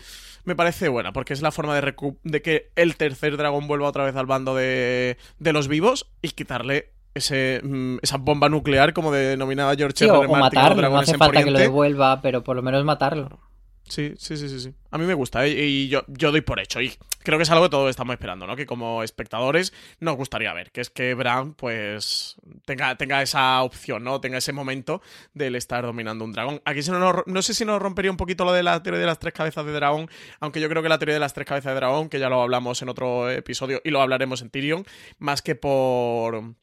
Me 0.44 0.54
parece 0.54 0.88
buena, 0.90 1.14
porque 1.14 1.32
es 1.32 1.40
la 1.40 1.50
forma 1.52 1.74
de, 1.74 1.80
recu- 1.80 2.18
de 2.22 2.42
que 2.42 2.70
el 2.76 2.96
tercer 2.96 3.38
dragón 3.38 3.66
vuelva 3.66 3.88
otra 3.88 4.04
vez 4.04 4.14
al 4.14 4.26
bando 4.26 4.54
de, 4.54 5.16
de 5.38 5.52
los 5.54 5.68
vivos 5.68 6.10
y 6.20 6.28
quitarle 6.32 6.90
ese, 7.14 7.60
mm, 7.62 7.98
esa 8.02 8.16
bomba 8.18 8.48
nuclear, 8.48 8.92
como 8.92 9.12
denominaba 9.12 9.74
George 9.76 9.96
Sí, 9.98 10.04
R. 10.04 10.12
o, 10.12 10.22
R. 10.22 10.26
o 10.26 10.36
Martin, 10.36 10.58
los 10.60 10.68
matarlo, 10.70 10.90
no 10.90 10.98
hace 10.98 11.16
falta 11.16 11.44
que 11.44 11.50
lo 11.50 11.58
devuelva, 11.58 12.20
pero 12.20 12.42
por 12.42 12.56
lo 12.56 12.62
menos 12.62 12.84
matarlo. 12.84 13.40
Sí, 13.86 14.14
sí, 14.16 14.38
sí, 14.38 14.48
sí, 14.48 14.60
sí. 14.60 14.74
A 14.92 14.96
mí 14.96 15.04
me 15.04 15.12
gusta, 15.12 15.44
¿eh? 15.44 15.50
y 15.62 15.88
yo, 15.88 16.04
yo 16.08 16.32
doy 16.32 16.40
por 16.40 16.58
hecho. 16.58 16.80
Y 16.80 16.90
creo 17.22 17.38
que 17.38 17.42
es 17.42 17.50
algo 17.50 17.64
que 17.66 17.70
todos 17.70 17.90
estamos 17.90 18.14
esperando, 18.14 18.46
¿no? 18.46 18.56
Que 18.56 18.64
como 18.64 19.02
espectadores 19.02 19.74
nos 20.00 20.16
gustaría 20.16 20.54
ver, 20.54 20.70
que 20.72 20.80
es 20.80 20.88
que 20.88 21.12
Bran, 21.12 21.52
pues, 21.52 22.36
tenga, 22.64 22.96
tenga 22.96 23.20
esa 23.20 23.62
opción, 23.62 24.02
¿no? 24.02 24.22
Tenga 24.22 24.38
ese 24.38 24.54
momento 24.54 25.02
del 25.34 25.54
estar 25.54 25.84
dominando 25.84 26.24
un 26.24 26.32
dragón. 26.32 26.62
Aquí 26.64 26.82
se 26.82 26.92
nos- 26.92 27.26
no 27.26 27.42
sé 27.42 27.52
si 27.52 27.66
nos 27.66 27.80
rompería 27.82 28.10
un 28.10 28.16
poquito 28.16 28.46
lo 28.46 28.54
de 28.54 28.62
la 28.62 28.82
teoría 28.82 29.00
de 29.00 29.06
las 29.06 29.18
tres 29.18 29.34
cabezas 29.34 29.66
de 29.66 29.72
dragón, 29.72 30.08
aunque 30.40 30.62
yo 30.62 30.70
creo 30.70 30.82
que 30.82 30.88
la 30.88 30.98
teoría 30.98 31.14
de 31.16 31.20
las 31.20 31.34
tres 31.34 31.46
cabezas 31.46 31.72
de 31.72 31.76
dragón, 31.76 32.08
que 32.08 32.18
ya 32.18 32.30
lo 32.30 32.40
hablamos 32.40 32.80
en 32.80 32.88
otro 32.88 33.28
episodio 33.30 33.82
y 33.84 33.90
lo 33.90 34.00
hablaremos 34.00 34.40
en 34.40 34.48
Tyrion, 34.48 34.86
más 35.18 35.42
que 35.42 35.56
por 35.56 36.54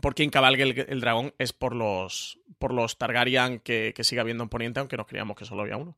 por 0.00 0.14
quien 0.14 0.30
cabalgue 0.30 0.86
el, 0.88 1.00
dragón 1.00 1.34
es 1.38 1.52
por 1.52 1.74
los 1.74 2.38
por 2.58 2.72
los 2.72 2.98
Targaryen 2.98 3.58
que, 3.58 3.92
que 3.94 4.04
sigue 4.04 4.20
habiendo 4.20 4.44
en 4.44 4.50
Poniente, 4.50 4.80
aunque 4.80 4.96
nos 4.96 5.06
creíamos 5.06 5.36
que 5.36 5.44
solo 5.44 5.62
había 5.62 5.76
uno. 5.76 5.96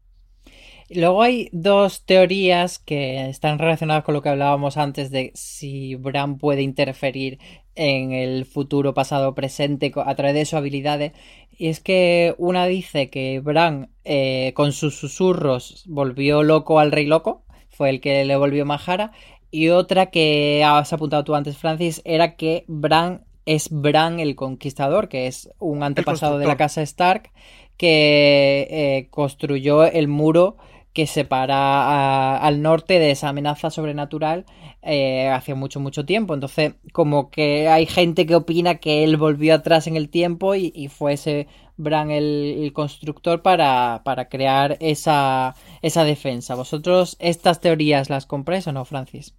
Luego 0.91 1.23
hay 1.23 1.49
dos 1.53 2.05
teorías 2.05 2.79
que 2.79 3.29
están 3.29 3.59
relacionadas 3.59 4.05
con 4.05 4.15
lo 4.15 4.23
que 4.23 4.29
hablábamos 4.29 4.77
antes 4.77 5.11
de 5.11 5.33
si 5.35 5.95
Bran 5.95 6.39
puede 6.39 6.63
interferir 6.63 7.39
en 7.75 8.13
el 8.13 8.45
futuro, 8.45 8.93
pasado, 8.93 9.35
presente 9.35 9.93
a 9.97 10.15
través 10.15 10.35
de 10.35 10.45
sus 10.45 10.55
habilidades. 10.55 11.13
Y 11.51 11.69
es 11.69 11.81
que 11.81 12.35
una 12.39 12.67
dice 12.67 13.09
que 13.09 13.41
Bran 13.41 13.91
eh, 14.05 14.53
con 14.55 14.73
sus 14.73 14.97
susurros 14.97 15.85
volvió 15.87 16.43
loco 16.43 16.79
al 16.79 16.93
rey 16.93 17.07
loco, 17.07 17.45
fue 17.71 17.89
el 17.91 18.01
que 18.01 18.25
le 18.25 18.37
volvió 18.37 18.67
Majara. 18.67 19.13
Y 19.51 19.69
otra 19.69 20.07
que 20.11 20.63
has 20.65 20.93
apuntado 20.93 21.25
tú 21.25 21.35
antes, 21.35 21.57
Francis, 21.57 22.03
era 22.05 22.37
que 22.37 22.65
Bran 22.69 23.25
es 23.47 23.69
Bran 23.71 24.21
el 24.21 24.37
Conquistador, 24.37 25.09
que 25.09 25.27
es 25.27 25.51
un 25.59 25.83
antepasado 25.83 26.39
de 26.39 26.47
la 26.47 26.57
casa 26.57 26.83
Stark 26.83 27.31
que 27.77 28.69
eh, 28.71 29.09
construyó 29.11 29.85
el 29.85 30.09
muro 30.09 30.57
que 30.93 31.07
separa 31.07 31.57
a- 31.57 32.39
al 32.39 32.61
norte 32.63 32.99
de 32.99 33.11
esa 33.13 33.29
amenaza 33.31 33.71
sobrenatural 33.71 34.45
eh, 34.83 35.29
hace 35.29 35.55
mucho, 35.55 35.81
mucho 35.81 36.05
tiempo. 36.05 36.35
Entonces, 36.35 36.75
como 36.93 37.31
que 37.31 37.69
hay 37.69 37.87
gente 37.87 38.27
que 38.27 38.35
opina 38.37 38.77
que 38.77 39.05
él 39.05 39.17
volvió 39.17 39.55
atrás 39.55 39.87
en 39.87 39.97
el 39.97 40.11
tiempo 40.11 40.55
y, 40.55 40.73
y 40.75 40.89
fue 40.89 41.15
ese 41.15 41.49
Bran 41.79 42.11
el, 42.11 42.59
el 42.63 42.73
constructor 42.75 43.43
para, 43.43 44.03
para 44.05 44.29
crear 44.29 44.77
esa, 44.81 45.55
esa 45.81 46.05
defensa. 46.05 46.55
¿Vosotros 46.55 47.17
estas 47.21 47.61
teorías 47.61 48.11
las 48.11 48.27
compráis 48.27 48.67
o 48.67 48.73
no, 48.73 48.85
Francis? 48.85 49.35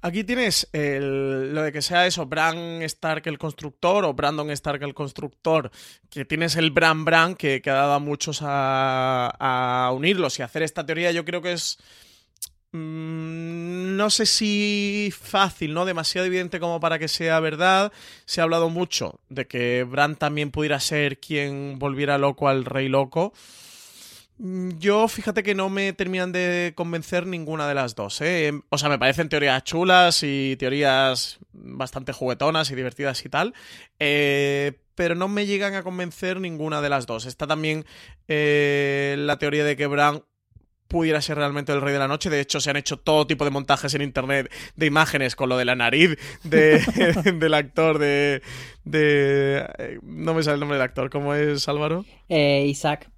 Aquí 0.00 0.24
tienes 0.24 0.68
el- 0.72 1.54
lo 1.54 1.62
de 1.62 1.72
que 1.72 1.82
sea 1.82 2.06
eso, 2.06 2.26
Bran 2.26 2.82
Stark 2.82 3.22
el 3.26 3.38
constructor 3.38 4.04
o 4.04 4.14
Brandon 4.14 4.50
Stark 4.50 4.82
el 4.82 4.94
constructor, 4.94 5.70
que 6.10 6.24
tienes 6.24 6.56
el 6.56 6.70
Bran 6.70 7.04
Bran 7.04 7.34
que, 7.34 7.62
ha 7.66 7.72
dado 7.72 7.94
a 7.94 7.98
muchos 7.98 8.40
a, 8.42 9.32
a 9.38 9.92
unirlos 9.92 10.38
y 10.38 10.42
hacer 10.42 10.62
esta 10.62 10.84
teoría 10.86 11.12
yo 11.12 11.24
creo 11.24 11.42
que 11.42 11.52
es... 11.52 11.78
mm, 12.72 13.96
no 13.96 14.10
sé 14.10 14.26
si 14.26 15.12
fácil, 15.18 15.72
¿no? 15.74 15.84
Demasiado 15.84 16.26
evidente 16.26 16.60
como 16.60 16.80
para 16.80 16.98
que 16.98 17.08
sea 17.08 17.40
verdad. 17.40 17.92
Se 18.26 18.40
ha 18.40 18.44
hablado 18.44 18.68
mucho 18.70 19.20
de 19.28 19.46
que 19.46 19.84
Bran 19.84 20.16
también 20.16 20.50
pudiera 20.50 20.80
ser 20.80 21.18
quien 21.18 21.78
volviera 21.78 22.18
loco 22.18 22.48
al 22.48 22.64
rey 22.64 22.88
loco. 22.88 23.32
Mm, 24.38 24.78
Yo, 24.78 25.08
fíjate 25.08 25.42
que 25.42 25.54
no 25.54 25.70
me 25.70 25.92
terminan 25.92 26.32
de 26.32 26.72
convencer 26.76 27.26
ninguna 27.26 27.66
de 27.68 27.74
las 27.74 27.94
dos, 27.94 28.20
¿eh? 28.20 28.52
O 28.68 28.78
sea, 28.78 28.88
me 28.88 28.98
parecen 28.98 29.28
teorías 29.28 29.64
chulas 29.64 30.22
y 30.22 30.56
teorías 30.56 31.38
bastante 31.52 32.12
juguetonas 32.12 32.70
y 32.70 32.74
divertidas 32.74 33.24
y 33.24 33.28
tal, 33.30 33.54
eh, 33.98 34.72
pero 34.94 35.14
no 35.14 35.28
me 35.28 35.46
llegan 35.46 35.74
a 35.74 35.82
convencer 35.82 36.40
ninguna 36.40 36.80
de 36.82 36.88
las 36.90 37.06
dos. 37.06 37.24
Está 37.26 37.46
también 37.46 37.84
eh, 38.28 39.16
la 39.18 39.38
teoría 39.38 39.64
de 39.64 39.76
que 39.76 39.86
Bran 39.86 40.22
pudiera 40.88 41.20
ser 41.20 41.36
realmente 41.38 41.72
el 41.72 41.80
rey 41.80 41.92
de 41.92 41.98
la 41.98 42.06
noche. 42.08 42.30
De 42.30 42.40
hecho, 42.40 42.60
se 42.60 42.70
han 42.70 42.76
hecho 42.76 42.98
todo 42.98 43.26
tipo 43.26 43.44
de 43.44 43.50
montajes 43.50 43.92
en 43.94 44.02
internet 44.02 44.52
de 44.76 44.86
imágenes 44.86 45.34
con 45.34 45.48
lo 45.48 45.56
de 45.56 45.64
la 45.64 45.74
nariz 45.74 46.16
de- 46.44 46.78
del 47.40 47.54
actor 47.54 47.98
de... 47.98 48.42
de 48.84 49.66
eh, 49.78 49.98
no 50.02 50.32
me 50.34 50.42
sale 50.42 50.54
el 50.54 50.60
nombre 50.60 50.76
del 50.78 50.84
actor, 50.84 51.10
¿cómo 51.10 51.34
es 51.34 51.66
Álvaro? 51.68 52.04
Isaac. 52.66 53.10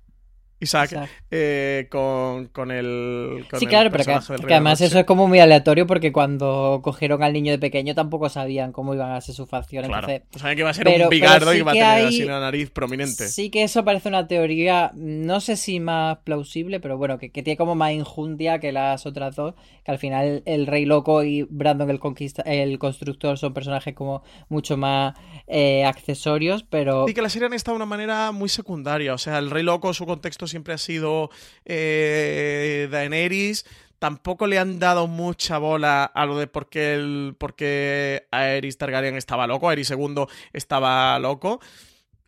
Isaac, 0.60 1.08
eh, 1.30 1.86
con, 1.88 2.46
con, 2.46 2.72
el. 2.72 3.46
sí, 3.58 3.66
claro, 3.66 3.90
pero 3.92 4.04
que, 4.04 4.54
además 4.54 4.80
eso 4.80 4.98
es 4.98 5.04
como 5.04 5.28
muy 5.28 5.38
aleatorio 5.38 5.86
porque 5.86 6.10
cuando 6.10 6.80
cogieron 6.82 7.22
al 7.22 7.32
niño 7.32 7.52
de 7.52 7.58
pequeño 7.60 7.94
tampoco 7.94 8.28
sabían 8.28 8.72
cómo 8.72 8.92
iban 8.92 9.12
a 9.12 9.20
ser 9.20 9.36
sus 9.36 9.48
facciones. 9.48 9.88
Claro. 9.88 10.08
sabían 10.36 10.56
que 10.56 10.60
iba 10.62 10.70
a 10.70 10.74
ser 10.74 10.88
un 10.88 11.08
bigardo 11.08 11.54
y 11.54 11.58
iba 11.58 11.70
a 11.70 11.74
tener 11.74 12.06
así 12.06 12.24
la 12.24 12.40
nariz 12.40 12.70
prominente. 12.70 13.28
Sí, 13.28 13.50
que 13.50 13.62
eso 13.62 13.84
parece 13.84 14.08
una 14.08 14.26
teoría, 14.26 14.90
no 14.94 15.40
sé 15.40 15.56
si 15.56 15.78
más 15.78 16.18
plausible, 16.24 16.80
pero 16.80 16.98
bueno, 16.98 17.18
que, 17.18 17.28
tiene 17.28 17.56
como 17.56 17.76
más 17.76 17.92
injundia 17.92 18.58
que 18.58 18.72
las 18.72 19.06
otras 19.06 19.36
dos. 19.36 19.54
Que 19.84 19.92
al 19.92 19.98
final 19.98 20.42
el 20.44 20.66
Rey 20.66 20.84
Loco 20.86 21.22
y 21.22 21.42
Brandon 21.48 21.88
el, 21.88 22.00
conquista, 22.00 22.42
el 22.42 22.80
Constructor 22.80 23.38
son 23.38 23.54
personajes 23.54 23.94
como 23.94 24.24
mucho 24.48 24.76
más 24.76 25.14
eh, 25.46 25.84
accesorios, 25.84 26.64
pero. 26.64 27.06
Sí, 27.06 27.14
que 27.14 27.22
la 27.22 27.28
serie 27.28 27.46
han 27.46 27.54
estado 27.54 27.76
de 27.76 27.84
una 27.84 27.86
manera 27.86 28.32
muy 28.32 28.48
secundaria. 28.48 29.14
O 29.14 29.18
sea, 29.18 29.38
el 29.38 29.50
Rey 29.50 29.62
Loco, 29.62 29.94
su 29.94 30.04
contexto 30.04 30.47
siempre 30.48 30.74
ha 30.74 30.78
sido 30.78 31.30
eh, 31.64 32.88
Daenerys. 32.90 33.64
Tampoco 33.98 34.46
le 34.46 34.58
han 34.58 34.78
dado 34.78 35.08
mucha 35.08 35.58
bola 35.58 36.04
a 36.04 36.24
lo 36.24 36.38
de 36.38 36.46
por 36.46 36.68
qué, 36.68 36.94
el, 36.94 37.34
por 37.36 37.56
Aerys 37.58 38.78
Targaryen 38.78 39.16
estaba 39.16 39.48
loco, 39.48 39.68
Aerys 39.68 39.90
II 39.90 40.26
estaba 40.52 41.18
loco. 41.18 41.60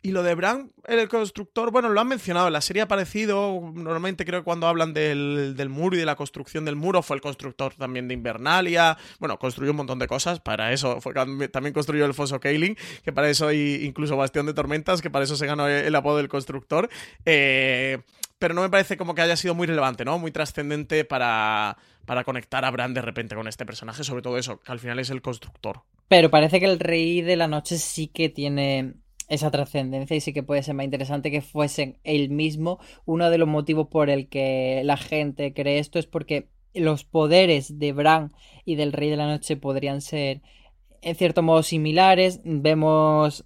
Y 0.03 0.11
lo 0.11 0.23
de 0.23 0.33
Bran, 0.33 0.71
el 0.87 1.07
constructor, 1.07 1.71
bueno, 1.71 1.89
lo 1.89 2.01
han 2.01 2.07
mencionado, 2.07 2.47
en 2.47 2.53
la 2.53 2.61
serie 2.61 2.81
ha 2.81 2.85
aparecido, 2.85 3.71
normalmente 3.75 4.25
creo 4.25 4.39
que 4.39 4.43
cuando 4.43 4.65
hablan 4.65 4.95
del, 4.95 5.53
del, 5.55 5.69
muro 5.69 5.95
y 5.95 5.99
de 5.99 6.07
la 6.07 6.15
construcción 6.15 6.65
del 6.65 6.75
muro, 6.75 7.03
fue 7.03 7.17
el 7.17 7.21
constructor 7.21 7.75
también 7.75 8.07
de 8.07 8.15
Invernalia, 8.15 8.97
bueno, 9.19 9.37
construyó 9.37 9.71
un 9.71 9.77
montón 9.77 9.99
de 9.99 10.07
cosas, 10.07 10.39
para 10.39 10.73
eso, 10.73 10.99
fue, 11.01 11.13
también 11.13 11.73
construyó 11.73 12.05
el 12.05 12.15
foso 12.15 12.39
Kaling, 12.39 12.75
que 13.03 13.13
para 13.13 13.29
eso 13.29 13.47
hay 13.47 13.85
incluso 13.85 14.17
Bastión 14.17 14.47
de 14.47 14.55
Tormentas, 14.55 15.03
que 15.03 15.11
para 15.11 15.23
eso 15.23 15.35
se 15.35 15.45
ganó 15.45 15.67
el, 15.67 15.95
apodo 15.95 16.17
del 16.17 16.29
constructor. 16.29 16.89
Eh, 17.25 17.99
pero 18.39 18.55
no 18.55 18.63
me 18.63 18.69
parece 18.71 18.97
como 18.97 19.13
que 19.13 19.21
haya 19.21 19.35
sido 19.35 19.53
muy 19.53 19.67
relevante, 19.67 20.03
¿no? 20.03 20.17
Muy 20.17 20.31
trascendente 20.31 21.05
para, 21.05 21.77
para 22.07 22.23
conectar 22.23 22.65
a 22.65 22.71
Bran 22.71 22.95
de 22.95 23.03
repente 23.03 23.35
con 23.35 23.47
este 23.47 23.67
personaje, 23.67 24.03
sobre 24.03 24.23
todo 24.23 24.39
eso, 24.39 24.59
que 24.59 24.71
al 24.71 24.79
final 24.79 24.97
es 24.97 25.11
el 25.11 25.21
constructor. 25.21 25.83
Pero 26.07 26.31
parece 26.31 26.59
que 26.59 26.65
el 26.65 26.79
Rey 26.79 27.21
de 27.21 27.35
la 27.35 27.47
Noche 27.47 27.77
sí 27.77 28.07
que 28.07 28.29
tiene 28.29 28.95
esa 29.31 29.49
trascendencia 29.49 30.15
y 30.17 30.19
sí 30.19 30.33
que 30.33 30.43
puede 30.43 30.61
ser 30.61 30.75
más 30.75 30.83
interesante 30.83 31.31
que 31.31 31.41
fuesen 31.41 31.97
él 32.03 32.29
mismo. 32.29 32.79
Uno 33.05 33.29
de 33.29 33.37
los 33.37 33.47
motivos 33.47 33.87
por 33.87 34.09
el 34.09 34.27
que 34.27 34.81
la 34.83 34.97
gente 34.97 35.53
cree 35.53 35.79
esto 35.79 35.99
es 35.99 36.05
porque 36.05 36.49
los 36.73 37.05
poderes 37.05 37.79
de 37.79 37.93
Bran 37.93 38.33
y 38.65 38.75
del 38.75 38.91
Rey 38.91 39.09
de 39.09 39.15
la 39.15 39.27
Noche 39.27 39.55
podrían 39.55 40.01
ser 40.01 40.41
en 41.01 41.15
cierto 41.15 41.43
modo 41.43 41.63
similares. 41.63 42.41
Vemos 42.43 43.45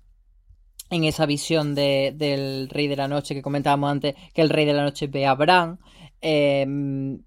en 0.89 1.03
esa 1.03 1.27
visión 1.27 1.75
de, 1.75 2.13
del 2.15 2.67
Rey 2.69 2.87
de 2.87 2.95
la 2.95 3.07
Noche 3.07 3.35
que 3.35 3.43
comentábamos 3.43 3.91
antes, 3.91 4.15
que 4.33 4.41
el 4.41 4.49
Rey 4.49 4.65
de 4.65 4.73
la 4.73 4.83
Noche 4.83 5.05
ve 5.05 5.27
a 5.27 5.35
Bran. 5.35 5.79
Em, 6.19 7.21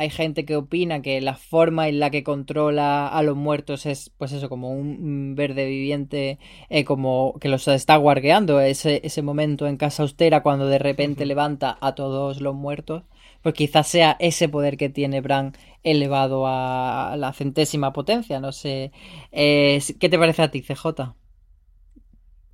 hay 0.00 0.08
gente 0.08 0.46
que 0.46 0.56
opina 0.56 1.02
que 1.02 1.20
la 1.20 1.34
forma 1.36 1.86
en 1.88 2.00
la 2.00 2.08
que 2.10 2.24
controla 2.24 3.06
a 3.06 3.22
los 3.22 3.36
muertos 3.36 3.84
es, 3.84 4.10
pues 4.16 4.32
eso, 4.32 4.48
como 4.48 4.70
un 4.70 5.34
verde 5.34 5.66
viviente, 5.66 6.38
eh, 6.70 6.84
como 6.84 7.34
que 7.38 7.50
los 7.50 7.68
está 7.68 7.96
guardeando 7.96 8.60
ese, 8.60 9.02
ese 9.04 9.20
momento 9.20 9.66
en 9.66 9.76
casa 9.76 10.02
austera 10.02 10.42
cuando 10.42 10.68
de 10.68 10.78
repente 10.78 11.26
levanta 11.26 11.76
a 11.82 11.94
todos 11.94 12.40
los 12.40 12.54
muertos. 12.54 13.02
Pues 13.42 13.54
quizás 13.54 13.88
sea 13.88 14.16
ese 14.20 14.48
poder 14.48 14.78
que 14.78 14.88
tiene 14.88 15.20
Bran 15.20 15.52
elevado 15.82 16.44
a 16.46 17.14
la 17.18 17.34
centésima 17.34 17.92
potencia, 17.92 18.40
no 18.40 18.52
sé. 18.52 18.92
Eh, 19.32 19.82
¿Qué 19.98 20.08
te 20.08 20.18
parece 20.18 20.42
a 20.42 20.50
ti, 20.50 20.62
CJ? 20.62 21.19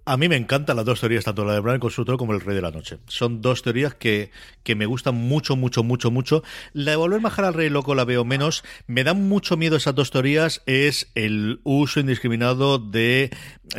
A 0.08 0.16
mí 0.16 0.28
me 0.28 0.36
encantan 0.36 0.76
las 0.76 0.84
dos 0.84 1.00
teorías, 1.00 1.24
tanto 1.24 1.44
la 1.44 1.54
de 1.54 1.58
Brian 1.58 1.80
Constructor 1.80 2.16
como 2.16 2.32
el 2.32 2.40
Rey 2.40 2.54
de 2.54 2.62
la 2.62 2.70
Noche. 2.70 2.98
Son 3.08 3.42
dos 3.42 3.62
teorías 3.62 3.92
que, 3.92 4.30
que 4.62 4.76
me 4.76 4.86
gustan 4.86 5.16
mucho, 5.16 5.56
mucho, 5.56 5.82
mucho, 5.82 6.12
mucho. 6.12 6.44
La 6.72 6.92
de 6.92 6.96
volver 6.96 7.20
a 7.24 7.48
al 7.48 7.54
Rey 7.54 7.70
Loco 7.70 7.92
la 7.96 8.04
veo 8.04 8.24
menos. 8.24 8.62
Me 8.86 9.02
dan 9.02 9.28
mucho 9.28 9.56
miedo 9.56 9.76
esas 9.76 9.96
dos 9.96 10.12
teorías. 10.12 10.62
Es 10.66 11.10
el 11.16 11.58
uso 11.64 11.98
indiscriminado 11.98 12.78
de 12.78 13.30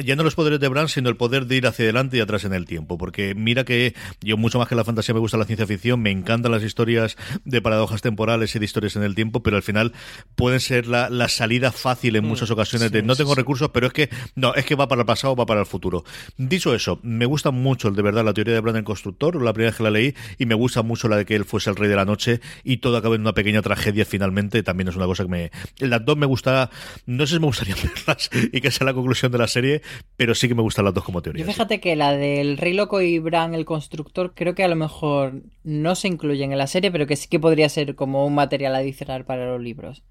ya 0.03 0.15
no 0.15 0.23
los 0.23 0.35
poderes 0.35 0.59
de 0.59 0.67
Bran, 0.67 0.89
sino 0.89 1.09
el 1.09 1.17
poder 1.17 1.45
de 1.45 1.55
ir 1.55 1.67
hacia 1.67 1.83
adelante 1.83 2.17
y 2.17 2.19
atrás 2.19 2.43
en 2.43 2.53
el 2.53 2.65
tiempo. 2.65 2.97
Porque 2.97 3.35
mira 3.35 3.63
que 3.63 3.95
yo, 4.21 4.37
mucho 4.37 4.59
más 4.59 4.67
que 4.67 4.75
la 4.75 4.83
fantasía, 4.83 5.13
me 5.13 5.19
gusta 5.19 5.37
la 5.37 5.45
ciencia 5.45 5.65
ficción. 5.65 6.01
Me 6.01 6.11
encantan 6.11 6.51
las 6.51 6.63
historias 6.63 7.17
de 7.45 7.61
paradojas 7.61 8.01
temporales 8.01 8.55
y 8.55 8.59
de 8.59 8.65
historias 8.65 8.95
en 8.95 9.03
el 9.03 9.15
tiempo, 9.15 9.43
pero 9.43 9.57
al 9.57 9.63
final 9.63 9.93
pueden 10.35 10.59
ser 10.59 10.87
la, 10.87 11.09
la 11.09 11.29
salida 11.29 11.71
fácil 11.71 12.15
en 12.15 12.25
mm, 12.25 12.27
muchas 12.27 12.51
ocasiones 12.51 12.91
de 12.91 13.01
no 13.03 13.15
tengo 13.15 13.35
recursos, 13.35 13.69
pero 13.69 13.87
es 13.87 13.93
que 13.93 14.09
no, 14.35 14.53
es 14.53 14.65
que 14.65 14.75
va 14.75 14.87
para 14.87 15.01
el 15.01 15.05
pasado, 15.05 15.35
va 15.35 15.45
para 15.45 15.61
el 15.61 15.65
futuro. 15.65 16.03
Dicho 16.37 16.73
eso, 16.73 16.99
me 17.03 17.25
gusta 17.25 17.51
mucho, 17.51 17.91
de 17.91 18.01
verdad, 18.01 18.25
la 18.25 18.33
teoría 18.33 18.53
de 18.53 18.59
Brandon 18.59 18.83
Constructor, 18.83 19.41
la 19.41 19.53
primera 19.53 19.71
vez 19.71 19.77
que 19.77 19.83
la 19.83 19.91
leí, 19.91 20.13
y 20.37 20.45
me 20.45 20.55
gusta 20.55 20.81
mucho 20.81 21.07
la 21.07 21.17
de 21.17 21.25
que 21.25 21.35
él 21.35 21.45
fuese 21.45 21.69
el 21.69 21.75
rey 21.75 21.89
de 21.89 21.95
la 21.95 22.05
noche 22.05 22.41
y 22.63 22.77
todo 22.77 22.97
acaba 22.97 23.15
en 23.15 23.21
una 23.21 23.33
pequeña 23.33 23.61
tragedia 23.61 24.05
finalmente. 24.05 24.63
También 24.63 24.89
es 24.89 24.95
una 24.95 25.05
cosa 25.05 25.23
que 25.23 25.29
me. 25.29 25.51
Las 25.79 26.03
dos 26.05 26.17
me 26.17 26.25
gusta. 26.25 26.69
No 27.05 27.25
sé 27.25 27.35
si 27.35 27.39
me 27.39 27.47
gustaría 27.47 27.75
verlas 28.05 28.29
y 28.51 28.61
que 28.61 28.71
sea 28.71 28.85
la 28.85 28.93
conclusión 28.93 29.31
de 29.31 29.37
la 29.37 29.47
serie, 29.47 29.76
pero 30.15 30.35
sí 30.35 30.47
que 30.47 30.55
me 30.55 30.61
gustan 30.61 30.85
las 30.85 30.93
dos 30.93 31.03
como 31.03 31.21
teoría. 31.21 31.45
fíjate 31.45 31.79
que 31.79 31.95
la 31.95 32.15
del 32.15 32.57
Rey 32.57 32.73
Loco 32.73 33.01
y 33.01 33.19
Bran 33.19 33.53
el 33.53 33.65
Constructor, 33.65 34.33
creo 34.35 34.55
que 34.55 34.63
a 34.63 34.67
lo 34.67 34.75
mejor 34.75 35.41
no 35.63 35.95
se 35.95 36.07
incluyen 36.07 36.51
en 36.51 36.57
la 36.57 36.67
serie, 36.67 36.91
pero 36.91 37.07
que 37.07 37.15
sí 37.15 37.27
que 37.27 37.39
podría 37.39 37.69
ser 37.69 37.95
como 37.95 38.25
un 38.25 38.35
material 38.35 38.75
adicional 38.75 39.25
para 39.25 39.45
los 39.45 39.61
libros. 39.61 40.03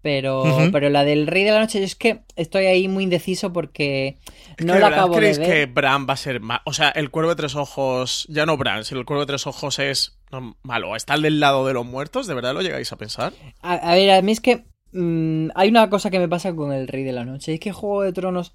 Pero, 0.00 0.44
pero 0.72 0.90
la 0.90 1.04
del 1.04 1.26
Rey 1.26 1.42
de 1.42 1.50
la 1.50 1.60
Noche, 1.60 1.82
es 1.82 1.96
que 1.96 2.20
estoy 2.36 2.66
ahí 2.66 2.86
muy 2.86 3.04
indeciso 3.04 3.52
porque 3.52 4.16
no 4.58 4.78
lo 4.78 4.86
acabo 4.86 5.16
de 5.16 5.32
ver. 5.32 5.40
que 5.40 5.66
Bran 5.66 6.06
va 6.08 6.14
a 6.14 6.16
ser 6.16 6.40
malo? 6.40 6.62
O 6.66 6.72
sea, 6.72 6.90
el 6.90 7.10
Cuervo 7.10 7.30
de 7.30 7.36
Tres 7.36 7.56
Ojos, 7.56 8.26
ya 8.28 8.46
no 8.46 8.56
Bran, 8.56 8.84
sino 8.84 9.00
el 9.00 9.06
Cuervo 9.06 9.22
de 9.22 9.26
Tres 9.26 9.46
Ojos 9.46 9.78
es 9.80 10.18
malo. 10.62 10.94
¿Está 10.94 11.18
del 11.18 11.40
lado 11.40 11.66
de 11.66 11.74
los 11.74 11.84
muertos? 11.84 12.26
¿De 12.28 12.34
verdad 12.34 12.54
lo 12.54 12.62
llegáis 12.62 12.92
a 12.92 12.96
pensar? 12.96 13.32
A, 13.60 13.94
ver, 13.94 14.10
a 14.10 14.22
mí 14.22 14.30
es 14.30 14.40
que 14.40 14.66
mm, 14.92 15.48
hay 15.56 15.68
una 15.68 15.90
cosa 15.90 16.10
que 16.10 16.20
me 16.20 16.28
pasa 16.28 16.54
con 16.54 16.72
el 16.72 16.86
Rey 16.86 17.02
de 17.02 17.12
la 17.12 17.24
Noche. 17.24 17.54
Es 17.54 17.60
que 17.60 17.72
Juego 17.72 18.02
de 18.02 18.12
Tronos 18.12 18.54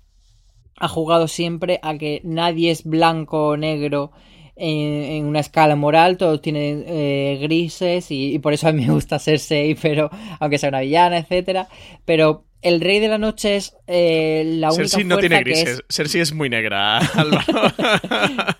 ha 0.77 0.87
jugado 0.87 1.27
siempre 1.27 1.79
a 1.81 1.97
que 1.97 2.21
nadie 2.23 2.71
es 2.71 2.83
blanco 2.83 3.47
o 3.49 3.57
negro 3.57 4.11
en, 4.55 5.25
una 5.25 5.39
escala 5.39 5.75
moral, 5.75 6.17
todos 6.17 6.41
tienen 6.41 6.83
eh, 6.87 7.39
grises 7.41 8.07
y, 8.09 8.37
por 8.39 8.53
eso 8.53 8.67
a 8.67 8.71
mí 8.71 8.85
me 8.85 8.93
gusta 8.93 9.19
Cersei, 9.19 9.75
pero 9.81 10.09
aunque 10.39 10.57
sea 10.57 10.69
una 10.69 10.81
villana, 10.81 11.17
etcétera. 11.17 11.67
Pero 12.05 12.45
el 12.61 12.79
Rey 12.79 12.99
de 12.99 13.09
la 13.09 13.17
Noche 13.17 13.57
es 13.57 13.75
eh, 13.87 14.43
la 14.45 14.69
única 14.69 14.83
Cersei 14.83 15.03
no 15.03 15.17
tiene 15.17 15.39
grises. 15.41 15.69
Es... 15.69 15.95
Cersei 15.95 16.21
es 16.21 16.33
muy 16.33 16.49
negra, 16.49 16.97
Álvaro. 17.13 17.73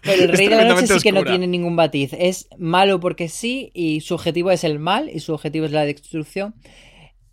pero 0.02 0.24
el 0.24 0.30
Rey 0.30 0.48
de 0.48 0.56
la 0.56 0.66
Noche 0.66 0.88
sí 0.88 1.00
que 1.02 1.12
no 1.12 1.24
tiene 1.24 1.48
ningún 1.48 1.76
batiz. 1.76 2.14
Es 2.14 2.48
malo 2.58 3.00
porque 3.00 3.30
sí 3.30 3.72
y 3.74 4.02
su 4.02 4.16
objetivo 4.16 4.52
es 4.52 4.64
el 4.64 4.80
mal 4.80 5.10
y 5.10 5.20
su 5.20 5.34
objetivo 5.34 5.66
es 5.66 5.72
la 5.72 5.86
destrucción. 5.86 6.56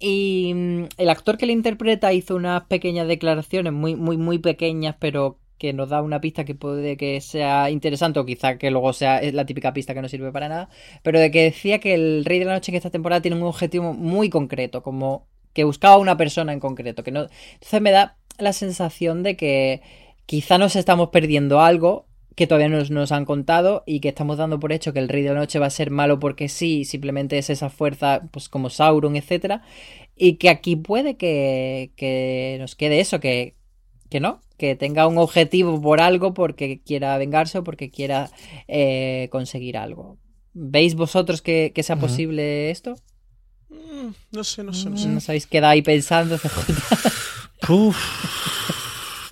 Y 0.01 0.53
mm, 0.55 0.85
el 0.97 1.11
actor 1.11 1.37
que 1.37 1.47
le 1.47 1.53
interpreta 1.53 2.13
hizo 2.13 2.35
unas 2.35 2.65
pequeñas 2.65 3.07
declaraciones, 3.07 3.73
muy, 3.73 3.95
muy, 3.95 4.17
muy 4.17 4.39
pequeñas, 4.39 4.97
pero 4.99 5.39
que 5.59 5.75
nos 5.75 5.91
da 5.91 6.01
una 6.01 6.23
pista 6.23 6.47
que 6.47 6.55
puede 6.55 6.97
que 6.97 7.21
sea 7.21 7.71
interesante 7.71 8.19
o 8.19 8.25
quizá 8.25 8.57
que 8.57 8.71
luego 8.71 8.95
sea 8.95 9.21
la 9.33 9.45
típica 9.45 9.75
pista 9.75 9.93
que 9.93 10.01
no 10.01 10.09
sirve 10.09 10.33
para 10.33 10.49
nada, 10.49 10.71
pero 11.03 11.21
de 11.21 11.31
que 11.31 11.43
decía 11.43 11.81
que 11.81 11.93
el 11.95 12.25
Rey 12.25 12.39
de 12.39 12.47
la 12.47 12.55
Noche 12.55 12.73
en 12.73 12.77
esta 12.77 12.89
temporada 12.91 13.21
tiene 13.21 13.37
un 13.37 13.43
objetivo 13.43 13.93
muy 13.93 14.31
concreto, 14.31 14.83
como 14.83 15.27
que 15.53 15.65
buscaba 15.65 15.99
una 15.99 16.17
persona 16.17 16.55
en 16.55 16.61
concreto, 16.61 17.03
que 17.05 17.11
no 17.13 17.27
entonces 17.55 17.83
me 17.83 17.91
da 17.91 18.17
la 18.39 18.55
sensación 18.55 19.23
de 19.23 19.37
que 19.37 19.83
quizá 20.25 20.57
nos 20.57 20.77
estamos 20.77 21.11
perdiendo 21.11 21.61
algo 21.61 22.07
que 22.41 22.47
todavía 22.47 22.71
nos, 22.71 22.91
nos 22.91 23.13
han 23.13 23.27
contado 23.27 23.83
y 23.85 24.01
que 24.01 24.09
estamos 24.09 24.39
dando 24.39 24.59
por 24.59 24.73
hecho 24.73 24.95
que 24.95 24.99
el 24.99 25.11
Rey 25.11 25.23
de 25.23 25.29
la 25.29 25.41
Noche 25.41 25.59
va 25.59 25.67
a 25.67 25.71
ser 25.71 25.91
malo 25.91 26.19
porque 26.19 26.49
sí, 26.49 26.87
simplemente 26.87 27.37
es 27.37 27.51
esa 27.51 27.69
fuerza 27.69 28.23
pues 28.31 28.49
como 28.49 28.71
Sauron, 28.71 29.15
etcétera, 29.15 29.63
y 30.17 30.37
que 30.37 30.49
aquí 30.49 30.75
puede 30.75 31.19
que, 31.19 31.93
que 31.97 32.57
nos 32.59 32.77
quede 32.77 33.01
eso, 33.01 33.21
que 33.21 33.57
que 34.09 34.21
no, 34.21 34.41
que 34.57 34.75
tenga 34.75 35.07
un 35.07 35.19
objetivo 35.19 35.83
por 35.83 36.01
algo, 36.01 36.33
porque 36.33 36.81
quiera 36.81 37.19
vengarse 37.19 37.59
o 37.59 37.63
porque 37.63 37.91
quiera 37.91 38.31
eh, 38.69 39.29
conseguir 39.31 39.77
algo. 39.77 40.17
¿Veis 40.55 40.95
vosotros 40.95 41.43
que, 41.43 41.75
sea 41.83 41.97
posible 41.97 42.71
esto? 42.71 42.97
Mm, 43.69 44.13
no 44.33 44.45
sé, 44.45 44.65
no 44.65 44.73
sé, 44.73 44.89
no 44.89 44.97
sé. 44.97 45.09
¿No 45.09 45.21
sabéis 45.21 45.47
quedado 45.47 45.73
ahí 45.73 45.83
pensando, 45.83 46.39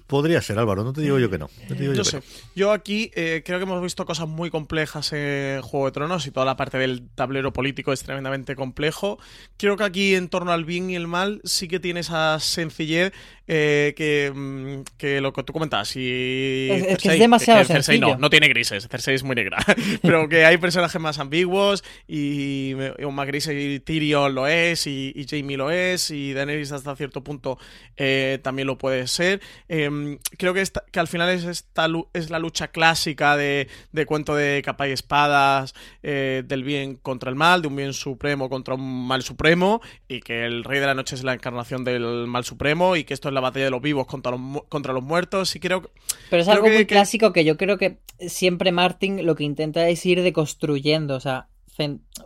Podría 0.09 0.41
ser, 0.41 0.59
Álvaro, 0.59 0.85
no 0.85 0.95
te 0.95 1.03
digo 1.03 1.19
yo 1.19 1.29
que 1.29 1.37
no. 1.37 1.51
yo, 1.69 2.03
sé. 2.03 2.23
Yo 2.57 2.73
aquí 2.73 3.11
eh, 3.15 3.43
creo 3.45 3.59
que 3.59 3.65
hemos 3.65 3.83
visto 3.83 4.07
cosas 4.07 4.27
muy 4.27 4.49
complejas 4.51 5.13
en 5.13 5.61
Juego 5.61 5.85
de 5.85 5.93
Tronos 5.93 6.27
y 6.27 6.31
toda 6.31 6.47
la 6.47 6.57
parte 6.57 6.79
del 6.79 7.11
tablero 7.15 7.53
político 7.53 7.93
es 7.93 8.03
tremendamente 8.03 8.57
complejo. 8.57 9.19
Creo 9.59 9.77
que 9.77 9.85
aquí 9.85 10.15
en 10.15 10.31
torno 10.31 10.51
al 10.51 10.65
bien 10.65 10.89
y 10.89 10.97
el 10.97 11.07
mal 11.09 11.43
sí 11.45 11.69
que 11.69 11.79
tiene 11.79 12.01
esa 12.01 12.41
sencillez 12.41 13.13
eh, 13.49 13.95
que, 13.97 14.31
mm, 14.33 14.83
que 14.97 15.21
lo 15.21 15.33
que 15.33 15.43
tú 15.43 15.53
comentabas. 15.53 15.97
Y 15.97 16.69
es, 16.71 16.83
es, 16.85 16.99
que 16.99 17.09
es 17.09 17.19
demasiado 17.19 17.61
que 17.61 17.67
Cersei 17.67 17.99
no, 17.99 18.17
no 18.17 18.31
tiene 18.31 18.49
grises. 18.49 18.87
Cersei 18.89 19.15
es 19.15 19.25
muy 19.25 19.35
negra. 19.35 19.59
Pero 20.03 20.29
que 20.29 20.45
hay 20.45 20.59
personajes 20.59 21.01
más 21.01 21.19
ambiguos 21.19 21.83
y, 22.07 22.73
y 22.99 23.07
más 23.11 23.27
grises 23.27 23.55
y 23.59 23.81
Tyrion 23.81 24.35
lo 24.35 24.47
es 24.47 24.87
y, 24.87 25.13
y 25.17 25.27
Jamie 25.27 25.57
lo 25.57 25.71
es 25.71 26.11
y 26.11 26.35
Daenerys 26.35 26.73
hasta 26.73 26.95
cierto 26.95 27.25
punto 27.25 27.59
eh, 27.97 28.39
también 28.43 28.67
lo 28.67 28.79
puede 28.79 29.07
ser. 29.07 29.41
Eh, 29.69 30.19
creo 30.37 30.55
que, 30.55 30.61
esta, 30.61 30.85
que 30.91 31.01
al 31.01 31.09
final 31.09 31.31
es, 31.31 31.45
esta, 31.45 31.87
es 32.13 32.31
la 32.31 32.39
lucha 32.39 32.69
clásica 32.69 33.37
de, 33.37 33.69
de 33.93 34.07
cuento 34.07 34.35
de 34.35 34.63
capa 34.65 34.89
y 34.89 34.93
espadas, 34.93 35.75
eh, 36.03 36.43
del 36.47 36.65
bien 36.65 36.97
contra 36.97 37.31
el 37.31 37.37
mal, 37.37 37.63
de 37.63 37.69
un 37.69 37.77
bien 37.77 37.93
supremo 37.93 38.49
contra 38.49 38.75
un 38.75 39.07
mal 39.07 39.23
supremo 39.23 39.81
y 40.07 40.21
que 40.21 40.45
el 40.45 40.65
Rey 40.65 40.81
de 40.81 40.87
la 40.87 40.95
Noche 40.95 41.15
es 41.15 41.25
la 41.25 41.35
encarnación 41.35 41.85
del 41.85 42.27
mal 42.27 42.45
supremo 42.45 42.97
y 42.97 43.05
que 43.05 43.15
esto 43.15 43.29
es 43.29 43.35
la 43.35 43.38
batalla 43.41 43.67
de 43.67 43.71
los 43.71 43.83
vivos 43.83 44.07
contra 44.07 44.33
los, 44.33 44.63
contra 44.69 44.93
los 44.93 45.03
muertos 45.03 45.55
y 45.57 45.61
creo 45.61 45.83
Pero 46.31 46.43
es 46.43 46.47
creo 46.49 46.57
algo 46.57 46.67
que- 46.67 46.73
muy 46.75 46.79
que- 46.87 46.87
clásico 46.95 47.33
que 47.33 47.45
yo 47.45 47.57
creo 47.57 47.79
que 47.79 47.99
siempre 48.27 48.73
Martin 48.73 49.25
lo 49.27 49.35
que 49.35 49.45
intenta 49.45 49.89
es 49.89 50.05
ir 50.07 50.23
deconstruyendo, 50.23 51.15
o 51.17 51.21
sea, 51.21 51.49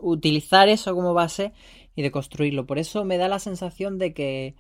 utilizar 0.00 0.68
eso 0.68 0.94
como 0.94 1.14
base 1.14 1.52
y 1.94 2.02
deconstruirlo. 2.02 2.66
Por 2.66 2.78
eso 2.78 3.04
me 3.04 3.18
da 3.18 3.28
la 3.28 3.38
sensación 3.38 3.98
de 3.98 4.14
que 4.14 4.54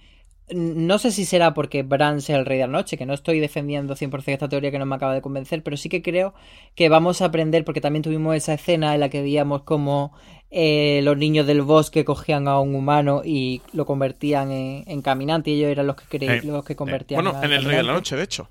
no 0.54 0.98
sé 0.98 1.10
si 1.12 1.24
será 1.24 1.54
porque 1.54 1.82
Bran 1.82 2.20
sea 2.20 2.36
el 2.38 2.46
rey 2.46 2.58
de 2.58 2.66
la 2.66 2.72
noche, 2.72 2.96
que 2.96 3.06
no 3.06 3.14
estoy 3.14 3.40
defendiendo 3.40 3.94
100% 3.94 4.32
esta 4.32 4.48
teoría 4.48 4.70
que 4.70 4.78
no 4.78 4.86
me 4.86 4.96
acaba 4.96 5.14
de 5.14 5.22
convencer, 5.22 5.62
pero 5.62 5.76
sí 5.76 5.88
que 5.88 6.02
creo 6.02 6.34
que 6.74 6.88
vamos 6.88 7.22
a 7.22 7.26
aprender, 7.26 7.64
porque 7.64 7.80
también 7.80 8.02
tuvimos 8.02 8.36
esa 8.36 8.54
escena 8.54 8.94
en 8.94 9.00
la 9.00 9.08
que 9.08 9.22
veíamos 9.22 9.62
como 9.62 10.12
eh, 10.50 11.00
los 11.02 11.16
niños 11.16 11.46
del 11.46 11.62
bosque 11.62 12.04
cogían 12.04 12.46
a 12.48 12.60
un 12.60 12.74
humano 12.74 13.22
y 13.24 13.62
lo 13.72 13.86
convertían 13.86 14.50
en, 14.52 14.84
en 14.86 15.02
caminante 15.02 15.50
y 15.50 15.54
ellos 15.54 15.70
eran 15.70 15.86
los 15.86 15.96
que, 15.96 16.16
Eh, 16.16 16.42
los 16.44 16.64
que 16.64 16.74
eh, 16.74 16.76
convertían 16.76 17.24
bueno, 17.24 17.42
en 17.42 17.52
el 17.52 17.64
Rey 17.64 17.76
de 17.76 17.82
la. 17.82 17.92
Noche, 17.94 18.16
de 18.16 18.22
hecho. 18.22 18.50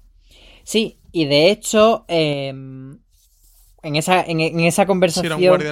Sí, 0.63 0.99
y 1.11 1.25
de 1.25 1.51
hecho, 1.51 2.05
eh, 2.07 2.53
en, 3.83 3.95
esa, 3.95 4.21
en, 4.23 4.39
en 4.41 4.59
esa 4.61 4.85
conversación, 4.85 5.31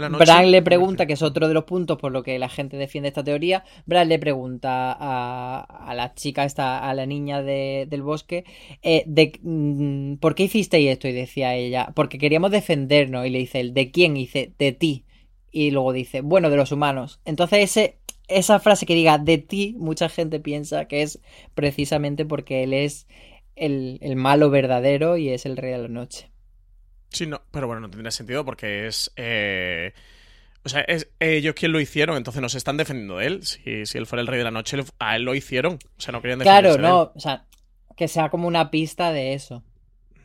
noche. 0.09 0.23
Bran 0.25 0.51
le 0.51 0.61
pregunta, 0.61 1.05
que 1.05 1.13
es 1.13 1.21
otro 1.21 1.47
de 1.47 1.53
los 1.53 1.63
puntos 1.65 1.97
por 1.97 2.11
lo 2.11 2.23
que 2.23 2.39
la 2.39 2.49
gente 2.49 2.77
defiende 2.77 3.09
esta 3.09 3.23
teoría, 3.23 3.63
Bran 3.85 4.09
le 4.09 4.19
pregunta 4.19 4.91
a, 4.99 5.61
a 5.61 5.93
la 5.93 6.13
chica, 6.15 6.43
esta, 6.45 6.89
a 6.89 6.93
la 6.93 7.05
niña 7.05 7.41
de- 7.43 7.87
del 7.89 8.01
bosque, 8.01 8.45
eh, 8.81 9.03
de, 9.07 9.33
mm, 9.41 10.15
¿por 10.17 10.35
qué 10.35 10.43
hicisteis 10.43 10.89
esto? 10.91 11.07
Y 11.07 11.13
decía 11.13 11.55
ella, 11.55 11.91
porque 11.95 12.17
queríamos 12.17 12.51
defendernos. 12.51 13.25
Y 13.25 13.29
le 13.29 13.39
dice 13.39 13.59
él, 13.59 13.73
¿de 13.73 13.91
quién? 13.91 14.17
Y 14.17 14.21
dice, 14.21 14.53
de 14.57 14.71
ti. 14.71 15.05
Y 15.51 15.71
luego 15.71 15.93
dice, 15.93 16.21
bueno, 16.21 16.49
de 16.49 16.57
los 16.57 16.71
humanos. 16.71 17.19
Entonces 17.25 17.59
ese, 17.63 17.97
esa 18.27 18.59
frase 18.59 18.85
que 18.85 18.93
diga 18.95 19.17
de 19.17 19.37
ti, 19.39 19.75
mucha 19.79 20.09
gente 20.09 20.39
piensa 20.39 20.85
que 20.85 21.01
es 21.01 21.19
precisamente 21.55 22.25
porque 22.25 22.63
él 22.63 22.73
es 22.73 23.07
el, 23.55 23.97
el 24.01 24.15
malo 24.15 24.49
verdadero 24.49 25.17
y 25.17 25.29
es 25.29 25.45
el 25.45 25.57
rey 25.57 25.71
de 25.71 25.77
la 25.79 25.87
noche. 25.87 26.29
Sí, 27.11 27.25
no, 27.27 27.41
pero 27.51 27.67
bueno, 27.67 27.81
no 27.81 27.89
tendría 27.89 28.11
sentido 28.11 28.45
porque 28.45 28.87
es. 28.87 29.11
eh, 29.15 29.93
o 30.63 30.69
sea, 30.69 30.81
es 30.81 31.09
ellos 31.19 31.55
quien 31.55 31.71
lo 31.71 31.79
hicieron, 31.79 32.17
entonces 32.17 32.41
no 32.41 32.49
se 32.49 32.57
están 32.57 32.77
defendiendo 32.77 33.17
de 33.17 33.27
él. 33.27 33.43
Si, 33.45 33.85
si 33.85 33.97
él 33.97 34.05
fuera 34.05 34.21
el 34.21 34.27
rey 34.27 34.37
de 34.37 34.43
la 34.43 34.51
noche, 34.51 34.77
a 34.99 35.15
él 35.15 35.23
lo 35.23 35.33
hicieron. 35.35 35.75
O 35.97 36.01
sea, 36.01 36.11
no 36.11 36.21
querían 36.21 36.39
defenderse 36.39 36.71
Claro, 36.71 36.77
de 36.77 36.89
él. 36.89 36.93
no, 36.93 37.11
o 37.15 37.19
sea, 37.19 37.45
que 37.95 38.07
sea 38.07 38.29
como 38.29 38.47
una 38.47 38.69
pista 38.71 39.11
de 39.11 39.33
eso. 39.33 39.63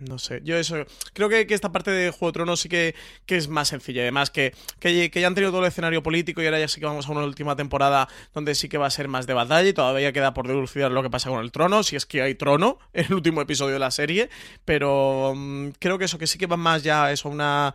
No 0.09 0.19
sé, 0.19 0.41
yo 0.45 0.57
eso. 0.57 0.85
Creo 1.13 1.29
que, 1.29 1.47
esta 1.49 1.73
parte 1.73 1.91
de 1.91 2.11
Juego 2.11 2.27
de 2.27 2.33
Tronos 2.33 2.61
sí 2.61 2.69
que, 2.69 2.95
que 3.27 3.37
es 3.37 3.49
más 3.49 3.69
sencilla. 3.69 4.03
Además, 4.03 4.31
que, 4.31 4.55
que, 4.81 5.09
ya 5.09 5.27
han 5.27 5.35
tenido 5.35 5.51
todo 5.51 5.63
el 5.63 5.69
escenario 5.69 6.03
político 6.03 6.43
y 6.43 6.47
ahora 6.47 6.59
ya 6.59 6.69
sí 6.69 6.81
que 6.81 6.87
vamos 6.87 7.09
a 7.09 7.13
una 7.13 7.25
última 7.25 7.57
temporada 7.57 8.09
donde 8.33 8.55
sí 8.55 8.69
que 8.69 8.79
va 8.79 8.87
a 8.87 8.91
ser 8.91 9.09
más 9.09 9.27
de 9.27 9.35
batalla 9.35 9.69
y 9.69 9.73
todavía 9.73 10.13
queda 10.13 10.35
por 10.35 10.47
dilucidar 10.47 10.91
lo 10.91 11.03
que 11.03 11.11
pasa 11.11 11.31
con 11.31 11.41
el 11.41 11.53
trono, 11.53 11.83
si 11.83 11.97
es 11.97 12.07
que 12.07 12.23
hay 12.23 12.35
trono 12.35 12.79
en 12.93 13.07
el 13.07 13.15
último 13.15 13.41
episodio 13.41 13.75
de 13.75 13.81
la 13.81 13.91
serie. 13.91 14.29
Pero 14.65 15.33
mm, 15.35 15.71
creo 15.79 15.99
que 15.99 16.05
eso, 16.05 16.19
que 16.19 16.27
sí 16.27 16.39
que 16.39 16.47
va 16.47 16.57
más 16.57 16.83
ya 16.83 17.11
eso, 17.13 17.29
una 17.29 17.75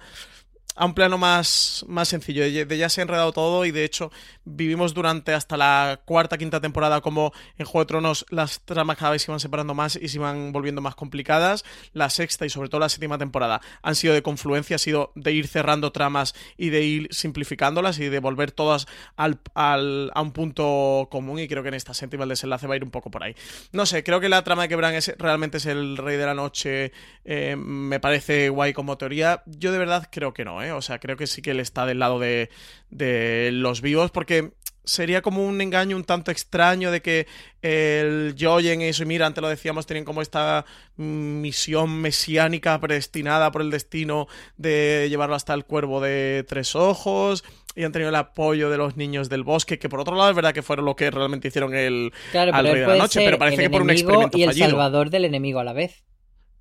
a 0.80 0.86
un 0.86 0.94
plano 0.94 1.18
más, 1.18 1.86
más 1.90 2.08
sencillo, 2.08 2.42
de, 2.44 2.78
ya 2.78 2.88
se 2.88 3.02
ha 3.02 3.04
enredado 3.04 3.34
todo 3.34 3.66
y 3.66 3.72
de 3.72 3.84
hecho 3.84 4.12
vivimos 4.46 4.94
durante 4.94 5.34
hasta 5.34 5.58
la 5.58 6.00
cuarta, 6.06 6.38
quinta 6.38 6.62
temporada 6.62 7.02
como 7.02 7.34
en 7.58 7.66
Juego 7.66 7.84
de 7.84 7.88
Tronos 7.88 8.26
las 8.30 8.62
tramas 8.62 8.98
cada 8.98 9.12
vez 9.12 9.22
se 9.24 9.30
iban 9.32 9.42
separando 9.42 9.74
más 9.74 9.98
y 9.98 10.08
se 10.08 10.18
iban 10.18 10.54
volviendo 10.54 10.82
más 10.82 10.96
complicadas. 10.96 11.66
La 11.92 12.10
sexta 12.10 12.46
y 12.46 12.50
sobre 12.50 12.70
todo 12.70 12.80
la 12.80 12.88
séptima 12.88 13.18
temporada 13.18 13.60
han 13.82 13.96
sido 13.96 14.14
de 14.14 14.22
confluencia, 14.24 14.78
ha 14.78 14.80
sido 14.80 15.12
de 15.16 15.34
ir 15.34 15.48
cerrando 15.48 15.92
tramas 15.92 16.34
y 16.58 16.70
de 16.70 16.82
ir 16.84 17.08
simplificándolas 17.12 18.00
y 18.00 18.08
de 18.08 18.20
volver 18.20 18.52
todas 18.52 18.88
al, 19.18 19.40
al- 19.56 20.12
a 20.16 20.22
un 20.22 20.32
punto 20.32 21.10
común 21.12 21.40
y 21.40 21.48
creo 21.50 21.62
que 21.62 21.70
en 21.70 21.76
esta 21.76 21.94
séptima 21.94 22.24
el 22.24 22.30
desenlace 22.30 22.68
va 22.68 22.76
a 22.76 22.78
ir 22.78 22.86
un 22.86 22.92
poco 22.92 23.12
por 23.12 23.24
ahí. 23.24 23.36
No 23.74 23.86
sé, 23.86 24.04
creo 24.04 24.22
que 24.22 24.30
la 24.30 24.44
trama 24.46 24.62
de 24.64 24.70
que 24.70 24.76
Bran 24.78 24.96
es, 24.96 25.14
realmente 25.18 25.58
es 25.58 25.66
el 25.66 25.98
rey 25.98 26.16
de 26.16 26.26
la 26.26 26.34
noche 26.34 26.94
eh, 27.26 27.56
me 27.58 28.00
parece 28.00 28.50
guay 28.50 28.74
como 28.74 28.98
teoría. 28.98 29.44
Yo 29.46 29.72
de 29.72 29.78
verdad 29.78 30.08
creo 30.10 30.34
que 30.34 30.46
no, 30.46 30.62
¿eh? 30.64 30.69
O 30.72 30.82
sea, 30.82 31.00
creo 31.00 31.18
que 31.18 31.28
sí 31.28 31.42
que 31.42 31.52
él 31.52 31.60
está 31.60 31.86
del 31.86 32.00
lado 32.00 32.20
de, 32.20 32.50
de 32.90 33.50
los 33.54 33.82
vivos 33.82 34.12
porque 34.12 34.52
sería 34.90 35.22
como 35.22 35.46
un 35.46 35.62
engaño 35.62 35.96
un 35.96 36.04
tanto 36.04 36.32
extraño 36.32 36.92
de 36.92 37.02
que 37.02 37.28
el 37.62 38.36
Jojen 38.40 38.82
y 38.82 38.92
mira, 39.06 39.28
antes 39.28 39.42
lo 39.42 39.48
decíamos, 39.48 39.86
tienen 39.86 40.04
como 40.04 40.22
esta 40.22 40.66
mm, 40.98 41.42
misión 41.42 42.02
mesiánica 42.02 42.80
predestinada 42.80 43.52
por 43.52 43.62
el 43.62 43.70
destino 43.70 44.28
de 44.58 45.08
llevarlo 45.10 45.36
hasta 45.36 45.54
el 45.54 45.66
cuervo 45.66 46.02
de 46.02 46.44
tres 46.48 46.76
ojos 46.76 47.44
y 47.76 47.84
han 47.84 47.92
tenido 47.92 48.10
el 48.10 48.16
apoyo 48.16 48.70
de 48.70 48.78
los 48.78 48.98
niños 48.98 49.30
del 49.30 49.44
bosque, 49.44 49.78
que 49.78 49.90
por 49.90 50.00
otro 50.00 50.16
lado 50.16 50.32
es 50.32 50.36
verdad 50.36 50.54
que 50.54 50.64
fueron 50.64 50.86
lo 50.86 50.96
que 50.96 51.12
realmente 51.12 51.50
hicieron 51.50 51.76
el 51.76 52.12
Claro, 52.32 52.54
al 52.54 52.66
Rey 52.66 52.82
de 52.82 52.88
la 52.88 52.96
Noche, 52.98 53.22
pero 53.24 53.38
parece 53.38 53.64
que 53.64 53.70
por 53.70 53.84
un 53.84 53.92
experimento 53.92 54.38
y 54.38 54.44
el 54.44 54.50
fallido. 54.50 54.70
salvador 54.70 55.10
del 55.12 55.26
enemigo 55.26 55.60
a 55.60 55.64
la 55.64 55.74
vez. 55.74 56.04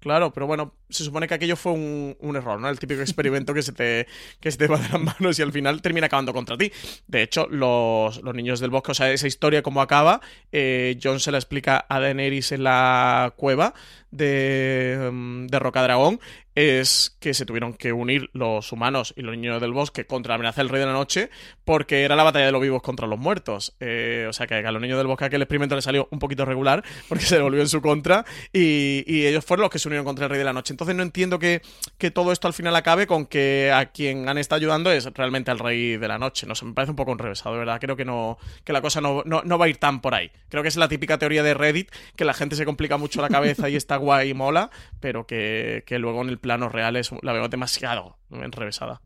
Claro, 0.08 0.32
pero 0.32 0.46
bueno, 0.46 0.72
se 0.88 1.04
supone 1.04 1.28
que 1.28 1.34
aquello 1.34 1.54
fue 1.54 1.72
un, 1.72 2.34
error, 2.34 2.58
¿no? 2.58 2.70
El 2.70 2.78
típico 2.78 3.02
experimento 3.02 3.52
que 3.52 3.60
se 3.60 3.72
te, 3.72 4.06
que 4.40 4.50
se 4.50 4.56
te 4.56 4.66
va 4.66 4.78
de 4.78 4.88
las 4.88 5.00
manos 5.20 5.38
y 5.38 5.42
al 5.42 5.52
final 5.52 5.82
termina 5.82 6.06
acabando 6.06 6.32
contra 6.32 6.56
ti. 6.56 6.72
De 7.06 7.20
hecho, 7.20 7.46
los, 7.50 8.22
los 8.22 8.34
niños 8.34 8.58
del 8.58 8.70
bosque, 8.70 8.92
o 8.92 8.94
sea, 8.94 9.12
esa 9.12 9.26
historia 9.26 9.60
como 9.60 9.82
acaba, 9.82 10.22
eh, 10.50 10.98
John 11.02 11.20
se 11.20 11.30
la 11.30 11.36
explica 11.36 11.84
a 11.90 12.00
Daenerys 12.00 12.52
en 12.52 12.64
la 12.64 13.34
cueva 13.36 13.74
de, 14.10 15.10
mm, 15.12 15.46
de 15.46 15.58
Rocadragón, 15.58 16.20
es 16.58 17.16
que 17.20 17.34
se 17.34 17.46
tuvieron 17.46 17.72
que 17.72 17.92
unir 17.92 18.30
los 18.32 18.72
humanos 18.72 19.14
y 19.16 19.22
los 19.22 19.36
niños 19.36 19.60
del 19.60 19.72
bosque 19.72 20.06
contra 20.06 20.30
la 20.30 20.34
amenaza 20.36 20.60
del 20.60 20.70
Rey 20.70 20.80
de 20.80 20.86
la 20.86 20.92
Noche 20.92 21.30
porque 21.64 22.02
era 22.02 22.16
la 22.16 22.24
batalla 22.24 22.46
de 22.46 22.52
los 22.52 22.60
vivos 22.60 22.82
contra 22.82 23.06
los 23.06 23.16
muertos. 23.16 23.76
Eh, 23.78 24.26
o 24.28 24.32
sea 24.32 24.48
que 24.48 24.54
a 24.56 24.72
los 24.72 24.82
niños 24.82 24.98
del 24.98 25.06
bosque 25.06 25.26
aquel 25.26 25.42
experimento 25.42 25.76
le 25.76 25.82
salió 25.82 26.08
un 26.10 26.18
poquito 26.18 26.44
regular 26.44 26.82
porque 27.08 27.24
se 27.26 27.38
volvió 27.40 27.60
en 27.60 27.68
su 27.68 27.80
contra 27.80 28.24
y, 28.52 29.04
y 29.06 29.26
ellos 29.26 29.44
fueron 29.44 29.62
los 29.62 29.70
que 29.70 29.78
se 29.78 29.86
unieron 29.86 30.04
contra 30.04 30.24
el 30.24 30.30
Rey 30.30 30.38
de 30.38 30.44
la 30.44 30.52
Noche. 30.52 30.72
Entonces 30.72 30.96
no 30.96 31.04
entiendo 31.04 31.38
que, 31.38 31.62
que 31.96 32.10
todo 32.10 32.32
esto 32.32 32.48
al 32.48 32.54
final 32.54 32.74
acabe 32.74 33.06
con 33.06 33.26
que 33.26 33.70
a 33.72 33.92
quien 33.92 34.28
han 34.28 34.38
estado 34.38 34.58
ayudando 34.58 34.90
es 34.90 35.04
realmente 35.14 35.52
al 35.52 35.60
Rey 35.60 35.96
de 35.96 36.08
la 36.08 36.18
Noche. 36.18 36.44
No 36.48 36.56
sé, 36.56 36.64
me 36.64 36.72
parece 36.72 36.90
un 36.90 36.96
poco 36.96 37.12
enrevesado, 37.12 37.56
verdad. 37.56 37.78
Creo 37.80 37.94
que 37.94 38.04
no 38.04 38.36
que 38.64 38.72
la 38.72 38.82
cosa 38.82 39.00
no, 39.00 39.22
no, 39.24 39.42
no 39.44 39.58
va 39.58 39.66
a 39.66 39.68
ir 39.68 39.76
tan 39.76 40.00
por 40.00 40.14
ahí. 40.14 40.32
Creo 40.48 40.62
que 40.62 40.70
es 40.70 40.76
la 40.76 40.88
típica 40.88 41.18
teoría 41.18 41.44
de 41.44 41.54
Reddit 41.54 41.88
que 42.16 42.24
la 42.24 42.34
gente 42.34 42.56
se 42.56 42.64
complica 42.64 42.96
mucho 42.96 43.22
la 43.22 43.28
cabeza 43.28 43.68
y 43.68 43.76
está 43.76 43.97
guay 43.98 44.30
y 44.30 44.34
mola, 44.34 44.70
pero 45.00 45.26
que, 45.26 45.84
que 45.86 45.98
luego 45.98 46.22
en 46.22 46.30
el 46.30 46.38
plano 46.38 46.68
real 46.68 46.96
es, 46.96 47.10
la 47.22 47.32
veo 47.32 47.48
demasiado 47.48 48.18
enrevesada. 48.30 49.00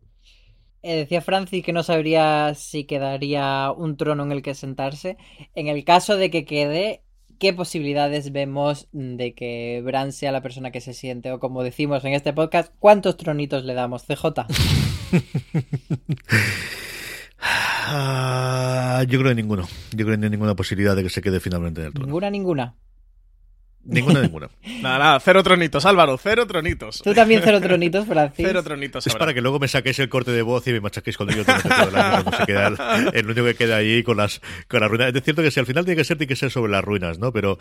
Eh, 0.83 0.97
decía 0.97 1.21
Francis 1.21 1.65
que 1.65 1.73
no 1.73 1.85
sabría 1.85 2.55
si 2.55 2.85
quedaría 2.85 3.71
un 3.71 3.97
trono 3.97 4.25
en 4.25 4.33
el 4.33 4.43
que 4.43 4.55
sentarse. 4.55 5.17
En 5.55 5.69
el 5.69 5.85
caso 5.85 6.17
de 6.17 6.31
que 6.31 6.45
quede, 6.45 7.03
¿qué 7.39 7.53
posibilidades 7.53 8.33
vemos 8.33 8.89
de 8.93 9.35
que 9.35 9.81
Bran 9.85 10.13
sea 10.13 10.33
la 10.33 10.43
persona 10.43 10.73
que 10.73 10.81
se 10.81 10.93
siente? 10.93 11.31
O 11.31 11.39
como 11.39 11.63
decimos 11.63 12.05
en 12.05 12.15
este 12.15 12.33
podcast, 12.33 12.75
¿cuántos 12.81 13.17
tronitos 13.17 13.65
le 13.65 13.75
damos? 13.75 14.05
CJ. 14.05 14.25
Ah, 17.85 19.05
yo 19.09 19.19
creo 19.19 19.31
que 19.31 19.35
ninguno. 19.35 19.67
Yo 19.91 20.07
creo 20.07 20.11
que 20.11 20.19
no 20.19 20.25
hay 20.25 20.31
ninguna 20.31 20.55
posibilidad 20.55 20.95
de 20.95 21.03
que 21.03 21.11
se 21.11 21.21
quede 21.21 21.41
finalmente 21.41 21.81
en 21.81 21.89
el 21.89 21.93
trono. 21.93 22.07
Ninguna, 22.07 22.31
ninguna. 22.31 22.77
Ninguna, 23.85 24.21
ninguna. 24.23 24.49
Nada, 24.81 24.99
nada, 24.99 25.21
cero 25.21 25.43
tronitos, 25.43 25.85
Álvaro, 25.87 26.17
cero 26.23 26.47
tronitos. 26.47 27.03
Tú 27.03 27.13
también 27.15 27.41
cero 27.45 27.61
tronitos, 27.61 28.07
Francis. 28.07 28.45
Cero 28.47 28.63
tronitos. 28.63 29.07
Es 29.07 29.13
ahora. 29.13 29.19
para 29.21 29.35
que 29.35 29.41
luego 29.41 29.59
me 29.59 29.69
saquéis 29.69 29.99
el 29.99 30.09
corte 30.09 30.31
de 30.31 30.43
voz 30.43 30.67
y 30.69 30.73
me 30.73 30.81
machaquéis 30.81 31.17
con 31.17 31.31
ello 31.31 31.45
todo 31.45 31.57
el 31.89 31.95
año, 31.97 32.23
cuando 32.23 32.37
se 32.39 32.47
queda 32.47 32.69
el, 32.69 32.77
el 33.15 33.27
único 33.27 33.45
que 33.45 33.55
queda 33.55 33.77
ahí 33.77 34.03
con 34.03 34.17
las, 34.19 34.41
con 34.69 34.81
las 34.81 34.91
ruinas. 34.91 35.15
Es 35.15 35.23
cierto 35.25 35.43
que 35.43 35.51
si 35.51 35.61
al 35.61 35.67
final 35.67 35.85
tiene 35.85 35.97
que 35.97 36.05
ser, 36.05 36.17
tiene 36.17 36.29
que 36.29 36.37
ser 36.37 36.51
sobre 36.51 36.71
las 36.71 36.85
ruinas, 36.85 37.19
¿no? 37.19 37.33
Pero, 37.33 37.59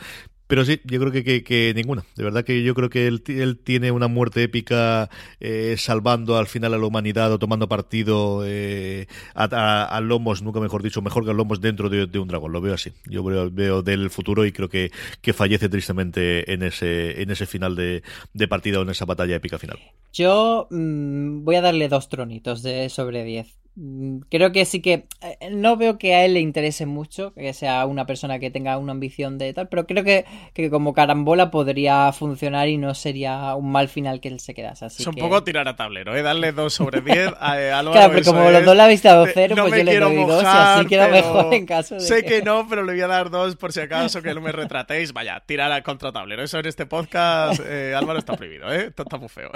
pero 0.48 0.64
sí, 0.66 0.80
yo 0.86 1.00
creo 1.00 1.12
que, 1.12 1.24
que, 1.24 1.44
que 1.44 1.74
ninguna. 1.76 2.04
De 2.16 2.24
verdad 2.24 2.44
que 2.44 2.62
yo 2.62 2.76
creo 2.76 2.90
que 2.90 3.08
él, 3.08 3.24
él 3.28 3.58
tiene 3.64 3.92
una 3.92 4.08
muerte 4.08 4.44
épica 4.44 5.10
eh, 5.40 5.76
salvando 5.78 6.38
al 6.38 6.48
final 6.48 6.74
a 6.74 6.78
la 6.78 6.86
humanidad 6.86 7.32
o 7.32 7.40
tomando 7.40 7.68
partido 7.68 8.44
eh, 8.46 9.08
a, 9.34 9.46
a- 9.46 9.86
a 9.86 10.02
lomos, 10.02 10.42
nunca 10.42 10.60
mejor 10.60 10.84
dicho, 10.84 11.02
mejor 11.02 11.24
que 11.26 11.32
a 11.32 11.34
lomos 11.34 11.62
dentro 11.62 11.90
de, 11.90 12.06
de 12.06 12.20
un 12.20 12.28
dragón. 12.28 12.52
Lo 12.52 12.62
veo 12.62 12.74
así. 12.74 12.92
Yo 13.06 13.24
veo, 13.24 13.50
veo 13.50 13.82
del 13.82 14.10
futuro 14.10 14.46
y 14.46 14.52
creo 14.52 14.70
que, 14.70 14.92
que 15.22 15.34
fallece 15.34 15.70
tristemente 15.70 16.11
en 16.18 16.64
ese, 16.64 17.22
en 17.22 17.32
ese 17.32 17.46
final 17.46 17.76
de, 17.76 18.04
de 18.34 18.48
partida 18.48 18.80
o 18.80 18.84
en 18.84 18.90
esa 18.90 19.06
batalla 19.06 19.36
épica 19.36 19.58
final. 19.58 19.80
Yo 20.14 20.68
mm, 20.70 21.44
voy 21.44 21.56
a 21.56 21.62
darle 21.62 21.88
dos 21.88 22.10
tronitos 22.10 22.64
de 22.64 22.90
sobre 22.90 23.24
10. 23.24 23.61
Mm, 23.84 24.20
creo 24.30 24.52
que 24.52 24.64
sí 24.66 24.80
que 24.80 25.06
eh, 25.22 25.50
no 25.52 25.76
veo 25.76 25.98
que 25.98 26.14
a 26.14 26.24
él 26.24 26.36
le 26.36 26.40
interese 26.40 26.86
mucho, 26.86 27.34
que 27.34 27.52
sea 27.54 27.88
una 27.88 28.06
persona 28.06 28.38
que 28.38 28.52
tenga 28.52 28.78
una 28.78 28.92
ambición 28.92 29.40
de 29.40 29.54
tal, 29.56 29.70
pero 29.70 29.88
creo 29.88 30.04
que, 30.04 30.24
que 30.54 30.70
como 30.70 30.94
carambola 30.94 31.50
podría 31.50 32.12
funcionar 32.12 32.68
y 32.70 32.78
no 32.78 32.94
sería 32.94 33.56
un 33.56 33.72
mal 33.72 33.88
final 33.90 34.22
que 34.22 34.28
él 34.28 34.40
se 34.40 34.54
quedase 34.54 34.86
así. 34.86 35.02
Es 35.02 35.08
un 35.08 35.16
que- 35.16 35.22
poco 35.22 35.44
tirar 35.44 35.68
a 35.68 35.76
tablero, 35.76 36.16
¿eh? 36.16 36.22
Darle 36.22 36.52
2 36.52 36.72
sobre 36.72 37.02
10 37.14 37.34
a 37.40 37.60
eh, 37.60 37.72
Álvaro. 37.72 37.94
Claro, 37.94 38.14
pero 38.14 38.26
como 38.26 38.44
es 38.50 38.54
los 38.54 38.66
dos 38.66 38.76
la 38.76 38.84
habéis 38.84 39.02
dado 39.02 39.26
de- 39.26 39.32
cero, 39.34 39.56
no 39.56 39.64
pues 39.64 39.72
me 39.72 39.78
yo 39.80 39.84
le 39.86 40.00
doy 40.00 40.26
dos 40.28 40.44
y 40.44 40.46
así 40.46 40.86
queda 40.86 41.08
mejor 41.08 41.52
en 41.52 41.66
caso 41.66 41.96
de 41.96 42.02
Sé 42.02 42.22
que- 42.24 42.30
que 42.32 42.42
no, 42.44 42.68
pero 42.70 42.84
le 42.84 42.92
voy 42.94 43.02
a 43.02 43.08
dar 43.08 43.32
dos 43.32 43.56
por 43.56 43.74
si 43.74 43.80
acaso 43.80 44.22
que 44.22 44.36
no 44.36 44.42
me 44.42 44.52
retratéis. 44.52 45.12
Vaya, 45.12 45.42
tirar 45.44 45.72
a 45.72 45.82
contra 45.82 46.12
tablero. 46.12 46.44
Eso 46.44 46.60
en 46.60 46.68
este 46.68 46.86
podcast, 46.86 47.60
eh, 47.66 47.96
Álvaro 47.98 48.20
está 48.20 48.38
prohibido, 48.38 48.72
¿eh? 48.72 48.90
Esto 48.90 49.02
está 49.02 49.18
muy 49.18 49.28
feo. 49.30 49.50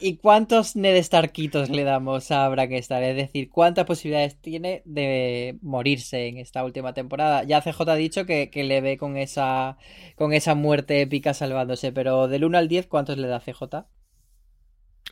¿Y 0.00 0.16
cuántos 0.16 0.76
Ned 0.76 1.02
Starkitos 1.02 1.68
le 1.68 1.84
damos 1.84 2.30
a 2.30 2.46
Stark? 2.54 2.72
Es 3.04 3.16
decir, 3.16 3.33
¿cuántas 3.50 3.84
posibilidades 3.84 4.40
tiene 4.40 4.82
de 4.84 5.58
morirse 5.60 6.28
en 6.28 6.38
esta 6.38 6.64
última 6.64 6.94
temporada? 6.94 7.42
Ya 7.44 7.60
CJ 7.60 7.80
ha 7.90 7.94
dicho 7.96 8.26
que, 8.26 8.50
que 8.50 8.64
le 8.64 8.80
ve 8.80 8.96
con 8.96 9.16
esa, 9.16 9.76
con 10.16 10.32
esa 10.32 10.54
muerte 10.54 11.00
épica 11.00 11.34
salvándose, 11.34 11.92
pero 11.92 12.28
del 12.28 12.44
1 12.44 12.58
al 12.58 12.68
10, 12.68 12.86
¿cuántos 12.86 13.18
le 13.18 13.28
da 13.28 13.40
CJ? 13.40 13.86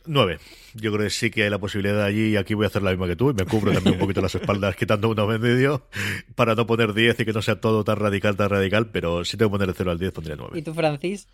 Nueve. 0.05 0.39
Yo 0.73 0.91
creo 0.91 1.05
que 1.05 1.09
sí 1.09 1.31
que 1.31 1.43
hay 1.43 1.49
la 1.49 1.59
posibilidad 1.59 2.03
allí 2.03 2.31
y 2.31 2.35
aquí 2.35 2.53
voy 2.53 2.65
a 2.65 2.67
hacer 2.67 2.81
la 2.81 2.91
misma 2.91 3.07
que 3.07 3.15
tú 3.15 3.29
y 3.29 3.33
me 3.33 3.45
cubro 3.45 3.71
también 3.71 3.95
un 3.95 3.99
poquito 3.99 4.21
las 4.21 4.35
espaldas 4.35 4.75
quitando 4.75 5.09
uno 5.09 5.31
en 5.33 5.41
medio 5.41 5.87
para 6.35 6.55
no 6.55 6.67
poner 6.67 6.93
10 6.93 7.19
y 7.19 7.25
que 7.25 7.31
no 7.31 7.41
sea 7.41 7.61
todo 7.61 7.83
tan 7.83 7.97
radical, 7.97 8.35
tan 8.35 8.49
radical, 8.49 8.89
pero 8.91 9.23
si 9.23 9.37
tengo 9.37 9.49
que 9.49 9.53
poner 9.53 9.69
el 9.69 9.75
0 9.75 9.91
al 9.91 9.99
10 9.99 10.11
pondría 10.11 10.35
9. 10.35 10.59
¿Y 10.59 10.61
tú, 10.61 10.73
Francis? 10.73 11.27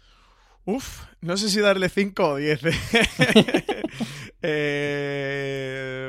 Uf, 0.69 1.05
no 1.21 1.35
sé 1.35 1.49
si 1.49 1.59
darle 1.61 1.89
5 1.89 2.27
o 2.27 2.35
10. 2.35 2.61
Eh, 4.41 6.07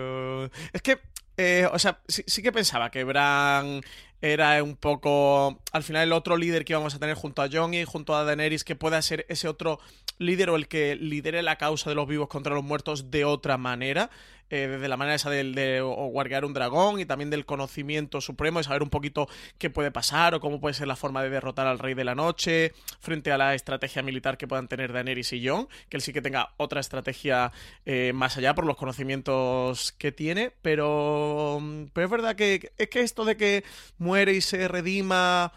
es 0.72 0.82
que, 0.82 1.00
eh, 1.36 1.66
o 1.72 1.80
sea, 1.80 1.98
sí, 2.06 2.22
sí 2.28 2.42
que 2.44 2.52
pensaba 2.52 2.88
que 2.92 3.02
Bran 3.02 3.80
era 4.20 4.62
un 4.62 4.76
poco, 4.76 5.60
al 5.72 5.82
final, 5.82 6.04
el 6.04 6.12
otro 6.12 6.36
líder 6.36 6.64
que 6.64 6.74
íbamos 6.74 6.94
a 6.94 7.00
tener 7.00 7.16
junto 7.16 7.42
a 7.42 7.48
Jon 7.50 7.74
y 7.74 7.84
junto 7.84 8.14
a 8.14 8.22
Daenerys, 8.22 8.62
que 8.62 8.76
pueda 8.76 9.02
ser 9.02 9.26
ese 9.28 9.48
otro 9.48 9.80
líder 10.18 10.50
o 10.50 10.56
el 10.56 10.68
que 10.68 10.94
lidere 10.94 11.42
la 11.42 11.56
causa 11.56 11.90
de 11.90 11.96
los 11.96 12.06
vivos 12.06 12.28
contra 12.28 12.54
los 12.54 12.62
muertos 12.62 13.10
de 13.10 13.24
otra 13.24 13.58
manera. 13.58 14.10
Eh, 14.50 14.66
desde 14.68 14.88
la 14.88 14.96
manera 14.96 15.14
esa 15.14 15.30
del, 15.30 15.54
de 15.54 15.80
o 15.80 15.94
guardiar 16.08 16.44
un 16.44 16.52
dragón 16.52 17.00
y 17.00 17.06
también 17.06 17.30
del 17.30 17.46
conocimiento 17.46 18.20
supremo, 18.20 18.58
de 18.58 18.64
saber 18.64 18.82
un 18.82 18.90
poquito 18.90 19.28
qué 19.58 19.70
puede 19.70 19.90
pasar 19.90 20.34
o 20.34 20.40
cómo 20.40 20.60
puede 20.60 20.74
ser 20.74 20.88
la 20.88 20.96
forma 20.96 21.22
de 21.22 21.30
derrotar 21.30 21.66
al 21.66 21.78
Rey 21.78 21.94
de 21.94 22.04
la 22.04 22.14
Noche 22.14 22.72
frente 23.00 23.32
a 23.32 23.38
la 23.38 23.54
estrategia 23.54 24.02
militar 24.02 24.36
que 24.36 24.46
puedan 24.48 24.68
tener 24.68 24.92
Daenerys 24.92 25.32
y 25.32 25.46
Jon, 25.46 25.68
que 25.88 25.96
él 25.96 26.02
sí 26.02 26.12
que 26.12 26.20
tenga 26.22 26.50
otra 26.56 26.80
estrategia 26.80 27.52
eh, 27.86 28.12
más 28.14 28.36
allá 28.36 28.54
por 28.54 28.66
los 28.66 28.76
conocimientos 28.76 29.92
que 29.92 30.12
tiene, 30.12 30.52
pero, 30.62 31.60
pero 31.92 32.04
es 32.06 32.10
verdad 32.10 32.36
que 32.36 32.72
es 32.76 32.88
que 32.88 33.00
esto 33.00 33.24
de 33.24 33.36
que 33.36 33.64
muere 33.98 34.32
y 34.34 34.40
se 34.40 34.66
redima 34.68 35.52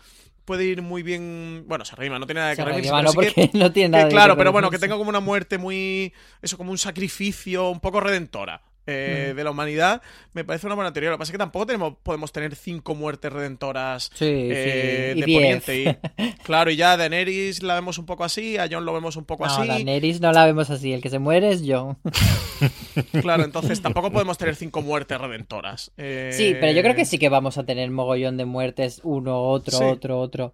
puede 0.46 0.66
ir 0.66 0.82
muy 0.82 1.04
bien. 1.04 1.64
Bueno, 1.68 1.86
se 1.86 1.96
redima, 1.96 2.20
no 2.20 2.26
tiene 2.26 2.42
nada 2.42 2.50
de 2.52 2.56
que 2.58 2.64
redimirse, 2.66 2.92
no, 3.02 3.12
sí 3.12 3.18
que- 3.18 3.26
porque 3.48 3.50
no 3.58 3.72
tiene 3.72 3.90
nada 3.90 4.04
que 4.04 4.08
de 4.10 4.12
Claro, 4.12 4.34
que 4.34 4.38
pero 4.40 4.52
bueno, 4.52 4.70
que 4.70 4.78
tenga 4.80 4.98
como 4.98 5.10
una 5.10 5.20
muerte 5.20 5.58
muy. 5.58 6.14
Eso, 6.42 6.58
como 6.58 6.72
un 6.72 6.78
sacrificio 6.78 7.70
un 7.70 7.80
poco 7.80 8.00
redentora. 8.00 8.62
Eh, 8.86 9.30
Mm. 9.32 9.36
de 9.38 9.44
la 9.44 9.52
humanidad, 9.52 10.02
me 10.34 10.44
parece 10.44 10.66
una 10.66 10.76
buena 10.76 10.92
teoría. 10.92 11.10
Lo 11.10 11.16
que 11.16 11.20
pasa 11.20 11.30
es 11.30 11.34
que 11.34 11.38
tampoco 11.38 11.66
tenemos, 11.66 11.96
podemos 12.04 12.32
tener 12.32 12.56
cinco 12.56 12.96
muertes 12.96 13.32
redentoras 13.32 14.12
Sí, 14.14 14.26
eh, 14.28 15.12
sí, 15.14 15.20
de 15.22 15.26
diez. 15.26 15.64
Poniente. 15.64 16.00
Y, 16.18 16.34
claro, 16.44 16.70
y 16.72 16.76
ya 16.76 16.94
a 16.94 16.98
Daenerys 16.98 17.64
la 17.64 17.76
vemos 17.76 17.98
un 17.98 18.06
poco 18.06 18.24
así, 18.24 18.58
a 18.58 18.68
Jon 18.70 18.84
lo 18.86 18.94
vemos 18.94 19.16
un 19.16 19.26
poco 19.26 19.46
No, 19.46 19.54
así. 19.54 19.68
Daenerys 19.68 20.20
no 20.22 20.32
la 20.32 20.46
vemos 20.46 20.70
así, 20.70 20.92
el 20.94 21.02
que 21.02 21.10
se 21.10 21.20
muere 21.20 21.50
es 21.52 21.64
Jon. 21.66 21.98
Claro, 23.22 23.44
entonces 23.44 23.82
tampoco 23.82 24.12
podemos 24.12 24.38
tener 24.38 24.56
cinco 24.56 24.82
muertes 24.82 25.20
redentoras. 25.20 25.92
Eh, 25.98 26.32
Sí, 26.34 26.56
pero 26.60 26.72
yo 26.72 26.82
creo 26.82 26.96
que 26.96 27.06
sí 27.06 27.18
que 27.18 27.30
vamos 27.30 27.58
a 27.58 27.66
tener 27.66 27.90
mogollón 27.92 28.38
de 28.38 28.46
muertes, 28.46 29.02
uno, 29.04 29.42
otro, 29.44 29.78
Sí. 29.78 29.84
otro, 29.84 30.20
otro. 30.20 30.54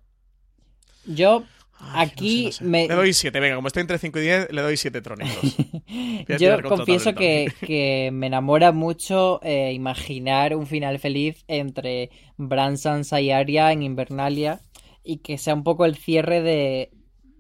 Yo 1.06 1.44
Ay, 1.80 2.08
aquí 2.08 2.46
no 2.46 2.52
sé, 2.52 2.66
no 2.66 2.78
sé. 2.78 2.86
me... 2.86 2.88
Le 2.88 2.96
doy 2.96 3.14
7, 3.14 3.40
venga, 3.40 3.56
como 3.56 3.68
estoy 3.68 3.82
entre 3.82 3.98
5 3.98 4.20
y 4.20 4.22
10, 4.22 4.52
le 4.52 4.62
doy 4.62 4.78
7 4.78 5.02
tronitos. 5.02 5.56
Yo 6.40 6.62
confieso 6.64 7.16
que, 7.16 7.54
que 7.66 8.10
me 8.14 8.28
enamora 8.28 8.72
mucho 8.72 9.40
eh, 9.44 9.74
imaginar 9.74 10.56
un 10.56 10.68
final 10.68 11.00
feliz 11.00 11.44
entre 11.48 12.12
Bran, 12.38 12.78
Sansa 12.78 13.22
y 13.22 13.32
Arya 13.32 13.72
en 13.72 13.84
Invernalia 13.84 14.62
y 15.04 15.18
que 15.18 15.38
sea 15.38 15.54
un 15.54 15.64
poco 15.64 15.86
el 15.86 15.96
cierre 15.96 16.42
de, 16.42 16.92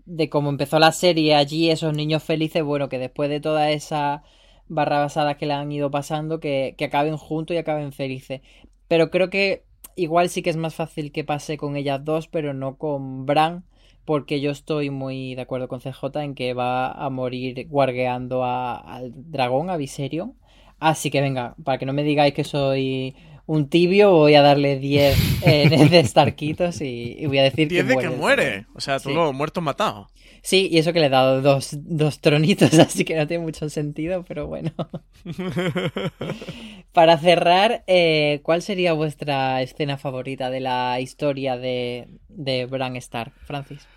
de 0.06 0.30
cómo 0.30 0.50
empezó 0.50 0.80
la 0.80 0.92
serie 0.92 1.36
allí, 1.36 1.70
esos 1.70 1.94
niños 1.94 2.24
felices, 2.24 2.64
bueno, 2.64 2.90
que 2.90 2.98
después 2.98 3.30
de 3.30 3.40
toda 3.42 3.72
esa 3.72 4.24
barra 4.68 5.00
basada 5.00 5.38
que 5.38 5.46
le 5.46 5.54
han 5.54 5.72
ido 5.72 5.92
pasando, 5.92 6.40
que, 6.40 6.76
que 6.78 6.86
acaben 6.86 7.18
juntos 7.18 7.56
y 7.56 7.58
acaben 7.60 7.92
felices. 7.92 8.42
Pero 8.88 9.12
creo 9.12 9.30
que 9.30 9.66
igual 9.96 10.30
sí 10.30 10.42
que 10.42 10.50
es 10.50 10.58
más 10.58 10.76
fácil 10.76 11.12
que 11.12 11.24
pase 11.24 11.58
con 11.58 11.76
ellas 11.76 12.04
dos, 12.04 12.28
pero 12.28 12.54
no 12.54 12.78
con 12.78 13.26
Bran, 13.26 13.66
porque 14.10 14.41
yo 14.41 14.49
estoy 14.49 14.89
muy 14.89 15.36
de 15.36 15.43
acuerdo 15.43 15.68
con 15.68 15.82
CJ 15.82 16.24
en 16.24 16.34
que 16.34 16.55
va 16.55 16.91
a 16.91 17.12
morir 17.12 17.68
guargueando 17.70 18.43
a- 18.43 18.76
al 18.80 19.12
dragón, 19.16 19.70
a 19.70 19.78
Viserion. 19.78 20.34
Así 20.80 21.12
que 21.12 21.22
venga, 21.22 21.53
para 21.64 21.78
que 21.78 21.86
no 21.86 21.93
me 21.93 22.01
digáis 22.01 22.34
que 22.34 22.43
soy 22.43 23.16
un 23.45 23.70
tibio, 23.70 24.10
voy 24.10 24.34
a 24.34 24.41
darle 24.41 24.80
10 24.80 25.16
en 25.45 25.89
de 25.91 26.03
Starquitos 26.03 26.82
y, 26.82 27.18
y 27.20 27.28
voy 27.28 27.38
a 27.38 27.43
decir 27.43 27.68
10 27.68 27.84
que 27.84 27.88
de 27.88 27.93
muere. 27.93 28.10
que 28.10 28.16
muere. 28.18 28.66
O 28.74 28.82
sea, 28.82 28.97
tú 28.99 29.10
Sí. 29.10 29.16
lo 29.16 29.32
muerto 29.32 29.62
matado. 29.62 30.07
Sí, 30.41 30.70
y 30.72 30.80
eso 30.80 30.91
que 30.91 31.01
le 31.01 31.05
he 31.05 31.10
dado 31.10 31.43
dos, 31.43 31.70
dos 31.80 32.20
tronitos, 32.20 32.74
así 32.80 33.05
que 33.05 33.16
no 33.16 33.28
tiene 33.28 33.43
mucho 33.43 33.70
sentido, 33.70 34.26
pero 34.28 34.47
bueno. 34.47 34.72
Para 36.93 37.18
cerrar, 37.20 37.84
eh, 37.86 38.39
¿cuál 38.41 38.64
sería 38.64 38.93
vuestra 38.93 39.62
escena 39.62 39.97
favorita 39.97 40.49
de 40.49 40.62
la 40.62 40.99
historia 40.99 41.57
de, 41.57 42.07
de 42.28 42.66
Bran 42.66 42.95
Stark, 42.95 43.34
Francis? 43.45 43.88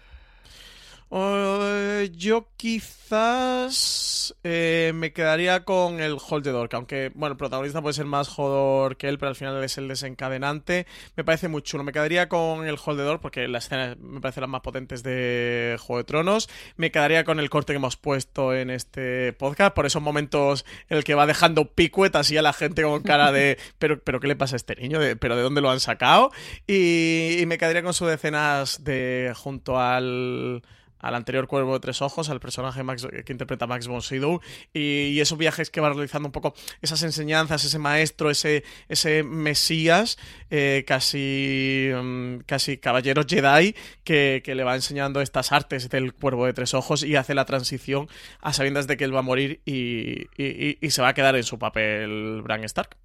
Eh, 1.14 2.10
yo 2.14 2.48
quizás 2.56 4.34
eh, 4.44 4.92
me 4.94 5.12
quedaría 5.12 5.62
con 5.62 6.00
el 6.00 6.16
Hold 6.16 6.44
the 6.44 6.50
Door, 6.50 6.70
que 6.70 6.76
aunque, 6.76 7.12
bueno, 7.14 7.32
el 7.32 7.36
protagonista 7.36 7.82
puede 7.82 7.92
ser 7.92 8.06
más 8.06 8.28
Jodor 8.28 8.96
que 8.96 9.08
él, 9.08 9.18
pero 9.18 9.28
al 9.28 9.36
final 9.36 9.62
es 9.62 9.76
el 9.76 9.88
desencadenante. 9.88 10.86
Me 11.14 11.22
parece 11.22 11.48
muy 11.48 11.60
chulo. 11.60 11.84
Me 11.84 11.92
quedaría 11.92 12.30
con 12.30 12.66
el 12.66 12.78
Hold 12.82 12.98
the 12.98 13.04
Door 13.04 13.20
porque 13.20 13.46
las 13.46 13.66
escenas 13.66 13.98
me 13.98 14.22
parecen 14.22 14.40
las 14.40 14.48
más 14.48 14.62
potentes 14.62 15.02
de 15.02 15.76
Juego 15.80 15.98
de 15.98 16.04
Tronos. 16.04 16.48
Me 16.76 16.90
quedaría 16.90 17.24
con 17.24 17.40
el 17.40 17.50
corte 17.50 17.74
que 17.74 17.76
hemos 17.76 17.98
puesto 17.98 18.54
en 18.54 18.70
este 18.70 19.34
podcast, 19.34 19.74
por 19.74 19.84
esos 19.84 20.00
momentos 20.00 20.64
en 20.88 20.96
el 20.96 21.04
que 21.04 21.14
va 21.14 21.26
dejando 21.26 21.66
picuetas 21.66 22.30
y 22.30 22.38
a 22.38 22.42
la 22.42 22.54
gente 22.54 22.84
con 22.84 23.02
cara 23.02 23.32
de, 23.32 23.58
pero, 23.78 24.00
pero 24.02 24.18
¿qué 24.18 24.28
le 24.28 24.36
pasa 24.36 24.54
a 24.54 24.58
este 24.58 24.76
niño? 24.76 24.98
De, 24.98 25.16
¿Pero 25.16 25.36
de 25.36 25.42
dónde 25.42 25.60
lo 25.60 25.70
han 25.70 25.80
sacado? 25.80 26.30
Y, 26.66 27.36
y 27.38 27.44
me 27.44 27.58
quedaría 27.58 27.82
con 27.82 27.92
sus 27.92 28.08
decenas 28.08 28.82
de 28.82 29.34
junto 29.36 29.78
al 29.78 30.62
al 31.03 31.14
anterior 31.14 31.46
Cuervo 31.46 31.74
de 31.74 31.80
Tres 31.80 32.00
Ojos, 32.00 32.30
al 32.30 32.40
personaje 32.40 32.82
Max, 32.82 33.07
que 33.26 33.32
interpreta 33.32 33.66
Max 33.66 33.86
von 33.88 34.00
Sydow, 34.00 34.40
y, 34.72 35.20
esos 35.20 35.36
viajes 35.36 35.68
que 35.68 35.80
va 35.82 35.90
realizando 35.90 36.28
un 36.28 36.32
poco, 36.32 36.55
esas 36.80 37.03
enseñanzas, 37.03 37.64
ese 37.64 37.78
maestro, 37.78 38.30
ese, 38.30 38.64
ese 38.88 39.22
mesías, 39.22 40.16
eh, 40.50 40.84
casi, 40.86 41.90
mm, 41.94 42.36
casi 42.46 42.78
caballero 42.78 43.22
Jedi, 43.28 43.74
que, 44.05 44.40
que 44.44 44.55
le 44.55 44.64
va 44.64 44.74
enseñando 44.74 45.20
estas 45.20 45.53
artes 45.53 45.88
del 45.90 46.14
Cuervo 46.14 46.46
de 46.46 46.53
Tres 46.55 46.72
Ojos 46.74 47.03
y 47.03 47.16
hace 47.16 47.34
la 47.34 47.44
transición 47.44 48.09
a 48.40 48.53
sabiendas 48.53 48.86
de 48.86 48.96
que 48.96 49.05
él 49.05 49.14
va 49.14 49.18
a 49.20 49.22
morir 49.22 49.61
y- 49.64 50.22
y- 50.36 50.78
y 50.80 50.90
se 50.90 51.03
va 51.03 51.09
a 51.09 51.14
quedar 51.14 51.36
en 51.36 51.44
su 51.44 51.59
papel 51.59 52.40
Bran 52.42 52.64
Stark. 52.64 52.96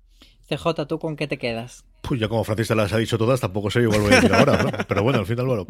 CJ, 0.48 0.88
¿tú 0.88 1.00
con 1.00 1.16
qué 1.16 1.28
te 1.28 1.38
quedas? 1.38 1.86
Pues 2.02 2.22
ya 2.22 2.30
como 2.30 2.44
Francis 2.46 2.70
te 2.70 2.76
las 2.76 2.94
ha 2.94 2.98
dicho 2.98 3.18
todas, 3.18 3.42
tampoco 3.42 3.70
sé 3.70 3.82
igual 3.82 4.00
voy 4.00 4.14
a 4.14 4.16
decir 4.16 4.34
ahora, 4.34 4.64
¿no? 4.64 4.72
Pero 4.88 5.04
bueno, 5.04 5.20
al 5.20 5.26
final, 5.26 5.46
bueno. 5.46 5.66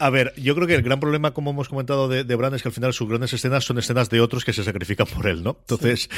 A 0.00 0.10
ver, 0.10 0.32
yo 0.36 0.56
creo 0.56 0.66
que 0.66 0.74
el 0.74 0.82
gran 0.82 0.98
problema, 0.98 1.30
como 1.30 1.50
hemos 1.50 1.68
comentado 1.68 2.08
de, 2.08 2.24
de 2.24 2.34
Bran, 2.34 2.52
es 2.54 2.62
que 2.62 2.68
al 2.68 2.72
final 2.72 2.92
sus 2.92 3.08
grandes 3.08 3.32
escenas 3.32 3.64
son 3.64 3.78
escenas 3.78 4.10
de 4.10 4.20
otros 4.20 4.44
que 4.44 4.52
se 4.52 4.64
sacrifican 4.64 5.06
por 5.06 5.28
él, 5.28 5.44
¿no? 5.44 5.56
Entonces, 5.60 6.10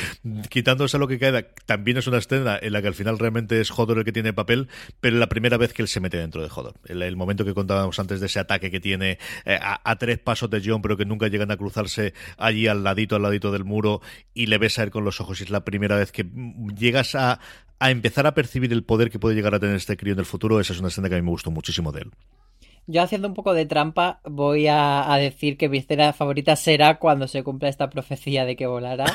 quitándose 0.48 0.96
lo 0.96 1.08
que 1.08 1.18
queda, 1.18 1.46
también 1.66 1.98
es 1.98 2.06
una 2.06 2.18
escena 2.18 2.58
en 2.60 2.72
la 2.72 2.80
que 2.80 2.88
al 2.88 2.94
final 2.94 3.18
realmente 3.18 3.60
es 3.60 3.70
Hodor 3.70 3.98
el 3.98 4.04
que 4.04 4.12
tiene 4.12 4.32
papel, 4.32 4.68
pero 5.00 5.18
la 5.18 5.28
primera 5.28 5.58
vez 5.58 5.74
que 5.74 5.82
él 5.82 5.88
se 5.88 6.00
mete 6.00 6.16
dentro 6.16 6.40
de 6.40 6.48
Hodor. 6.48 6.76
El, 6.86 7.02
el 7.02 7.16
momento 7.16 7.44
que 7.44 7.52
contábamos 7.52 7.98
antes 7.98 8.20
de 8.20 8.26
ese 8.26 8.38
ataque 8.38 8.70
que 8.70 8.80
tiene 8.80 9.18
eh, 9.44 9.58
a, 9.60 9.78
a 9.84 9.96
tres 9.96 10.18
pasos 10.18 10.48
de 10.48 10.62
John, 10.64 10.80
pero 10.80 10.96
que 10.96 11.04
nunca 11.04 11.28
llegan 11.28 11.50
a 11.50 11.58
cruzarse 11.58 12.14
allí 12.38 12.66
al 12.66 12.82
ladito, 12.82 13.16
al 13.16 13.22
ladito 13.22 13.52
del 13.52 13.64
muro, 13.64 14.00
y 14.32 14.46
le 14.46 14.56
ves 14.56 14.78
a 14.78 14.84
él 14.84 14.90
con 14.90 15.04
los 15.04 15.20
ojos, 15.20 15.40
y 15.40 15.44
es 15.44 15.50
la 15.50 15.64
primera 15.64 15.96
vez 15.96 16.12
que 16.12 16.24
mm, 16.24 16.74
llegas 16.76 17.14
a 17.14 17.40
a 17.80 17.90
empezar 17.90 18.26
a 18.26 18.34
percibir 18.34 18.72
el 18.72 18.84
poder 18.84 19.10
que 19.10 19.18
puede 19.18 19.34
llegar 19.34 19.54
a 19.54 19.58
tener 19.58 19.74
este 19.74 19.96
crío 19.96 20.12
en 20.12 20.20
el 20.20 20.26
futuro, 20.26 20.60
esa 20.60 20.74
es 20.74 20.78
una 20.78 20.88
escena 20.88 21.08
que 21.08 21.16
a 21.16 21.18
mí 21.18 21.24
me 21.24 21.30
gustó 21.30 21.50
muchísimo 21.50 21.90
de 21.90 22.02
él. 22.02 22.10
Yo 22.86 23.02
haciendo 23.02 23.28
un 23.28 23.34
poco 23.34 23.54
de 23.54 23.66
trampa 23.66 24.20
voy 24.24 24.66
a, 24.66 25.12
a 25.12 25.16
decir 25.16 25.56
que 25.56 25.68
mi 25.68 25.78
escena 25.78 26.12
favorita 26.12 26.56
será 26.56 26.98
cuando 26.98 27.28
se 27.28 27.42
cumpla 27.42 27.68
esta 27.68 27.88
profecía 27.88 28.44
de 28.44 28.56
que 28.56 28.66
volará. 28.66 29.06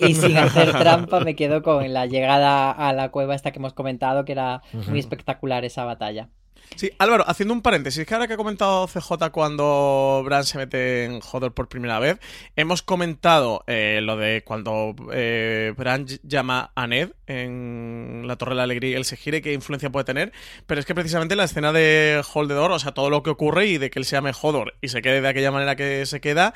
Y 0.00 0.14
sin 0.14 0.36
hacer 0.36 0.72
trampa 0.72 1.20
me 1.20 1.36
quedo 1.36 1.62
con 1.62 1.92
la 1.92 2.06
llegada 2.06 2.70
a 2.70 2.92
la 2.92 3.10
cueva 3.10 3.34
esta 3.34 3.52
que 3.52 3.58
hemos 3.58 3.74
comentado, 3.74 4.24
que 4.24 4.32
era 4.32 4.62
muy 4.88 4.98
espectacular 4.98 5.64
esa 5.64 5.84
batalla. 5.84 6.28
Sí, 6.76 6.90
Álvaro, 6.98 7.24
haciendo 7.28 7.54
un 7.54 7.62
paréntesis, 7.62 8.06
que 8.06 8.14
ahora 8.14 8.26
que 8.26 8.34
ha 8.34 8.36
comentado 8.36 8.86
CJ 8.86 9.30
cuando 9.30 10.22
Bran 10.24 10.44
se 10.44 10.58
mete 10.58 11.04
en 11.04 11.20
Hodor 11.20 11.54
por 11.54 11.68
primera 11.68 11.98
vez, 11.98 12.18
hemos 12.56 12.82
comentado 12.82 13.64
eh, 13.66 14.00
lo 14.02 14.16
de 14.16 14.42
cuando 14.44 14.94
eh, 15.12 15.74
Bran 15.76 16.06
llama 16.22 16.72
a 16.74 16.86
Ned 16.86 17.10
en 17.26 18.24
la 18.26 18.36
Torre 18.36 18.52
de 18.52 18.56
la 18.56 18.62
Alegría 18.64 18.90
y 18.90 18.94
él 18.94 19.04
se 19.04 19.16
gire, 19.16 19.42
qué 19.42 19.52
influencia 19.52 19.90
puede 19.90 20.04
tener, 20.04 20.32
pero 20.66 20.80
es 20.80 20.86
que 20.86 20.94
precisamente 20.94 21.36
la 21.36 21.44
escena 21.44 21.72
de 21.72 22.22
Holdedor, 22.32 22.72
o 22.72 22.78
sea, 22.78 22.92
todo 22.92 23.10
lo 23.10 23.22
que 23.22 23.30
ocurre 23.30 23.66
y 23.66 23.78
de 23.78 23.90
que 23.90 23.98
él 23.98 24.04
se 24.04 24.16
llame 24.16 24.32
Hodor 24.40 24.74
y 24.80 24.88
se 24.88 25.02
quede 25.02 25.20
de 25.20 25.28
aquella 25.28 25.50
manera 25.50 25.76
que 25.76 26.06
se 26.06 26.20
queda, 26.20 26.54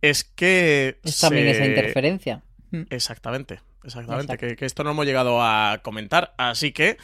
es 0.00 0.24
que... 0.24 0.98
Es 1.04 1.20
también 1.20 1.48
esa 1.48 1.64
interferencia. 1.64 2.42
Exactamente, 2.90 3.60
exactamente, 3.84 4.36
que, 4.38 4.56
que 4.56 4.64
esto 4.64 4.82
no 4.82 4.90
hemos 4.90 5.06
llegado 5.06 5.42
a 5.42 5.80
comentar, 5.82 6.34
así 6.36 6.72
que... 6.72 6.96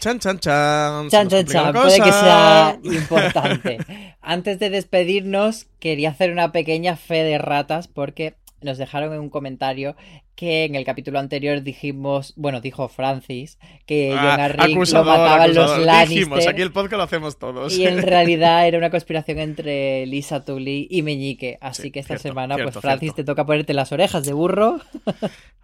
Chan, 0.00 0.18
chan, 0.18 0.38
chan. 0.38 1.08
Chan, 1.08 1.28
chan, 1.28 1.46
chan. 1.46 1.72
Puede 1.72 2.00
que 2.00 2.12
sea 2.12 2.78
importante. 2.82 3.78
Antes 4.20 4.58
de 4.58 4.70
despedirnos, 4.70 5.66
quería 5.78 6.10
hacer 6.10 6.30
una 6.30 6.52
pequeña 6.52 6.96
fe 6.96 7.22
de 7.22 7.38
ratas 7.38 7.88
porque 7.88 8.34
nos 8.60 8.78
dejaron 8.78 9.12
en 9.12 9.20
un 9.20 9.30
comentario 9.30 9.96
que 10.36 10.64
en 10.64 10.74
el 10.74 10.84
capítulo 10.84 11.18
anterior 11.18 11.62
dijimos, 11.62 12.34
bueno, 12.36 12.60
dijo 12.60 12.88
Francis, 12.88 13.58
que 13.86 14.12
Ah, 14.14 14.32
John 14.32 14.40
Arryn 14.40 14.74
lo 14.74 14.76
acusador, 14.76 15.06
mataban 15.06 15.54
los. 15.54 15.78
Lannister. 15.78 16.08
Dijimos, 16.18 16.46
aquí 16.46 16.62
el 16.62 16.72
podcast 16.72 16.98
lo 16.98 17.02
hacemos 17.02 17.38
todos. 17.38 17.76
Y 17.76 17.86
en 17.86 18.02
realidad 18.02 18.68
era 18.68 18.78
una 18.78 18.90
conspiración 18.90 19.38
entre 19.38 20.06
Lisa 20.06 20.44
Tully 20.44 20.86
y 20.90 21.02
Meñique. 21.02 21.56
Así 21.60 21.82
Sí, 21.84 21.90
que 21.90 22.00
esta 22.00 22.14
cierto, 22.18 22.28
semana, 22.28 22.54
cierto, 22.56 22.72
pues 22.72 22.82
Francis, 22.82 23.00
cierto. 23.08 23.16
te 23.16 23.24
toca 23.24 23.44
ponerte 23.46 23.72
las 23.74 23.90
orejas 23.92 24.24
de 24.26 24.32
burro. 24.34 24.78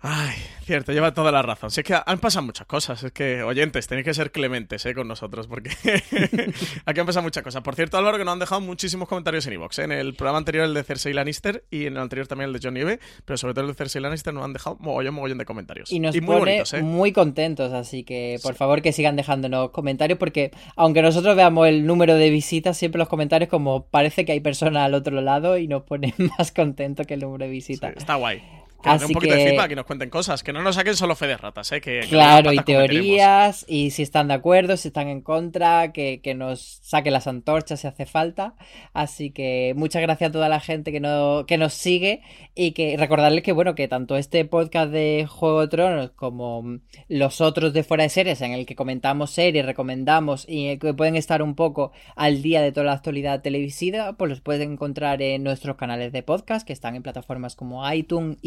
Ay, 0.05 0.35
cierto, 0.65 0.93
lleva 0.93 1.15
toda 1.15 1.31
la 1.31 1.43
razón. 1.43 1.71
Si 1.71 1.81
es 1.81 1.87
que 1.87 1.97
han 2.05 2.19
pasado 2.19 2.45
muchas 2.45 2.67
cosas. 2.67 3.03
Es 3.05 3.13
que, 3.13 3.43
oyentes, 3.43 3.87
tenéis 3.87 4.05
que 4.05 4.15
ser 4.15 4.33
clementes 4.33 4.85
eh, 4.87 4.95
con 4.95 5.07
nosotros, 5.07 5.47
porque 5.47 5.71
aquí 6.87 7.01
han 7.01 7.07
pasado 7.07 7.23
muchas 7.23 7.43
cosas. 7.45 7.63
Por 7.63 7.75
cierto, 7.77 7.99
Álvaro, 7.99 8.19
que 8.19 8.25
nos 8.25 8.33
han 8.33 8.39
dejado 8.41 8.61
muchísimos 8.63 9.09
comentarios 9.09 9.47
en 9.47 9.53
iVoox. 9.55 9.79
En 9.81 9.93
el 9.93 10.15
programa 10.15 10.39
anterior, 10.39 10.65
el 10.65 10.75
de 10.75 10.83
Cersei 10.83 11.13
Lannister, 11.13 11.65
y 11.71 11.87
en 11.87 11.93
el 11.97 12.03
anterior 12.03 12.27
también 12.27 12.49
el 12.49 12.55
de 12.55 12.61
John 12.63 12.75
Nieve, 12.75 12.99
pero 13.25 13.37
sobre 13.37 13.55
todo 13.55 13.65
el 13.65 13.71
de 13.73 13.75
Cersei 13.75 14.01
Lannister 14.03 14.33
nos 14.35 14.45
han 14.45 14.53
dejado 14.53 14.62
mogollón, 14.79 15.15
mogollón 15.15 15.39
de 15.39 15.45
comentarios. 15.45 15.91
Y 15.93 16.01
nos 16.01 16.15
muy 16.17 16.27
pone 16.27 16.39
bonitos, 16.41 16.75
¿eh? 16.75 16.83
muy 16.83 17.13
contentos, 17.13 17.73
así 17.73 18.05
que 18.05 18.39
por 18.43 18.55
favor 18.55 18.83
que 18.83 18.93
sigan 18.93 19.17
dejándonos 19.17 19.71
comentarios 19.71 20.19
porque 20.19 20.51
aunque 20.77 21.03
nosotros 21.03 21.37
veamos 21.37 21.69
el 21.69 21.87
número 21.87 22.15
de 22.15 22.31
visitas, 22.31 22.77
siempre 22.77 22.99
los 22.99 23.09
comentarios 23.09 23.51
como 23.51 23.87
parece 23.87 24.25
que 24.25 24.33
hay 24.33 24.41
personas 24.41 24.85
al 24.85 24.95
otro 24.95 25.21
lado 25.21 25.59
y 25.59 25.69
nos 25.69 25.83
ponen 25.83 26.15
más 26.39 26.53
contentos 26.53 27.07
que 27.07 27.15
el 27.15 27.21
número 27.21 27.45
de 27.45 27.51
visitas. 27.51 27.95
Está 27.97 28.17
guay. 28.17 28.43
Que 28.83 28.91
Así 28.91 29.05
un 29.05 29.13
poquito 29.13 29.35
de 29.35 29.45
que- 29.45 29.51
feedback 29.51 29.71
y 29.73 29.75
nos 29.77 29.87
cuenten 29.87 30.11
cosas. 30.11 30.43
Que 30.43 30.53
no 30.53 30.63
nos 30.63 30.75
saquen 30.75 30.97
solo 30.97 31.15
fe 31.15 31.27
de 31.29 31.37
ratas, 31.37 31.71
¿eh? 31.73 31.81
Que, 31.81 32.01
que 32.01 32.09
Claro, 32.09 32.51
las 32.53 32.63
y 32.63 32.65
teorías, 32.65 33.65
y 33.69 33.91
si 33.91 34.03
están 34.03 34.29
de 34.29 34.35
acuerdo, 34.35 34.77
si 34.77 34.89
están 34.89 35.09
en 35.09 35.21
contra, 35.21 35.93
que, 35.93 36.21
que 36.23 36.35
nos 36.35 36.81
saque 36.83 37.11
las 37.11 37.27
antorchas 37.27 37.81
si 37.81 37.87
hace 37.87 38.07
falta. 38.07 38.55
Así 38.93 39.31
que 39.31 39.73
muchas 39.77 40.03
gracias 40.03 40.31
a 40.31 40.33
toda 40.33 40.49
la 40.49 40.61
gente 40.61 40.93
que, 40.93 41.01
no, 41.01 41.45
que 41.47 41.59
nos 41.59 41.75
sigue 41.75 42.23
y 42.55 42.73
que 42.73 42.97
recordarles 42.97 43.43
que, 43.43 43.53
bueno, 43.53 43.75
que 43.75 43.89
tanto 43.89 44.17
este 44.17 44.45
podcast 44.45 44.91
de 44.91 45.27
Juego 45.29 45.61
de 45.63 45.69
Tronos 45.69 46.11
como 46.11 46.79
los 47.09 47.41
otros 47.41 47.73
de 47.73 47.85
Fuera 47.85 48.03
de 48.05 48.09
Series, 48.11 48.41
en 48.43 48.53
el 48.53 48.67
que 48.67 48.75
comentamos 48.75 49.31
series, 49.31 49.65
recomendamos 49.65 50.45
y 50.49 50.77
que 50.79 50.93
pueden 50.95 51.17
estar 51.17 51.43
un 51.43 51.55
poco 51.55 51.93
al 52.17 52.43
día 52.43 52.61
de 52.61 52.73
toda 52.73 52.87
la 52.87 52.93
actualidad 52.93 53.43
televisiva, 53.43 54.15
pues 54.15 54.29
los 54.29 54.41
pueden 54.41 54.73
encontrar 54.73 55.23
en 55.23 55.43
nuestros 55.45 55.77
canales 55.77 56.13
de 56.13 56.23
podcast 56.23 56.67
que 56.67 56.73
están 56.73 56.97
en 56.97 57.03
plataformas 57.03 57.57
como 57.57 57.91
iTunes, 57.93 58.39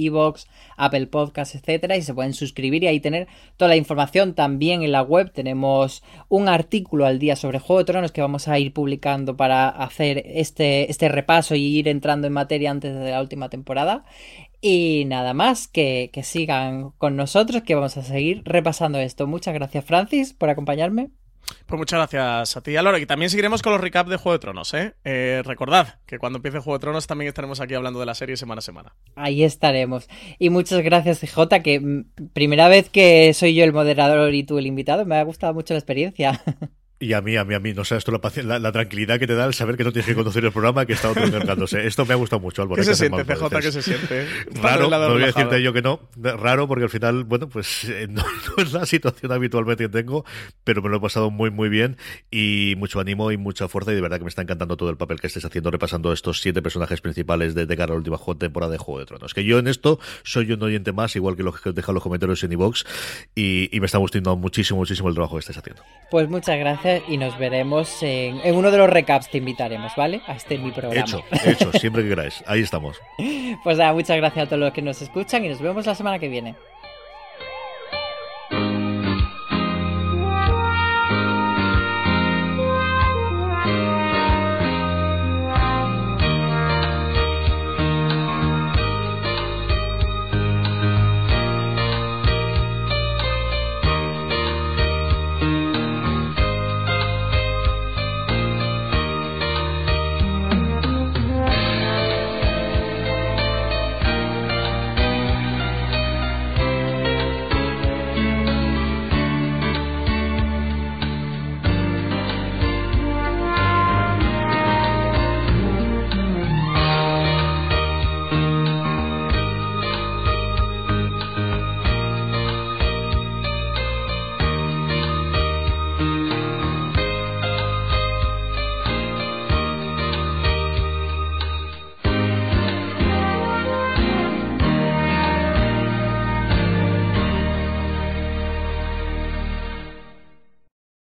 Apple 0.77 1.07
Podcasts, 1.07 1.55
etcétera, 1.55 1.97
y 1.97 2.01
se 2.01 2.13
pueden 2.13 2.33
suscribir 2.33 2.83
y 2.83 2.87
ahí 2.87 2.99
tener 2.99 3.27
toda 3.57 3.69
la 3.69 3.75
información. 3.75 4.33
También 4.33 4.83
en 4.83 4.91
la 4.91 5.01
web 5.01 5.31
tenemos 5.31 6.03
un 6.29 6.47
artículo 6.47 7.05
al 7.05 7.19
día 7.19 7.35
sobre 7.35 7.59
Juego 7.59 7.79
de 7.79 7.85
Tronos 7.85 8.11
que 8.11 8.21
vamos 8.21 8.47
a 8.47 8.59
ir 8.59 8.73
publicando 8.73 9.37
para 9.37 9.69
hacer 9.69 10.23
este, 10.25 10.89
este 10.89 11.09
repaso 11.09 11.55
y 11.55 11.63
ir 11.63 11.87
entrando 11.87 12.27
en 12.27 12.33
materia 12.33 12.71
antes 12.71 12.93
de 12.95 13.11
la 13.11 13.21
última 13.21 13.49
temporada. 13.49 14.05
Y 14.61 15.03
nada 15.05 15.33
más, 15.33 15.67
que, 15.67 16.09
que 16.11 16.23
sigan 16.23 16.91
con 16.97 17.15
nosotros, 17.15 17.63
que 17.63 17.75
vamos 17.75 17.97
a 17.97 18.03
seguir 18.03 18.41
repasando 18.45 18.99
esto. 18.99 19.27
Muchas 19.27 19.53
gracias, 19.53 19.85
Francis, 19.85 20.33
por 20.33 20.49
acompañarme. 20.49 21.11
Pues 21.65 21.77
muchas 21.77 21.97
gracias 21.97 22.57
a 22.57 22.61
ti, 22.61 22.75
Álvaro. 22.75 22.97
Y 22.97 23.05
también 23.05 23.29
seguiremos 23.29 23.61
con 23.61 23.73
los 23.73 23.81
recaps 23.81 24.09
de 24.09 24.17
Juego 24.17 24.33
de 24.33 24.39
Tronos, 24.39 24.73
¿eh? 24.73 24.95
Eh, 25.03 25.41
Recordad 25.43 25.99
que 26.05 26.19
cuando 26.19 26.37
empiece 26.37 26.59
Juego 26.59 26.77
de 26.77 26.81
Tronos 26.81 27.07
también 27.07 27.27
estaremos 27.27 27.59
aquí 27.59 27.73
hablando 27.73 27.99
de 27.99 28.05
la 28.05 28.15
serie 28.15 28.37
semana 28.37 28.59
a 28.59 28.61
semana. 28.61 28.95
Ahí 29.15 29.43
estaremos. 29.43 30.07
Y 30.39 30.49
muchas 30.49 30.81
gracias, 30.81 31.19
CJ, 31.19 31.61
que 31.63 31.79
mm, 31.79 32.29
primera 32.33 32.67
vez 32.67 32.89
que 32.89 33.33
soy 33.33 33.55
yo 33.55 33.63
el 33.63 33.73
moderador 33.73 34.33
y 34.33 34.43
tú 34.43 34.57
el 34.57 34.67
invitado. 34.67 35.05
Me 35.05 35.17
ha 35.17 35.23
gustado 35.23 35.53
mucho 35.53 35.73
la 35.73 35.79
experiencia. 35.79 36.41
Y 36.97 37.11
a 37.11 37.19
mí, 37.21 37.35
a 37.35 37.43
mí, 37.43 37.53
a 37.53 37.59
mí, 37.59 37.73
no 37.73 37.83
sabes 37.83 38.05
tú 38.05 38.11
la, 38.13 38.21
paci- 38.21 38.41
la, 38.41 38.57
la 38.57 38.71
tranquilidad 38.71 39.19
que 39.19 39.27
te 39.27 39.35
da 39.35 39.45
el 39.45 39.53
saber 39.53 39.75
que 39.75 39.83
no 39.83 39.91
tienes 39.91 40.05
que 40.07 40.15
conducir 40.15 40.45
el 40.45 40.53
programa, 40.53 40.85
que 40.85 40.93
está 40.93 41.09
otro 41.09 41.25
encargándose. 41.25 41.85
Esto 41.85 42.05
me 42.05 42.13
ha 42.13 42.15
gustado 42.15 42.39
mucho, 42.39 42.61
Álvaro. 42.61 42.79
¿Qué 42.81 42.85
se 42.85 42.95
siente, 42.95 43.25
CJ? 43.25 43.49
¿Qué 43.59 43.71
se 43.73 43.81
siente? 43.81 44.25
Raro, 44.61 44.89
no 44.89 45.09
voy 45.13 45.23
a 45.23 45.25
decirte 45.25 45.61
yo 45.61 45.73
que 45.73 45.81
no. 45.81 45.99
Raro 46.15 46.69
porque 46.69 46.85
al 46.85 46.89
final, 46.89 47.25
bueno, 47.25 47.49
pues 47.49 47.83
eh, 47.89 48.07
no, 48.09 48.23
no 48.23 48.63
es 48.63 48.71
la 48.71 48.85
situación 48.85 49.29
habitualmente 49.33 49.83
que 49.83 49.89
tengo, 49.89 50.23
pero 50.63 50.81
me 50.81 50.87
lo 50.87 50.97
he 50.97 50.99
pasado 51.01 51.29
muy, 51.31 51.51
muy 51.51 51.67
bien 51.67 51.97
y 52.31 52.75
mucho 52.77 53.01
ánimo 53.01 53.29
y 53.33 53.37
mucha 53.37 53.67
fuerza 53.67 53.91
y 53.91 53.95
de 53.95 54.01
verdad 54.01 54.17
que 54.17 54.23
me 54.23 54.29
está 54.29 54.43
encantando 54.43 54.77
todo 54.77 54.89
el 54.89 54.95
papel 54.95 55.19
que 55.19 55.27
estés 55.27 55.43
haciendo 55.43 55.71
repasando 55.71 56.13
estos 56.13 56.39
siete 56.39 56.61
personajes 56.61 57.01
principales 57.01 57.55
de, 57.55 57.65
de 57.65 57.75
cara 57.75 57.91
a 57.91 57.95
la 57.95 57.97
última 57.97 58.17
temporada 58.39 58.71
de 58.71 58.77
Juego 58.77 59.01
de 59.01 59.05
Tronos. 59.05 59.33
Que 59.33 59.43
yo 59.43 59.59
en 59.59 59.67
esto 59.67 59.99
soy 60.23 60.49
un 60.53 60.63
oyente 60.63 60.93
más, 60.93 61.13
igual 61.17 61.35
que 61.35 61.43
los 61.43 61.59
que 61.59 61.73
dejan 61.73 61.93
los 61.93 62.03
comentarios 62.03 62.41
en 62.45 62.53
iVoox 62.53 62.83
y, 63.35 63.69
y 63.75 63.79
me 63.81 63.85
está 63.87 63.97
gustando 63.97 64.37
muchísimo, 64.37 64.79
muchísimo 64.79 65.09
el 65.09 65.15
trabajo 65.15 65.35
que 65.35 65.39
estáis 65.41 65.57
haciendo. 65.57 65.83
Pues 66.09 66.29
muchas 66.29 66.57
gracias 66.57 66.84
y 67.07 67.17
nos 67.17 67.37
veremos 67.37 68.01
en, 68.03 68.39
en 68.43 68.55
uno 68.55 68.71
de 68.71 68.77
los 68.77 68.89
recaps. 68.89 69.29
Te 69.29 69.39
invitaremos, 69.39 69.91
¿vale? 69.95 70.21
A 70.27 70.33
este 70.35 70.57
mi 70.57 70.71
programa. 70.71 71.05
Hecho, 71.05 71.23
hecho, 71.45 71.71
siempre 71.73 72.03
que 72.03 72.09
queráis. 72.09 72.43
Ahí 72.47 72.61
estamos. 72.61 72.99
Pues 73.63 73.77
nada, 73.77 73.93
muchas 73.93 74.17
gracias 74.17 74.45
a 74.45 74.49
todos 74.49 74.59
los 74.59 74.73
que 74.73 74.81
nos 74.81 75.01
escuchan 75.01 75.43
y 75.45 75.49
nos 75.49 75.59
vemos 75.59 75.85
la 75.85 75.95
semana 75.95 76.19
que 76.19 76.27
viene. 76.27 76.55